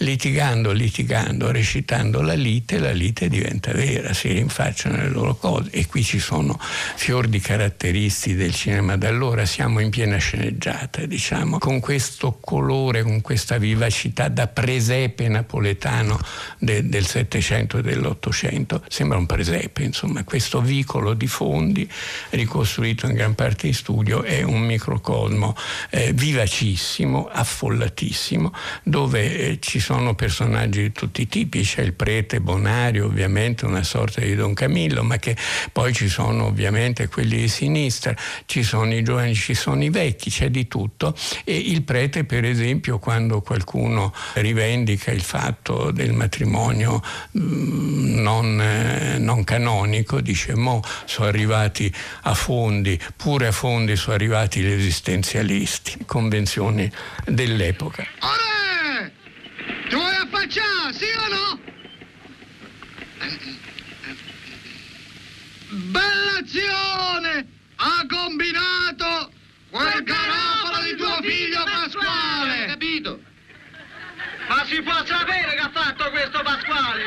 litigando, 0.00 0.72
litigando, 0.72 1.39
recitando 1.48 2.20
la 2.20 2.34
lite, 2.34 2.78
la 2.78 2.92
lite 2.92 3.28
diventa 3.28 3.72
vera, 3.72 4.12
si 4.12 4.28
rinfacciano 4.32 4.96
le 4.96 5.08
loro 5.08 5.34
cose. 5.34 5.70
E 5.70 5.86
qui 5.86 6.02
ci 6.02 6.18
sono 6.18 6.58
fior 6.60 7.26
di 7.26 7.40
caratteristici 7.40 8.34
del 8.34 8.54
cinema 8.54 8.96
d'allora, 8.96 9.44
siamo 9.46 9.80
in 9.80 9.90
piena 9.90 10.16
sceneggiata, 10.16 11.06
diciamo, 11.06 11.58
con 11.58 11.80
questo 11.80 12.38
colore, 12.40 13.02
con 13.02 13.20
questa 13.20 13.58
vivacità 13.58 14.28
da 14.28 14.46
presepe 14.46 15.28
napoletano 15.28 16.18
de, 16.58 16.88
del 16.88 17.06
Settecento 17.06 17.78
e 17.78 17.82
dell'Ottocento, 17.82 18.82
sembra 18.88 19.18
un 19.18 19.26
presepe, 19.26 19.82
insomma, 19.82 20.24
questo 20.24 20.60
vicolo 20.60 21.14
di 21.14 21.26
fondi 21.26 21.88
ricostruito 22.30 23.06
in 23.06 23.14
gran 23.14 23.34
parte 23.34 23.66
in 23.66 23.74
studio 23.74 24.22
è 24.22 24.42
un 24.42 24.60
microcosmo 24.60 25.56
eh, 25.90 26.12
vivacissimo, 26.12 27.28
affollatissimo, 27.30 28.52
dove 28.82 29.36
eh, 29.36 29.58
ci 29.60 29.80
sono 29.80 30.14
personaggi 30.14 30.82
di 30.82 30.92
tutti 30.92 31.22
i 31.22 31.28
tipi, 31.30 31.62
c'è 31.62 31.80
il 31.80 31.94
prete 31.94 32.40
Bonario, 32.40 33.06
ovviamente 33.06 33.64
una 33.64 33.82
sorta 33.82 34.20
di 34.20 34.34
Don 34.34 34.52
Camillo, 34.52 35.02
ma 35.02 35.16
che 35.16 35.34
poi 35.72 35.94
ci 35.94 36.08
sono 36.08 36.46
ovviamente 36.46 37.08
quelli 37.08 37.38
di 37.38 37.48
sinistra, 37.48 38.14
ci 38.44 38.62
sono 38.62 38.92
i 38.92 39.02
giovani, 39.02 39.34
ci 39.34 39.54
sono 39.54 39.82
i 39.82 39.88
vecchi, 39.88 40.28
c'è 40.28 40.50
di 40.50 40.68
tutto 40.68 41.14
e 41.44 41.56
il 41.56 41.82
prete 41.82 42.24
per 42.24 42.44
esempio 42.44 42.98
quando 42.98 43.40
qualcuno 43.40 44.12
rivendica 44.34 45.10
il 45.10 45.22
fatto 45.22 45.90
del 45.92 46.12
matrimonio 46.12 47.00
mm, 47.38 48.20
non, 48.20 48.60
eh, 48.60 49.18
non 49.18 49.44
canonico 49.44 50.20
dice 50.20 50.56
mo 50.56 50.82
sono 51.06 51.28
arrivati 51.28 51.92
a 52.22 52.34
fondi, 52.34 53.00
pure 53.16 53.46
a 53.46 53.52
fondi 53.52 53.96
sono 53.96 54.14
arrivati 54.14 54.60
gli 54.60 54.70
esistenzialisti, 54.70 56.04
convenzioni 56.04 56.90
dell'epoca. 57.24 58.04
Ore! 58.20 59.19
Ti 59.88 59.94
vuoi 59.94 60.14
affacciare, 60.14 60.92
sì 60.92 61.06
o 61.16 61.28
no? 61.28 61.60
Bella 65.68 66.38
azione! 66.38 67.46
Ha 67.76 68.06
combinato 68.08 69.32
quel 69.70 70.02
garofalo 70.02 70.82
di 70.84 70.96
tuo 70.96 71.16
figlio 71.22 71.64
Pasquale! 71.64 72.66
capito? 72.66 73.20
Ma 74.48 74.64
si 74.64 74.82
può 74.82 75.04
sapere 75.04 75.54
che 75.54 75.60
ha 75.60 75.70
fatto 75.72 76.10
questo 76.10 76.42
Pasquale? 76.42 77.04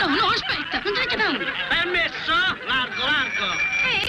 No, 0.00 0.14
no, 0.14 0.28
aspetta, 0.28 0.80
non 0.82 0.94
te 0.94 1.00
ne 1.00 1.06
chiama 1.06 1.28
uno. 1.28 1.44
Permesso? 1.68 2.34
Largo, 2.66 3.04
largo. 3.04 3.58
Ehi, 3.84 4.07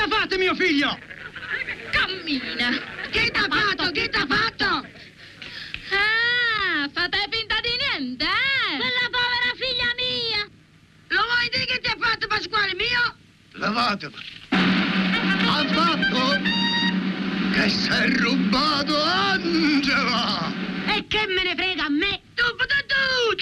t'ha 0.00 0.08
fatto 0.08 0.38
mio 0.38 0.54
figlio? 0.54 0.98
Cammina. 1.90 2.70
Che 3.10 3.30
t'ha 3.30 3.46
fatto? 3.50 3.90
Che 3.90 4.08
t'ha 4.08 4.24
fatto? 4.26 4.86
Ah, 5.92 6.88
fate 6.92 7.28
finta 7.30 7.60
di 7.60 7.76
niente, 7.76 8.24
eh? 8.24 8.76
Quella 8.76 9.10
povera 9.10 9.52
figlia 9.56 9.92
mia. 9.96 10.48
Lo 11.08 11.22
vuoi 11.22 11.50
dire 11.52 11.66
che 11.66 11.80
ti 11.80 11.90
ha 11.90 11.96
fatto 11.98 12.26
Pasquale 12.28 12.74
mio? 12.76 13.14
Lavatelo. 13.52 14.16
Ha 14.50 15.66
fatto 15.68 16.40
che 17.52 17.68
si 17.68 17.90
è 17.90 18.08
rubato 18.16 19.02
Angela! 19.02 20.50
E 20.86 21.04
che 21.08 21.26
me 21.26 21.42
ne 21.42 21.54
frega 21.54 21.84
a 21.84 21.90
me? 21.90 22.22
Tu, 22.34 22.44
tu, 22.56 22.66
tu! 22.86 23.36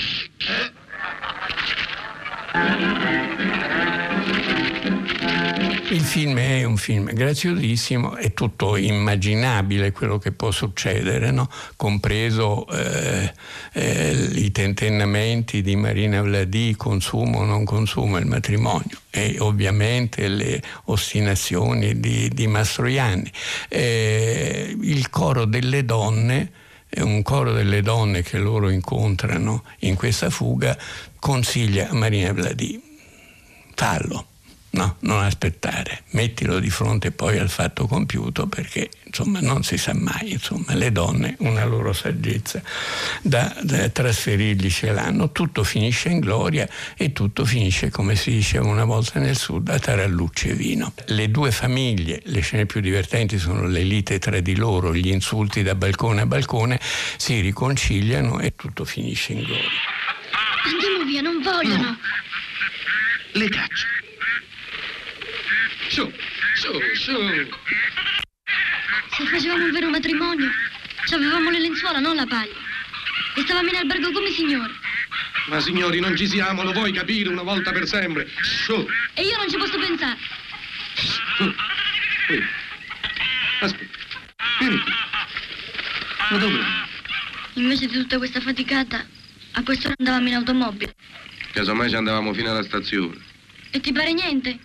Il 5.90 6.02
film 6.02 6.36
è 6.36 6.64
un 6.64 6.76
film 6.76 7.10
graziosissimo, 7.14 8.16
è 8.16 8.34
tutto 8.34 8.76
immaginabile 8.76 9.90
quello 9.90 10.18
che 10.18 10.32
può 10.32 10.50
succedere, 10.50 11.30
no? 11.30 11.48
compreso 11.76 12.68
eh, 12.68 13.32
eh, 13.72 14.28
i 14.34 14.52
tentennamenti 14.52 15.62
di 15.62 15.76
Marina 15.76 16.20
Vladì, 16.20 16.74
consumo 16.76 17.38
o 17.38 17.44
non 17.44 17.64
consumo 17.64 18.18
il 18.18 18.26
matrimonio 18.26 18.98
e 19.08 19.36
ovviamente 19.38 20.28
le 20.28 20.62
ostinazioni 20.84 21.98
di, 21.98 22.28
di 22.28 22.46
Mastroianni. 22.46 23.32
Eh, 23.68 24.76
il 24.78 25.08
coro 25.08 25.46
delle 25.46 25.86
donne 25.86 26.52
è 26.86 27.00
un 27.00 27.22
coro 27.22 27.52
delle 27.52 27.80
donne 27.80 28.20
che 28.22 28.36
loro 28.36 28.68
incontrano 28.68 29.64
in 29.80 29.94
questa 29.94 30.28
fuga 30.28 30.76
consiglia 31.18 31.88
a 31.88 31.94
Marina 31.94 32.32
Vladì 32.34 32.78
fallo 33.74 34.26
No, 34.70 34.96
non 35.00 35.22
aspettare, 35.24 36.02
mettilo 36.10 36.58
di 36.58 36.68
fronte 36.68 37.10
poi 37.10 37.38
al 37.38 37.48
fatto 37.48 37.86
compiuto 37.86 38.46
perché 38.46 38.90
insomma 39.02 39.40
non 39.40 39.62
si 39.62 39.78
sa 39.78 39.94
mai, 39.94 40.32
insomma 40.32 40.74
le 40.74 40.92
donne 40.92 41.36
una 41.38 41.64
loro 41.64 41.94
saggezza 41.94 42.62
da, 43.22 43.56
da 43.62 43.88
trasferirgli 43.88 44.70
ce 44.70 44.92
l'hanno, 44.92 45.32
tutto 45.32 45.64
finisce 45.64 46.10
in 46.10 46.20
gloria 46.20 46.68
e 46.96 47.12
tutto 47.12 47.46
finisce 47.46 47.90
come 47.90 48.14
si 48.14 48.30
diceva 48.30 48.66
una 48.66 48.84
volta 48.84 49.18
nel 49.18 49.36
sud 49.36 49.70
a 49.70 49.78
tarallucce 49.78 50.50
e 50.50 50.54
vino. 50.54 50.92
Le 51.06 51.30
due 51.30 51.50
famiglie, 51.50 52.20
le 52.24 52.40
scene 52.40 52.66
più 52.66 52.82
divertenti 52.82 53.38
sono 53.38 53.66
le 53.66 53.82
lite 53.82 54.18
tra 54.18 54.38
di 54.38 54.54
loro, 54.54 54.94
gli 54.94 55.08
insulti 55.08 55.62
da 55.62 55.74
balcone 55.74 56.20
a 56.20 56.26
balcone, 56.26 56.78
si 57.16 57.40
riconciliano 57.40 58.38
e 58.38 58.54
tutto 58.54 58.84
finisce 58.84 59.32
in 59.32 59.44
gloria. 59.44 59.64
Andiamo 60.70 61.04
via, 61.04 61.22
non 61.22 61.40
vogliono. 61.40 61.96
Le 63.32 63.48
caccio. 63.48 63.86
Su, 65.88 66.12
su, 66.54 66.70
su. 66.94 67.48
Se 69.16 69.24
facevamo 69.24 69.64
un 69.64 69.70
vero 69.72 69.88
matrimonio, 69.88 70.50
ci 71.06 71.14
avevamo 71.14 71.50
le 71.50 71.60
lenzuola, 71.60 71.98
non 71.98 72.14
la 72.14 72.26
paglia. 72.26 72.54
E 73.34 73.40
stavamo 73.42 73.68
in 73.68 73.76
albergo 73.76 74.12
come 74.12 74.30
signore. 74.30 74.72
Ma 75.48 75.60
signori, 75.60 75.98
non 76.00 76.14
ci 76.14 76.26
siamo, 76.26 76.62
lo 76.62 76.72
vuoi 76.72 76.92
capire 76.92 77.30
una 77.30 77.42
volta 77.42 77.72
per 77.72 77.86
sempre? 77.86 78.28
Su. 78.42 78.86
E 79.14 79.22
io 79.22 79.36
non 79.38 79.48
ci 79.48 79.56
posso 79.56 79.78
pensare. 79.78 80.18
Qui. 82.26 82.44
Aspetta. 83.60 83.96
Vieni 84.58 84.78
qui. 84.80 84.92
Ma 86.30 86.36
dove? 86.36 86.60
Invece 87.54 87.86
di 87.86 87.94
tutta 87.94 88.18
questa 88.18 88.40
faticata, 88.40 89.04
a 89.52 89.62
quest'ora 89.62 89.94
andavamo 89.98 90.28
in 90.28 90.34
automobile. 90.34 90.94
Casomai 91.52 91.88
ci 91.88 91.96
andavamo 91.96 92.34
fino 92.34 92.50
alla 92.50 92.62
stazione. 92.62 93.16
E 93.70 93.80
ti 93.80 93.90
pare 93.92 94.12
niente? 94.12 94.58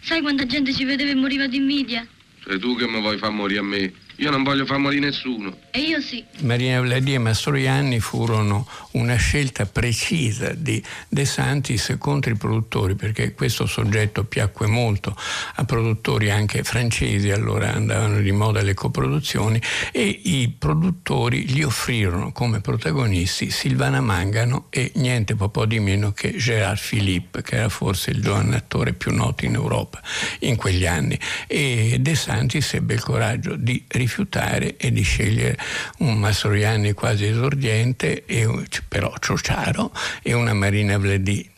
Sai 0.00 0.20
quanta 0.20 0.46
gente 0.46 0.72
ci 0.72 0.84
vedeva 0.84 1.10
e 1.10 1.14
moriva 1.14 1.46
di 1.46 1.56
invidia? 1.56 2.06
Sei 2.44 2.58
tu 2.58 2.76
che 2.76 2.86
mi 2.86 3.00
vuoi 3.00 3.18
far 3.18 3.30
morire 3.30 3.60
a 3.60 3.62
me. 3.62 3.92
Io 4.20 4.30
non 4.30 4.42
voglio 4.42 4.66
far 4.66 4.78
morire 4.78 5.06
nessuno. 5.06 5.56
E 5.70 5.78
io 5.80 6.00
sì. 6.00 6.24
Marina 6.40 6.80
Vladì 6.80 7.14
e 7.14 7.18
Mastroianni 7.18 8.00
furono 8.00 8.66
una 8.92 9.14
scelta 9.14 9.64
precisa 9.66 10.52
di 10.54 10.82
De 11.08 11.24
Santis 11.24 11.94
contro 11.98 12.32
i 12.32 12.36
produttori, 12.36 12.96
perché 12.96 13.32
questo 13.32 13.66
soggetto 13.66 14.24
piacque 14.24 14.66
molto 14.66 15.16
a 15.54 15.64
produttori 15.64 16.30
anche 16.30 16.64
francesi, 16.64 17.30
allora 17.30 17.72
andavano 17.72 18.20
di 18.20 18.32
moda 18.32 18.60
le 18.62 18.74
coproduzioni, 18.74 19.62
e 19.92 20.20
i 20.24 20.52
produttori 20.56 21.48
gli 21.48 21.62
offrirono 21.62 22.32
come 22.32 22.60
protagonisti 22.60 23.50
Silvana 23.50 24.00
Mangano 24.00 24.66
e 24.70 24.90
niente 24.96 25.36
po' 25.36 25.64
di 25.64 25.78
meno 25.78 26.10
che 26.10 26.34
Gérard 26.36 26.80
Philippe, 26.80 27.42
che 27.42 27.54
era 27.54 27.68
forse 27.68 28.10
il 28.10 28.20
giovane 28.20 28.56
attore 28.56 28.94
più 28.94 29.14
noto 29.14 29.44
in 29.44 29.54
Europa 29.54 30.02
in 30.40 30.56
quegli 30.56 30.86
anni. 30.86 31.16
E 31.46 31.98
De 32.00 32.16
Santis 32.16 32.74
ebbe 32.74 32.94
il 32.94 33.00
coraggio 33.00 33.54
di 33.54 33.84
rifiutare 34.08 34.76
e 34.78 34.90
di 34.90 35.02
scegliere 35.02 35.58
un 35.98 36.18
Mastroianni 36.18 36.94
quasi 36.94 37.26
esordiente, 37.26 38.24
e, 38.24 38.48
però 38.88 39.12
ciociaro, 39.20 39.92
e 40.22 40.32
una 40.32 40.54
Marina 40.54 40.96
Vladì 40.96 41.48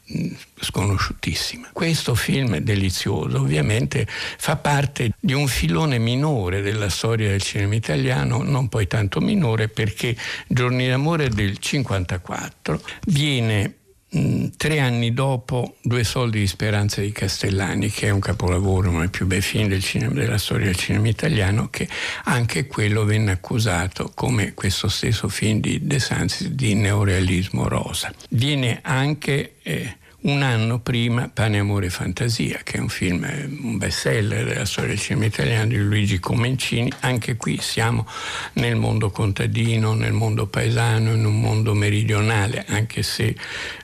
sconosciutissima. 0.60 1.70
Questo 1.72 2.16
film 2.16 2.58
delizioso, 2.58 3.38
ovviamente 3.38 4.06
fa 4.08 4.56
parte 4.56 5.12
di 5.20 5.32
un 5.32 5.46
filone 5.46 5.98
minore 5.98 6.62
della 6.62 6.88
storia 6.88 7.28
del 7.28 7.42
cinema 7.42 7.76
italiano, 7.76 8.42
non 8.42 8.68
poi 8.68 8.88
tanto 8.88 9.20
minore 9.20 9.68
perché 9.68 10.16
Giorni 10.48 10.88
d'amore 10.88 11.28
del 11.28 11.58
54 11.58 12.82
viene 13.06 13.74
mh, 14.10 14.46
tre 14.56 14.80
anni 14.80 15.12
dopo 15.14 15.76
Due 15.82 16.04
soldi 16.04 16.40
di 16.40 16.46
speranza 16.46 17.00
di 17.00 17.12
Castellani, 17.12 17.90
che 17.90 18.08
è 18.08 18.10
un 18.10 18.20
capolavoro, 18.20 18.90
uno 18.90 19.00
dei 19.00 19.08
più 19.08 19.26
bei 19.26 19.40
film 19.40 19.68
del 19.68 19.82
cinema, 19.82 20.12
della 20.12 20.38
storia 20.38 20.66
del 20.66 20.76
cinema 20.76 21.08
italiano, 21.08 21.68
che 21.70 21.88
anche 22.24 22.66
quello 22.66 23.04
venne 23.04 23.32
accusato, 23.32 24.12
come 24.14 24.54
questo 24.54 24.88
stesso 24.88 25.28
film 25.28 25.60
di 25.60 25.86
De 25.86 25.98
Sanzi, 25.98 26.54
di 26.54 26.74
neorealismo 26.74 27.68
rosa. 27.68 28.12
Viene 28.30 28.80
anche... 28.82 29.54
Eh, 29.62 29.98
un 30.22 30.42
anno 30.42 30.80
prima 30.80 31.30
Pane, 31.32 31.58
Amore 31.58 31.86
e 31.86 31.90
Fantasia, 31.90 32.60
che 32.62 32.76
è 32.76 32.80
un 32.80 32.88
film, 32.88 33.26
un 33.62 33.78
bestseller 33.78 34.44
della 34.44 34.66
storia 34.66 34.90
del 34.90 34.98
cinema 34.98 35.26
italiano 35.26 35.68
di 35.68 35.78
Luigi 35.78 36.18
Comencini. 36.18 36.92
Anche 37.00 37.36
qui 37.36 37.58
siamo 37.60 38.06
nel 38.54 38.76
mondo 38.76 39.10
contadino, 39.10 39.94
nel 39.94 40.12
mondo 40.12 40.46
paesano, 40.46 41.12
in 41.12 41.24
un 41.24 41.40
mondo 41.40 41.72
meridionale, 41.72 42.64
anche 42.68 43.02
se 43.02 43.34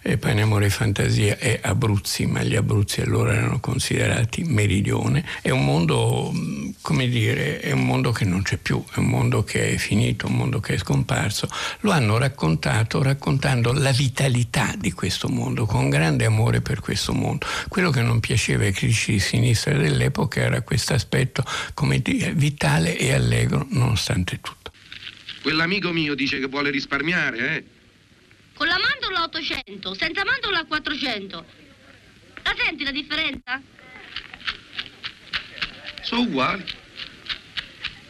eh, 0.02 0.18
Pane, 0.18 0.42
Amore 0.42 0.66
e 0.66 0.70
Fantasia 0.70 1.38
è 1.38 1.58
Abruzzi, 1.62 2.26
ma 2.26 2.42
gli 2.42 2.56
Abruzzi 2.56 3.00
allora 3.00 3.32
erano 3.32 3.58
considerati 3.60 4.44
meridione. 4.44 5.24
È 5.40 5.50
un 5.50 5.64
mondo, 5.64 6.32
come 6.82 7.08
dire, 7.08 7.60
è 7.60 7.72
un 7.72 7.84
mondo 7.84 8.12
che 8.12 8.26
non 8.26 8.42
c'è 8.42 8.58
più, 8.58 8.84
è 8.94 8.98
un 8.98 9.06
mondo 9.06 9.42
che 9.42 9.70
è 9.72 9.76
finito, 9.76 10.26
un 10.26 10.34
mondo 10.34 10.60
che 10.60 10.74
è 10.74 10.78
scomparso. 10.78 11.48
Lo 11.80 11.92
hanno 11.92 12.18
raccontato 12.18 13.02
raccontando 13.02 13.72
la 13.72 13.92
vitalità 13.92 14.74
di 14.78 14.92
questo 14.92 15.28
mondo 15.28 15.64
con 15.64 15.88
grande 15.88 16.24
amore 16.26 16.60
per 16.60 16.80
questo 16.80 17.12
mondo. 17.12 17.46
Quello 17.68 17.90
che 17.90 18.02
non 18.02 18.20
piaceva 18.20 18.64
ai 18.64 18.72
critici 18.72 19.12
di 19.12 19.18
sinistra 19.20 19.76
dell'epoca 19.76 20.40
era 20.40 20.60
questo 20.60 20.92
aspetto, 20.92 21.44
come 21.74 22.00
dire, 22.00 22.32
vitale 22.32 22.96
e 22.98 23.12
allegro 23.12 23.66
nonostante 23.70 24.40
tutto. 24.40 24.72
Quell'amico 25.42 25.92
mio 25.92 26.14
dice 26.14 26.38
che 26.38 26.46
vuole 26.46 26.70
risparmiare, 26.70 27.56
eh? 27.56 27.64
Con 28.54 28.66
la 28.66 28.78
mandorla 28.78 29.22
800, 29.24 29.94
senza 29.94 30.24
mandorla 30.24 30.64
400. 30.64 31.44
La 32.42 32.54
senti 32.56 32.84
la 32.84 32.90
differenza? 32.90 33.60
Sono 36.02 36.22
uguali. 36.22 36.64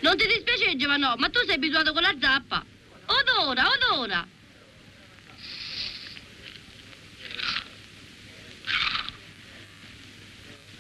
Non 0.01 0.17
ti 0.17 0.27
dispiace 0.27 0.77
Giovanò, 0.77 1.15
ma 1.17 1.29
tu 1.31 1.41
sei 1.47 1.57
abituato 1.57 1.93
con 1.93 2.03
la 2.03 2.15
zappa. 2.21 2.65
Odora, 3.07 3.65
odora. 3.71 4.27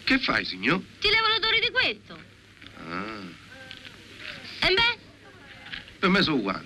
Che 0.06 0.18
fai, 0.20 0.44
signor? 0.44 0.80
Ti 1.00 1.08
levo 1.08 1.26
l'odore 1.26 1.58
di 1.58 1.70
questo. 1.72 2.16
Ah, 2.88 4.68
E 4.68 4.72
beh, 4.72 4.98
per 5.98 6.08
me 6.10 6.22
sono 6.22 6.36
uguali. 6.36 6.64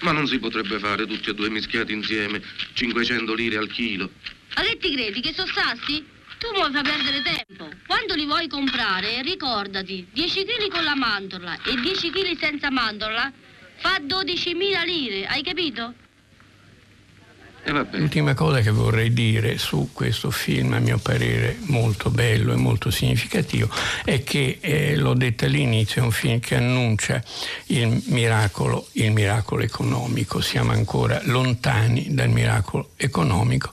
Ma 0.00 0.10
non 0.10 0.26
si 0.26 0.40
potrebbe 0.40 0.80
fare 0.80 1.06
tutti 1.06 1.30
e 1.30 1.34
due 1.34 1.48
mischiati 1.48 1.92
insieme 1.92 2.42
500 2.72 3.34
lire 3.34 3.56
al 3.56 3.70
chilo. 3.70 4.10
ma 4.56 4.62
che 4.62 4.76
ti 4.78 4.92
credi 4.94 5.20
che 5.20 5.32
sono 5.32 5.46
sassi? 5.52 6.04
Tu 6.38 6.48
mi 6.50 6.72
fai 6.72 6.82
perdere 6.82 7.22
tempo. 7.22 7.70
Quando 7.86 8.14
li 8.16 8.24
vuoi 8.24 8.48
comprare, 8.48 9.22
ricordati, 9.22 10.04
10 10.12 10.44
kg 10.44 10.68
con 10.72 10.82
la 10.82 10.96
mandorla 10.96 11.62
e 11.62 11.76
10 11.80 12.10
kg 12.10 12.36
senza 12.36 12.68
mandorla 12.72 13.32
fa 13.76 13.98
12.000 14.00 14.84
lire, 14.84 15.26
hai 15.26 15.44
capito? 15.44 15.94
L'ultima 17.64 18.34
cosa 18.34 18.60
che 18.60 18.70
vorrei 18.70 19.12
dire 19.12 19.56
su 19.56 19.90
questo 19.92 20.32
film, 20.32 20.72
a 20.72 20.80
mio 20.80 20.98
parere 20.98 21.56
molto 21.66 22.10
bello 22.10 22.52
e 22.52 22.56
molto 22.56 22.90
significativo, 22.90 23.70
è 24.04 24.24
che, 24.24 24.58
eh, 24.60 24.96
l'ho 24.96 25.14
detto 25.14 25.44
all'inizio, 25.44 26.02
è 26.02 26.04
un 26.04 26.10
film 26.10 26.40
che 26.40 26.56
annuncia 26.56 27.22
il 27.66 28.02
miracolo, 28.06 28.88
il 28.92 29.12
miracolo 29.12 29.62
economico. 29.62 30.40
Siamo 30.40 30.72
ancora 30.72 31.20
lontani 31.24 32.12
dal 32.14 32.30
miracolo 32.30 32.90
economico, 32.96 33.70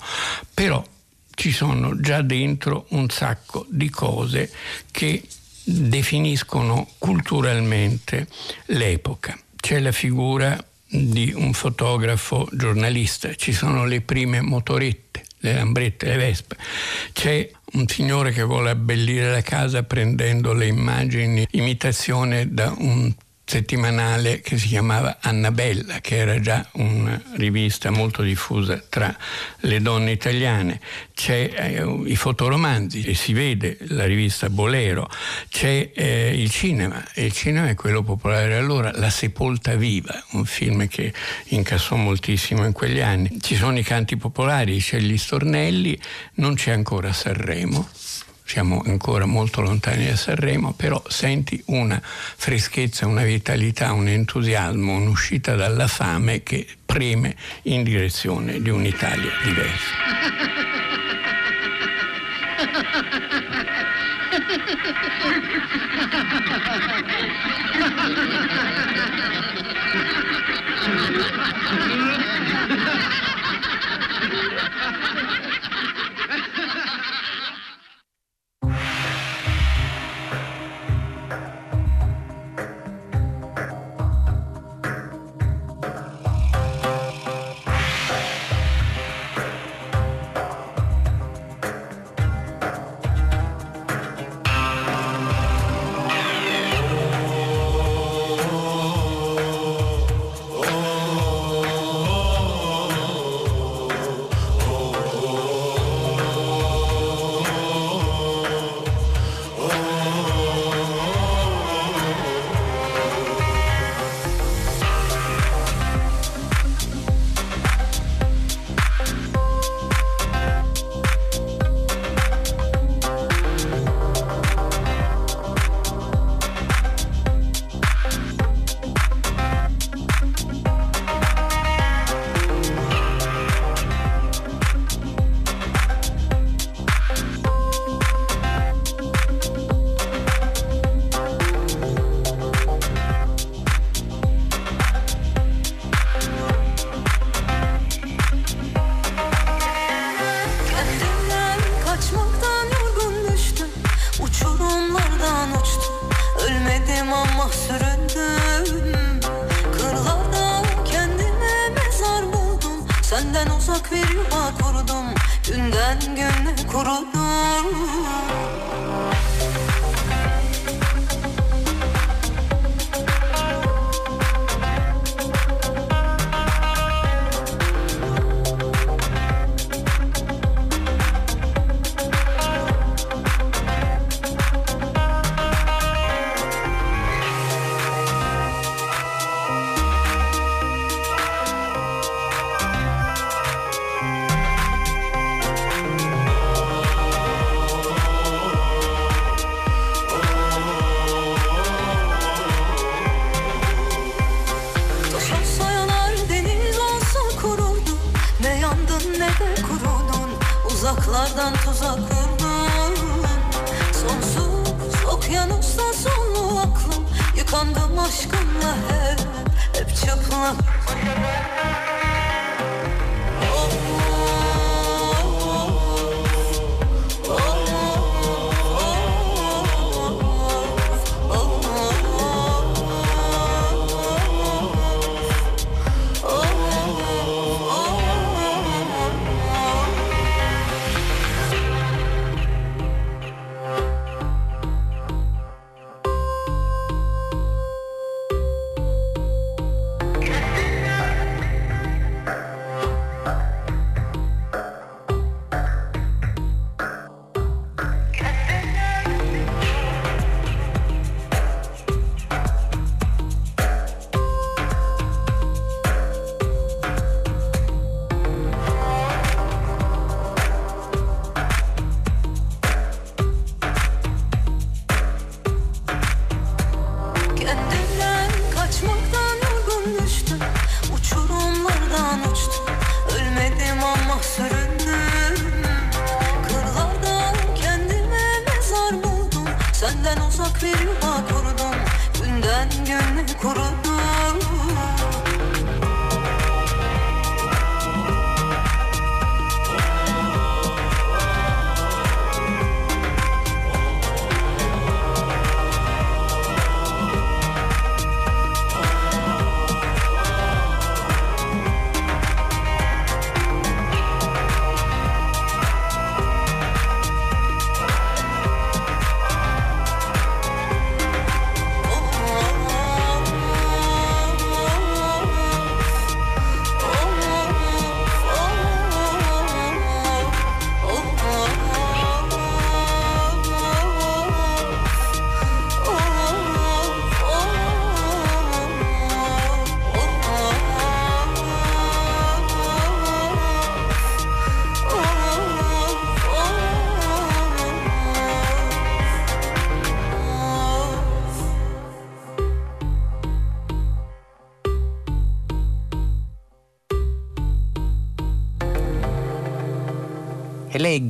però 0.54 0.86
ci 1.34 1.52
sono 1.52 2.00
già 2.00 2.22
dentro 2.22 2.86
un 2.90 3.10
sacco 3.10 3.66
di 3.70 3.90
cose 3.90 4.52
che 4.92 5.24
definiscono 5.64 6.88
culturalmente 7.00 8.28
l'epoca. 8.66 9.36
C'è 9.56 9.80
la 9.80 9.92
figura 9.92 10.64
di 10.90 11.32
un 11.36 11.54
fotografo 11.54 12.48
giornalista, 12.52 13.34
ci 13.36 13.54
sono 13.54 13.86
le 13.86 14.02
prime 14.02 14.42
motorette, 14.42 15.24
le 15.40 15.54
lambrette, 15.54 16.08
le 16.08 16.18
vespe, 16.18 16.58
c'è 17.14 17.50
un 17.74 17.88
signore 17.88 18.32
che 18.32 18.44
vuole 18.44 18.72
abbellire 18.72 19.32
la 19.32 19.42
casa 19.42 19.84
prendendo 19.84 20.54
le 20.54 20.66
immagini, 20.66 21.48
imitazione 21.52 22.52
da 22.52 22.74
un 22.76 23.14
settimanale 23.50 24.42
che 24.42 24.60
si 24.60 24.68
chiamava 24.68 25.18
Annabella, 25.22 26.02
che 26.02 26.18
era 26.18 26.40
già 26.40 26.64
una 26.74 27.20
rivista 27.38 27.90
molto 27.90 28.22
diffusa 28.22 28.80
tra 28.88 29.18
le 29.62 29.82
donne 29.82 30.12
italiane. 30.12 30.80
C'è 31.16 31.50
eh, 31.56 32.04
i 32.06 32.16
fotoromanzi, 32.16 33.02
e 33.02 33.16
si 33.16 33.34
vede 33.34 33.78
la 33.88 34.06
rivista 34.06 34.52
Bolero, 34.52 35.10
c'è 35.50 35.90
eh, 35.96 36.32
il 36.40 36.52
cinema, 36.52 37.04
e 37.12 37.26
il 37.26 37.34
cinema 37.34 37.70
è 37.70 37.74
quello 37.74 38.04
popolare 38.04 38.56
allora, 38.56 38.92
La 38.94 39.10
Sepolta 39.10 39.74
Viva, 39.74 40.24
un 40.34 40.46
film 40.46 40.88
che 40.88 41.12
incassò 41.48 41.96
moltissimo 41.96 42.66
in 42.66 42.72
quegli 42.72 43.00
anni. 43.00 43.42
Ci 43.42 43.56
sono 43.56 43.80
i 43.80 43.84
canti 43.84 44.16
popolari, 44.16 44.78
c'è 44.78 45.00
gli 45.00 45.18
stornelli, 45.18 46.00
non 46.36 46.54
c'è 46.54 46.70
ancora 46.72 47.12
Sanremo, 47.12 47.90
siamo 48.50 48.82
ancora 48.84 49.26
molto 49.28 49.62
lontani 49.62 50.08
da 50.08 50.16
Sanremo, 50.16 50.74
però 50.74 51.00
senti 51.08 51.62
una 51.68 52.02
freschezza, 52.02 53.06
una 53.06 53.22
vitalità, 53.22 53.94
un 53.94 54.08
entusiasmo, 54.08 54.96
un'uscita 54.96 55.54
dalla 55.54 55.86
fame 55.86 56.42
che 56.42 56.66
preme 56.84 57.36
in 57.64 57.84
direzione 57.84 58.60
di 58.60 58.72
un'Italia 58.72 59.30
diversa. 59.44 59.94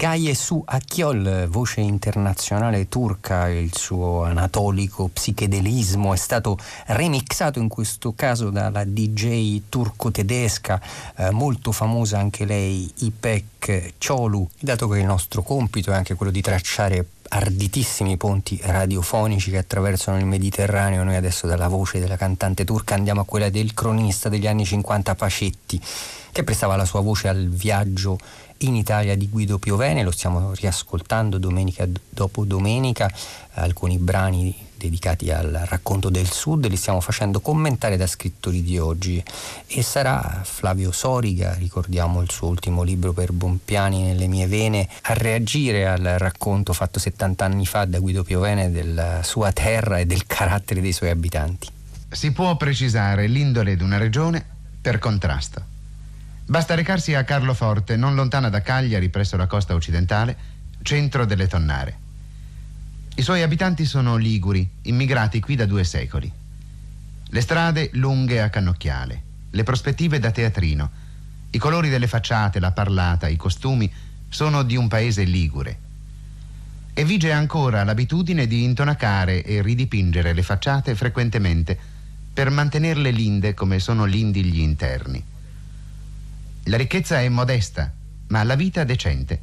E 0.10 0.12
Gaye 0.12 0.34
Su 0.34 0.60
Akyol, 0.66 1.46
voce 1.50 1.82
internazionale 1.82 2.90
turca, 2.90 3.48
il 3.48 3.76
suo 3.76 4.24
anatolico 4.24 5.08
psichedelismo 5.08 6.16
è 6.16 6.18
stato 6.18 6.58
remixato 6.88 7.60
in 7.60 7.68
questo 7.68 8.14
caso 8.16 8.50
dalla 8.50 8.86
DJ 8.86 9.62
turco-tedesca, 9.70 10.82
eh, 11.16 11.30
molto 11.30 11.72
famosa 11.72 12.18
anche 12.18 12.46
lei, 12.46 12.92
Ipek 12.98 13.94
Cholu. 14.04 14.50
Dato 14.60 14.88
che 14.88 14.98
il 14.98 15.06
nostro 15.06 15.44
compito 15.44 15.92
è 15.92 15.96
anche 15.96 16.16
quello 16.16 16.32
di 16.32 16.42
tracciare 16.42 17.06
arditissimi 17.32 18.18
ponti 18.18 18.60
radiofonici 18.64 19.52
che 19.52 19.60
attraversano 19.60 20.18
il 20.18 20.26
Mediterraneo. 20.26 21.04
Noi 21.04 21.18
adesso 21.18 21.46
dalla 21.46 21.68
voce 21.68 22.00
della 22.00 22.18
cantante 22.18 22.66
turca 22.66 22.96
andiamo 22.96 23.22
a 23.22 23.26
quella 23.26 23.50
del 23.50 23.76
cronista 23.76 24.28
degli 24.28 24.48
anni 24.48 24.66
50 24.66 25.14
Pacetti, 25.14 25.80
che 26.32 26.44
prestava 26.44 26.76
la 26.76 26.86
sua 26.86 27.02
voce 27.02 27.28
al 27.28 27.48
viaggio 27.48 28.18
in 28.60 28.76
Italia 28.76 29.16
di 29.16 29.30
Guido 29.30 29.58
Piovene, 29.58 30.04
lo 30.04 30.12
stiamo 30.12 30.54
riascoltando 30.54 31.38
domenica 31.38 31.88
dopo 32.10 32.44
domenica, 32.44 33.12
alcuni 33.54 33.98
brani 33.98 34.68
dedicati 34.80 35.30
al 35.30 35.66
racconto 35.66 36.10
del 36.10 36.32
Sud 36.32 36.66
li 36.66 36.78
stiamo 36.78 37.02
facendo 37.02 37.42
commentare 37.42 37.98
da 37.98 38.08
scrittori 38.08 38.64
di 38.64 38.80
oggi 38.80 39.22
e 39.68 39.84
sarà 39.84 40.42
Flavio 40.46 40.94
Soriga, 40.94 41.54
ricordiamo 41.56 42.22
il 42.22 42.32
suo 42.32 42.48
ultimo 42.48 42.82
libro 42.82 43.12
per 43.12 43.34
Bompiani 43.34 44.04
nelle 44.04 44.28
mie 44.28 44.48
vene, 44.48 44.88
a 45.02 45.14
reagire 45.14 45.86
al 45.86 46.16
racconto 46.18 46.72
fatto 46.72 46.98
70 46.98 47.44
anni 47.44 47.66
fa 47.66 47.84
da 47.84 48.00
Guido 48.00 48.24
Piovene 48.24 48.72
della 48.72 49.22
sua 49.22 49.52
terra 49.52 50.00
e 50.00 50.06
del 50.06 50.26
carattere 50.26 50.80
dei 50.80 50.94
suoi 50.94 51.10
abitanti. 51.10 51.68
Si 52.10 52.32
può 52.32 52.56
precisare 52.56 53.28
l'indole 53.28 53.76
di 53.76 53.84
una 53.84 53.98
regione 53.98 54.44
per 54.82 54.98
contrasto. 54.98 55.69
Basta 56.50 56.74
recarsi 56.74 57.14
a 57.14 57.24
Carloforte, 57.24 57.96
non 57.96 58.16
lontana 58.16 58.50
da 58.50 58.64
Cagliari, 58.64 59.10
presso 59.10 59.38
la 59.38 59.46
costa 59.46 59.76
occidentale, 59.76 60.36
centro 60.82 61.24
delle 61.26 61.46
tonnare. 61.46 61.98
I 63.14 63.22
suoi 63.22 63.44
abitanti 63.44 63.86
sono 63.86 64.16
liguri, 64.16 64.68
immigrati 64.82 65.40
qui 65.42 65.56
da 65.56 65.68
due 65.68 65.84
secoli. 65.84 66.32
Le 67.28 67.42
strade 67.42 67.92
lunghe 67.94 68.42
a 68.42 68.50
cannocchiale, 68.50 69.22
le 69.52 69.62
prospettive 69.62 70.18
da 70.18 70.32
teatrino, 70.32 70.90
i 71.52 71.60
colori 71.60 71.88
delle 71.88 72.08
facciate, 72.08 72.60
la 72.60 72.72
parlata, 72.72 73.28
i 73.28 73.36
costumi 73.36 73.94
sono 74.28 74.64
di 74.64 74.76
un 74.76 74.88
paese 74.88 75.26
ligure. 75.26 75.78
E 76.94 77.06
vige 77.06 77.32
ancora 77.32 77.84
l'abitudine 77.84 78.48
di 78.48 78.64
intonacare 78.64 79.44
e 79.44 79.62
ridipingere 79.62 80.34
le 80.34 80.42
facciate 80.42 80.96
frequentemente 80.96 81.78
per 82.34 82.50
mantenerle 82.50 83.12
linde 83.12 83.54
come 83.54 83.78
sono 83.78 84.06
lindi 84.06 84.44
gli 84.44 84.62
interni. 84.62 85.24
La 86.64 86.78
ricchezza 86.78 87.22
è 87.22 87.30
modesta, 87.30 87.94
ma 88.28 88.44
la 88.44 88.56
vita 88.56 88.84
decente, 88.84 89.42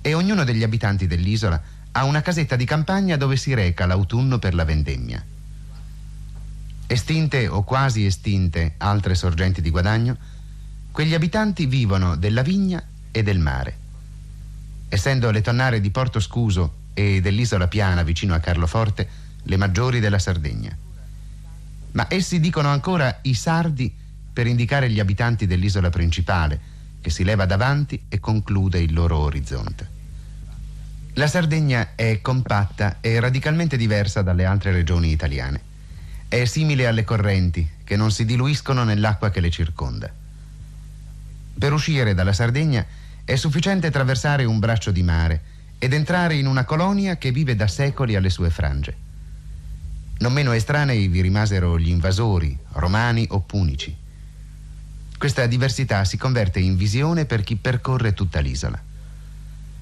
e 0.00 0.14
ognuno 0.14 0.44
degli 0.44 0.62
abitanti 0.62 1.06
dell'isola 1.06 1.60
ha 1.92 2.04
una 2.04 2.20
casetta 2.20 2.56
di 2.56 2.64
campagna 2.64 3.16
dove 3.16 3.36
si 3.36 3.54
reca 3.54 3.86
l'autunno 3.86 4.38
per 4.38 4.54
la 4.54 4.64
vendemmia. 4.64 5.24
Estinte 6.86 7.48
o 7.48 7.64
quasi 7.64 8.06
estinte 8.06 8.74
altre 8.78 9.14
sorgenti 9.14 9.60
di 9.60 9.70
guadagno, 9.70 10.16
quegli 10.90 11.14
abitanti 11.14 11.66
vivono 11.66 12.16
della 12.16 12.42
vigna 12.42 12.82
e 13.10 13.22
del 13.22 13.38
mare. 13.38 13.76
Essendo 14.88 15.30
le 15.30 15.42
tonnare 15.42 15.80
di 15.80 15.90
Porto 15.90 16.18
Scuso 16.20 16.74
e 16.94 17.20
dell'isola 17.20 17.68
piana 17.68 18.02
vicino 18.02 18.34
a 18.34 18.40
Carloforte 18.40 19.08
le 19.42 19.56
maggiori 19.56 20.00
della 20.00 20.18
Sardegna. 20.18 20.76
Ma 21.92 22.06
essi 22.08 22.40
dicono 22.40 22.68
ancora 22.68 23.18
i 23.22 23.34
sardi 23.34 23.94
per 24.38 24.46
indicare 24.46 24.88
gli 24.88 25.00
abitanti 25.00 25.48
dell'isola 25.48 25.90
principale, 25.90 26.60
che 27.00 27.10
si 27.10 27.24
leva 27.24 27.44
davanti 27.44 28.04
e 28.08 28.20
conclude 28.20 28.78
il 28.78 28.92
loro 28.92 29.18
orizzonte. 29.18 29.88
La 31.14 31.26
Sardegna 31.26 31.96
è 31.96 32.20
compatta 32.20 32.98
e 33.00 33.18
radicalmente 33.18 33.76
diversa 33.76 34.22
dalle 34.22 34.44
altre 34.44 34.70
regioni 34.70 35.10
italiane. 35.10 35.60
È 36.28 36.44
simile 36.44 36.86
alle 36.86 37.02
correnti, 37.02 37.68
che 37.82 37.96
non 37.96 38.12
si 38.12 38.24
diluiscono 38.24 38.84
nell'acqua 38.84 39.30
che 39.30 39.40
le 39.40 39.50
circonda. 39.50 40.08
Per 41.58 41.72
uscire 41.72 42.14
dalla 42.14 42.32
Sardegna 42.32 42.86
è 43.24 43.34
sufficiente 43.34 43.88
attraversare 43.88 44.44
un 44.44 44.60
braccio 44.60 44.92
di 44.92 45.02
mare 45.02 45.42
ed 45.80 45.92
entrare 45.92 46.36
in 46.36 46.46
una 46.46 46.64
colonia 46.64 47.16
che 47.16 47.32
vive 47.32 47.56
da 47.56 47.66
secoli 47.66 48.14
alle 48.14 48.30
sue 48.30 48.50
frange. 48.50 48.96
Non 50.18 50.32
meno 50.32 50.52
estranei 50.52 51.08
vi 51.08 51.22
rimasero 51.22 51.76
gli 51.76 51.88
invasori, 51.88 52.56
romani 52.74 53.26
o 53.30 53.40
punici. 53.40 54.06
Questa 55.18 55.46
diversità 55.46 56.04
si 56.04 56.16
converte 56.16 56.60
in 56.60 56.76
visione 56.76 57.24
per 57.24 57.42
chi 57.42 57.56
percorre 57.56 58.14
tutta 58.14 58.38
l'isola. 58.38 58.80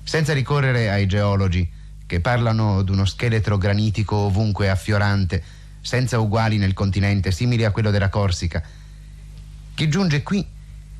senza 0.02 0.32
ricorrere 0.32 0.88
ai 0.88 1.06
geologi 1.06 1.68
che 2.06 2.20
parlano 2.20 2.82
d'uno 2.82 3.04
scheletro 3.04 3.58
granitico 3.58 4.14
ovunque 4.14 4.70
affiorante, 4.70 5.42
senza 5.80 6.20
uguali 6.20 6.56
nel 6.58 6.72
continente, 6.74 7.32
simile 7.32 7.64
a 7.64 7.72
quello 7.72 7.90
della 7.90 8.08
Corsica. 8.08 8.62
Chi 9.74 9.88
giunge 9.88 10.22
qui 10.22 10.46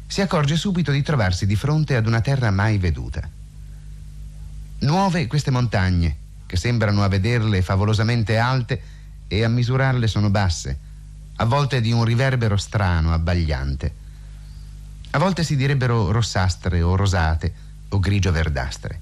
si 0.06 0.20
accorge 0.20 0.56
subito 0.56 0.90
di 0.90 1.02
trovarsi 1.02 1.46
di 1.46 1.54
fronte 1.54 1.94
ad 1.94 2.08
una 2.08 2.20
terra 2.20 2.50
mai 2.50 2.78
veduta. 2.78 3.28
Nuove 4.80 5.28
queste 5.28 5.52
montagne, 5.52 6.16
che 6.44 6.56
sembrano 6.56 7.04
a 7.04 7.08
vederle 7.08 7.62
favolosamente 7.62 8.36
alte 8.38 8.82
e 9.28 9.44
a 9.44 9.48
misurarle 9.48 10.08
sono 10.08 10.30
basse, 10.30 10.78
a 11.36 11.44
volte 11.44 11.80
di 11.80 11.92
un 11.92 12.04
riverbero 12.04 12.56
strano, 12.56 13.12
abbagliante. 13.12 14.04
A 15.16 15.18
volte 15.18 15.44
si 15.44 15.56
direbbero 15.56 16.10
rossastre 16.10 16.82
o 16.82 16.94
rosate 16.94 17.50
o 17.88 17.98
grigio-verdastre. 17.98 19.00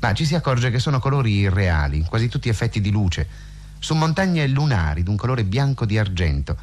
Ma 0.00 0.14
ci 0.14 0.24
si 0.24 0.34
accorge 0.34 0.70
che 0.70 0.78
sono 0.78 0.98
colori 0.98 1.40
irreali, 1.40 2.06
quasi 2.08 2.28
tutti 2.28 2.48
effetti 2.48 2.80
di 2.80 2.90
luce, 2.90 3.28
su 3.78 3.94
montagne 3.94 4.46
lunari 4.46 5.02
d'un 5.02 5.16
colore 5.16 5.44
bianco 5.44 5.84
di 5.84 5.98
argento, 5.98 6.56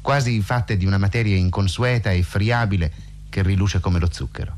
quasi 0.00 0.40
fatte 0.42 0.76
di 0.76 0.86
una 0.86 0.98
materia 0.98 1.36
inconsueta 1.36 2.10
e 2.10 2.24
friabile 2.24 2.92
che 3.28 3.44
riluce 3.44 3.78
come 3.78 4.00
lo 4.00 4.08
zucchero. 4.10 4.56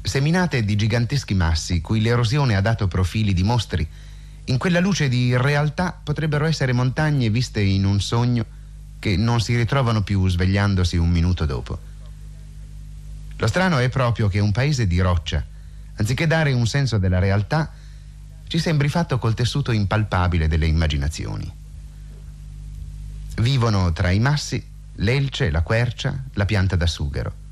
Seminate 0.00 0.64
di 0.64 0.76
giganteschi 0.76 1.34
massi 1.34 1.80
cui 1.80 2.00
l'erosione 2.00 2.54
ha 2.54 2.60
dato 2.60 2.86
profili 2.86 3.32
di 3.32 3.42
mostri, 3.42 3.84
in 4.44 4.58
quella 4.58 4.78
luce 4.78 5.08
di 5.08 5.36
realtà 5.36 5.98
potrebbero 6.00 6.44
essere 6.44 6.72
montagne 6.72 7.30
viste 7.30 7.60
in 7.60 7.84
un 7.84 8.00
sogno 8.00 8.44
che 9.00 9.16
non 9.16 9.40
si 9.40 9.56
ritrovano 9.56 10.02
più 10.02 10.28
svegliandosi 10.28 10.96
un 10.96 11.10
minuto 11.10 11.46
dopo. 11.46 11.92
Lo 13.36 13.46
strano 13.46 13.78
è 13.78 13.88
proprio 13.88 14.28
che 14.28 14.38
un 14.38 14.52
paese 14.52 14.86
di 14.86 15.00
roccia, 15.00 15.44
anziché 15.96 16.26
dare 16.26 16.52
un 16.52 16.66
senso 16.66 16.98
della 16.98 17.18
realtà, 17.18 17.72
ci 18.46 18.58
sembri 18.58 18.88
fatto 18.88 19.18
col 19.18 19.34
tessuto 19.34 19.72
impalpabile 19.72 20.48
delle 20.48 20.66
immaginazioni. 20.66 21.50
Vivono 23.36 23.92
tra 23.92 24.10
i 24.10 24.20
massi 24.20 24.64
l'elce, 24.96 25.50
la 25.50 25.62
quercia, 25.62 26.22
la 26.34 26.44
pianta 26.44 26.76
da 26.76 26.86
sughero. 26.86 27.42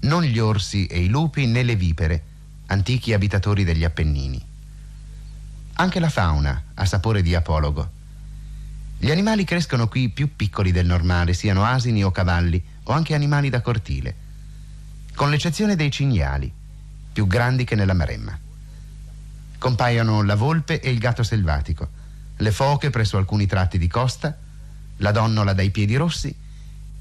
Non 0.00 0.22
gli 0.22 0.38
orsi 0.38 0.86
e 0.86 1.02
i 1.02 1.08
lupi 1.08 1.46
né 1.46 1.64
le 1.64 1.74
vipere, 1.74 2.22
antichi 2.66 3.12
abitatori 3.12 3.64
degli 3.64 3.82
Appennini. 3.82 4.40
Anche 5.74 5.98
la 5.98 6.08
fauna 6.08 6.62
ha 6.74 6.84
sapore 6.84 7.22
di 7.22 7.34
apologo. 7.34 7.90
Gli 8.98 9.10
animali 9.10 9.44
crescono 9.44 9.88
qui 9.88 10.08
più 10.08 10.36
piccoli 10.36 10.70
del 10.70 10.86
normale, 10.86 11.32
siano 11.32 11.64
asini 11.64 12.04
o 12.04 12.10
cavalli 12.10 12.62
o 12.84 12.92
anche 12.92 13.14
animali 13.14 13.48
da 13.48 13.60
cortile, 13.60 14.14
con 15.18 15.30
l'eccezione 15.30 15.74
dei 15.74 15.90
cinghiali, 15.90 16.48
più 17.12 17.26
grandi 17.26 17.64
che 17.64 17.74
nella 17.74 17.92
Maremma. 17.92 18.38
Compaiono 19.58 20.22
la 20.22 20.36
volpe 20.36 20.78
e 20.78 20.90
il 20.90 21.00
gatto 21.00 21.24
selvatico, 21.24 21.88
le 22.36 22.52
foche 22.52 22.90
presso 22.90 23.16
alcuni 23.16 23.44
tratti 23.46 23.78
di 23.78 23.88
costa, 23.88 24.38
la 24.98 25.10
donnola 25.10 25.54
dai 25.54 25.70
piedi 25.70 25.96
rossi, 25.96 26.32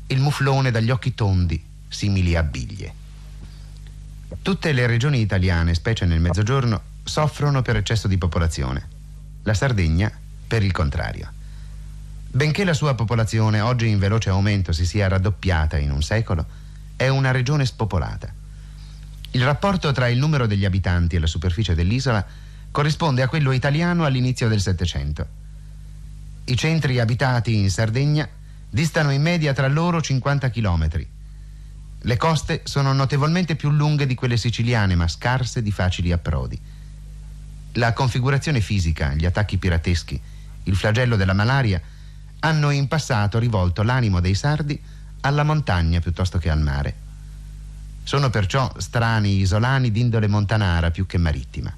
il 0.07 0.19
muflone 0.19 0.71
dagli 0.71 0.89
occhi 0.89 1.13
tondi, 1.13 1.63
simili 1.87 2.35
a 2.35 2.41
biglie. 2.41 2.93
Tutte 4.41 4.71
le 4.71 4.87
regioni 4.87 5.19
italiane, 5.19 5.75
specie 5.75 6.05
nel 6.05 6.19
mezzogiorno, 6.19 6.81
soffrono 7.03 7.61
per 7.61 7.75
eccesso 7.75 8.07
di 8.07 8.17
popolazione. 8.17 8.87
La 9.43 9.53
Sardegna, 9.53 10.11
per 10.47 10.63
il 10.63 10.71
contrario. 10.71 11.31
Benché 12.31 12.63
la 12.63 12.73
sua 12.73 12.95
popolazione, 12.95 13.61
oggi 13.61 13.87
in 13.87 13.99
veloce 13.99 14.31
aumento, 14.31 14.71
si 14.71 14.87
sia 14.87 15.07
raddoppiata 15.07 15.77
in 15.77 15.91
un 15.91 16.01
secolo, 16.01 16.65
è 16.97 17.07
una 17.07 17.31
regione 17.31 17.65
spopolata. 17.65 18.33
Il 19.31 19.43
rapporto 19.45 19.91
tra 19.91 20.09
il 20.09 20.17
numero 20.17 20.47
degli 20.47 20.65
abitanti 20.65 21.15
e 21.15 21.19
la 21.19 21.27
superficie 21.27 21.75
dell'isola 21.75 22.25
corrisponde 22.71 23.21
a 23.21 23.27
quello 23.27 23.51
italiano 23.51 24.03
all'inizio 24.03 24.49
del 24.49 24.59
Settecento. 24.59 25.27
I 26.45 26.57
centri 26.57 26.99
abitati 26.99 27.55
in 27.55 27.69
Sardegna 27.69 28.27
distano 28.69 29.11
in 29.11 29.21
media 29.21 29.53
tra 29.53 29.67
loro 29.67 30.01
50 30.01 30.49
chilometri. 30.49 31.07
Le 31.99 32.17
coste 32.17 32.61
sono 32.63 32.93
notevolmente 32.93 33.55
più 33.55 33.69
lunghe 33.69 34.05
di 34.05 34.15
quelle 34.15 34.37
siciliane, 34.37 34.95
ma 34.95 35.07
scarse 35.07 35.61
di 35.61 35.71
facili 35.71 36.11
approdi. 36.11 36.59
La 37.73 37.93
configurazione 37.93 38.59
fisica, 38.59 39.13
gli 39.13 39.25
attacchi 39.25 39.57
pirateschi, 39.57 40.19
il 40.63 40.75
flagello 40.75 41.15
della 41.15 41.33
malaria 41.33 41.79
hanno 42.39 42.71
in 42.71 42.87
passato 42.87 43.39
rivolto 43.39 43.83
l'animo 43.83 44.19
dei 44.19 44.35
sardi 44.35 44.81
alla 45.21 45.43
montagna 45.43 45.99
piuttosto 45.99 46.37
che 46.37 46.49
al 46.49 46.61
mare. 46.61 46.95
Sono 48.03 48.29
perciò 48.29 48.71
strani 48.77 49.37
isolani 49.37 49.91
d'indole 49.91 50.27
montanara 50.27 50.91
più 50.91 51.05
che 51.05 51.17
marittima. 51.17 51.75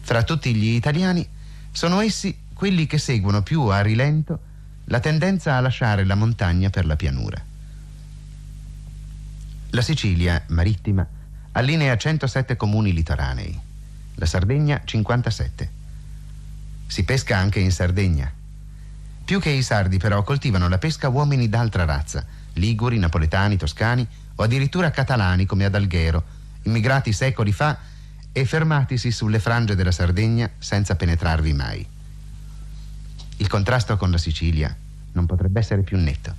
Fra 0.00 0.22
tutti 0.22 0.54
gli 0.54 0.74
italiani 0.74 1.26
sono 1.72 2.00
essi 2.00 2.36
quelli 2.52 2.86
che 2.86 2.98
seguono 2.98 3.42
più 3.42 3.62
a 3.62 3.80
rilento 3.80 4.38
la 4.84 5.00
tendenza 5.00 5.56
a 5.56 5.60
lasciare 5.60 6.04
la 6.04 6.16
montagna 6.16 6.68
per 6.68 6.84
la 6.84 6.96
pianura. 6.96 7.40
La 9.70 9.82
Sicilia, 9.82 10.42
marittima, 10.48 11.06
allinea 11.52 11.96
107 11.96 12.56
comuni 12.56 12.92
litoranei, 12.92 13.58
la 14.16 14.26
Sardegna 14.26 14.82
57. 14.84 15.70
Si 16.88 17.04
pesca 17.04 17.36
anche 17.36 17.60
in 17.60 17.70
Sardegna. 17.70 18.32
Più 19.30 19.38
che 19.38 19.50
i 19.50 19.62
sardi 19.62 19.96
però 19.96 20.24
coltivano 20.24 20.68
la 20.68 20.78
pesca 20.78 21.08
uomini 21.08 21.48
d'altra 21.48 21.84
razza, 21.84 22.26
liguri, 22.54 22.98
napoletani, 22.98 23.56
toscani 23.56 24.04
o 24.34 24.42
addirittura 24.42 24.90
catalani 24.90 25.46
come 25.46 25.64
ad 25.64 25.76
Alghero, 25.76 26.24
immigrati 26.62 27.12
secoli 27.12 27.52
fa 27.52 27.78
e 28.32 28.44
fermatisi 28.44 29.12
sulle 29.12 29.38
frange 29.38 29.76
della 29.76 29.92
Sardegna 29.92 30.50
senza 30.58 30.96
penetrarvi 30.96 31.52
mai. 31.52 31.86
Il 33.36 33.46
contrasto 33.46 33.96
con 33.96 34.10
la 34.10 34.18
Sicilia 34.18 34.76
non 35.12 35.26
potrebbe 35.26 35.60
essere 35.60 35.82
più 35.82 35.96
netto. 35.96 36.34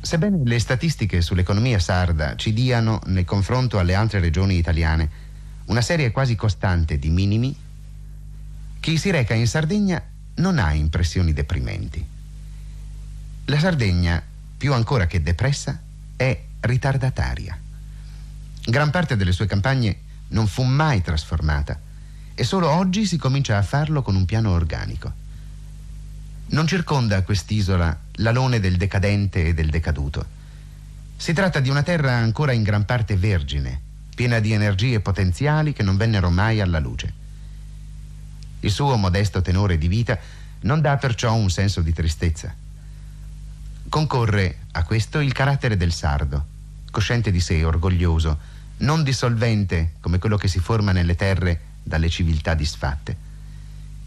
Sebbene 0.00 0.40
le 0.42 0.58
statistiche 0.58 1.20
sull'economia 1.20 1.78
sarda 1.78 2.34
ci 2.34 2.54
diano, 2.54 3.02
nel 3.08 3.26
confronto 3.26 3.78
alle 3.78 3.94
altre 3.94 4.20
regioni 4.20 4.56
italiane, 4.56 5.10
una 5.66 5.82
serie 5.82 6.12
quasi 6.12 6.34
costante 6.34 6.98
di 6.98 7.10
minimi, 7.10 7.54
chi 8.80 8.96
si 8.96 9.10
reca 9.10 9.34
in 9.34 9.46
Sardegna 9.46 10.02
non 10.36 10.58
ha 10.58 10.72
impressioni 10.72 11.32
deprimenti. 11.32 12.04
La 13.46 13.58
Sardegna, 13.58 14.22
più 14.56 14.72
ancora 14.72 15.06
che 15.06 15.22
depressa, 15.22 15.80
è 16.16 16.40
ritardataria. 16.60 17.58
Gran 18.64 18.90
parte 18.90 19.16
delle 19.16 19.32
sue 19.32 19.46
campagne 19.46 19.96
non 20.28 20.46
fu 20.46 20.62
mai 20.62 21.00
trasformata 21.00 21.80
e 22.34 22.44
solo 22.44 22.68
oggi 22.68 23.06
si 23.06 23.16
comincia 23.16 23.56
a 23.56 23.62
farlo 23.62 24.02
con 24.02 24.14
un 24.14 24.24
piano 24.24 24.50
organico. 24.50 25.12
Non 26.50 26.66
circonda 26.66 27.22
quest'isola 27.22 27.98
l'alone 28.16 28.60
del 28.60 28.76
decadente 28.76 29.46
e 29.46 29.54
del 29.54 29.70
decaduto. 29.70 30.24
Si 31.16 31.32
tratta 31.32 31.60
di 31.60 31.68
una 31.68 31.82
terra 31.82 32.14
ancora 32.14 32.52
in 32.52 32.62
gran 32.62 32.84
parte 32.84 33.16
vergine, 33.16 33.80
piena 34.14 34.38
di 34.38 34.52
energie 34.52 35.00
potenziali 35.00 35.72
che 35.72 35.82
non 35.82 35.96
vennero 35.96 36.30
mai 36.30 36.60
alla 36.60 36.78
luce. 36.78 37.17
Il 38.60 38.70
suo 38.70 38.96
modesto 38.96 39.40
tenore 39.40 39.78
di 39.78 39.88
vita 39.88 40.18
non 40.60 40.80
dà 40.80 40.96
perciò 40.96 41.34
un 41.34 41.50
senso 41.50 41.80
di 41.80 41.92
tristezza. 41.92 42.54
Concorre 43.88 44.58
a 44.72 44.82
questo 44.82 45.20
il 45.20 45.32
carattere 45.32 45.76
del 45.76 45.92
sardo, 45.92 46.46
cosciente 46.90 47.30
di 47.30 47.40
sé, 47.40 47.64
orgoglioso, 47.64 48.38
non 48.78 49.02
dissolvente 49.02 49.92
come 50.00 50.18
quello 50.18 50.36
che 50.36 50.48
si 50.48 50.58
forma 50.58 50.92
nelle 50.92 51.14
terre 51.14 51.60
dalle 51.82 52.08
civiltà 52.08 52.54
disfatte. 52.54 53.16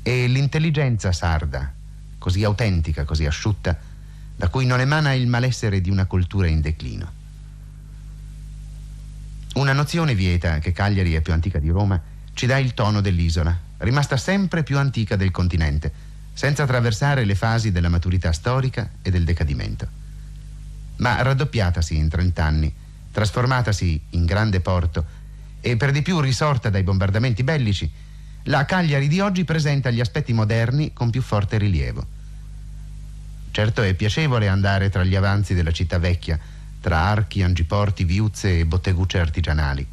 E 0.03 0.27
l'intelligenza 0.27 1.11
sarda, 1.11 1.71
così 2.17 2.43
autentica, 2.43 3.05
così 3.05 3.25
asciutta, 3.25 3.77
da 4.35 4.49
cui 4.49 4.65
non 4.65 4.79
emana 4.79 5.13
il 5.13 5.27
malessere 5.27 5.81
di 5.81 5.89
una 5.89 6.05
cultura 6.05 6.47
in 6.47 6.61
declino. 6.61 7.19
Una 9.53 9.73
nozione 9.73 10.15
vieta 10.15 10.59
che 10.59 10.71
Cagliari 10.71 11.13
è 11.13 11.21
più 11.21 11.33
antica 11.33 11.59
di 11.59 11.69
Roma 11.69 12.01
ci 12.33 12.45
dà 12.45 12.57
il 12.57 12.73
tono 12.73 13.01
dell'isola, 13.01 13.57
rimasta 13.81 14.17
sempre 14.17 14.63
più 14.63 14.77
antica 14.77 15.15
del 15.15 15.31
continente, 15.31 15.91
senza 16.33 16.63
attraversare 16.63 17.25
le 17.25 17.35
fasi 17.35 17.71
della 17.71 17.89
maturità 17.89 18.31
storica 18.31 18.89
e 19.01 19.11
del 19.11 19.23
decadimento. 19.23 19.87
Ma 20.97 21.21
raddoppiatasi 21.21 21.95
in 21.95 22.09
trent'anni, 22.09 22.73
trasformatasi 23.11 24.01
in 24.11 24.25
grande 24.25 24.59
porto 24.59 25.05
e 25.59 25.77
per 25.77 25.91
di 25.91 26.01
più 26.01 26.19
risorta 26.19 26.69
dai 26.69 26.83
bombardamenti 26.83 27.43
bellici, 27.43 27.89
la 28.45 28.65
Cagliari 28.65 29.07
di 29.07 29.19
oggi 29.19 29.43
presenta 29.43 29.91
gli 29.91 29.99
aspetti 29.99 30.33
moderni 30.33 30.93
con 30.93 31.09
più 31.09 31.21
forte 31.21 31.57
rilievo. 31.57 32.19
Certo 33.51 33.81
è 33.81 33.93
piacevole 33.93 34.47
andare 34.47 34.89
tra 34.89 35.03
gli 35.03 35.15
avanzi 35.15 35.53
della 35.53 35.71
città 35.71 35.99
vecchia, 35.99 36.39
tra 36.79 36.99
archi, 36.99 37.43
angiporti, 37.43 38.03
viuzze 38.03 38.59
e 38.59 38.65
bottegucce 38.65 39.19
artigianali. 39.19 39.85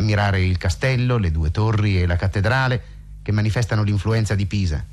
Ammirare 0.00 0.44
il 0.44 0.58
castello, 0.58 1.16
le 1.16 1.32
due 1.32 1.50
torri 1.50 2.00
e 2.00 2.06
la 2.06 2.14
cattedrale 2.14 2.82
che 3.20 3.32
manifestano 3.32 3.82
l'influenza 3.82 4.36
di 4.36 4.46
Pisa. 4.46 4.84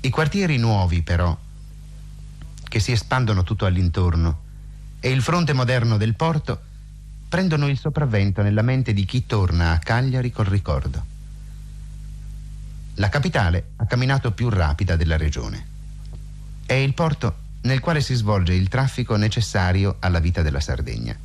I 0.00 0.08
quartieri 0.10 0.56
nuovi, 0.56 1.02
però, 1.02 1.36
che 2.66 2.80
si 2.80 2.92
espandono 2.92 3.42
tutto 3.42 3.66
all'intorno, 3.66 4.40
e 5.00 5.10
il 5.10 5.20
fronte 5.20 5.52
moderno 5.52 5.98
del 5.98 6.14
porto 6.14 6.60
prendono 7.28 7.68
il 7.68 7.78
sopravvento 7.78 8.40
nella 8.40 8.62
mente 8.62 8.94
di 8.94 9.04
chi 9.04 9.26
torna 9.26 9.72
a 9.72 9.78
Cagliari 9.78 10.32
col 10.32 10.46
ricordo. 10.46 11.04
La 12.94 13.10
capitale 13.10 13.72
ha 13.76 13.84
camminato 13.84 14.32
più 14.32 14.48
rapida 14.48 14.96
della 14.96 15.18
regione. 15.18 15.66
È 16.64 16.72
il 16.72 16.94
porto 16.94 17.36
nel 17.62 17.80
quale 17.80 18.00
si 18.00 18.14
svolge 18.14 18.54
il 18.54 18.68
traffico 18.68 19.14
necessario 19.16 19.96
alla 19.98 20.20
vita 20.20 20.40
della 20.40 20.60
Sardegna. 20.60 21.16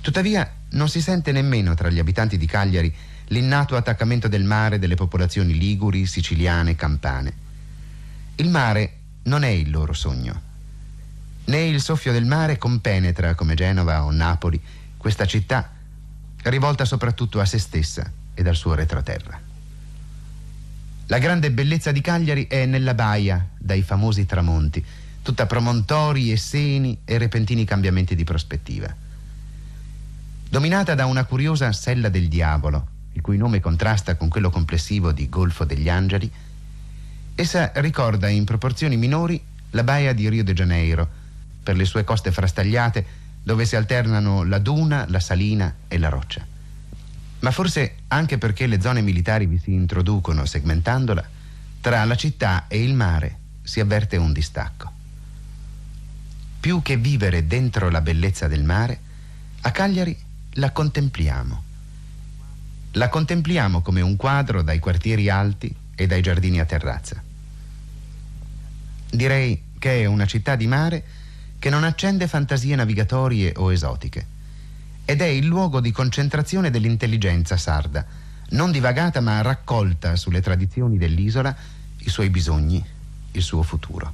Tuttavia 0.00 0.50
non 0.70 0.88
si 0.88 1.02
sente 1.02 1.30
nemmeno 1.30 1.74
tra 1.74 1.90
gli 1.90 1.98
abitanti 1.98 2.38
di 2.38 2.46
Cagliari 2.46 2.94
l'innato 3.28 3.76
attaccamento 3.76 4.28
del 4.28 4.44
mare 4.44 4.78
delle 4.78 4.94
popolazioni 4.94 5.56
liguri, 5.56 6.06
siciliane, 6.06 6.74
campane. 6.74 7.32
Il 8.36 8.48
mare 8.48 8.96
non 9.24 9.42
è 9.42 9.48
il 9.48 9.70
loro 9.70 9.92
sogno. 9.92 10.48
Né 11.44 11.66
il 11.66 11.80
soffio 11.80 12.12
del 12.12 12.24
mare 12.24 12.58
compenetra, 12.58 13.34
come 13.34 13.54
Genova 13.54 14.04
o 14.04 14.10
Napoli, 14.10 14.60
questa 14.96 15.26
città, 15.26 15.70
rivolta 16.42 16.84
soprattutto 16.84 17.40
a 17.40 17.44
se 17.44 17.58
stessa 17.58 18.10
ed 18.34 18.46
al 18.46 18.56
suo 18.56 18.74
retroterra. 18.74 19.38
La 21.06 21.18
grande 21.18 21.50
bellezza 21.50 21.92
di 21.92 22.00
Cagliari 22.00 22.46
è 22.46 22.66
nella 22.66 22.94
baia, 22.94 23.48
dai 23.58 23.82
famosi 23.82 24.26
tramonti, 24.26 24.84
tutta 25.22 25.46
promontori 25.46 26.32
e 26.32 26.36
seni 26.36 26.98
e 27.04 27.18
repentini 27.18 27.64
cambiamenti 27.64 28.14
di 28.14 28.24
prospettiva. 28.24 29.08
Dominata 30.50 30.96
da 30.96 31.06
una 31.06 31.26
curiosa 31.26 31.70
sella 31.70 32.08
del 32.08 32.26
diavolo, 32.26 32.88
il 33.12 33.20
cui 33.20 33.36
nome 33.36 33.60
contrasta 33.60 34.16
con 34.16 34.28
quello 34.28 34.50
complessivo 34.50 35.12
di 35.12 35.28
Golfo 35.28 35.64
degli 35.64 35.88
Angeli, 35.88 36.28
essa 37.36 37.70
ricorda 37.76 38.26
in 38.26 38.44
proporzioni 38.44 38.96
minori 38.96 39.40
la 39.70 39.84
baia 39.84 40.12
di 40.12 40.28
Rio 40.28 40.42
de 40.42 40.52
Janeiro, 40.52 41.08
per 41.62 41.76
le 41.76 41.84
sue 41.84 42.02
coste 42.02 42.32
frastagliate 42.32 43.06
dove 43.44 43.64
si 43.64 43.76
alternano 43.76 44.42
la 44.42 44.58
duna, 44.58 45.06
la 45.08 45.20
salina 45.20 45.72
e 45.86 45.98
la 45.98 46.08
roccia. 46.08 46.44
Ma 47.38 47.50
forse 47.52 47.98
anche 48.08 48.36
perché 48.36 48.66
le 48.66 48.80
zone 48.80 49.02
militari 49.02 49.46
vi 49.46 49.58
si 49.58 49.72
introducono 49.72 50.46
segmentandola, 50.46 51.24
tra 51.80 52.04
la 52.04 52.16
città 52.16 52.64
e 52.66 52.82
il 52.82 52.94
mare 52.94 53.38
si 53.62 53.78
avverte 53.78 54.16
un 54.16 54.32
distacco. 54.32 54.90
Più 56.58 56.82
che 56.82 56.96
vivere 56.96 57.46
dentro 57.46 57.88
la 57.88 58.00
bellezza 58.00 58.48
del 58.48 58.64
mare, 58.64 58.98
a 59.60 59.70
Cagliari 59.70 60.26
la 60.54 60.72
contempliamo. 60.72 61.62
La 62.92 63.08
contempliamo 63.08 63.82
come 63.82 64.00
un 64.00 64.16
quadro 64.16 64.62
dai 64.62 64.80
quartieri 64.80 65.28
alti 65.28 65.72
e 65.94 66.06
dai 66.06 66.22
giardini 66.22 66.58
a 66.58 66.64
terrazza. 66.64 67.22
Direi 69.10 69.62
che 69.78 70.02
è 70.02 70.06
una 70.06 70.26
città 70.26 70.56
di 70.56 70.66
mare 70.66 71.04
che 71.58 71.70
non 71.70 71.84
accende 71.84 72.26
fantasie 72.26 72.74
navigatorie 72.74 73.52
o 73.56 73.72
esotiche 73.72 74.26
ed 75.04 75.20
è 75.20 75.26
il 75.26 75.46
luogo 75.46 75.80
di 75.80 75.92
concentrazione 75.92 76.70
dell'intelligenza 76.70 77.56
sarda, 77.56 78.04
non 78.50 78.72
divagata 78.72 79.20
ma 79.20 79.42
raccolta 79.42 80.16
sulle 80.16 80.40
tradizioni 80.40 80.98
dell'isola, 80.98 81.54
i 81.98 82.08
suoi 82.08 82.30
bisogni, 82.30 82.84
il 83.32 83.42
suo 83.42 83.62
futuro. 83.62 84.12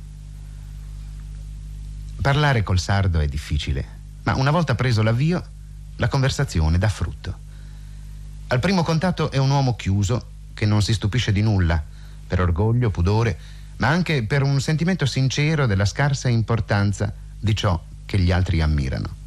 Parlare 2.20 2.62
col 2.62 2.78
sardo 2.78 3.20
è 3.20 3.26
difficile, 3.26 3.84
ma 4.24 4.34
una 4.34 4.50
volta 4.50 4.74
preso 4.74 5.02
l'avvio, 5.02 5.44
la 5.97 6.09
conversazione 6.09 6.78
dà 6.78 6.89
frutto. 6.89 7.44
Al 8.48 8.60
primo 8.60 8.82
contatto 8.82 9.31
è 9.31 9.39
un 9.39 9.51
uomo 9.51 9.77
chiuso 9.77 10.35
che 10.55 10.66
non 10.66 10.82
si 10.82 10.93
stupisce 10.93 11.32
di 11.32 11.43
nulla, 11.43 11.82
per 12.27 12.40
orgoglio, 12.40 12.90
pudore, 12.90 13.39
ma 13.78 13.89
anche 13.89 14.24
per 14.24 14.43
un 14.43 14.60
sentimento 14.60 15.05
sincero 15.06 15.66
della 15.66 15.85
scarsa 15.85 16.28
importanza 16.28 17.12
di 17.39 17.55
ciò 17.55 17.82
che 18.05 18.18
gli 18.18 18.31
altri 18.31 18.60
ammirano. 18.62 19.24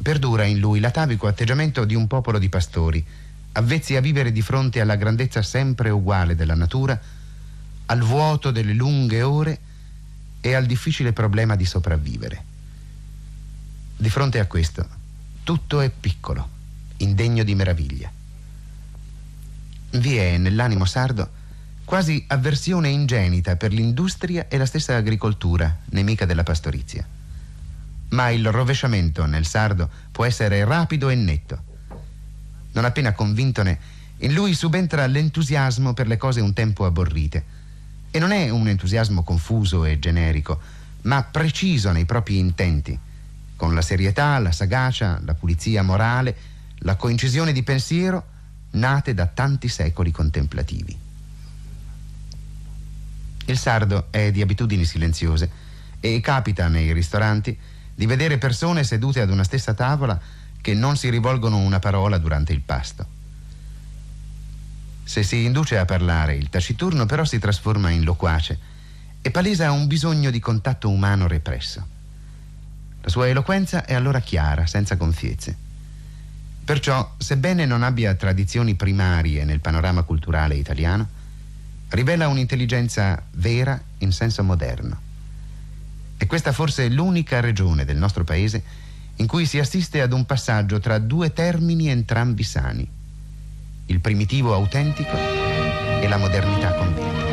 Perdura 0.00 0.44
in 0.44 0.58
lui 0.58 0.80
l'atavico 0.80 1.26
atteggiamento 1.26 1.84
di 1.84 1.94
un 1.94 2.06
popolo 2.06 2.38
di 2.38 2.48
pastori, 2.48 3.04
avvezzi 3.52 3.96
a 3.96 4.00
vivere 4.00 4.32
di 4.32 4.42
fronte 4.42 4.80
alla 4.80 4.96
grandezza 4.96 5.42
sempre 5.42 5.90
uguale 5.90 6.34
della 6.34 6.54
natura, 6.54 7.00
al 7.86 8.00
vuoto 8.00 8.50
delle 8.50 8.72
lunghe 8.72 9.22
ore 9.22 9.58
e 10.40 10.54
al 10.54 10.66
difficile 10.66 11.12
problema 11.12 11.56
di 11.56 11.64
sopravvivere. 11.64 12.44
Di 13.96 14.10
fronte 14.10 14.38
a 14.38 14.46
questo, 14.46 14.86
tutto 15.44 15.82
è 15.82 15.90
piccolo, 15.90 16.48
indegno 16.96 17.44
di 17.44 17.54
meraviglia. 17.54 18.10
Vi 19.90 20.16
è 20.16 20.38
nell'animo 20.38 20.86
sardo 20.86 21.42
quasi 21.84 22.24
avversione 22.28 22.88
ingenita 22.88 23.56
per 23.56 23.70
l'industria 23.70 24.48
e 24.48 24.56
la 24.56 24.64
stessa 24.64 24.96
agricoltura, 24.96 25.80
nemica 25.90 26.24
della 26.24 26.42
pastorizia. 26.42 27.06
Ma 28.08 28.30
il 28.30 28.50
rovesciamento 28.50 29.26
nel 29.26 29.44
sardo 29.44 29.90
può 30.10 30.24
essere 30.24 30.64
rapido 30.64 31.10
e 31.10 31.14
netto. 31.14 31.62
Non 32.72 32.86
appena 32.86 33.12
convintone, 33.12 33.78
in 34.18 34.32
lui 34.32 34.54
subentra 34.54 35.06
l'entusiasmo 35.06 35.92
per 35.92 36.06
le 36.06 36.16
cose 36.16 36.40
un 36.40 36.54
tempo 36.54 36.86
aborrite. 36.86 37.44
E 38.10 38.18
non 38.18 38.30
è 38.30 38.48
un 38.48 38.66
entusiasmo 38.66 39.22
confuso 39.22 39.84
e 39.84 39.98
generico, 39.98 40.58
ma 41.02 41.22
preciso 41.22 41.92
nei 41.92 42.06
propri 42.06 42.38
intenti, 42.38 42.98
con 43.56 43.74
la 43.74 43.82
serietà, 43.82 44.38
la 44.38 44.52
sagacia, 44.52 45.20
la 45.24 45.34
pulizia 45.34 45.82
morale, 45.82 46.36
la 46.78 46.96
coincisione 46.96 47.52
di 47.52 47.62
pensiero 47.62 48.32
nate 48.72 49.14
da 49.14 49.26
tanti 49.26 49.68
secoli 49.68 50.10
contemplativi. 50.10 50.98
Il 53.46 53.58
sardo 53.58 54.08
è 54.10 54.30
di 54.30 54.40
abitudini 54.40 54.84
silenziose 54.84 55.50
e 56.00 56.20
capita 56.20 56.68
nei 56.68 56.92
ristoranti 56.92 57.56
di 57.94 58.06
vedere 58.06 58.38
persone 58.38 58.84
sedute 58.84 59.20
ad 59.20 59.30
una 59.30 59.44
stessa 59.44 59.74
tavola 59.74 60.20
che 60.60 60.74
non 60.74 60.96
si 60.96 61.10
rivolgono 61.10 61.58
una 61.58 61.78
parola 61.78 62.18
durante 62.18 62.52
il 62.52 62.60
pasto. 62.60 63.06
Se 65.04 65.22
si 65.22 65.44
induce 65.44 65.78
a 65.78 65.84
parlare, 65.84 66.34
il 66.34 66.48
taciturno 66.48 67.04
però 67.04 67.24
si 67.24 67.38
trasforma 67.38 67.90
in 67.90 68.04
loquace 68.04 68.58
e 69.20 69.30
palesa 69.30 69.70
un 69.70 69.86
bisogno 69.86 70.30
di 70.30 70.40
contatto 70.40 70.88
umano 70.88 71.26
represso. 71.26 71.86
La 73.04 73.10
sua 73.10 73.28
eloquenza 73.28 73.84
è 73.84 73.92
allora 73.92 74.20
chiara, 74.20 74.64
senza 74.64 74.96
confiezze. 74.96 75.54
Perciò, 76.64 77.14
sebbene 77.18 77.66
non 77.66 77.82
abbia 77.82 78.14
tradizioni 78.14 78.76
primarie 78.76 79.44
nel 79.44 79.60
panorama 79.60 80.04
culturale 80.04 80.54
italiano, 80.54 81.06
rivela 81.90 82.28
un'intelligenza 82.28 83.22
vera 83.32 83.78
in 83.98 84.10
senso 84.10 84.42
moderno. 84.42 84.98
E 86.16 86.24
questa 86.24 86.52
forse 86.52 86.86
è 86.86 86.88
l'unica 86.88 87.40
regione 87.40 87.84
del 87.84 87.98
nostro 87.98 88.24
paese 88.24 88.62
in 89.16 89.26
cui 89.26 89.44
si 89.44 89.58
assiste 89.58 90.00
ad 90.00 90.14
un 90.14 90.24
passaggio 90.24 90.80
tra 90.80 90.98
due 90.98 91.30
termini 91.34 91.90
entrambi 91.90 92.42
sani, 92.42 92.88
il 93.86 94.00
primitivo 94.00 94.54
autentico 94.54 95.14
e 95.14 96.08
la 96.08 96.16
modernità 96.16 96.72
convinta. 96.72 97.23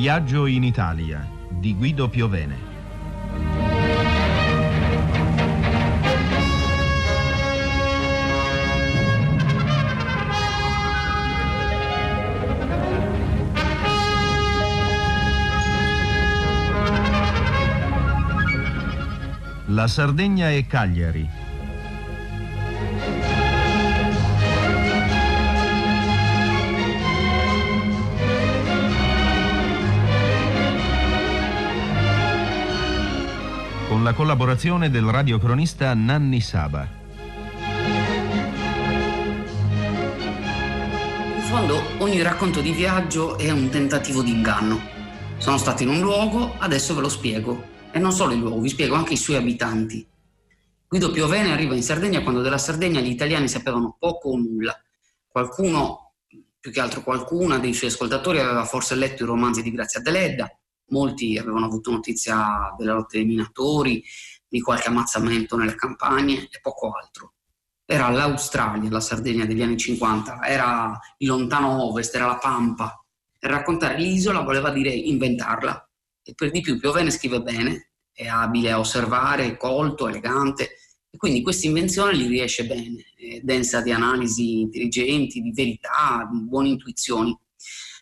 Viaggio 0.00 0.46
in 0.46 0.62
Italia 0.62 1.28
di 1.50 1.74
Guido 1.74 2.08
Piovene. 2.08 2.56
La 19.66 19.88
Sardegna 19.88 20.48
e 20.48 20.64
Cagliari. 20.68 21.37
La 34.08 34.14
collaborazione 34.14 34.88
del 34.88 35.04
radiocronista 35.04 35.92
Nanni 35.92 36.40
Saba. 36.40 36.88
In 41.34 41.42
fondo 41.42 41.82
ogni 41.98 42.22
racconto 42.22 42.62
di 42.62 42.72
viaggio 42.72 43.36
è 43.36 43.50
un 43.50 43.68
tentativo 43.68 44.22
di 44.22 44.30
inganno. 44.30 44.80
Sono 45.36 45.58
stato 45.58 45.82
in 45.82 45.90
un 45.90 46.00
luogo, 46.00 46.54
adesso 46.56 46.94
ve 46.94 47.02
lo 47.02 47.10
spiego. 47.10 47.62
E 47.90 47.98
non 47.98 48.12
solo 48.12 48.32
il 48.32 48.38
luogo, 48.38 48.60
vi 48.60 48.70
spiego 48.70 48.94
anche 48.94 49.12
i 49.12 49.18
suoi 49.18 49.36
abitanti. 49.36 50.08
Guido 50.88 51.10
Piovene 51.10 51.52
arriva 51.52 51.74
in 51.74 51.82
Sardegna 51.82 52.22
quando 52.22 52.40
della 52.40 52.56
Sardegna 52.56 53.00
gli 53.00 53.10
italiani 53.10 53.46
sapevano 53.46 53.94
poco 53.98 54.30
o 54.30 54.38
nulla. 54.38 54.74
Qualcuno, 55.26 56.14
più 56.58 56.70
che 56.70 56.80
altro 56.80 57.02
qualcuna 57.02 57.58
dei 57.58 57.74
suoi 57.74 57.90
ascoltatori 57.90 58.38
aveva 58.38 58.64
forse 58.64 58.94
letto 58.94 59.24
i 59.24 59.26
romanzi 59.26 59.60
di 59.60 59.70
Grazia 59.70 60.00
Deledda, 60.00 60.50
molti 60.88 61.38
avevano 61.38 61.66
avuto 61.66 61.90
notizia 61.90 62.74
delle 62.76 62.92
lotte 62.92 63.18
dei 63.18 63.26
minatori, 63.26 64.02
di 64.48 64.60
qualche 64.60 64.88
ammazzamento 64.88 65.56
nelle 65.56 65.74
campagne 65.74 66.48
e 66.50 66.58
poco 66.60 66.90
altro. 66.90 67.34
Era 67.84 68.10
l'Australia, 68.10 68.90
la 68.90 69.00
Sardegna 69.00 69.44
degli 69.44 69.62
anni 69.62 69.76
50, 69.76 70.44
era 70.44 70.98
il 71.18 71.28
lontano 71.28 71.82
ovest, 71.84 72.14
era 72.14 72.26
la 72.26 72.38
Pampa. 72.38 73.02
Raccontare 73.40 73.98
l'isola 73.98 74.40
voleva 74.40 74.70
dire 74.70 74.90
inventarla 74.90 75.88
e 76.22 76.34
per 76.34 76.50
di 76.50 76.60
più 76.60 76.78
Piovene 76.78 77.10
scrive 77.10 77.40
bene, 77.40 77.92
è 78.12 78.26
abile 78.26 78.72
a 78.72 78.78
osservare, 78.78 79.46
è 79.46 79.56
colto, 79.56 80.08
elegante 80.08 80.76
e 81.10 81.16
quindi 81.16 81.40
questa 81.40 81.66
invenzione 81.66 82.16
gli 82.16 82.28
riesce 82.28 82.66
bene, 82.66 83.04
è 83.16 83.40
densa 83.40 83.80
di 83.80 83.92
analisi 83.92 84.60
intelligenti, 84.60 85.40
di 85.40 85.52
verità, 85.52 86.28
di 86.30 86.42
buone 86.42 86.68
intuizioni. 86.68 87.38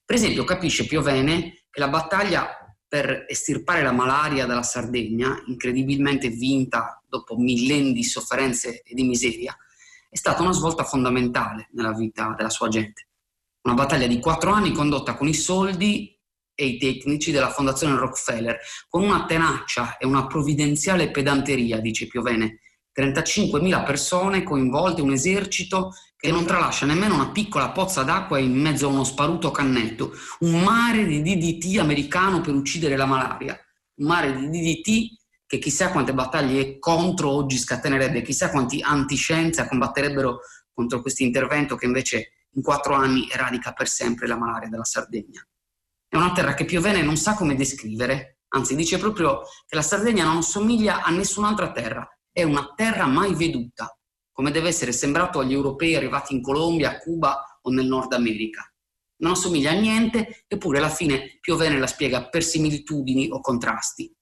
Per 0.04 0.16
esempio 0.16 0.44
capisce 0.44 0.86
Piovene 0.86 1.64
che 1.70 1.80
la 1.80 1.88
battaglia 1.88 2.65
per 2.96 3.26
estirpare 3.28 3.82
la 3.82 3.92
malaria 3.92 4.46
dalla 4.46 4.62
Sardegna, 4.62 5.42
incredibilmente 5.48 6.30
vinta 6.30 7.02
dopo 7.06 7.36
millenni 7.36 7.92
di 7.92 8.02
sofferenze 8.02 8.80
e 8.80 8.94
di 8.94 9.02
miseria, 9.02 9.54
è 10.08 10.16
stata 10.16 10.40
una 10.40 10.52
svolta 10.52 10.82
fondamentale 10.82 11.68
nella 11.72 11.92
vita 11.92 12.32
della 12.34 12.48
sua 12.48 12.68
gente. 12.68 13.08
Una 13.64 13.74
battaglia 13.74 14.06
di 14.06 14.18
quattro 14.18 14.50
anni 14.50 14.72
condotta 14.72 15.14
con 15.14 15.28
i 15.28 15.34
soldi 15.34 16.18
e 16.54 16.64
i 16.64 16.78
tecnici 16.78 17.32
della 17.32 17.50
Fondazione 17.50 17.98
Rockefeller, 17.98 18.58
con 18.88 19.02
una 19.02 19.26
tenacia 19.26 19.98
e 19.98 20.06
una 20.06 20.26
provvidenziale 20.26 21.10
pedanteria, 21.10 21.80
dice 21.80 22.06
Piovene. 22.06 22.60
35.000 22.96 23.84
persone 23.84 24.42
coinvolte, 24.42 25.02
un 25.02 25.12
esercito 25.12 25.92
che 26.16 26.30
non 26.30 26.46
tralascia 26.46 26.86
nemmeno 26.86 27.14
una 27.14 27.30
piccola 27.30 27.70
pozza 27.70 28.02
d'acqua 28.02 28.38
in 28.38 28.58
mezzo 28.58 28.86
a 28.86 28.90
uno 28.90 29.04
sparuto 29.04 29.50
cannetto, 29.50 30.12
un 30.40 30.62
mare 30.62 31.04
di 31.04 31.20
DDT 31.20 31.78
americano 31.78 32.40
per 32.40 32.54
uccidere 32.54 32.96
la 32.96 33.06
malaria, 33.06 33.58
un 33.96 34.06
mare 34.06 34.34
di 34.34 34.48
DDT 34.48 35.24
che 35.46 35.58
chissà 35.58 35.90
quante 35.92 36.14
battaglie 36.14 36.78
contro 36.78 37.30
oggi 37.30 37.58
scatenerebbe, 37.58 38.22
chissà 38.22 38.50
quanti 38.50 38.80
antiscienza 38.82 39.68
combatterebbero 39.68 40.40
contro 40.72 41.00
questo 41.00 41.22
intervento 41.22 41.76
che 41.76 41.86
invece 41.86 42.32
in 42.56 42.62
quattro 42.62 42.94
anni 42.94 43.28
eradica 43.30 43.72
per 43.72 43.86
sempre 43.88 44.26
la 44.26 44.36
malaria 44.36 44.68
della 44.68 44.84
Sardegna. 44.84 45.46
È 46.08 46.16
una 46.16 46.32
terra 46.32 46.54
che 46.54 46.64
Piovene 46.64 47.02
non 47.02 47.16
sa 47.16 47.34
come 47.34 47.54
descrivere, 47.54 48.38
anzi 48.48 48.74
dice 48.74 48.98
proprio 48.98 49.42
che 49.66 49.76
la 49.76 49.82
Sardegna 49.82 50.24
non 50.24 50.42
somiglia 50.42 51.02
a 51.02 51.10
nessun'altra 51.10 51.70
terra, 51.72 52.08
è 52.32 52.42
una 52.42 52.72
terra 52.74 53.06
mai 53.06 53.34
veduta, 53.34 53.96
come 54.36 54.50
deve 54.50 54.68
essere 54.68 54.92
sembrato 54.92 55.38
agli 55.38 55.54
europei 55.54 55.94
arrivati 55.94 56.34
in 56.34 56.42
Colombia, 56.42 56.98
Cuba 56.98 57.58
o 57.62 57.70
nel 57.70 57.86
Nord 57.86 58.12
America. 58.12 58.70
Non 59.20 59.32
assomiglia 59.32 59.70
a 59.70 59.80
niente, 59.80 60.44
eppure 60.46 60.76
alla 60.76 60.90
fine 60.90 61.38
Piovene 61.40 61.78
la 61.78 61.86
spiega 61.86 62.28
per 62.28 62.44
similitudini 62.44 63.30
o 63.30 63.40
contrasti. 63.40 64.14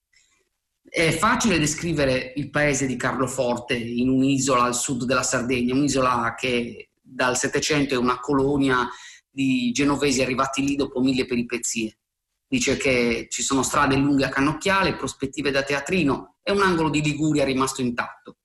È 0.89 1.11
facile 1.11 1.59
descrivere 1.59 2.33
il 2.37 2.49
paese 2.51 2.87
di 2.87 2.95
Carloforte 2.95 3.75
in 3.75 4.09
un'isola 4.09 4.63
al 4.63 4.77
sud 4.77 5.03
della 5.03 5.25
Sardegna, 5.25 5.75
un'isola 5.75 6.37
che 6.39 6.91
dal 7.03 7.37
Settecento 7.37 7.95
è 7.95 7.99
una 7.99 8.21
colonia 8.21 8.89
di 9.29 9.73
genovesi 9.73 10.23
arrivati 10.23 10.65
lì 10.65 10.77
dopo 10.77 11.01
mille 11.01 11.27
peripezie. 11.27 11.99
Dice 12.47 12.77
che 12.77 13.27
ci 13.31 13.43
sono 13.43 13.65
strade 13.65 13.97
lunghe 13.97 14.27
a 14.27 14.29
cannocchiale, 14.29 14.95
prospettive 14.95 15.51
da 15.51 15.65
teatrino 15.65 16.37
e 16.41 16.53
un 16.53 16.63
angolo 16.63 16.89
di 16.89 17.03
Liguria 17.03 17.43
rimasto 17.43 17.81
intatto. 17.81 18.37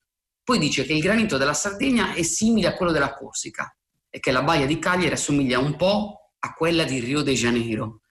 Poi 0.50 0.58
dice 0.58 0.84
che 0.84 0.94
il 0.94 1.02
granito 1.02 1.38
della 1.38 1.54
Sardegna 1.54 2.16
è 2.16 2.24
simile 2.24 2.70
a 2.70 2.74
quello 2.74 2.92
della 2.92 3.14
Corsica 3.14 3.72
e 4.10 4.20
che 4.20 4.32
la 4.32 4.42
baia 4.42 4.66
di 4.66 4.80
Cagliari 4.80 5.14
assomiglia 5.14 5.60
un 5.60 5.76
po' 5.76 6.32
a 6.40 6.54
quella 6.56 6.86
di 6.86 6.98
Rio 6.98 7.22
de 7.22 7.34
Janeiro 7.34 8.02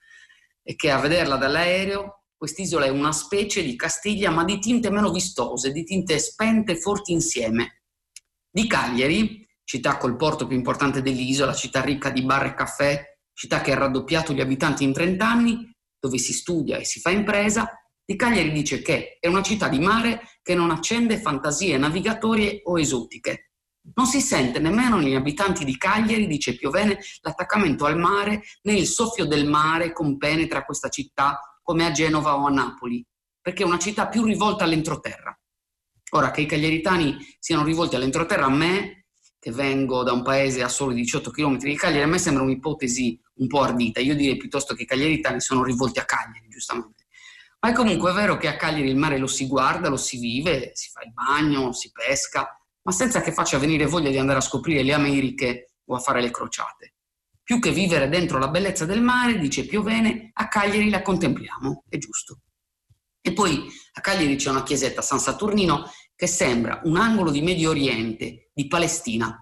e 0.63 0.77
che 0.77 0.89
a 0.89 1.01
vederla 1.01 1.35
dall'aereo 1.35 2.23
quest'isola 2.37 2.85
è 2.85 2.89
una 2.89 3.11
specie 3.11 3.61
di 3.61 3.75
Castiglia 3.75 4.31
ma 4.31 4.45
di 4.45 4.57
tinte 4.59 4.89
meno 4.89 5.11
vistose, 5.11 5.73
di 5.73 5.83
tinte 5.83 6.17
spente 6.17 6.77
forti 6.77 7.11
insieme. 7.11 7.81
Di 8.49 8.67
Cagliari 8.67 9.45
città 9.65 9.97
col 9.97 10.15
porto 10.15 10.47
più 10.47 10.55
importante 10.55 11.01
dell'isola, 11.01 11.53
città 11.53 11.81
ricca 11.81 12.09
di 12.09 12.23
bar 12.23 12.45
e 12.45 12.53
caffè, 12.53 13.17
città 13.33 13.59
che 13.59 13.73
ha 13.73 13.77
raddoppiato 13.77 14.31
gli 14.31 14.39
abitanti 14.39 14.85
in 14.85 14.93
30 14.93 15.27
anni, 15.29 15.75
dove 15.99 16.17
si 16.17 16.31
studia 16.31 16.77
e 16.77 16.85
si 16.85 17.01
fa 17.01 17.09
impresa, 17.09 17.69
di 18.09 18.15
Cagliari 18.15 18.51
dice 18.51 18.81
che 18.81 19.19
è 19.19 19.27
una 19.27 19.43
città 19.43 19.67
di 19.67 19.77
mare 19.77 20.39
che 20.41 20.55
non 20.55 20.71
accende 20.71 21.19
fantasie 21.19 21.77
navigatorie 21.77 22.61
o 22.63 22.79
esotiche. 22.79 23.51
Non 23.93 24.07
si 24.07 24.19
sente 24.19 24.57
nemmeno 24.57 24.97
negli 24.97 25.13
abitanti 25.13 25.63
di 25.63 25.77
Cagliari, 25.77 26.25
dice 26.25 26.55
Piovene, 26.55 26.97
l'attaccamento 27.21 27.85
al 27.85 27.99
mare 27.99 28.41
né 28.63 28.73
il 28.73 28.87
soffio 28.87 29.25
del 29.25 29.47
mare 29.47 29.93
compenetra 29.93 30.65
questa 30.65 30.89
città 30.89 31.59
come 31.61 31.85
a 31.85 31.91
Genova 31.91 32.35
o 32.35 32.47
a 32.47 32.49
Napoli, 32.49 33.05
perché 33.39 33.61
è 33.61 33.67
una 33.67 33.77
città 33.77 34.07
più 34.07 34.23
rivolta 34.23 34.63
all'entroterra. 34.63 35.39
Ora 36.13 36.31
che 36.31 36.41
i 36.41 36.47
cagliaritani 36.47 37.15
siano 37.37 37.63
rivolti 37.63 37.95
all'entroterra 37.95 38.45
a 38.45 38.49
me 38.49 39.05
che 39.37 39.51
vengo 39.51 40.01
da 40.01 40.13
un 40.13 40.23
paese 40.23 40.63
a 40.63 40.67
soli 40.67 40.95
18 40.95 41.29
km 41.29 41.57
di 41.59 41.75
Cagliari, 41.75 42.05
a 42.05 42.07
me 42.07 42.17
sembra 42.17 42.41
un'ipotesi 42.41 43.21
un 43.35 43.45
po' 43.45 43.61
ardita. 43.61 43.99
Io 43.99 44.15
direi 44.15 44.37
piuttosto 44.37 44.73
che 44.73 44.81
i 44.81 44.87
cagliaritani 44.87 45.39
sono 45.39 45.61
rivolti 45.63 45.99
a 45.99 46.05
Cagliari, 46.05 46.47
giustamente. 46.49 46.98
Ma 47.61 47.71
è 47.71 47.73
comunque 47.73 48.13
vero 48.13 48.37
che 48.37 48.47
a 48.47 48.55
Cagliari 48.55 48.89
il 48.89 48.95
mare 48.95 49.17
lo 49.17 49.27
si 49.27 49.45
guarda, 49.45 49.89
lo 49.89 49.97
si 49.97 50.17
vive, 50.17 50.71
si 50.73 50.89
fa 50.91 51.01
il 51.03 51.11
bagno, 51.11 51.73
si 51.73 51.91
pesca, 51.91 52.57
ma 52.83 52.91
senza 52.91 53.21
che 53.21 53.33
faccia 53.33 53.57
venire 53.57 53.85
voglia 53.85 54.09
di 54.09 54.17
andare 54.17 54.39
a 54.39 54.41
scoprire 54.41 54.81
le 54.81 54.93
Americhe 54.93 55.73
o 55.85 55.95
a 55.95 55.99
fare 55.99 56.21
le 56.21 56.31
crociate. 56.31 56.93
Più 57.43 57.59
che 57.59 57.71
vivere 57.71 58.07
dentro 58.07 58.37
la 58.37 58.47
bellezza 58.47 58.85
del 58.85 59.01
mare, 59.01 59.37
dice 59.37 59.65
Piovene, 59.65 60.29
a 60.33 60.47
Cagliari 60.47 60.89
la 60.89 61.01
contempliamo, 61.01 61.83
è 61.89 61.97
giusto. 61.97 62.41
E 63.21 63.33
poi 63.33 63.67
a 63.93 64.01
Cagliari 64.01 64.35
c'è 64.37 64.49
una 64.49 64.63
chiesetta 64.63 65.01
San 65.01 65.19
Saturnino 65.19 65.91
che 66.15 66.27
sembra 66.27 66.79
un 66.85 66.95
angolo 66.95 67.31
di 67.31 67.41
Medio 67.41 67.71
Oriente, 67.71 68.51
di 68.53 68.67
Palestina. 68.67 69.37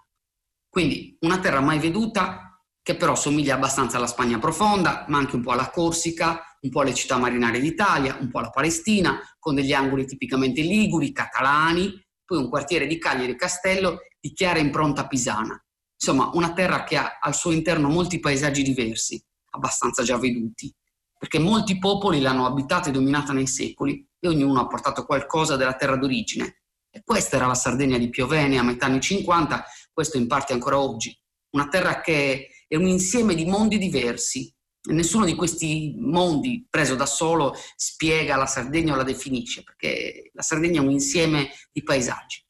Quindi 0.67 1.17
una 1.21 1.39
terra 1.39 1.59
mai 1.59 1.79
veduta 1.79 2.61
che 2.81 2.95
però 2.95 3.15
somiglia 3.15 3.55
abbastanza 3.55 3.97
alla 3.97 4.07
Spagna 4.07 4.39
profonda, 4.39 5.05
ma 5.09 5.17
anche 5.17 5.35
un 5.35 5.41
po' 5.41 5.51
alla 5.51 5.69
Corsica, 5.69 6.46
un 6.67 6.69
po' 6.69 6.81
alle 6.81 6.93
città 6.93 7.17
marinare 7.17 7.59
d'Italia, 7.59 8.17
un 8.19 8.29
po' 8.29 8.39
alla 8.39 8.49
Palestina, 8.49 9.19
con 9.39 9.55
degli 9.55 9.71
angoli 9.73 10.05
tipicamente 10.05 10.61
liguri, 10.61 11.13
catalani, 11.13 12.05
poi 12.25 12.37
un 12.37 12.49
quartiere 12.49 12.87
di 12.87 12.99
Cagliari 12.99 13.37
Castello 13.37 13.99
di 14.19 14.33
chiara 14.33 14.59
impronta 14.59 15.07
pisana. 15.07 15.59
Insomma, 15.99 16.29
una 16.33 16.53
terra 16.53 16.83
che 16.83 16.97
ha 16.97 17.17
al 17.19 17.33
suo 17.33 17.51
interno 17.51 17.87
molti 17.87 18.19
paesaggi 18.19 18.61
diversi, 18.63 19.21
abbastanza 19.51 20.03
già 20.03 20.17
veduti, 20.17 20.71
perché 21.17 21.39
molti 21.39 21.79
popoli 21.79 22.19
l'hanno 22.19 22.45
abitata 22.45 22.89
e 22.89 22.91
dominata 22.91 23.31
nei 23.33 23.47
secoli 23.47 24.05
e 24.19 24.27
ognuno 24.27 24.59
ha 24.59 24.67
portato 24.67 25.05
qualcosa 25.05 25.55
della 25.55 25.75
terra 25.75 25.95
d'origine, 25.95 26.63
e 26.89 27.01
questa 27.03 27.37
era 27.37 27.47
la 27.47 27.55
Sardegna 27.55 27.97
di 27.97 28.09
Piovene 28.09 28.57
a 28.57 28.63
metà 28.63 28.87
anni 28.87 28.99
50, 28.99 29.65
questo 29.93 30.17
in 30.17 30.27
parte 30.27 30.53
ancora 30.53 30.79
oggi. 30.79 31.17
Una 31.51 31.69
terra 31.69 32.01
che 32.01 32.49
è 32.67 32.75
un 32.75 32.87
insieme 32.87 33.33
di 33.35 33.45
mondi 33.45 33.77
diversi. 33.77 34.53
Nessuno 34.89 35.25
di 35.25 35.35
questi 35.35 35.95
mondi, 35.97 36.65
preso 36.69 36.95
da 36.95 37.05
solo, 37.05 37.53
spiega 37.75 38.35
la 38.35 38.45
Sardegna 38.45 38.93
o 38.93 38.95
la 38.95 39.03
definisce, 39.03 39.63
perché 39.63 40.31
la 40.33 40.41
Sardegna 40.41 40.81
è 40.81 40.83
un 40.83 40.91
insieme 40.91 41.49
di 41.71 41.83
paesaggi. 41.83 42.45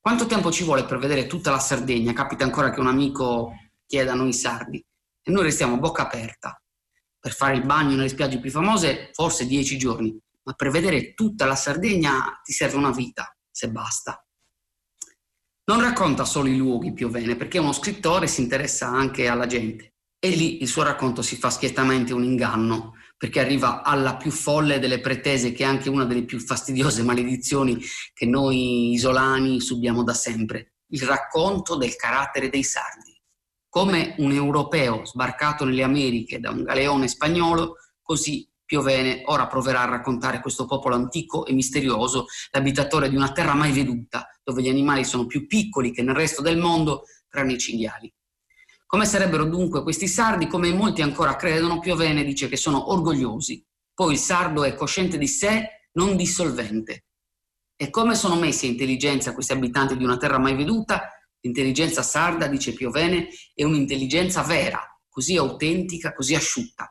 Quanto 0.00 0.26
tempo 0.26 0.52
ci 0.52 0.64
vuole 0.64 0.84
per 0.84 0.98
vedere 0.98 1.26
tutta 1.26 1.50
la 1.50 1.58
Sardegna? 1.58 2.12
Capita 2.12 2.44
ancora 2.44 2.70
che 2.70 2.80
un 2.80 2.86
amico 2.86 3.52
chieda 3.86 4.12
a 4.12 4.14
noi 4.14 4.32
sardi 4.32 4.84
e 5.22 5.30
noi 5.30 5.42
restiamo 5.42 5.74
a 5.74 5.78
bocca 5.78 6.02
aperta. 6.02 6.62
Per 7.18 7.32
fare 7.34 7.56
il 7.56 7.66
bagno 7.66 7.96
nelle 7.96 8.08
spiagge 8.08 8.38
più 8.38 8.50
famose, 8.50 9.10
forse 9.12 9.46
dieci 9.46 9.76
giorni, 9.76 10.16
ma 10.44 10.52
per 10.52 10.70
vedere 10.70 11.12
tutta 11.14 11.44
la 11.44 11.56
Sardegna 11.56 12.40
ti 12.42 12.52
serve 12.52 12.76
una 12.76 12.92
vita 12.92 13.36
se 13.50 13.68
basta. 13.70 14.24
Non 15.64 15.82
racconta 15.82 16.24
solo 16.24 16.48
i 16.48 16.56
luoghi 16.56 16.94
Piovene, 16.94 17.36
perché 17.36 17.58
uno 17.58 17.72
scrittore 17.72 18.28
si 18.28 18.40
interessa 18.40 18.86
anche 18.86 19.26
alla 19.26 19.46
gente. 19.46 19.96
E 20.20 20.30
lì 20.30 20.60
il 20.62 20.68
suo 20.68 20.82
racconto 20.82 21.22
si 21.22 21.36
fa 21.36 21.48
schiettamente 21.48 22.12
un 22.12 22.24
inganno, 22.24 22.94
perché 23.16 23.40
arriva 23.40 23.82
alla 23.82 24.16
più 24.16 24.30
folle 24.30 24.78
delle 24.78 25.00
pretese, 25.00 25.52
che 25.52 25.62
è 25.62 25.66
anche 25.66 25.88
una 25.88 26.04
delle 26.04 26.24
più 26.24 26.40
fastidiose 26.40 27.02
maledizioni 27.04 27.78
che 28.12 28.26
noi 28.26 28.92
isolani 28.92 29.60
subiamo 29.60 30.02
da 30.02 30.14
sempre. 30.14 30.74
Il 30.88 31.02
racconto 31.02 31.76
del 31.76 31.94
carattere 31.96 32.48
dei 32.48 32.64
sardi. 32.64 33.16
Come 33.68 34.14
un 34.18 34.32
europeo 34.32 35.04
sbarcato 35.04 35.64
nelle 35.64 35.82
Americhe 35.82 36.40
da 36.40 36.50
un 36.50 36.62
galeone 36.62 37.06
spagnolo, 37.06 37.76
così 38.02 38.48
Piovene 38.68 39.22
ora 39.24 39.46
proverà 39.46 39.80
a 39.80 39.88
raccontare 39.88 40.42
questo 40.42 40.66
popolo 40.66 40.94
antico 40.94 41.46
e 41.46 41.54
misterioso, 41.54 42.26
l'abitatore 42.50 43.08
di 43.08 43.16
una 43.16 43.32
terra 43.32 43.54
mai 43.54 43.72
veduta, 43.72 44.28
dove 44.44 44.60
gli 44.60 44.68
animali 44.68 45.04
sono 45.04 45.24
più 45.24 45.46
piccoli 45.46 45.90
che 45.90 46.02
nel 46.02 46.14
resto 46.14 46.42
del 46.42 46.58
mondo, 46.58 47.04
tranne 47.30 47.54
i 47.54 47.58
cinghiali. 47.58 48.12
Come 48.90 49.04
sarebbero 49.04 49.44
dunque 49.44 49.82
questi 49.82 50.08
sardi? 50.08 50.46
Come 50.46 50.72
molti 50.72 51.02
ancora 51.02 51.36
credono, 51.36 51.78
Piovene 51.78 52.24
dice 52.24 52.48
che 52.48 52.56
sono 52.56 52.90
orgogliosi. 52.90 53.62
Poi 53.92 54.14
il 54.14 54.18
sardo 54.18 54.64
è 54.64 54.74
cosciente 54.74 55.18
di 55.18 55.26
sé, 55.28 55.90
non 55.92 56.16
dissolvente. 56.16 57.04
E 57.76 57.90
come 57.90 58.14
sono 58.14 58.36
messi 58.36 58.64
a 58.64 58.70
intelligenza 58.70 59.34
questi 59.34 59.52
abitanti 59.52 59.94
di 59.94 60.04
una 60.04 60.16
terra 60.16 60.38
mai 60.38 60.56
veduta? 60.56 61.02
L'intelligenza 61.40 62.02
sarda, 62.02 62.46
dice 62.46 62.72
Piovene, 62.72 63.28
è 63.52 63.62
un'intelligenza 63.62 64.40
vera, 64.42 64.80
così 65.06 65.36
autentica, 65.36 66.14
così 66.14 66.34
asciutta. 66.34 66.90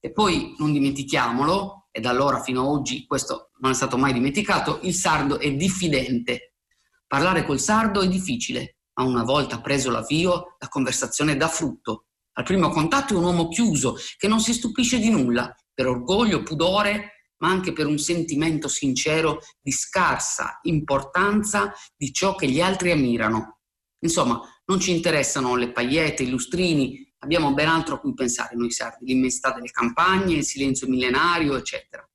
E 0.00 0.10
poi 0.10 0.56
non 0.58 0.72
dimentichiamolo, 0.72 1.86
e 1.92 2.00
da 2.00 2.10
allora 2.10 2.42
fino 2.42 2.62
ad 2.62 2.66
oggi 2.66 3.06
questo 3.06 3.52
non 3.60 3.70
è 3.70 3.74
stato 3.74 3.96
mai 3.96 4.12
dimenticato, 4.12 4.80
il 4.82 4.94
sardo 4.94 5.38
è 5.38 5.54
diffidente. 5.54 6.54
Parlare 7.06 7.44
col 7.44 7.60
sardo 7.60 8.00
è 8.00 8.08
difficile, 8.08 8.77
ma 8.98 9.04
una 9.04 9.22
volta 9.22 9.60
preso 9.60 9.90
l'avvio 9.90 10.56
la 10.58 10.68
conversazione 10.68 11.36
dà 11.36 11.48
frutto. 11.48 12.06
Al 12.32 12.44
primo 12.44 12.68
contatto 12.68 13.14
è 13.14 13.16
un 13.16 13.24
uomo 13.24 13.48
chiuso 13.48 13.96
che 14.16 14.28
non 14.28 14.40
si 14.40 14.52
stupisce 14.52 14.98
di 14.98 15.08
nulla, 15.08 15.54
per 15.72 15.86
orgoglio, 15.86 16.42
pudore, 16.42 17.32
ma 17.38 17.48
anche 17.48 17.72
per 17.72 17.86
un 17.86 17.98
sentimento 17.98 18.66
sincero 18.66 19.40
di 19.60 19.70
scarsa 19.70 20.58
importanza 20.62 21.72
di 21.96 22.12
ciò 22.12 22.34
che 22.34 22.48
gli 22.48 22.60
altri 22.60 22.90
ammirano. 22.90 23.60
Insomma, 24.00 24.40
non 24.66 24.80
ci 24.80 24.94
interessano 24.94 25.54
le 25.54 25.70
pagliette, 25.70 26.24
i 26.24 26.30
lustrini, 26.30 27.12
abbiamo 27.18 27.54
ben 27.54 27.68
altro 27.68 27.96
a 27.96 27.98
cui 28.00 28.14
pensare 28.14 28.56
noi 28.56 28.70
sardi, 28.70 29.06
l'immensità 29.06 29.52
delle 29.52 29.70
campagne, 29.70 30.34
il 30.34 30.44
silenzio 30.44 30.88
millenario, 30.88 31.56
eccetera. 31.56 32.08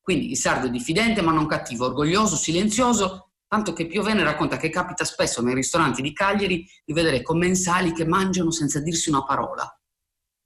Quindi 0.00 0.30
il 0.30 0.36
sardo 0.36 0.66
è 0.66 0.70
diffidente 0.70 1.22
ma 1.22 1.32
non 1.32 1.46
cattivo, 1.46 1.86
orgoglioso, 1.86 2.36
silenzioso, 2.36 3.29
tanto 3.50 3.72
che 3.72 3.88
Piovene 3.88 4.22
racconta 4.22 4.56
che 4.56 4.70
capita 4.70 5.04
spesso 5.04 5.42
nei 5.42 5.56
ristoranti 5.56 6.02
di 6.02 6.12
Cagliari 6.12 6.64
di 6.84 6.92
vedere 6.92 7.20
commensali 7.20 7.92
che 7.92 8.06
mangiano 8.06 8.52
senza 8.52 8.78
dirsi 8.78 9.08
una 9.08 9.24
parola. 9.24 9.68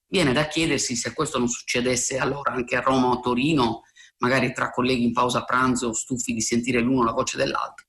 Viene 0.06 0.32
da 0.32 0.46
chiedersi 0.46 0.96
se 0.96 1.12
questo 1.12 1.36
non 1.36 1.48
succedesse 1.48 2.16
allora 2.16 2.52
anche 2.52 2.76
a 2.76 2.80
Roma 2.80 3.08
o 3.08 3.18
a 3.18 3.20
Torino, 3.20 3.82
magari 4.20 4.54
tra 4.54 4.70
colleghi 4.70 5.04
in 5.04 5.12
pausa 5.12 5.44
pranzo 5.44 5.92
stufi 5.92 6.32
di 6.32 6.40
sentire 6.40 6.80
l'uno 6.80 7.04
la 7.04 7.12
voce 7.12 7.36
dell'altro. 7.36 7.84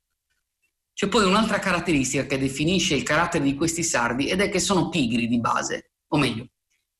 C'è 0.91 1.07
poi 1.07 1.23
un'altra 1.23 1.59
caratteristica 1.59 2.25
che 2.25 2.37
definisce 2.37 2.95
il 2.95 3.03
carattere 3.03 3.45
di 3.45 3.55
questi 3.55 3.83
sardi 3.83 4.27
ed 4.27 4.41
è 4.41 4.49
che 4.49 4.59
sono 4.59 4.89
pigri 4.89 5.29
di 5.29 5.39
base, 5.39 5.93
o 6.09 6.17
meglio, 6.17 6.49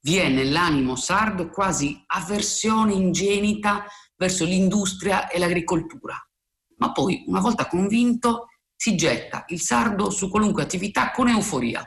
vi 0.04 0.16
è 0.16 0.30
nell'animo 0.30 0.96
sardo 0.96 1.50
quasi 1.50 2.02
avversione 2.08 2.94
ingenita 2.94 3.86
verso 4.16 4.46
l'industria 4.46 5.28
e 5.28 5.38
l'agricoltura. 5.38 6.18
Ma 6.78 6.92
poi, 6.92 7.24
una 7.28 7.40
volta 7.40 7.68
convinto, 7.68 8.48
si 8.76 8.96
getta 8.96 9.46
il 9.48 9.62
sardo 9.62 10.10
su 10.10 10.30
qualunque 10.30 10.64
attività 10.64 11.12
con 11.12 11.28
euforia. 11.28 11.84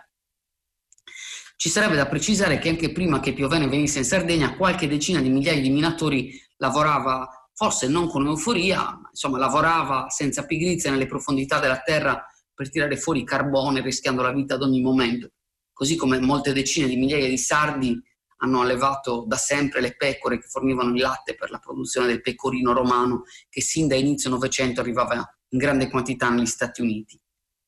Ci 1.57 1.69
sarebbe 1.69 1.97
da 1.97 2.07
precisare 2.07 2.59
che 2.59 2.69
anche 2.69 2.93
prima 2.93 3.21
che 3.21 3.33
Piovene 3.33 3.67
venisse 3.67 3.99
in 3.99 4.05
Sardegna, 4.05 4.57
qualche 4.57 4.87
decina 4.87 5.21
di 5.21 5.29
migliaia 5.29 5.61
di 5.61 5.71
minatori 5.71 6.33
lavorava 6.57 7.29
forse 7.53 7.89
non 7.89 8.09
con 8.09 8.25
euforia, 8.27 8.79
ma 8.79 9.09
insomma 9.11 9.39
lavorava 9.39 10.09
senza 10.09 10.47
pigrizia 10.47 10.93
nelle 10.93 11.07
profondità 11.07 11.59
della 11.59 11.81
terra 11.81 12.25
per 12.55 12.71
tirare 12.71 12.97
fuori 12.97 13.25
carbone 13.25 13.81
rischiando 13.81 14.23
la 14.23 14.33
vita 14.33 14.55
ad 14.55 14.63
ogni 14.63 14.81
momento, 14.81 15.33
così 15.73 15.97
come 15.97 16.21
molte 16.21 16.53
decine 16.53 16.87
di 16.87 16.97
migliaia 16.97 17.29
di 17.29 17.39
sardi 17.39 18.01
hanno 18.39 18.61
allevato 18.61 19.25
da 19.27 19.37
sempre 19.37 19.81
le 19.81 19.97
pecore 19.97 20.39
che 20.39 20.49
fornivano 20.49 20.95
il 20.95 21.01
latte 21.01 21.35
per 21.35 21.51
la 21.51 21.59
produzione 21.59 22.07
del 22.07 22.21
pecorino 22.21 22.73
romano 22.73 23.25
che 23.49 23.61
sin 23.61 23.89
da 23.89 23.95
inizio 23.95 24.31
Novecento 24.31 24.81
arrivava 24.81 25.15
in 25.15 25.59
grande 25.59 25.89
quantità 25.89 26.29
negli 26.29 26.47
Stati 26.47 26.81
Uniti. 26.81 27.21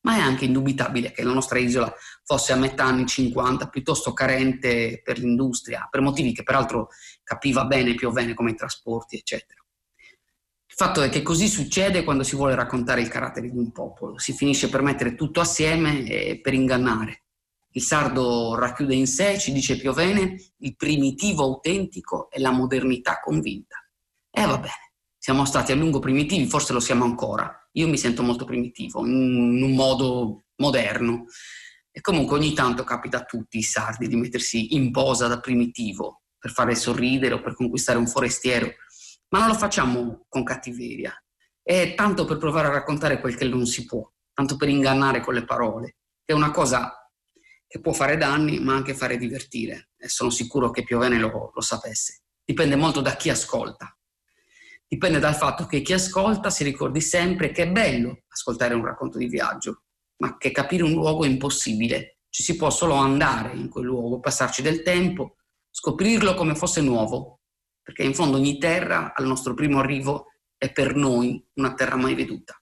Ma 0.03 0.15
è 0.15 0.19
anche 0.19 0.45
indubitabile 0.45 1.11
che 1.11 1.23
la 1.23 1.33
nostra 1.33 1.59
isola 1.59 1.93
fosse 2.23 2.53
a 2.53 2.55
metà 2.55 2.85
anni 2.85 3.05
50 3.05 3.67
piuttosto 3.69 4.13
carente 4.13 5.01
per 5.03 5.19
l'industria, 5.19 5.87
per 5.91 6.01
motivi 6.01 6.33
che 6.33 6.41
peraltro 6.41 6.87
capiva 7.23 7.65
bene 7.65 7.93
Piovene 7.93 8.33
come 8.33 8.51
i 8.51 8.55
trasporti, 8.55 9.17
eccetera. 9.17 9.61
Il 10.65 10.75
fatto 10.75 11.01
è 11.01 11.09
che 11.09 11.21
così 11.21 11.47
succede 11.47 12.03
quando 12.03 12.23
si 12.23 12.35
vuole 12.35 12.55
raccontare 12.55 13.01
il 13.01 13.09
carattere 13.09 13.49
di 13.49 13.57
un 13.57 13.71
popolo, 13.71 14.17
si 14.17 14.33
finisce 14.33 14.69
per 14.69 14.81
mettere 14.81 15.15
tutto 15.15 15.41
assieme 15.41 16.03
e 16.05 16.39
per 16.41 16.53
ingannare. 16.53 17.25
Il 17.71 17.81
sardo 17.81 18.55
racchiude 18.55 18.95
in 18.95 19.07
sé, 19.07 19.39
ci 19.39 19.51
dice 19.51 19.77
Piovene, 19.77 20.35
il 20.57 20.75
primitivo 20.75 21.43
autentico 21.43 22.29
e 22.29 22.39
la 22.39 22.51
modernità 22.51 23.19
convinta. 23.23 23.77
E 24.29 24.45
va 24.45 24.57
bene, 24.57 24.93
siamo 25.17 25.45
stati 25.45 25.71
a 25.71 25.75
lungo 25.75 25.99
primitivi, 25.99 26.45
forse 26.47 26.73
lo 26.73 26.79
siamo 26.79 27.05
ancora. 27.05 27.69
Io 27.73 27.87
mi 27.87 27.97
sento 27.97 28.23
molto 28.23 28.45
primitivo, 28.45 29.05
in 29.05 29.61
un 29.63 29.73
modo 29.73 30.43
moderno. 30.57 31.25
E 31.91 32.01
comunque 32.01 32.37
ogni 32.37 32.53
tanto 32.53 32.83
capita 32.83 33.17
a 33.17 33.25
tutti 33.25 33.57
i 33.57 33.63
sardi 33.63 34.07
di 34.07 34.15
mettersi 34.15 34.75
in 34.75 34.91
posa 34.91 35.27
da 35.27 35.39
primitivo 35.39 36.23
per 36.37 36.51
fare 36.51 36.75
sorridere 36.75 37.33
o 37.33 37.41
per 37.41 37.55
conquistare 37.55 37.97
un 37.97 38.07
forestiero 38.07 38.71
ma 39.31 39.39
non 39.39 39.49
lo 39.49 39.53
facciamo 39.53 40.25
con 40.27 40.43
cattiveria. 40.43 41.13
È 41.61 41.93
tanto 41.95 42.25
per 42.25 42.37
provare 42.37 42.67
a 42.67 42.71
raccontare 42.71 43.19
quel 43.19 43.35
che 43.35 43.45
non 43.45 43.65
si 43.65 43.85
può, 43.85 44.09
tanto 44.33 44.57
per 44.57 44.69
ingannare 44.69 45.21
con 45.21 45.33
le 45.33 45.45
parole, 45.45 45.95
che 46.23 46.33
è 46.33 46.35
una 46.35 46.51
cosa 46.51 47.00
che 47.71 47.79
può 47.79 47.93
fare 47.93 48.17
danni, 48.17 48.59
ma 48.59 48.75
anche 48.75 48.93
fare 48.93 49.15
divertire. 49.15 49.91
E 49.97 50.09
sono 50.09 50.29
sicuro 50.29 50.71
che 50.71 50.83
Piovene 50.83 51.17
lo, 51.17 51.53
lo 51.55 51.61
sapesse. 51.61 52.23
Dipende 52.43 52.75
molto 52.75 52.99
da 52.99 53.15
chi 53.15 53.29
ascolta. 53.29 53.97
Dipende 54.85 55.19
dal 55.19 55.35
fatto 55.35 55.65
che 55.67 55.81
chi 55.81 55.93
ascolta 55.93 56.49
si 56.49 56.65
ricordi 56.65 56.99
sempre 56.99 57.51
che 57.51 57.63
è 57.63 57.71
bello 57.71 58.23
ascoltare 58.27 58.73
un 58.73 58.83
racconto 58.83 59.17
di 59.17 59.27
viaggio, 59.27 59.83
ma 60.17 60.35
che 60.35 60.51
capire 60.51 60.83
un 60.83 60.91
luogo 60.91 61.23
è 61.23 61.29
impossibile. 61.29 62.17
Ci 62.27 62.43
si 62.43 62.57
può 62.57 62.69
solo 62.69 62.95
andare 62.95 63.55
in 63.55 63.69
quel 63.69 63.85
luogo, 63.85 64.19
passarci 64.19 64.61
del 64.61 64.83
tempo, 64.83 65.37
scoprirlo 65.69 66.33
come 66.33 66.55
fosse 66.55 66.81
nuovo, 66.81 67.39
perché 67.81 68.03
in 68.03 68.13
fondo 68.13 68.35
ogni 68.35 68.57
terra 68.57 69.13
al 69.15 69.25
nostro 69.25 69.53
primo 69.53 69.79
arrivo 69.79 70.25
è 70.57 70.73
per 70.73 70.93
noi 70.93 71.41
una 71.53 71.73
terra 71.73 71.95
mai 71.95 72.15
veduta. 72.15 72.60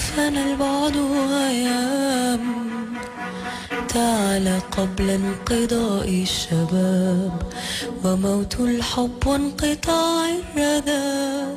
كفانا 0.00 0.44
البعد 0.44 0.96
أيام 1.48 2.44
تعال 3.88 4.60
قبل 4.70 5.10
انقضاء 5.10 6.08
الشباب 6.08 7.42
وموت 8.04 8.60
الحب 8.60 9.26
وانقطاع 9.26 10.28
الرذاذ 10.28 11.56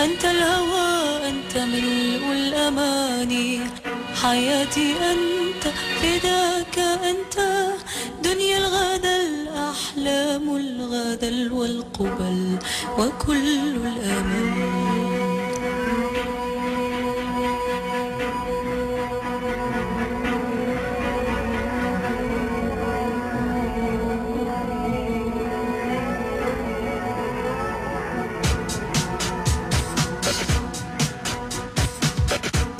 أنت 0.00 0.24
الهوى 0.24 1.28
أنت 1.28 1.58
ملء 1.58 2.32
الأماني. 2.32 3.60
حياتي 4.22 4.94
أنت 5.12 5.64
فداك 6.00 6.78
أنت. 6.78 7.36
دنيا 8.24 8.58
الغدا 8.58 9.16
الأحلام 9.22 10.56
الغدا 10.56 11.54
والقبل 11.54 12.58
وكل 12.98 13.46
الأمل 13.76 15.13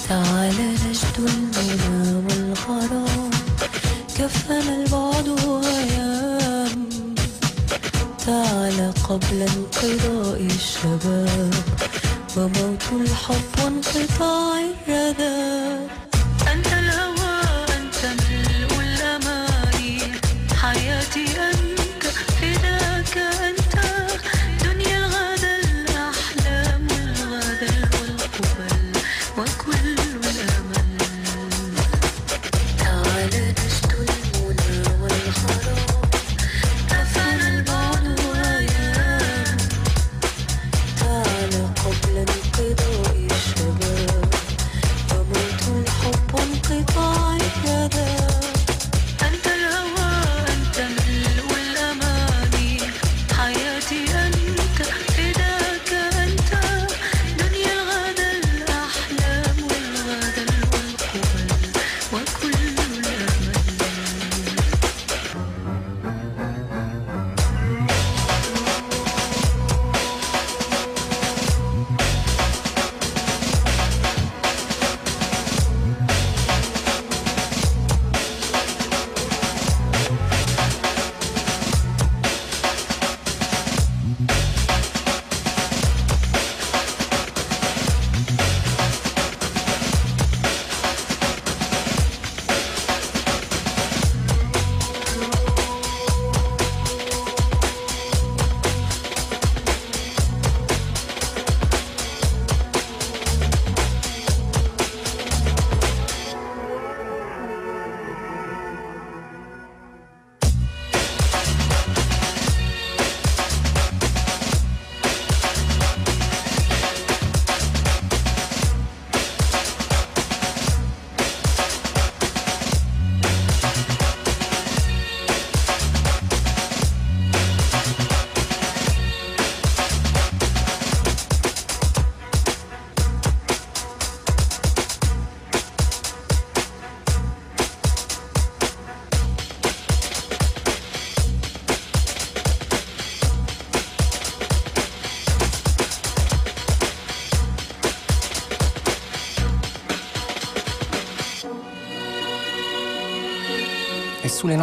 تعال 0.09 0.55
نجد 0.85 1.17
المنى 1.19 2.25
والغرام 2.27 3.31
كفنا 4.19 4.59
البعد 4.61 5.29
أيام 5.65 6.89
تعال 8.27 8.93
قبل 9.09 9.39
انقضاء 9.43 10.41
الشباب. 10.41 11.55
وموت 12.37 12.85
الحب 12.93 13.53
وانقطاع 13.65 14.61
الرذاذ 14.61 14.94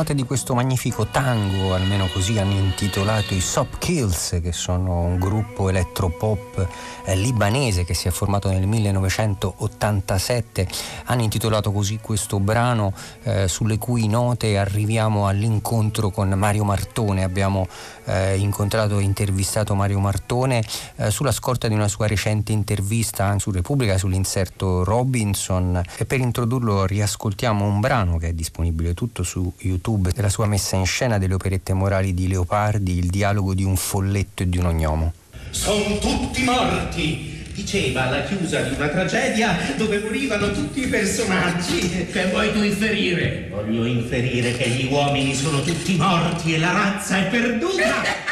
note 0.01 0.15
di 0.15 0.23
questo 0.23 0.55
magnifico 0.55 1.05
tango, 1.05 1.75
almeno 1.75 2.07
così 2.07 2.39
hanno 2.39 2.53
intitolato 2.53 3.35
i 3.35 3.39
Sop 3.39 3.77
Kills, 3.77 4.39
che 4.41 4.51
sono 4.51 5.01
un 5.01 5.19
gruppo 5.19 5.69
elettropop 5.69 6.67
libanese 7.07 7.83
che 7.83 7.93
si 7.93 8.07
è 8.07 8.11
formato 8.11 8.49
nel 8.49 8.67
1987, 8.67 10.67
hanno 11.05 11.21
intitolato 11.21 11.71
così 11.71 11.99
questo 12.01 12.39
brano 12.39 12.93
eh, 13.23 13.47
sulle 13.47 13.77
cui 13.77 14.07
note 14.07 14.57
arriviamo 14.57 15.27
all'incontro 15.27 16.09
con 16.09 16.29
Mario 16.29 16.63
Martone. 16.63 17.23
Abbiamo 17.23 17.67
eh, 18.05 18.37
incontrato 18.37 18.99
e 18.99 19.03
intervistato 19.03 19.75
Mario 19.75 19.99
Martone 19.99 20.63
eh, 20.97 21.11
sulla 21.11 21.31
scorta 21.31 21.67
di 21.67 21.73
una 21.73 21.87
sua 21.87 22.07
recente 22.07 22.51
intervista 22.51 23.37
su 23.39 23.51
Repubblica 23.51 23.97
sull'inserto 23.97 24.83
Robinson 24.83 25.81
e 25.97 26.05
per 26.05 26.19
introdurlo 26.19 26.85
riascoltiamo 26.85 27.65
un 27.65 27.79
brano 27.79 28.17
che 28.17 28.29
è 28.29 28.33
disponibile 28.33 28.93
tutto 28.93 29.23
su 29.23 29.51
YouTube 29.59 30.11
della 30.11 30.29
sua 30.29 30.45
messa 30.45 30.75
in 30.75 30.85
scena 30.85 31.17
delle 31.17 31.33
operette 31.33 31.73
morali 31.73 32.13
di 32.13 32.27
Leopardi, 32.27 32.97
il 32.97 33.09
dialogo 33.09 33.53
di 33.53 33.63
un 33.63 33.75
folletto 33.75 34.43
e 34.43 34.49
di 34.49 34.57
un 34.57 34.65
ognomo. 34.65 35.13
Sono 35.51 35.99
tutti 35.99 36.43
morti! 36.43 37.29
Diceva 37.53 38.07
alla 38.07 38.23
chiusa 38.23 38.61
di 38.61 38.75
una 38.75 38.87
tragedia 38.87 39.75
dove 39.77 39.99
morivano 39.99 40.51
tutti 40.51 40.83
i 40.83 40.87
personaggi. 40.87 42.07
Che 42.11 42.25
vuoi 42.27 42.51
tu 42.53 42.63
inferire? 42.63 43.47
Voglio 43.51 43.85
inferire 43.85 44.55
che 44.55 44.69
gli 44.69 44.87
uomini 44.89 45.35
sono 45.35 45.61
tutti 45.61 45.95
morti 45.95 46.55
e 46.55 46.59
la 46.59 46.71
razza 46.71 47.17
è 47.19 47.29
perduta. 47.29 48.29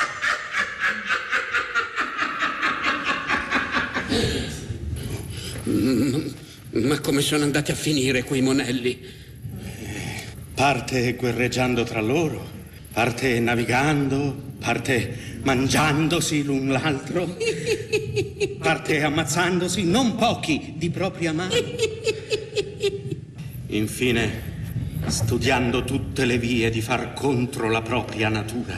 Ma 6.72 7.00
come 7.00 7.22
sono 7.22 7.44
andati 7.44 7.72
a 7.72 7.76
finire 7.76 8.24
quei 8.24 8.42
monelli? 8.42 9.00
Parte 10.56 11.14
guerreggiando 11.14 11.84
tra 11.84 12.02
loro, 12.02 12.50
parte 13.00 13.40
navigando, 13.40 14.36
parte 14.60 15.40
mangiandosi 15.44 16.44
l'un 16.44 16.68
l'altro, 16.68 17.38
parte 18.60 19.02
ammazzandosi 19.02 19.86
non 19.86 20.16
pochi 20.16 20.74
di 20.76 20.90
propria 20.90 21.32
mano. 21.32 21.54
Infine, 23.68 24.42
studiando 25.08 25.86
tutte 25.86 26.26
le 26.26 26.38
vie 26.38 26.70
di 26.70 26.82
far 26.82 27.14
contro 27.14 27.70
la 27.70 27.82
propria 27.82 28.28
natura 28.28 28.78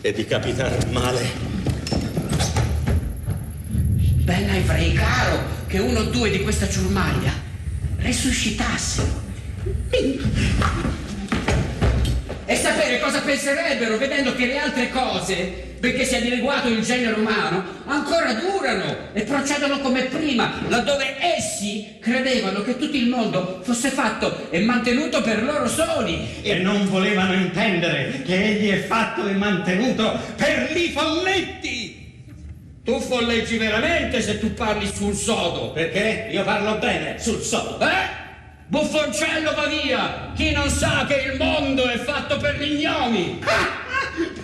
e 0.00 0.12
di 0.12 0.24
capitar 0.24 0.88
male. 0.92 1.30
Ben 4.22 4.50
avrei 4.50 4.92
caro 4.92 5.66
che 5.66 5.80
uno 5.80 5.98
o 5.98 6.04
due 6.04 6.30
di 6.30 6.42
questa 6.42 6.68
ciurmaglia 6.68 7.32
resuscitassero. 7.96 9.18
E 12.50 12.56
sapere 12.56 12.98
cosa 12.98 13.20
penserebbero 13.20 13.96
vedendo 13.96 14.34
che 14.34 14.46
le 14.46 14.58
altre 14.58 14.90
cose, 14.90 15.76
benché 15.78 16.04
sia 16.04 16.20
dileguato 16.20 16.66
il 16.66 16.82
genere 16.82 17.14
umano, 17.14 17.62
ancora 17.84 18.32
durano 18.32 18.96
e 19.12 19.22
procedono 19.22 19.78
come 19.78 20.06
prima, 20.06 20.54
laddove 20.66 21.14
essi 21.20 21.98
credevano 22.00 22.62
che 22.62 22.76
tutto 22.76 22.96
il 22.96 23.06
mondo 23.06 23.60
fosse 23.62 23.90
fatto 23.90 24.48
e 24.50 24.62
mantenuto 24.62 25.22
per 25.22 25.44
loro 25.44 25.68
soli. 25.68 26.42
E 26.42 26.56
non 26.56 26.88
volevano 26.88 27.34
intendere 27.34 28.22
che 28.24 28.44
egli 28.44 28.70
è 28.70 28.80
fatto 28.80 29.28
e 29.28 29.32
mantenuto 29.34 30.18
per 30.34 30.72
li 30.72 30.88
folletti. 30.88 31.98
Tu 32.82 32.98
folleggi 32.98 33.58
veramente 33.58 34.20
se 34.20 34.40
tu 34.40 34.54
parli 34.54 34.90
sul 34.92 35.14
sodo. 35.14 35.70
Perché? 35.70 36.26
Io 36.32 36.42
parlo 36.42 36.78
bene 36.78 37.16
sul 37.20 37.40
sodo. 37.42 37.78
Eh? 37.78 38.19
Buffoncello 38.70 39.52
va 39.52 39.66
via! 39.66 40.30
Chi 40.36 40.52
non 40.52 40.70
sa 40.70 41.04
che 41.04 41.32
il 41.32 41.36
mondo 41.36 41.88
è 41.88 41.98
fatto 41.98 42.36
per 42.36 42.56
gli 42.56 42.80
gnomi! 42.80 43.40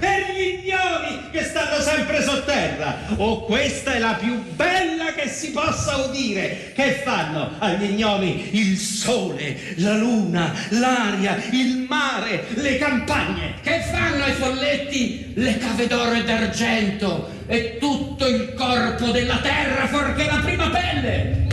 per 0.00 0.32
gli 0.34 0.64
ignomi 0.64 1.30
che 1.30 1.44
stanno 1.44 1.80
sempre 1.80 2.20
sotterra. 2.24 2.96
Oh, 3.18 3.44
questa 3.44 3.94
è 3.94 4.00
la 4.00 4.14
più 4.14 4.42
bella 4.56 5.12
che 5.14 5.28
si 5.28 5.52
possa 5.52 6.08
udire. 6.08 6.72
Che 6.74 7.02
fanno 7.04 7.52
agli 7.58 7.84
ignomi 7.84 8.48
il 8.58 8.76
sole, 8.76 9.74
la 9.76 9.96
luna, 9.96 10.52
l'aria, 10.70 11.40
il 11.52 11.86
mare, 11.88 12.46
le 12.54 12.78
campagne? 12.78 13.54
Che 13.62 13.80
fanno 13.92 14.24
ai 14.24 14.32
folletti 14.32 15.34
le 15.36 15.56
cave 15.56 15.86
d'oro 15.86 16.14
e 16.14 16.24
d'argento 16.24 17.30
e 17.46 17.78
tutto 17.78 18.26
il 18.26 18.54
corpo 18.54 19.12
della 19.12 19.38
terra 19.38 19.86
fuorché 19.86 20.26
la 20.26 20.40
prima 20.44 20.68
pelle? 20.68 21.46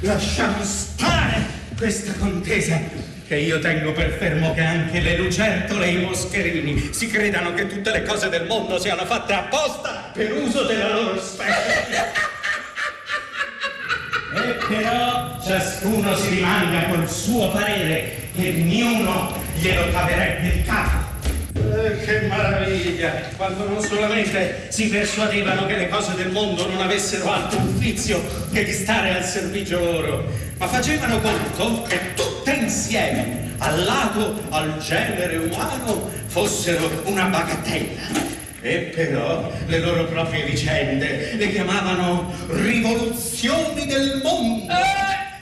Lasciamo 0.00 0.64
stare 0.64 1.53
questa 1.84 2.14
contesa 2.14 2.80
che 3.28 3.36
io 3.36 3.58
tengo 3.58 3.92
per 3.92 4.12
fermo 4.12 4.54
che 4.54 4.62
anche 4.62 5.00
le 5.00 5.18
lucertole 5.18 5.84
e 5.84 5.90
i 5.90 5.96
moscherini 5.98 6.88
si 6.94 7.08
credano 7.08 7.52
che 7.52 7.66
tutte 7.66 7.90
le 7.90 8.02
cose 8.04 8.30
del 8.30 8.46
mondo 8.46 8.78
siano 8.78 9.04
fatte 9.04 9.34
apposta 9.34 10.10
per 10.14 10.32
uso 10.32 10.62
della 10.62 10.94
loro 10.94 11.20
specie. 11.20 12.10
E 14.34 14.64
però 14.66 15.38
ciascuno 15.44 16.16
si 16.16 16.36
rimanga 16.36 16.84
col 16.84 17.06
suo 17.06 17.50
parere 17.50 18.30
che 18.34 18.48
ognuno 18.48 19.36
glielo 19.54 19.90
caverebbe 19.90 20.52
di 20.52 20.62
capo. 20.62 21.04
Eh, 21.54 22.00
che 22.02 22.20
meraviglia! 22.28 23.10
Quando 23.36 23.68
non 23.68 23.82
solamente 23.82 24.68
si 24.70 24.88
persuadevano 24.88 25.66
che 25.66 25.76
le 25.76 25.88
cose 25.88 26.14
del 26.14 26.30
mondo 26.30 26.66
non 26.66 26.80
avessero 26.80 27.30
altro 27.30 27.58
ufficio 27.58 28.22
che 28.52 28.64
di 28.64 28.72
stare 28.72 29.16
al 29.16 29.24
servizio 29.24 29.78
loro, 29.78 30.24
ma 30.64 30.70
facevano 30.70 31.20
conto 31.20 31.82
che 31.82 32.14
tutte 32.14 32.52
insieme, 32.52 33.52
al 33.58 33.84
lato, 33.84 34.42
al 34.48 34.78
genere 34.78 35.36
umano, 35.36 36.10
fossero 36.26 37.02
una 37.04 37.24
bagatella. 37.24 38.32
E 38.62 38.90
però 38.94 39.52
le 39.66 39.78
loro 39.78 40.06
proprie 40.06 40.44
vicende 40.44 41.34
le 41.34 41.50
chiamavano 41.50 42.32
rivoluzioni 42.48 43.84
del 43.84 44.20
mondo. 44.22 44.72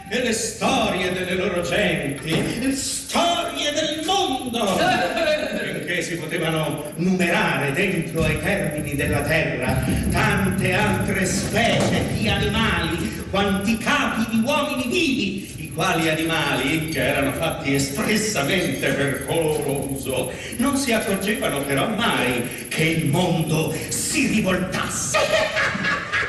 E 0.08 0.22
le 0.24 0.32
storie 0.32 1.12
delle 1.12 1.34
loro 1.34 1.62
genti, 1.62 2.74
storie 2.74 3.72
del 3.72 4.04
mondo! 4.04 4.76
Finché 5.92 6.08
si 6.08 6.16
potevano 6.16 6.90
numerare 6.96 7.70
dentro 7.72 8.22
ai 8.24 8.40
termini 8.40 8.94
della 8.94 9.20
terra 9.20 9.84
tante 10.10 10.72
altre 10.72 11.26
specie 11.26 12.06
di 12.14 12.30
animali, 12.30 13.26
quanti 13.28 13.76
capi 13.76 14.24
di 14.30 14.40
uomini 14.42 14.84
vivi, 14.88 15.64
i 15.64 15.72
quali 15.74 16.08
animali, 16.08 16.88
che 16.88 16.98
erano 16.98 17.32
fatti 17.32 17.74
espressamente 17.74 18.90
per 18.90 19.26
loro 19.28 19.90
uso, 19.90 20.32
non 20.56 20.78
si 20.78 20.94
accorgevano 20.94 21.60
però 21.60 21.86
mai 21.88 22.66
che 22.68 22.84
il 22.84 23.08
mondo 23.08 23.76
si 23.90 24.28
rivoltasse. 24.28 25.18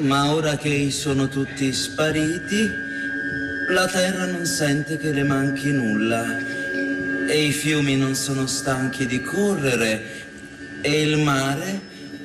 Ma 0.00 0.32
ora 0.32 0.56
che 0.56 0.90
sono 0.90 1.28
tutti 1.28 1.70
spariti, 1.70 2.86
la 3.68 3.86
terra 3.86 4.24
non 4.24 4.46
sente 4.46 4.96
che 4.96 5.12
le 5.12 5.24
manchi 5.24 5.70
nulla 5.70 6.24
e 7.28 7.44
i 7.44 7.52
fiumi 7.52 7.96
non 7.96 8.14
sono 8.14 8.46
stanchi 8.46 9.06
di 9.06 9.20
correre 9.20 10.80
e 10.80 11.02
il 11.02 11.18
mare, 11.18 11.80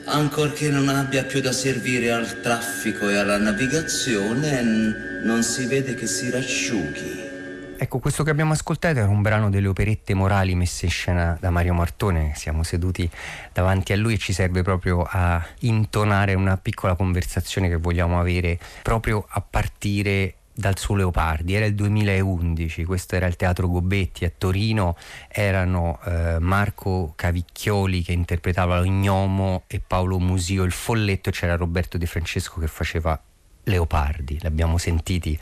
ancorché 0.06 0.70
non 0.70 0.88
abbia 0.88 1.26
più 1.26 1.42
da 1.42 1.52
servire 1.52 2.12
al 2.12 2.40
traffico 2.40 3.10
e 3.10 3.18
alla 3.18 3.38
navigazione, 3.38 5.22
non 5.24 5.44
si 5.44 5.66
vede 5.66 5.96
che 5.96 6.08
si 6.08 6.30
rasciughi. 6.30 7.32
Ecco, 7.76 8.00
questo 8.00 8.24
che 8.24 8.30
abbiamo 8.30 8.54
ascoltato 8.54 9.00
era 9.00 9.10
un 9.10 9.22
brano 9.22 9.50
delle 9.50 9.68
operette 9.68 10.14
morali 10.14 10.56
messe 10.56 10.86
in 10.86 10.92
scena 10.92 11.38
da 11.42 11.50
Mario 11.50 11.74
Martone. 11.74 12.32
Siamo 12.36 12.64
seduti 12.64 13.10
davanti 13.52 13.92
a 13.92 13.98
lui 13.98 14.14
e 14.14 14.18
ci 14.18 14.32
serve 14.32 14.62
proprio 14.62 15.06
a 15.06 15.46
intonare 15.62 16.36
una 16.36 16.56
piccola 16.56 16.96
conversazione 16.96 17.68
che 17.68 17.76
vogliamo 17.76 18.18
avere 18.18 18.58
proprio 18.84 19.26
a 19.28 19.42
partire 19.42 20.36
dal 20.54 20.78
suo 20.78 20.96
Leopardi, 20.96 21.54
era 21.54 21.66
il 21.66 21.76
2011, 21.76 22.86
questo 22.86 23.16
era 23.16 23.26
il 23.26 23.36
Teatro 23.36 23.68
Gobetti 23.68 24.26
a 24.26 24.32
Torino, 24.36 24.96
erano 25.28 26.00
eh, 26.06 26.38
Marco 26.40 27.14
Cavicchioli 27.16 28.04
che 28.04 28.12
interpretava 28.12 28.80
l'Ignomo 28.80 29.64
e 29.68 29.82
Paolo 29.86 30.20
Musio 30.20 30.64
il 30.64 30.72
Folletto 30.72 31.30
e 31.30 31.32
c'era 31.32 31.56
Roberto 31.56 31.98
De 31.98 32.06
Francesco 32.06 32.60
che 32.60 32.68
faceva 32.68 33.20
Leopardi, 33.66 34.40
l'abbiamo 34.42 34.78
sentiti 34.78 35.40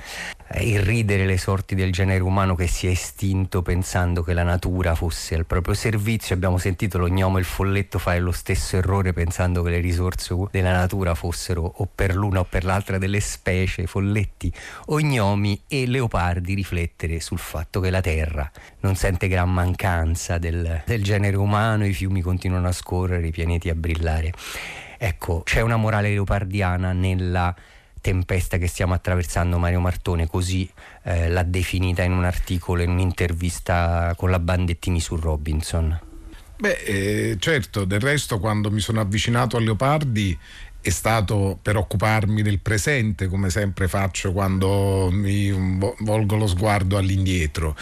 eh, 0.50 0.64
irridere 0.64 1.26
le 1.26 1.38
sorti 1.38 1.74
del 1.74 1.92
genere 1.92 2.22
umano 2.22 2.54
che 2.54 2.68
si 2.68 2.86
è 2.86 2.92
estinto 2.92 3.64
pensando 3.64 4.22
che 4.22 4.34
la 4.34 4.44
natura 4.44 4.94
fosse 4.94 5.34
al 5.34 5.46
proprio 5.48 5.74
servizio, 5.74 6.36
abbiamo 6.36 6.60
sentito 6.60 7.00
lo 7.00 7.08
gnomo 7.08 7.38
e 7.38 7.40
il 7.40 7.46
folletto 7.46 7.98
fare 7.98 8.20
lo 8.20 8.32
stesso 8.32 8.78
errore 8.78 9.12
pensando 9.14 9.64
che 9.64 9.72
le 9.72 9.80
risorse 9.80 10.36
della 10.52 10.72
natura 10.72 11.16
fossero 11.16 11.64
o 11.78 11.90
per 11.94 12.16
l'una 12.16 12.42
o 12.42 12.44
per 12.44 12.64
l'altra 12.64 13.00
delle 13.00 13.20
specie, 13.22 13.88
folletti 13.88 14.54
o 14.88 15.00
gnomi 15.00 15.64
e 15.68 15.88
leopardi 15.88 16.54
riflettere 16.54 17.20
sul 17.20 17.40
fatto 17.40 17.80
che 17.80 17.90
la 17.90 18.02
terra 18.02 18.50
non 18.82 18.96
sente 18.96 19.28
gran 19.28 19.52
mancanza 19.52 20.38
del, 20.38 20.84
del 20.86 21.04
genere 21.04 21.38
umano, 21.38 21.88
i 21.88 21.94
fiumi 21.94 22.22
continuano 22.22 22.68
a 22.68 22.72
scorrere, 22.72 23.26
i 23.26 23.32
pianeti 23.32 23.70
a 23.70 23.76
brillare. 23.76 24.32
Ecco, 25.04 25.42
c'è 25.44 25.62
una 25.62 25.78
morale 25.78 26.10
leopardiana 26.10 26.92
nella 26.94 27.56
tempesta 28.02 28.58
che 28.58 28.68
stiamo 28.68 28.94
attraversando 28.94 29.58
Mario 29.58 29.80
Martone, 29.80 30.28
così 30.28 30.70
eh, 31.04 31.30
l'ha 31.30 31.44
definita 31.44 32.04
in 32.04 32.12
un 32.12 32.26
articolo, 32.26 32.82
in 32.82 32.90
un'intervista 32.90 34.14
con 34.18 34.30
la 34.30 34.40
Bandettini 34.40 35.00
su 35.00 35.16
Robinson. 35.16 36.00
Beh, 36.58 36.78
eh, 36.84 37.38
certo, 37.40 37.86
del 37.86 38.02
resto 38.02 38.40
quando 38.40 38.70
mi 38.70 38.82
sono 38.82 39.00
avvicinato 39.02 39.58
a 39.58 39.60
Leopardi 39.60 40.38
è 40.82 40.90
stato 40.90 41.60
per 41.62 41.78
occuparmi 41.78 42.42
del 42.42 42.60
presente, 42.60 43.28
come 43.28 43.52
sempre 43.52 43.88
faccio 43.88 44.32
quando 44.32 45.10
mi 45.12 45.52
volgo 46.00 46.36
lo 46.36 46.48
sguardo 46.48 46.98
all'indietro. 46.98 47.76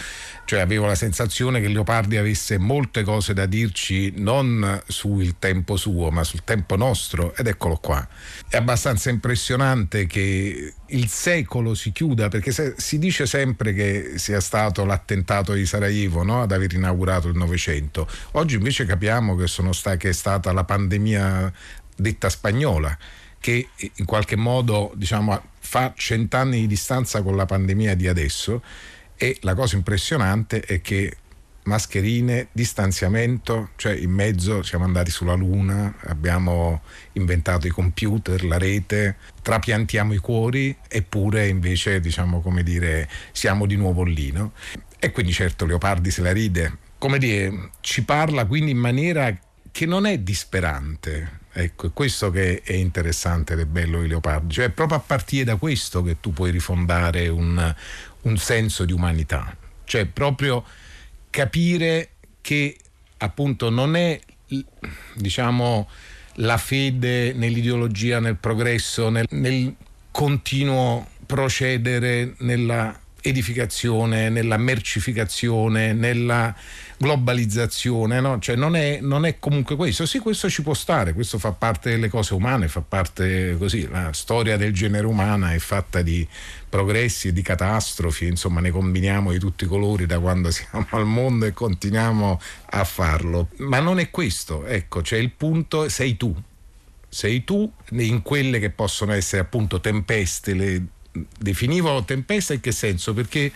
Cioè 0.44 0.60
avevo 0.60 0.86
la 0.86 0.94
sensazione 0.94 1.60
che 1.60 1.68
Leopardi 1.68 2.16
avesse 2.16 2.58
molte 2.58 3.02
cose 3.02 3.32
da 3.32 3.46
dirci 3.46 4.12
non 4.16 4.82
sul 4.86 5.38
tempo 5.38 5.76
suo, 5.76 6.10
ma 6.10 6.24
sul 6.24 6.42
tempo 6.44 6.76
nostro, 6.76 7.34
ed 7.36 7.46
eccolo 7.46 7.76
qua. 7.76 8.06
È 8.48 8.56
abbastanza 8.56 9.10
impressionante 9.10 10.06
che 10.06 10.74
il 10.90 11.08
secolo 11.08 11.74
si 11.74 11.92
chiuda, 11.92 12.28
perché 12.28 12.50
se, 12.50 12.74
si 12.76 12.98
dice 12.98 13.26
sempre 13.26 13.72
che 13.72 14.12
sia 14.16 14.40
stato 14.40 14.84
l'attentato 14.84 15.52
di 15.52 15.64
Sarajevo 15.64 16.22
no? 16.24 16.42
ad 16.42 16.52
aver 16.52 16.72
inaugurato 16.72 17.28
il 17.28 17.36
Novecento. 17.36 18.08
Oggi 18.32 18.56
invece 18.56 18.84
capiamo 18.84 19.36
che, 19.36 19.46
sta, 19.46 19.96
che 19.96 20.08
è 20.08 20.12
stata 20.12 20.52
la 20.52 20.64
pandemia 20.64 21.52
detta 22.00 22.28
spagnola, 22.28 22.96
che 23.38 23.68
in 23.94 24.04
qualche 24.04 24.36
modo 24.36 24.92
diciamo, 24.94 25.40
fa 25.58 25.92
cent'anni 25.96 26.60
di 26.60 26.66
distanza 26.66 27.22
con 27.22 27.36
la 27.36 27.46
pandemia 27.46 27.94
di 27.94 28.08
adesso 28.08 28.62
e 29.16 29.36
la 29.40 29.54
cosa 29.54 29.76
impressionante 29.76 30.60
è 30.60 30.80
che 30.80 31.16
mascherine, 31.64 32.48
distanziamento, 32.52 33.70
cioè 33.76 33.92
in 33.92 34.10
mezzo 34.10 34.62
siamo 34.62 34.84
andati 34.84 35.10
sulla 35.10 35.34
Luna, 35.34 35.94
abbiamo 36.04 36.82
inventato 37.12 37.66
i 37.66 37.70
computer, 37.70 38.44
la 38.44 38.58
rete, 38.58 39.16
trapiantiamo 39.42 40.12
i 40.12 40.18
cuori 40.18 40.76
eppure 40.88 41.48
invece 41.48 42.00
diciamo 42.00 42.40
come 42.40 42.62
dire 42.62 43.08
siamo 43.32 43.66
di 43.66 43.76
nuovo 43.76 44.02
lì. 44.02 44.32
No? 44.32 44.52
E 44.98 45.12
quindi 45.12 45.32
certo 45.32 45.66
Leopardi 45.66 46.10
se 46.10 46.22
la 46.22 46.32
ride, 46.32 46.76
come 46.98 47.18
dire, 47.18 47.70
ci 47.80 48.04
parla 48.04 48.44
quindi 48.46 48.72
in 48.72 48.78
maniera 48.78 49.34
che 49.70 49.86
non 49.86 50.06
è 50.06 50.18
disperante, 50.18 51.39
Ecco, 51.52 51.88
è 51.88 51.90
questo 51.92 52.30
che 52.30 52.62
è 52.62 52.74
interessante 52.74 53.54
ed 53.54 53.60
è 53.60 53.64
bello 53.64 54.00
di 54.00 54.08
Leopardi, 54.08 54.54
cioè 54.54 54.66
è 54.66 54.70
proprio 54.70 54.98
a 54.98 55.00
partire 55.00 55.44
da 55.44 55.56
questo 55.56 56.02
che 56.02 56.18
tu 56.20 56.32
puoi 56.32 56.50
rifondare 56.52 57.26
un, 57.28 57.74
un 58.22 58.36
senso 58.36 58.84
di 58.84 58.92
umanità, 58.92 59.56
cioè 59.84 60.06
proprio 60.06 60.64
capire 61.28 62.10
che 62.40 62.76
appunto 63.18 63.68
non 63.68 63.96
è 63.96 64.20
diciamo 65.14 65.88
la 66.34 66.56
fede 66.56 67.32
nell'ideologia, 67.32 68.20
nel 68.20 68.36
progresso, 68.36 69.08
nel, 69.08 69.26
nel 69.30 69.74
continuo 70.10 71.08
procedere 71.26 72.34
nella 72.38 72.98
edificazione, 73.22 74.30
nella 74.30 74.56
mercificazione, 74.56 75.92
nella 75.92 76.54
globalizzazione, 77.00 78.20
no? 78.20 78.38
cioè 78.40 78.56
non 78.56 78.76
è, 78.76 78.98
non 79.00 79.24
è, 79.24 79.38
comunque 79.38 79.74
questo. 79.74 80.04
Sì, 80.04 80.18
questo 80.18 80.50
ci 80.50 80.60
può 80.60 80.74
stare, 80.74 81.14
questo 81.14 81.38
fa 81.38 81.52
parte 81.52 81.88
delle 81.88 82.10
cose 82.10 82.34
umane, 82.34 82.68
fa 82.68 82.82
parte 82.82 83.56
così, 83.58 83.88
la 83.88 84.12
storia 84.12 84.58
del 84.58 84.74
genere 84.74 85.06
umana 85.06 85.54
è 85.54 85.58
fatta 85.58 86.02
di 86.02 86.28
progressi 86.68 87.28
e 87.28 87.32
di 87.32 87.40
catastrofi, 87.40 88.26
insomma 88.26 88.60
ne 88.60 88.70
combiniamo 88.70 89.32
di 89.32 89.38
tutti 89.38 89.64
i 89.64 89.66
colori 89.66 90.04
da 90.04 90.20
quando 90.20 90.50
siamo 90.52 90.86
al 90.90 91.06
mondo 91.06 91.46
e 91.46 91.54
continuiamo 91.54 92.38
a 92.66 92.84
farlo. 92.84 93.48
Ma 93.56 93.80
non 93.80 93.98
è 93.98 94.10
questo, 94.10 94.66
ecco, 94.66 95.00
cioè 95.00 95.18
il 95.18 95.30
punto 95.30 95.88
sei 95.88 96.18
tu, 96.18 96.34
sei 97.08 97.44
tu 97.44 97.72
in 97.92 98.20
quelle 98.20 98.58
che 98.58 98.68
possono 98.68 99.12
essere 99.12 99.40
appunto 99.40 99.80
tempeste, 99.80 100.52
le 100.52 100.84
definivo 101.38 102.04
tempesta 102.04 102.52
in 102.52 102.60
che 102.60 102.72
senso? 102.72 103.14
Perché 103.14 103.50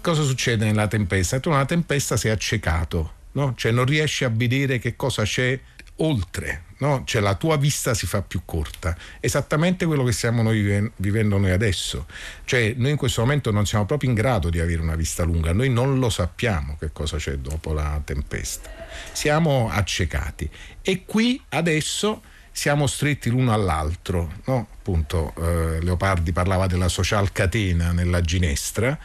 cosa 0.00 0.22
succede 0.22 0.64
nella 0.64 0.88
tempesta? 0.88 1.40
Tu 1.40 1.50
nella 1.50 1.64
tempesta 1.64 2.16
sei 2.16 2.30
accecato, 2.30 3.12
no? 3.32 3.54
cioè 3.56 3.72
non 3.72 3.84
riesci 3.84 4.24
a 4.24 4.28
vedere 4.28 4.78
che 4.78 4.96
cosa 4.96 5.22
c'è 5.22 5.58
oltre, 6.00 6.64
no? 6.78 7.02
cioè 7.04 7.20
la 7.20 7.34
tua 7.34 7.56
vista 7.56 7.94
si 7.94 8.06
fa 8.06 8.22
più 8.22 8.42
corta. 8.44 8.96
Esattamente 9.20 9.86
quello 9.86 10.04
che 10.04 10.12
stiamo 10.12 10.42
noi 10.42 10.90
vivendo 10.96 11.38
noi 11.38 11.50
adesso. 11.50 12.06
Cioè 12.44 12.74
noi 12.76 12.90
in 12.90 12.96
questo 12.96 13.20
momento 13.20 13.50
non 13.50 13.66
siamo 13.66 13.84
proprio 13.86 14.10
in 14.10 14.14
grado 14.14 14.50
di 14.50 14.60
avere 14.60 14.80
una 14.80 14.96
vista 14.96 15.24
lunga, 15.24 15.52
noi 15.52 15.70
non 15.70 15.98
lo 15.98 16.10
sappiamo 16.10 16.76
che 16.78 16.90
cosa 16.92 17.16
c'è 17.16 17.36
dopo 17.36 17.72
la 17.72 18.00
tempesta. 18.04 18.70
Siamo 19.12 19.68
accecati. 19.70 20.48
E 20.82 21.04
qui 21.04 21.42
adesso 21.50 22.22
siamo 22.58 22.88
stretti 22.88 23.30
l'uno 23.30 23.52
all'altro. 23.52 24.32
No? 24.46 24.66
Appunto, 24.72 25.32
eh, 25.38 25.80
Leopardi 25.80 26.32
parlava 26.32 26.66
della 26.66 26.88
social 26.88 27.30
catena 27.30 27.92
nella 27.92 28.20
ginestra. 28.20 28.98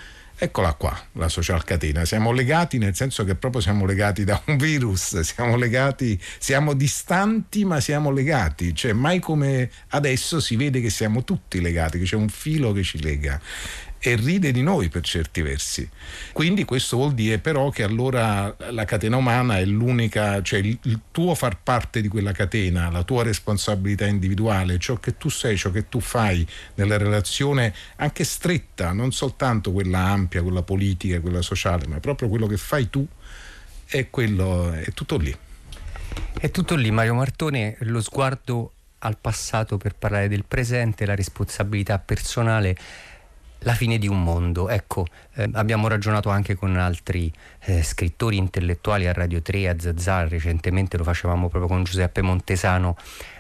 Eccola 0.44 0.74
qua, 0.74 0.94
la 1.14 1.30
social 1.30 1.64
catena. 1.64 2.04
Siamo 2.04 2.34
legati 2.34 2.78
nel 2.78 2.94
senso 2.94 3.24
che 3.24 3.34
proprio 3.34 3.62
siamo 3.62 3.86
legati 3.86 4.26
da 4.26 4.42
un 4.48 4.58
virus, 4.58 5.22
siamo 5.22 5.56
legati, 5.56 6.20
siamo 6.38 6.74
distanti 6.74 7.64
ma 7.64 7.80
siamo 7.80 8.12
legati. 8.12 8.76
Cioè 8.76 8.92
mai 8.92 9.20
come 9.20 9.72
adesso 9.92 10.42
si 10.42 10.58
vede 10.58 10.82
che 10.82 10.90
siamo 10.90 11.24
tutti 11.24 11.62
legati, 11.62 11.98
che 11.98 12.04
c'è 12.04 12.18
un 12.18 12.28
filo 12.28 12.74
che 12.74 12.84
ci 12.84 13.02
lega 13.02 13.40
e 14.06 14.18
ride 14.18 14.52
di 14.52 14.62
noi 14.62 14.90
per 14.90 15.02
certi 15.02 15.42
versi. 15.42 15.90
Quindi 16.34 16.66
questo 16.66 16.98
vuol 16.98 17.14
dire 17.14 17.40
però 17.40 17.70
che 17.70 17.84
allora 17.84 18.54
la 18.72 18.84
catena 18.84 19.16
umana 19.16 19.60
è 19.60 19.64
l'unica, 19.64 20.42
cioè 20.42 20.60
il, 20.60 20.78
il, 20.84 21.00
tuo 21.10 21.34
far 21.36 21.58
parte 21.64 22.02
di 22.02 22.10
quella 22.10 22.34
catena, 22.34 22.90
la 22.90 23.04
tua 23.04 23.24
responsabilità 23.24 24.06
individuale, 24.06 24.78
ciò 24.78 24.98
che 24.98 25.16
tu 25.18 25.30
sei, 25.30 25.56
ciò 25.56 25.72
che 25.72 25.88
tu 25.88 26.02
fai 26.02 26.46
nella 26.76 26.98
relazione 26.98 27.74
anche 27.96 28.26
stretta, 28.26 28.92
non 28.92 29.14
soltanto 29.14 29.72
quella 29.72 30.00
ampia, 30.00 30.42
quella 30.42 30.64
politica, 30.64 31.22
quella 31.22 31.42
sociale, 31.42 31.88
ma 31.88 32.02
proprio 32.02 32.28
quello 32.28 32.48
che 32.48 32.58
fai 32.58 32.90
tu 32.90 33.08
è 33.86 34.10
quello, 34.10 34.74
è 34.74 34.92
tutto 34.92 35.16
lì. 35.16 35.34
È 36.38 36.52
tutto 36.52 36.76
lì, 36.76 36.92
Mario 36.92 37.14
Martone, 37.14 37.78
lo 37.82 38.02
sguardo 38.02 38.74
al 39.00 39.18
passato 39.18 39.78
per 39.78 39.96
parlare 39.96 40.28
del 40.28 40.44
presente, 40.46 41.06
la 41.06 41.16
responsabilità 41.16 42.00
personale 42.00 42.76
la 43.64 43.74
fine 43.74 43.98
di 43.98 44.08
un 44.08 44.24
mondo. 44.24 44.70
Ecco, 44.70 45.06
eh, 45.34 45.50
abbiamo 45.54 45.88
ragionato 45.88 46.30
anche 46.30 46.56
con 46.56 46.76
altri 46.78 47.32
eh, 47.62 47.84
scrittori 47.84 48.38
intellettuali 48.38 49.08
a 49.08 49.14
Radio 49.14 49.42
3, 49.42 49.70
a 49.70 49.76
Zazzar, 49.78 50.28
recentemente 50.28 50.98
lo 50.98 51.04
facevamo 51.04 51.50
proprio 51.50 51.68
con 51.68 51.84
Giuseppe 51.84 52.22
Montesano. 52.22 52.96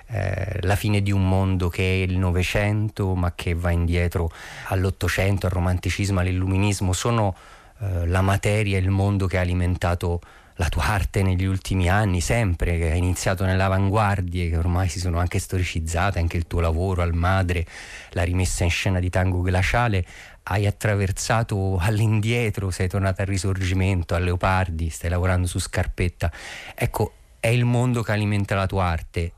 Eh, 0.07 0.59
la 0.61 0.75
fine 0.75 1.01
di 1.01 1.11
un 1.11 1.27
mondo 1.27 1.69
che 1.69 1.83
è 1.83 2.03
il 2.05 2.17
Novecento, 2.17 3.15
ma 3.15 3.33
che 3.35 3.53
va 3.53 3.71
indietro 3.71 4.31
all'Ottocento, 4.67 5.45
al 5.45 5.51
romanticismo, 5.51 6.19
all'illuminismo, 6.19 6.93
sono 6.93 7.35
eh, 7.79 8.07
la 8.07 8.21
materia 8.21 8.77
il 8.77 8.89
mondo 8.89 9.27
che 9.27 9.37
ha 9.37 9.41
alimentato 9.41 10.21
la 10.55 10.69
tua 10.69 10.83
arte 10.85 11.23
negli 11.23 11.45
ultimi 11.45 11.89
anni, 11.89 12.21
sempre, 12.21 12.77
che 12.77 12.91
hai 12.91 12.97
iniziato 12.97 13.45
nell'avanguardia, 13.45 14.49
che 14.49 14.57
ormai 14.57 14.87
si 14.89 14.99
sono 14.99 15.19
anche 15.19 15.39
storicizzate, 15.39 16.19
anche 16.19 16.37
il 16.37 16.47
tuo 16.47 16.59
lavoro 16.59 17.01
al 17.01 17.13
Madre, 17.13 17.65
la 18.11 18.23
rimessa 18.23 18.63
in 18.63 18.69
scena 18.69 18.99
di 18.99 19.09
Tango 19.09 19.41
Glaciale, 19.41 20.05
hai 20.43 20.67
attraversato 20.67 21.77
all'indietro, 21.79 22.69
sei 22.69 22.87
tornato 22.87 23.21
al 23.21 23.27
risorgimento, 23.27 24.13
a 24.13 24.19
Leopardi, 24.19 24.89
stai 24.89 25.09
lavorando 25.09 25.47
su 25.47 25.59
Scarpetta. 25.59 26.31
Ecco, 26.75 27.13
è 27.39 27.47
il 27.47 27.65
mondo 27.65 28.03
che 28.03 28.11
alimenta 28.11 28.55
la 28.55 28.67
tua 28.67 28.85
arte, 28.85 29.31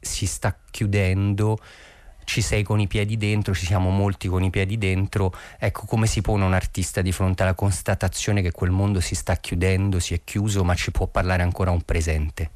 si 0.00 0.26
sta 0.26 0.56
chiudendo 0.70 1.58
ci 2.24 2.40
sei 2.40 2.62
con 2.62 2.80
i 2.80 2.86
piedi 2.86 3.16
dentro, 3.16 3.54
ci 3.54 3.66
siamo 3.66 3.90
molti 3.90 4.28
con 4.28 4.42
i 4.42 4.50
piedi 4.50 4.78
dentro, 4.78 5.34
ecco 5.58 5.86
come 5.86 6.06
si 6.06 6.20
pone 6.20 6.44
un 6.44 6.54
artista 6.54 7.02
di 7.02 7.12
fronte 7.12 7.42
alla 7.42 7.54
constatazione 7.54 8.42
che 8.42 8.50
quel 8.50 8.70
mondo 8.70 9.00
si 9.00 9.14
sta 9.14 9.36
chiudendo, 9.36 9.98
si 9.98 10.14
è 10.14 10.20
chiuso, 10.24 10.64
ma 10.64 10.74
ci 10.74 10.90
può 10.90 11.06
parlare 11.06 11.42
ancora 11.42 11.70
un 11.70 11.82
presente? 11.82 12.50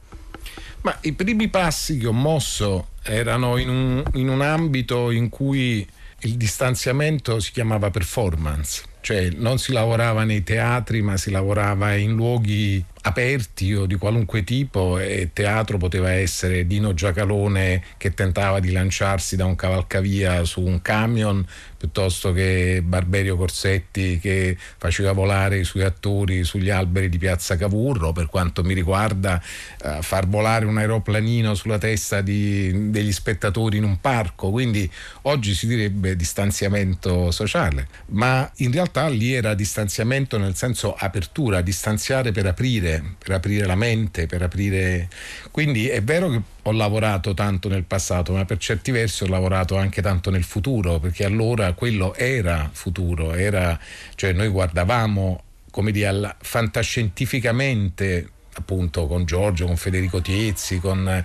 Ma 0.83 0.97
i 1.03 1.13
primi 1.13 1.49
passi 1.49 1.99
che 1.99 2.07
ho 2.07 2.13
mosso 2.13 2.91
erano 3.03 3.57
in 3.57 3.69
un, 3.69 4.05
in 4.15 4.29
un 4.29 4.41
ambito 4.41 5.11
in 5.11 5.29
cui 5.29 5.87
il 6.21 6.35
distanziamento 6.37 7.41
si 7.41 7.53
chiamava 7.53 7.91
performance, 7.91 8.83
cioè 9.01 9.31
non 9.31 9.59
si 9.59 9.73
lavorava 9.73 10.25
nei 10.25 10.43
teatri 10.43 11.03
ma 11.03 11.17
si 11.17 11.31
lavorava 11.31 11.95
in 11.95 12.13
luoghi 12.15 12.85
aperti 13.07 13.73
o 13.73 13.87
di 13.87 13.95
qualunque 13.95 14.43
tipo 14.43 14.99
e 14.99 15.31
teatro 15.33 15.79
poteva 15.79 16.11
essere 16.11 16.67
Dino 16.67 16.93
Giacalone 16.93 17.83
che 17.99 18.15
tentava 18.15 18.59
di 18.59 18.73
lanciarsi 18.73 19.37
da 19.37 19.45
un 19.45 19.55
cavalcavia 19.55 20.43
su 20.45 20.61
un 20.61 20.83
camion 20.83 21.47
piuttosto 21.77 22.33
che 22.33 22.83
Barberio 22.85 23.37
Corsetti 23.37 24.19
che 24.19 24.57
faceva 24.79 25.13
volare 25.13 25.59
i 25.59 25.65
suoi 25.65 25.85
attori 25.85 26.43
sugli 26.43 26.71
alberi 26.71 27.09
di 27.09 27.19
Piazza 27.19 27.57
Cavurro, 27.57 28.13
per 28.13 28.27
quanto 28.27 28.65
mi 28.65 28.75
riguarda 28.75 29.41
eh, 29.83 29.99
far 30.01 30.27
volare 30.27 30.65
un 30.65 30.79
aeroplanino 30.79 31.55
sulla 31.55 31.79
testa 31.79 32.23
di, 32.23 32.91
degli 32.91 33.13
spettatori 33.13 33.77
in 33.77 33.85
un 33.85 34.01
parco, 34.01 34.51
quindi 34.51 34.91
oggi 35.23 35.55
si 35.55 35.69
direbbe 35.69 36.17
distanziamento 36.17 37.31
sociale, 37.31 37.87
ma 38.07 38.51
in 38.57 38.73
realtà 38.73 39.07
lì 39.09 39.33
era 39.33 39.55
distanziamento 39.55 40.39
nel 40.39 40.57
senso 40.57 40.95
apertura, 40.95 41.61
distanziare 41.61 42.33
per 42.33 42.47
aprire 42.47 42.96
per 43.19 43.35
aprire 43.35 43.67
la 43.67 43.75
mente, 43.75 44.27
per 44.27 44.43
aprire... 44.43 45.09
Quindi 45.51 45.89
è 45.89 46.03
vero 46.03 46.29
che 46.31 46.41
ho 46.63 46.73
lavorato 46.73 47.35
tanto 47.35 47.69
nel 47.69 47.85
passato, 47.85 48.33
ma 48.33 48.45
per 48.45 48.59
certi 48.59 48.91
versi 48.91 49.25
ho 49.25 49.29
lavorato 49.29 49.77
anche 49.77 50.03
tanto 50.03 50.31
nel 50.31 50.45
futuro, 50.45 50.99
perché 50.99 51.25
allora 51.25 51.73
quello 51.73 52.15
era 52.15 52.69
futuro, 52.73 53.33
era... 53.35 53.79
cioè 54.15 54.33
noi 54.33 54.49
guardavamo, 54.49 55.43
come 55.71 55.93
dire, 55.93 56.37
fantascientificamente 56.41 58.31
appunto 58.57 59.07
con 59.07 59.25
Giorgio, 59.25 59.67
con 59.67 59.77
Federico 59.77 60.21
Tiezzi, 60.21 60.79
con 60.79 61.25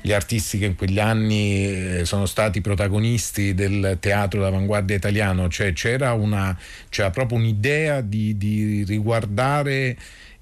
gli 0.00 0.12
artisti 0.12 0.58
che 0.58 0.66
in 0.66 0.76
quegli 0.76 0.98
anni 0.98 1.98
eh, 1.98 2.04
sono 2.04 2.26
stati 2.26 2.60
protagonisti 2.60 3.54
del 3.54 3.98
teatro 4.00 4.40
d'avanguardia 4.40 4.96
italiano, 4.96 5.48
cioè 5.48 5.72
c'era, 5.72 6.12
una, 6.12 6.56
c'era 6.88 7.10
proprio 7.10 7.38
un'idea 7.38 8.00
di, 8.00 8.36
di 8.36 8.84
riguardare 8.86 9.96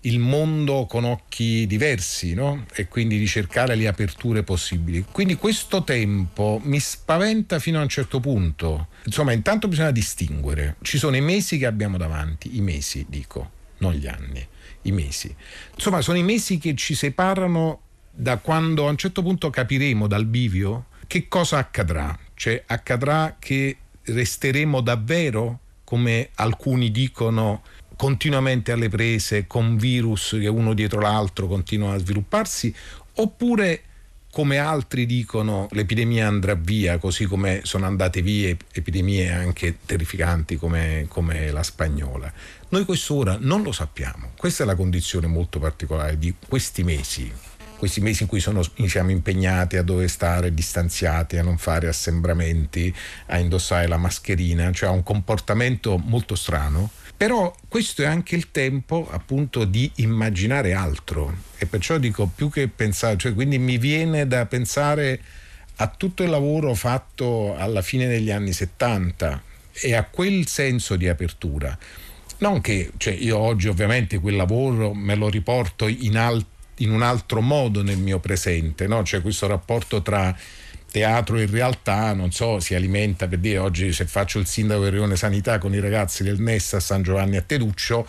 il 0.07 0.19
mondo 0.21 0.87
con 0.87 1.05
occhi 1.05 1.67
diversi 1.67 2.35
no? 2.35 2.65
e 2.75 2.87
quindi 2.87 3.19
di 3.19 3.27
cercare 3.27 3.75
le 3.75 3.89
aperture 3.89 4.43
possibili. 4.43 5.05
Quindi 5.11 5.35
questo 5.35 5.83
tempo 5.85 6.61
mi 6.63 6.79
spaventa 6.79 7.59
fino 7.59 7.79
a 7.79 7.83
un 7.83 7.89
certo 7.89 8.21
punto. 8.21 8.89
Insomma, 9.05 9.33
intanto 9.33 9.69
bisogna 9.69 9.91
distinguere. 9.91 10.77
Ci 10.83 10.99
sono 10.99 11.17
i 11.17 11.21
mesi 11.21 11.59
che 11.59 11.67
abbiamo 11.67 11.97
davanti, 11.97 12.57
i 12.57 12.61
mesi 12.61 13.05
dico, 13.09 13.51
non 13.79 13.95
gli 13.95 14.07
anni, 14.07 14.47
i 14.83 14.93
mesi. 14.93 15.35
Insomma, 15.75 16.01
sono 16.01 16.19
i 16.19 16.23
mesi 16.23 16.59
che 16.59 16.75
ci 16.77 16.95
separano 16.95 17.81
da 18.13 18.39
quando 18.39 18.87
a 18.87 18.91
un 18.91 18.97
certo 18.97 19.23
punto 19.23 19.51
capiremo 19.51 20.07
dal 20.07 20.25
bivio 20.25 20.87
che 21.07 21.27
cosa 21.29 21.59
accadrà. 21.59 22.17
Cioè 22.35 22.63
accadrà 22.67 23.37
che 23.39 23.77
resteremo 24.03 24.81
davvero, 24.81 25.61
come 25.83 26.31
alcuni 26.37 26.91
dicono, 26.91 27.63
continuamente 27.97 28.73
alle 28.73 28.89
prese 28.89 29.47
con 29.47 29.77
virus 29.77 30.37
che 30.39 30.49
uno 30.49 30.75
dietro 30.75 31.01
l'altro 31.01 31.47
continuano 31.47 31.95
a 31.95 31.99
svilupparsi, 31.99 32.75
oppure 33.15 33.83
come 34.37 34.59
altri 34.59 35.07
dicono 35.07 35.67
l'epidemia 35.71 36.27
andrà 36.27 36.55
via, 36.55 36.99
così 36.99 37.25
come 37.25 37.61
sono 37.63 37.87
andate 37.87 38.21
via 38.21 38.55
epidemie 38.71 39.33
anche 39.33 39.79
terrificanti 39.87 40.57
come, 40.57 41.07
come 41.09 41.51
la 41.51 41.63
spagnola. 41.63 42.31
Noi 42.69 42.85
questo 42.85 43.15
ora 43.15 43.39
non 43.41 43.63
lo 43.63 43.73
sappiamo, 43.73 44.33
questa 44.37 44.65
è 44.65 44.67
la 44.67 44.75
condizione 44.75 45.27
molto 45.27 45.59
particolare 45.59 46.19
di 46.19 46.35
questi 46.47 46.85
mesi, 46.85 47.33
questi 47.79 48.03
mesi 48.03 48.25
in 48.25 48.29
cui 48.29 48.41
sono, 48.41 48.63
siamo 48.87 49.11
impegnati 49.11 49.79
a 49.79 49.83
dove 49.83 50.07
stare 50.07 50.53
distanziati, 50.53 51.39
a 51.39 51.43
non 51.43 51.57
fare 51.57 51.89
assembramenti, 51.89 52.95
a 53.29 53.39
indossare 53.39 53.87
la 53.87 53.97
mascherina, 53.97 54.71
cioè 54.71 54.91
un 54.91 55.03
comportamento 55.03 55.97
molto 55.97 56.35
strano. 56.35 56.91
Però 57.17 57.55
questo 57.67 58.03
è 58.03 58.07
anche 58.07 58.37
il 58.37 58.51
tempo 58.51 59.09
appunto 59.11 59.65
di 59.65 59.91
immaginare 59.97 60.75
altro 60.75 61.35
e 61.57 61.65
perciò 61.65 61.97
dico 61.97 62.31
più 62.33 62.51
che 62.51 62.69
pensare, 62.69 63.17
cioè 63.17 63.33
quindi 63.33 63.59
mi 63.59 63.79
viene 63.79 64.27
da 64.27 64.45
pensare 64.45 65.21
a 65.77 65.89
tutto 65.89 66.23
il 66.23 66.29
lavoro 66.29 66.75
fatto 66.75 67.57
alla 67.57 67.81
fine 67.81 68.07
degli 68.07 68.31
anni 68.31 68.53
70 68.53 69.43
e 69.73 69.95
a 69.95 70.05
quel 70.05 70.47
senso 70.47 70.97
di 70.97 71.09
apertura. 71.09 71.77
Non 72.39 72.61
che 72.61 72.93
cioè 72.99 73.15
io 73.15 73.39
oggi 73.39 73.69
ovviamente 73.69 74.19
quel 74.19 74.37
lavoro 74.37 74.93
me 74.93 75.15
lo 75.15 75.31
riporto 75.31 75.87
in, 75.89 76.19
al- 76.19 76.45
in 76.79 76.91
un 76.91 77.01
altro 77.01 77.41
modo 77.41 77.83
nel 77.83 77.99
mio 77.99 78.19
presente, 78.19 78.87
no? 78.87 79.03
cioè 79.05 79.23
questo 79.23 79.47
rapporto 79.47 80.03
tra 80.03 80.37
teatro 80.97 81.39
in 81.39 81.51
realtà, 81.51 82.15
non 82.15 82.33
so, 82.33 82.59
si 82.59 82.75
alimenta 82.75 83.29
per 83.29 83.39
dire 83.39 83.59
oggi 83.59 83.93
se 83.93 84.07
faccio 84.07 84.39
il 84.39 84.47
sindaco 84.47 84.85
del 84.85 84.93
Rione 84.93 85.15
Sanità 85.15 85.59
con 85.59 85.75
i 85.75 85.79
ragazzi 85.79 86.23
del 86.23 86.41
NES 86.41 86.73
a 86.73 86.81
San 86.81 87.03
Giovanni 87.03 87.37
a 87.37 87.43
Teduccio, 87.43 88.09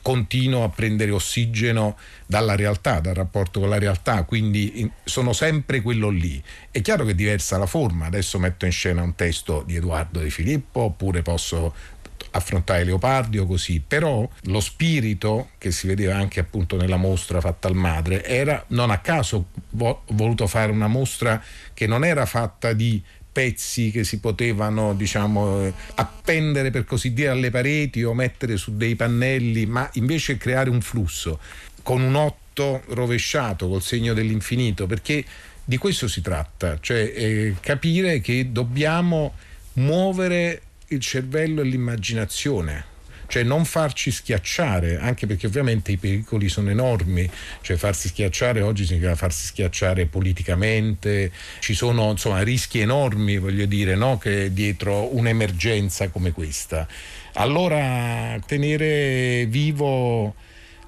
continuo 0.00 0.64
a 0.64 0.70
prendere 0.70 1.10
ossigeno 1.10 1.98
dalla 2.24 2.56
realtà, 2.56 3.00
dal 3.00 3.12
rapporto 3.12 3.60
con 3.60 3.68
la 3.68 3.78
realtà, 3.78 4.22
quindi 4.22 4.80
in- 4.80 4.90
sono 5.04 5.34
sempre 5.34 5.82
quello 5.82 6.08
lì. 6.08 6.42
È 6.70 6.80
chiaro 6.80 7.04
che 7.04 7.10
è 7.10 7.14
diversa 7.14 7.58
la 7.58 7.66
forma, 7.66 8.06
adesso 8.06 8.38
metto 8.38 8.64
in 8.64 8.72
scena 8.72 9.02
un 9.02 9.14
testo 9.14 9.62
di 9.66 9.76
Edoardo 9.76 10.20
De 10.20 10.30
Filippo, 10.30 10.80
oppure 10.80 11.20
posso 11.20 11.74
affrontare 12.32 12.84
Leopardi 12.84 13.38
o 13.38 13.46
così, 13.46 13.82
però 13.86 14.28
lo 14.42 14.60
spirito 14.60 15.50
che 15.58 15.70
si 15.70 15.86
vedeva 15.86 16.16
anche 16.16 16.40
appunto 16.40 16.76
nella 16.76 16.96
mostra 16.96 17.40
fatta 17.40 17.68
al 17.68 17.74
madre 17.74 18.24
era 18.24 18.64
non 18.68 18.90
a 18.90 18.98
caso 18.98 19.46
vo- 19.70 20.02
voluto 20.08 20.46
fare 20.46 20.72
una 20.72 20.88
mostra 20.88 21.42
che 21.72 21.86
non 21.86 22.04
era 22.04 22.26
fatta 22.26 22.72
di 22.72 23.02
pezzi 23.32 23.90
che 23.90 24.04
si 24.04 24.20
potevano 24.20 24.92
diciamo 24.92 25.64
eh, 25.64 25.72
appendere 25.94 26.70
per 26.70 26.84
così 26.84 27.14
dire 27.14 27.30
alle 27.30 27.50
pareti 27.50 28.02
o 28.02 28.12
mettere 28.12 28.58
su 28.58 28.76
dei 28.76 28.94
pannelli 28.94 29.64
ma 29.64 29.88
invece 29.94 30.36
creare 30.36 30.68
un 30.68 30.82
flusso 30.82 31.40
con 31.82 32.02
un 32.02 32.14
otto 32.14 32.82
rovesciato 32.88 33.68
col 33.68 33.80
segno 33.80 34.12
dell'infinito 34.12 34.86
perché 34.86 35.24
di 35.64 35.76
questo 35.76 36.08
si 36.08 36.20
tratta. 36.20 36.78
Cioè 36.80 37.12
eh, 37.14 37.54
capire 37.60 38.20
che 38.20 38.50
dobbiamo 38.50 39.34
muovere 39.74 40.62
il 40.94 41.00
cervello 41.00 41.60
e 41.60 41.64
l'immaginazione 41.64 42.90
cioè 43.32 43.44
non 43.44 43.64
farci 43.64 44.10
schiacciare, 44.10 44.98
anche 44.98 45.26
perché 45.26 45.46
ovviamente 45.46 45.90
i 45.90 45.96
pericoli 45.96 46.50
sono 46.50 46.68
enormi, 46.68 47.26
cioè 47.62 47.78
farsi 47.78 48.08
schiacciare 48.08 48.60
oggi 48.60 48.84
significa 48.84 49.14
farsi 49.14 49.46
schiacciare 49.46 50.04
politicamente, 50.04 51.32
ci 51.60 51.72
sono 51.72 52.10
insomma 52.10 52.42
rischi 52.42 52.80
enormi, 52.80 53.38
voglio 53.38 53.64
dire, 53.64 53.94
no? 53.94 54.18
che 54.18 54.52
dietro 54.52 55.16
un'emergenza 55.16 56.10
come 56.10 56.32
questa. 56.32 56.86
Allora 57.32 58.38
tenere 58.44 59.46
vivo 59.46 60.34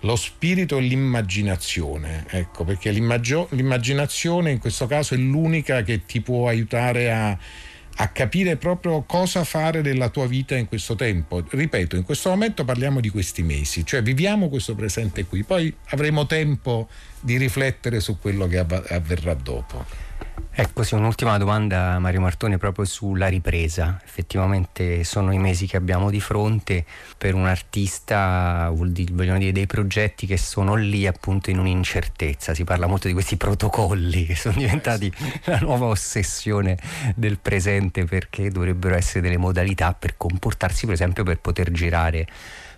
lo 0.01 0.17
spirito 0.17 0.77
e 0.77 0.83
l'immaginazione, 0.83 2.27
ecco, 2.29 2.65
perché 2.65 2.91
l'immaginazione 2.91 4.51
in 4.51 4.59
questo 4.59 4.87
caso 4.87 5.15
è 5.15 5.17
l'unica 5.17 5.81
che 5.81 6.05
ti 6.05 6.21
può 6.21 6.47
aiutare 6.49 7.11
a 7.11 7.39
a 7.97 8.09
capire 8.09 8.57
proprio 8.57 9.03
cosa 9.03 9.45
fare 9.45 9.83
della 9.83 10.09
tua 10.09 10.27
vita 10.27 10.57
in 10.57 10.67
questo 10.67 10.95
tempo. 10.95 11.45
Ripeto, 11.49 11.97
in 11.97 12.03
questo 12.03 12.31
momento 12.31 12.65
parliamo 12.65 13.01
di 13.01 13.09
questi 13.09 13.43
mesi, 13.43 13.85
cioè 13.87 14.03
viviamo 14.03 14.49
questo 14.49 14.75
presente 14.75 15.25
qui, 15.27 15.45
poi 15.45 15.75
avremo 15.91 16.27
tempo 16.27 16.89
di 17.21 17.37
riflettere 17.37 18.01
su 18.01 18.19
quello 18.19 18.47
che 18.47 18.59
av- 18.59 18.87
avverrà 18.89 19.35
dopo. 19.35 20.04
Ecco 20.57 20.85
sì, 20.85 20.95
un'ultima 20.95 21.37
domanda 21.37 21.99
Mario 21.99 22.21
Martone 22.21 22.59
proprio 22.59 22.85
sulla 22.85 23.27
ripresa. 23.27 24.01
Effettivamente 24.05 25.03
sono 25.03 25.33
i 25.33 25.39
mesi 25.39 25.67
che 25.67 25.77
abbiamo 25.77 26.11
di 26.11 26.21
fronte 26.21 26.85
per 27.19 27.35
un 27.35 27.47
artista, 27.47 28.73
dire, 28.73 29.13
vogliono 29.13 29.39
dire 29.39 29.51
dei 29.51 29.67
progetti 29.67 30.27
che 30.27 30.37
sono 30.37 30.75
lì 30.75 31.07
appunto 31.07 31.51
in 31.51 31.59
un'incertezza. 31.59 32.55
Si 32.55 32.63
parla 32.63 32.87
molto 32.87 33.09
di 33.09 33.13
questi 33.13 33.37
protocolli 33.37 34.27
che 34.27 34.37
sono 34.37 34.57
diventati 34.57 35.13
la 35.45 35.59
nuova 35.59 35.87
ossessione 35.87 36.79
del 37.17 37.39
presente 37.39 38.05
perché 38.05 38.51
dovrebbero 38.51 38.95
essere 38.95 39.21
delle 39.21 39.39
modalità 39.39 39.93
per 39.93 40.17
comportarsi, 40.17 40.85
per 40.87 40.95
esempio 40.95 41.25
per 41.25 41.39
poter 41.39 41.73
girare 41.73 42.27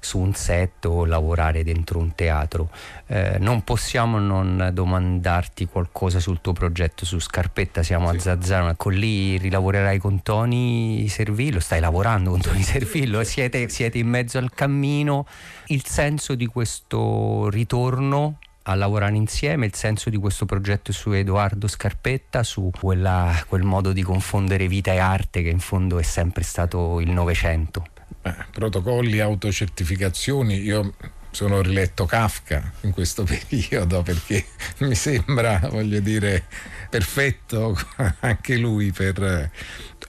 su 0.06 0.18
un 0.18 0.34
set 0.34 0.84
o 0.84 1.04
lavorare 1.04 1.64
dentro 1.64 1.98
un 1.98 2.14
teatro. 2.14 2.70
Eh, 3.08 3.38
non 3.40 3.62
possiamo 3.62 4.18
non 4.20 4.70
domandarti 4.72 5.66
qualcosa 5.66 6.20
sul 6.20 6.40
tuo 6.40 6.52
progetto 6.52 7.04
su 7.04 7.18
Scarpetta, 7.18 7.82
siamo 7.82 8.08
a 8.08 8.16
Zazzano, 8.16 8.72
con 8.76 8.92
lì 8.92 9.36
rilavorerai 9.36 9.98
con 9.98 10.22
Tony 10.22 11.08
Servillo, 11.08 11.58
stai 11.58 11.80
lavorando 11.80 12.30
con 12.30 12.40
Tony 12.40 12.62
Servillo, 12.62 13.24
siete, 13.24 13.68
siete 13.68 13.98
in 13.98 14.06
mezzo 14.06 14.38
al 14.38 14.52
cammino, 14.54 15.26
il 15.66 15.84
senso 15.84 16.36
di 16.36 16.46
questo 16.46 17.48
ritorno 17.50 18.38
a 18.68 18.74
lavorare 18.74 19.16
insieme, 19.16 19.66
il 19.66 19.74
senso 19.74 20.08
di 20.08 20.16
questo 20.16 20.44
progetto 20.44 20.92
su 20.92 21.10
Edoardo 21.10 21.66
Scarpetta, 21.66 22.44
su 22.44 22.70
quella- 22.76 23.44
quel 23.48 23.62
modo 23.62 23.92
di 23.92 24.02
confondere 24.02 24.68
vita 24.68 24.92
e 24.92 24.98
arte 24.98 25.42
che 25.42 25.50
in 25.50 25.60
fondo 25.60 25.98
è 25.98 26.02
sempre 26.02 26.44
stato 26.44 27.00
il 27.00 27.10
Novecento. 27.10 27.86
Eh, 28.22 28.34
protocolli, 28.50 29.20
autocertificazioni, 29.20 30.60
io 30.60 30.94
sono 31.36 31.60
riletto 31.60 32.06
Kafka 32.06 32.72
in 32.80 32.92
questo 32.92 33.22
periodo 33.48 34.02
perché 34.02 34.44
mi 34.78 34.94
sembra, 34.94 35.60
voglio 35.70 36.00
dire, 36.00 36.44
perfetto 36.88 37.78
anche 38.20 38.56
lui 38.56 38.90
per... 38.90 39.50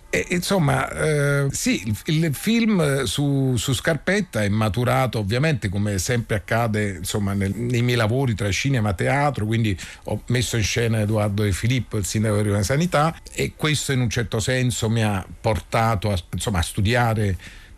E, 0.10 0.26
insomma, 0.30 0.90
eh, 0.90 1.48
sì, 1.52 1.84
il, 1.86 2.24
il 2.24 2.34
film 2.34 3.04
su, 3.04 3.56
su 3.58 3.74
Scarpetta 3.74 4.42
è 4.42 4.48
maturato 4.48 5.20
ovviamente 5.20 5.68
come 5.68 5.98
sempre 5.98 6.38
accade 6.38 6.96
insomma, 7.00 7.34
nel- 7.34 7.54
nei 7.54 7.82
miei 7.82 7.98
lavori 7.98 8.34
tra 8.34 8.50
cinema 8.50 8.92
e 8.92 8.96
teatro, 8.96 9.46
quindi 9.46 9.78
ho 10.06 10.24
messo 10.28 10.56
in 10.56 10.64
scena 10.64 11.02
Edoardo 11.02 11.44
De 11.44 11.52
Filippo, 11.52 11.98
il 11.98 12.06
sindaco 12.06 12.42
di 12.42 12.48
Roma 12.48 12.64
Sanità 12.64 13.14
e 13.34 13.52
questo 13.58 13.92
in 13.92 14.00
un 14.00 14.10
certo 14.10 14.40
senso 14.40 14.90
mi 14.90 15.04
ha 15.04 15.26
portato 15.42 16.10
a, 16.10 16.18
insomma, 16.32 16.60
a 16.60 16.64
studiare 16.64 17.38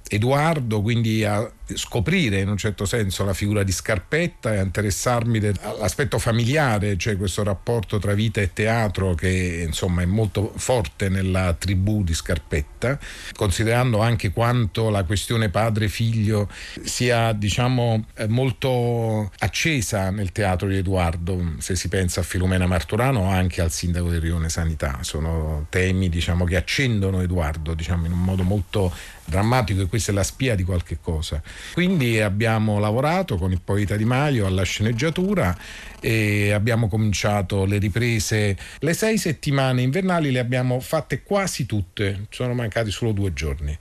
Edoardo, 0.09 0.81
quindi 0.81 1.23
a 1.23 1.49
scoprire 1.75 2.39
in 2.39 2.49
un 2.49 2.57
certo 2.57 2.85
senso 2.85 3.23
la 3.23 3.33
figura 3.33 3.63
di 3.63 3.71
Scarpetta 3.71 4.53
e 4.53 4.61
interessarmi 4.61 5.39
all'aspetto 5.61 6.19
familiare, 6.19 6.97
cioè 6.97 7.17
questo 7.17 7.43
rapporto 7.43 7.99
tra 7.99 8.13
vita 8.13 8.41
e 8.41 8.53
teatro 8.53 9.15
che 9.15 9.63
insomma 9.65 10.01
è 10.01 10.05
molto 10.05 10.53
forte 10.55 11.09
nella 11.09 11.53
tribù 11.53 12.03
di 12.03 12.13
Scarpetta, 12.13 12.97
considerando 13.35 13.99
anche 13.99 14.31
quanto 14.31 14.89
la 14.89 15.03
questione 15.03 15.49
padre-figlio 15.49 16.49
sia 16.83 17.33
diciamo 17.33 18.05
molto 18.27 19.31
accesa 19.39 20.09
nel 20.09 20.31
teatro 20.31 20.67
di 20.67 20.77
Edoardo, 20.77 21.55
se 21.59 21.75
si 21.75 21.87
pensa 21.87 22.21
a 22.21 22.23
Filomena 22.23 22.67
Marturano 22.67 23.21
o 23.21 23.29
anche 23.29 23.61
al 23.61 23.71
sindaco 23.71 24.09
del 24.09 24.21
Rione 24.21 24.49
Sanità, 24.49 24.99
sono 25.01 25.67
temi 25.69 26.09
diciamo, 26.09 26.45
che 26.45 26.55
accendono 26.55 27.21
Edoardo 27.21 27.73
diciamo, 27.73 28.05
in 28.05 28.11
un 28.11 28.23
modo 28.23 28.43
molto 28.43 28.93
drammatico 29.25 29.81
e 29.81 29.85
questa 29.85 30.11
è 30.11 30.15
la 30.15 30.23
spia 30.23 30.55
di 30.55 30.63
qualche 30.63 30.97
cosa. 30.99 31.41
Quindi 31.73 32.19
abbiamo 32.19 32.79
lavorato 32.79 33.37
con 33.37 33.51
il 33.51 33.61
poeta 33.61 33.95
Di 33.95 34.05
Maio 34.05 34.45
alla 34.45 34.63
sceneggiatura 34.63 35.57
e 35.99 36.51
abbiamo 36.51 36.87
cominciato 36.87 37.65
le 37.65 37.77
riprese. 37.77 38.57
Le 38.79 38.93
sei 38.93 39.17
settimane 39.17 39.81
invernali 39.81 40.31
le 40.31 40.39
abbiamo 40.39 40.79
fatte 40.79 41.23
quasi 41.23 41.65
tutte, 41.65 42.27
sono 42.29 42.53
mancati 42.53 42.91
solo 42.91 43.11
due 43.11 43.33
giorni 43.33 43.77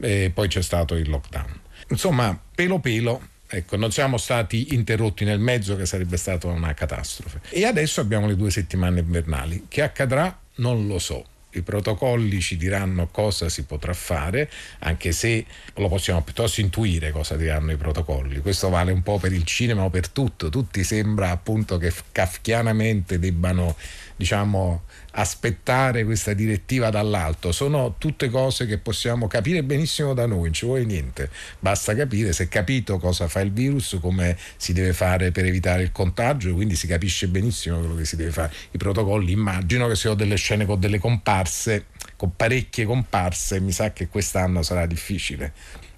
e 0.00 0.30
poi 0.32 0.48
c'è 0.48 0.62
stato 0.62 0.94
il 0.94 1.08
lockdown. 1.08 1.60
Insomma, 1.88 2.38
pelo 2.54 2.78
pelo 2.78 3.36
Ecco, 3.50 3.76
non 3.76 3.90
siamo 3.90 4.18
stati 4.18 4.74
interrotti 4.74 5.24
nel 5.24 5.38
mezzo 5.38 5.74
che 5.74 5.86
sarebbe 5.86 6.18
stata 6.18 6.48
una 6.48 6.74
catastrofe. 6.74 7.40
E 7.48 7.64
adesso 7.64 8.02
abbiamo 8.02 8.26
le 8.26 8.36
due 8.36 8.50
settimane 8.50 9.00
invernali. 9.00 9.64
Che 9.68 9.80
accadrà? 9.80 10.38
Non 10.56 10.86
lo 10.86 10.98
so. 10.98 11.24
I 11.58 11.62
protocolli 11.62 12.40
ci 12.40 12.56
diranno 12.56 13.08
cosa 13.10 13.48
si 13.48 13.64
potrà 13.64 13.92
fare, 13.92 14.50
anche 14.80 15.12
se 15.12 15.44
lo 15.74 15.88
possiamo 15.88 16.22
piuttosto 16.22 16.60
intuire 16.60 17.10
cosa 17.10 17.36
diranno 17.36 17.72
i 17.72 17.76
protocolli. 17.76 18.40
Questo 18.40 18.68
vale 18.68 18.92
un 18.92 19.02
po' 19.02 19.18
per 19.18 19.32
il 19.32 19.44
cinema 19.44 19.84
o 19.84 19.90
per 19.90 20.08
tutto. 20.08 20.48
Tutti 20.48 20.82
sembra 20.84 21.30
appunto 21.30 21.76
che 21.78 21.92
kafkianamente 22.12 23.18
debbano, 23.18 23.76
diciamo, 24.16 24.82
aspettare 25.18 26.04
questa 26.04 26.32
direttiva 26.32 26.90
dall'alto. 26.90 27.50
Sono 27.50 27.96
tutte 27.98 28.30
cose 28.30 28.66
che 28.66 28.78
possiamo 28.78 29.26
capire 29.26 29.64
benissimo 29.64 30.14
da 30.14 30.26
noi, 30.26 30.44
non 30.44 30.52
ci 30.52 30.64
vuole 30.64 30.84
niente. 30.84 31.28
Basta 31.58 31.94
capire 31.94 32.32
se 32.32 32.44
è 32.44 32.48
capito 32.48 32.98
cosa 32.98 33.26
fa 33.26 33.40
il 33.40 33.52
virus, 33.52 33.98
come 34.00 34.36
si 34.56 34.72
deve 34.72 34.92
fare 34.92 35.32
per 35.32 35.44
evitare 35.44 35.82
il 35.82 35.92
contagio, 35.92 36.54
quindi 36.54 36.76
si 36.76 36.86
capisce 36.86 37.26
benissimo 37.26 37.78
quello 37.78 37.96
che 37.96 38.04
si 38.04 38.14
deve 38.14 38.30
fare. 38.30 38.52
I 38.70 38.78
protocolli 38.78 39.32
immagino 39.32 39.88
che 39.88 39.96
se 39.96 40.08
ho 40.08 40.14
delle 40.14 40.36
scene 40.36 40.64
con 40.66 40.78
delle 40.78 40.98
comparse, 40.98 41.86
con 42.16 42.36
parecchie 42.36 42.84
comparse, 42.84 43.60
mi 43.60 43.72
sa 43.72 43.92
che 43.92 44.06
quest'anno 44.06 44.62
sarà 44.62 44.86
difficile 44.86 45.52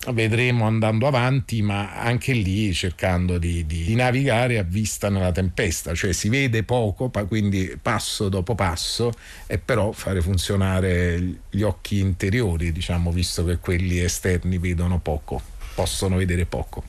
vedremo 0.08 0.66
andando 0.66 1.06
avanti, 1.06 1.60
ma 1.62 1.94
anche 1.94 2.32
lì 2.32 2.72
cercando 2.72 3.38
di, 3.38 3.66
di, 3.66 3.94
navigare 3.94 4.58
a 4.58 4.62
vista 4.62 5.10
nella 5.10 5.32
tempesta, 5.32 5.94
cioè 5.94 6.12
si 6.12 6.28
vede 6.28 6.62
poco, 6.62 7.10
quindi 7.28 7.76
passo 7.80 8.28
dopo 8.28 8.54
passo, 8.54 9.12
e 9.46 9.58
però 9.58 9.92
fare 9.92 10.22
funzionare 10.22 11.40
gli 11.50 11.62
occhi 11.62 11.98
interiori, 11.98 12.72
diciamo, 12.72 13.12
visto 13.12 13.44
che 13.44 13.58
quelli 13.58 13.98
esterni 13.98 14.58
vedono 14.58 14.98
poco, 14.98 15.40
possono 15.74 16.16
vedere 16.16 16.46
poco. 16.46 16.84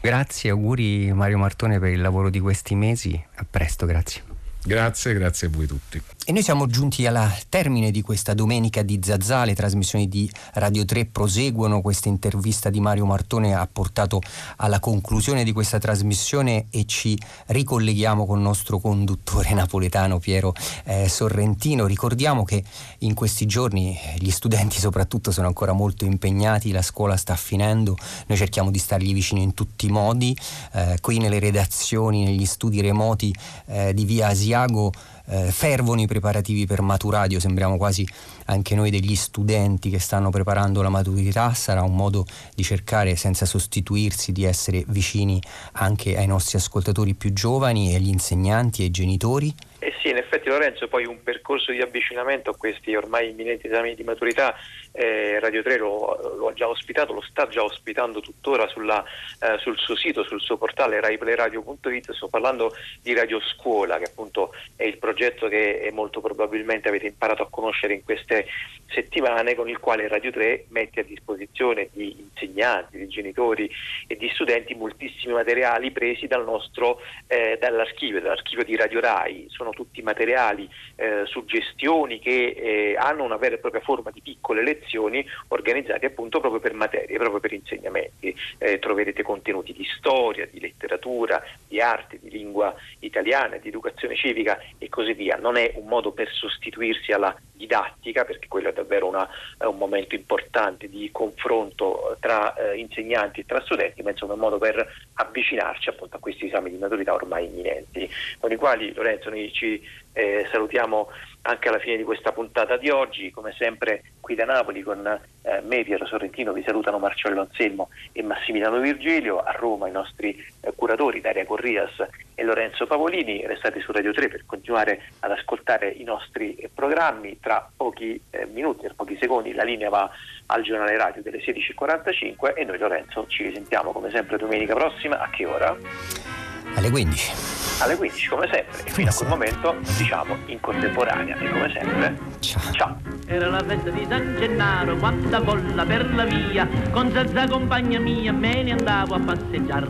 Grazie, 0.00 0.50
auguri 0.50 1.12
Mario 1.12 1.38
Martone 1.38 1.78
per 1.78 1.90
il 1.90 2.00
lavoro 2.00 2.30
di 2.30 2.40
questi 2.40 2.74
mesi, 2.74 3.20
a 3.34 3.46
presto, 3.48 3.84
grazie. 3.84 4.27
Grazie, 4.68 5.14
grazie 5.14 5.46
a 5.46 5.50
voi 5.50 5.66
tutti. 5.66 6.02
E 6.28 6.32
noi 6.32 6.42
siamo 6.42 6.66
giunti 6.66 7.06
al 7.06 7.32
termine 7.48 7.90
di 7.90 8.02
questa 8.02 8.34
domenica 8.34 8.82
di 8.82 9.00
Zazà, 9.02 9.46
le 9.46 9.54
trasmissioni 9.54 10.10
di 10.10 10.30
Radio 10.52 10.84
3 10.84 11.06
proseguono, 11.06 11.80
questa 11.80 12.08
intervista 12.08 12.68
di 12.68 12.78
Mario 12.78 13.06
Martone 13.06 13.54
ha 13.54 13.66
portato 13.66 14.20
alla 14.56 14.78
conclusione 14.78 15.42
di 15.42 15.52
questa 15.52 15.78
trasmissione 15.78 16.66
e 16.68 16.84
ci 16.84 17.18
ricolleghiamo 17.46 18.26
con 18.26 18.36
il 18.36 18.42
nostro 18.42 18.78
conduttore 18.78 19.54
napoletano 19.54 20.18
Piero 20.18 20.52
eh, 20.84 21.08
Sorrentino. 21.08 21.86
Ricordiamo 21.86 22.44
che 22.44 22.62
in 22.98 23.14
questi 23.14 23.46
giorni 23.46 23.98
gli 24.18 24.30
studenti 24.30 24.78
soprattutto 24.78 25.30
sono 25.30 25.46
ancora 25.46 25.72
molto 25.72 26.04
impegnati, 26.04 26.72
la 26.72 26.82
scuola 26.82 27.16
sta 27.16 27.36
finendo, 27.36 27.96
noi 28.26 28.36
cerchiamo 28.36 28.70
di 28.70 28.78
stargli 28.78 29.14
vicino 29.14 29.40
in 29.40 29.54
tutti 29.54 29.86
i 29.86 29.90
modi, 29.90 30.36
eh, 30.74 30.98
qui 31.00 31.16
nelle 31.16 31.38
redazioni, 31.38 32.24
negli 32.24 32.44
studi 32.44 32.82
remoti 32.82 33.34
eh, 33.64 33.94
di 33.94 34.04
via 34.04 34.34
Asiago 34.58 34.92
eh, 35.26 35.50
fervono 35.52 36.00
i 36.00 36.06
preparativi 36.06 36.66
per 36.66 36.80
Maturadio, 36.80 37.38
sembriamo 37.38 37.76
quasi 37.76 38.06
anche 38.46 38.74
noi 38.74 38.90
degli 38.90 39.14
studenti 39.14 39.90
che 39.90 39.98
stanno 39.98 40.30
preparando 40.30 40.82
la 40.82 40.88
maturità, 40.88 41.52
sarà 41.54 41.82
un 41.82 41.94
modo 41.94 42.26
di 42.54 42.62
cercare 42.62 43.14
senza 43.14 43.46
sostituirsi 43.46 44.32
di 44.32 44.44
essere 44.44 44.84
vicini 44.88 45.40
anche 45.72 46.16
ai 46.16 46.26
nostri 46.26 46.58
ascoltatori 46.58 47.14
più 47.14 47.32
giovani, 47.32 47.94
agli 47.94 48.08
insegnanti 48.08 48.82
e 48.82 48.84
ai 48.86 48.90
genitori. 48.90 49.54
Eh 49.80 49.94
sì, 50.02 50.08
in 50.08 50.16
effetti 50.16 50.48
Lorenzo, 50.48 50.88
poi 50.88 51.06
un 51.06 51.22
percorso 51.22 51.70
di 51.70 51.80
avvicinamento 51.80 52.50
a 52.50 52.56
questi 52.56 52.96
ormai 52.96 53.30
imminenti 53.30 53.68
esami 53.68 53.94
di 53.94 54.02
maturità, 54.02 54.56
eh, 54.90 55.38
Radio 55.38 55.62
3 55.62 55.76
lo, 55.76 56.36
lo, 56.36 56.48
ha 56.48 56.52
già 56.52 56.66
ospitato, 56.66 57.12
lo 57.12 57.20
sta 57.20 57.46
già 57.46 57.62
ospitando 57.62 58.18
tuttora 58.18 58.66
sulla, 58.66 59.04
eh, 59.38 59.56
sul 59.58 59.78
suo 59.78 59.94
sito, 59.94 60.24
sul 60.24 60.40
suo 60.40 60.56
portale 60.56 61.00
raiplayradio.it, 61.00 62.10
sto 62.10 62.26
parlando 62.26 62.74
di 63.00 63.14
Radio 63.14 63.40
Scuola, 63.40 63.98
che 63.98 64.06
appunto 64.06 64.52
è 64.74 64.82
il 64.82 64.98
progetto 64.98 65.46
che 65.46 65.88
molto 65.92 66.20
probabilmente 66.20 66.88
avete 66.88 67.06
imparato 67.06 67.44
a 67.44 67.48
conoscere 67.48 67.94
in 67.94 68.02
queste 68.02 68.46
settimane, 68.88 69.54
con 69.54 69.68
il 69.68 69.78
quale 69.78 70.08
Radio 70.08 70.32
3 70.32 70.66
mette 70.70 71.00
a 71.00 71.04
disposizione 71.04 71.88
di 71.92 72.16
insegnanti, 72.18 72.98
di 72.98 73.06
genitori 73.06 73.70
e 74.06 74.16
di 74.16 74.28
studenti 74.32 74.74
moltissimi 74.74 75.34
materiali 75.34 75.92
presi 75.92 76.26
dal 76.26 76.44
nostro, 76.44 77.00
eh, 77.26 77.58
dall'archivio, 77.60 78.20
dall'archivio 78.20 78.64
di 78.64 78.76
Radio 78.76 79.00
Rai. 79.00 79.46
Sono 79.50 79.67
tutti 79.72 80.02
materiali, 80.02 80.68
eh, 80.96 81.22
suggestioni 81.26 82.18
che 82.18 82.54
eh, 82.56 82.96
hanno 82.96 83.24
una 83.24 83.36
vera 83.36 83.54
e 83.54 83.58
propria 83.58 83.80
forma 83.80 84.10
di 84.10 84.20
piccole 84.20 84.62
lezioni 84.62 85.24
organizzate 85.48 86.06
appunto 86.06 86.40
proprio 86.40 86.60
per 86.60 86.74
materie, 86.74 87.16
proprio 87.16 87.40
per 87.40 87.52
insegnamenti. 87.52 88.34
Eh, 88.58 88.78
troverete 88.78 89.22
contenuti 89.22 89.72
di 89.72 89.86
storia, 89.96 90.46
di 90.50 90.60
letteratura, 90.60 91.42
di 91.66 91.80
arte, 91.80 92.18
di 92.20 92.30
lingua 92.30 92.74
italiana, 93.00 93.56
di 93.56 93.68
educazione 93.68 94.16
civica 94.16 94.58
e 94.78 94.88
così 94.88 95.12
via. 95.12 95.36
Non 95.36 95.56
è 95.56 95.72
un 95.74 95.86
modo 95.86 96.12
per 96.12 96.30
sostituirsi 96.30 97.12
alla 97.12 97.36
didattica, 97.58 98.24
perché 98.24 98.48
quello 98.48 98.68
è 98.68 98.72
davvero 98.72 99.06
una, 99.06 99.28
un 99.58 99.76
momento 99.76 100.14
importante 100.14 100.88
di 100.88 101.10
confronto 101.12 102.16
tra 102.20 102.54
eh, 102.54 102.78
insegnanti 102.78 103.40
e 103.40 103.44
tra 103.46 103.60
studenti, 103.60 104.02
ma 104.02 104.10
insomma 104.10 104.32
è 104.32 104.36
un 104.36 104.42
modo 104.42 104.58
per 104.58 104.94
avvicinarci 105.14 105.88
appunto 105.88 106.16
a 106.16 106.20
questi 106.20 106.46
esami 106.46 106.70
di 106.70 106.78
maturità 106.78 107.12
ormai 107.12 107.46
imminenti, 107.46 108.08
con 108.38 108.52
i 108.52 108.56
quali 108.56 108.94
Lorenzo 108.94 109.28
noi 109.28 109.50
ci 109.58 109.82
eh, 110.12 110.46
salutiamo 110.50 111.08
anche 111.42 111.68
alla 111.68 111.78
fine 111.78 111.96
di 111.96 112.02
questa 112.02 112.32
puntata 112.32 112.76
di 112.76 112.90
oggi, 112.90 113.30
come 113.30 113.52
sempre 113.56 114.02
qui 114.20 114.34
da 114.34 114.44
Napoli 114.44 114.82
con 114.82 115.06
eh, 115.06 115.60
me 115.62 115.82
Piero 115.82 116.06
Sorrentino 116.06 116.52
vi 116.52 116.62
salutano 116.62 116.98
Marcello 116.98 117.40
Anselmo 117.40 117.88
e 118.12 118.22
Massimiliano 118.22 118.78
Virgilio, 118.80 119.38
a 119.38 119.52
Roma 119.52 119.88
i 119.88 119.92
nostri 119.92 120.36
eh, 120.60 120.72
curatori 120.74 121.20
Daria 121.20 121.46
Corrias 121.46 122.04
e 122.34 122.42
Lorenzo 122.42 122.86
Pavolini, 122.86 123.46
restate 123.46 123.80
su 123.80 123.92
Radio 123.92 124.12
3 124.12 124.28
per 124.28 124.42
continuare 124.44 125.10
ad 125.20 125.30
ascoltare 125.30 125.88
i 125.88 126.04
nostri 126.04 126.54
eh, 126.56 126.68
programmi, 126.72 127.38
tra 127.40 127.68
pochi 127.74 128.20
eh, 128.30 128.46
minuti, 128.46 128.84
tra 128.84 128.94
pochi 128.94 129.16
secondi 129.18 129.54
la 129.54 129.64
linea 129.64 129.88
va 129.88 130.10
al 130.46 130.62
giornale 130.62 130.96
radio 130.96 131.22
delle 131.22 131.38
16.45 131.38 132.54
e 132.54 132.64
noi 132.64 132.78
Lorenzo 132.78 133.26
ci 133.28 133.44
risentiamo 133.44 133.92
come 133.92 134.10
sempre 134.10 134.36
domenica 134.36 134.74
prossima, 134.74 135.18
a 135.20 135.30
che 135.30 135.46
ora? 135.46 136.47
Alle 136.78 136.90
15 136.90 137.32
alle 137.80 137.96
15 137.96 138.28
come 138.28 138.48
sempre. 138.50 138.84
E 138.84 138.90
fino 138.90 139.10
a 139.10 139.12
quel 139.12 139.28
momento 139.28 139.76
diciamo 139.96 140.36
in 140.46 140.60
contemporanea 140.60 141.36
e 141.36 141.48
come 141.50 141.70
sempre. 141.72 142.18
Ciao, 142.38 142.72
ciao. 142.72 142.96
era 143.26 143.48
la 143.48 143.62
festa 143.64 143.90
di 143.90 144.06
San 144.08 144.36
Gennaro 144.38 144.96
quanta 144.96 145.40
bolla 145.40 145.84
per 145.84 146.14
la 146.14 146.24
via. 146.24 146.68
Con 146.90 147.10
Zazza 147.12 147.48
compagna 147.48 147.98
mia 147.98 148.32
me 148.32 148.62
ne 148.62 148.72
andavo 148.72 149.14
a 149.14 149.18
passeggiare 149.18 149.86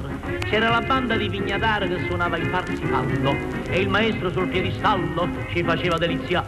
c'era 0.49 0.71
la 0.71 0.81
banda 0.81 1.15
di 1.15 1.29
Vignatare 1.29 1.89
che 1.89 2.07
suonava 2.07 2.39
il 2.39 2.49
parsifallo 2.49 3.37
e 3.69 3.81
il 3.81 3.89
maestro 3.89 4.31
sul 4.31 4.49
piedistallo 4.49 5.29
ci 5.51 5.63
faceva 5.63 5.99
delizia. 5.99 6.43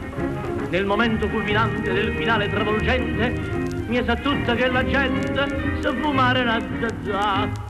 Nel 0.71 0.87
momento 0.87 1.29
culminante 1.29 1.93
del 1.93 2.15
finale 2.17 2.49
travolgente 2.49 3.29
mi 3.89 4.03
sa 4.03 4.17
tutta 4.17 4.55
che 4.55 4.69
la 4.69 4.85
gente 4.87 5.81
sa 5.81 5.93
fumare 6.01 6.45
la 6.45 6.61
zazza 6.81 7.70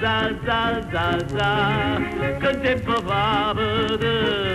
za 0.00 0.30
za 0.46 0.80
za 0.92 1.18
za 1.28 2.00
che 2.40 2.60
tempo 2.60 2.92
fa 3.02 3.52
per 3.54 3.98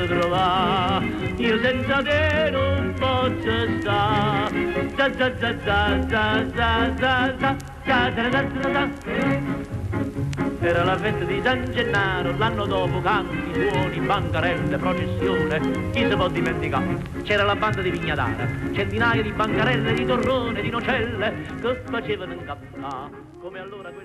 trovare, 0.07 1.05
io 1.37 1.59
senza 1.61 2.01
te 2.01 2.49
non 2.51 2.93
posso 2.97 3.79
stare, 3.79 4.89
za 4.97 5.09
za 5.17 5.31
za 5.39 5.53
za 5.65 6.07
za 6.09 6.25
za 6.55 6.93
za 6.99 7.33
za, 7.39 7.55
za 7.85 8.11
za 8.15 8.29
za 8.31 8.71
za. 8.73 8.89
Era 10.61 10.83
la 10.83 10.97
festa 10.97 11.23
di 11.25 11.39
San 11.43 11.63
Gennaro, 11.71 12.35
l'anno 12.37 12.65
dopo 12.65 12.99
canti, 13.01 13.69
suoni, 13.69 13.99
bancarelle, 13.99 14.77
processione, 14.77 15.59
chi 15.91 16.07
si 16.09 16.15
può 16.15 16.27
dimenticare? 16.27 16.97
C'era 17.21 17.43
la 17.43 17.55
banda 17.55 17.81
di 17.83 17.91
Vignadara, 17.91 18.47
centinaia 18.73 19.21
di 19.21 19.31
bancarelle, 19.31 19.93
di 19.93 20.05
torrone, 20.05 20.61
di 20.61 20.69
nocelle, 20.71 21.33
che 21.61 21.81
facevano 21.87 22.33
incappare, 22.33 23.11
come 23.39 23.59
allora 23.59 23.91
quel 23.91 24.04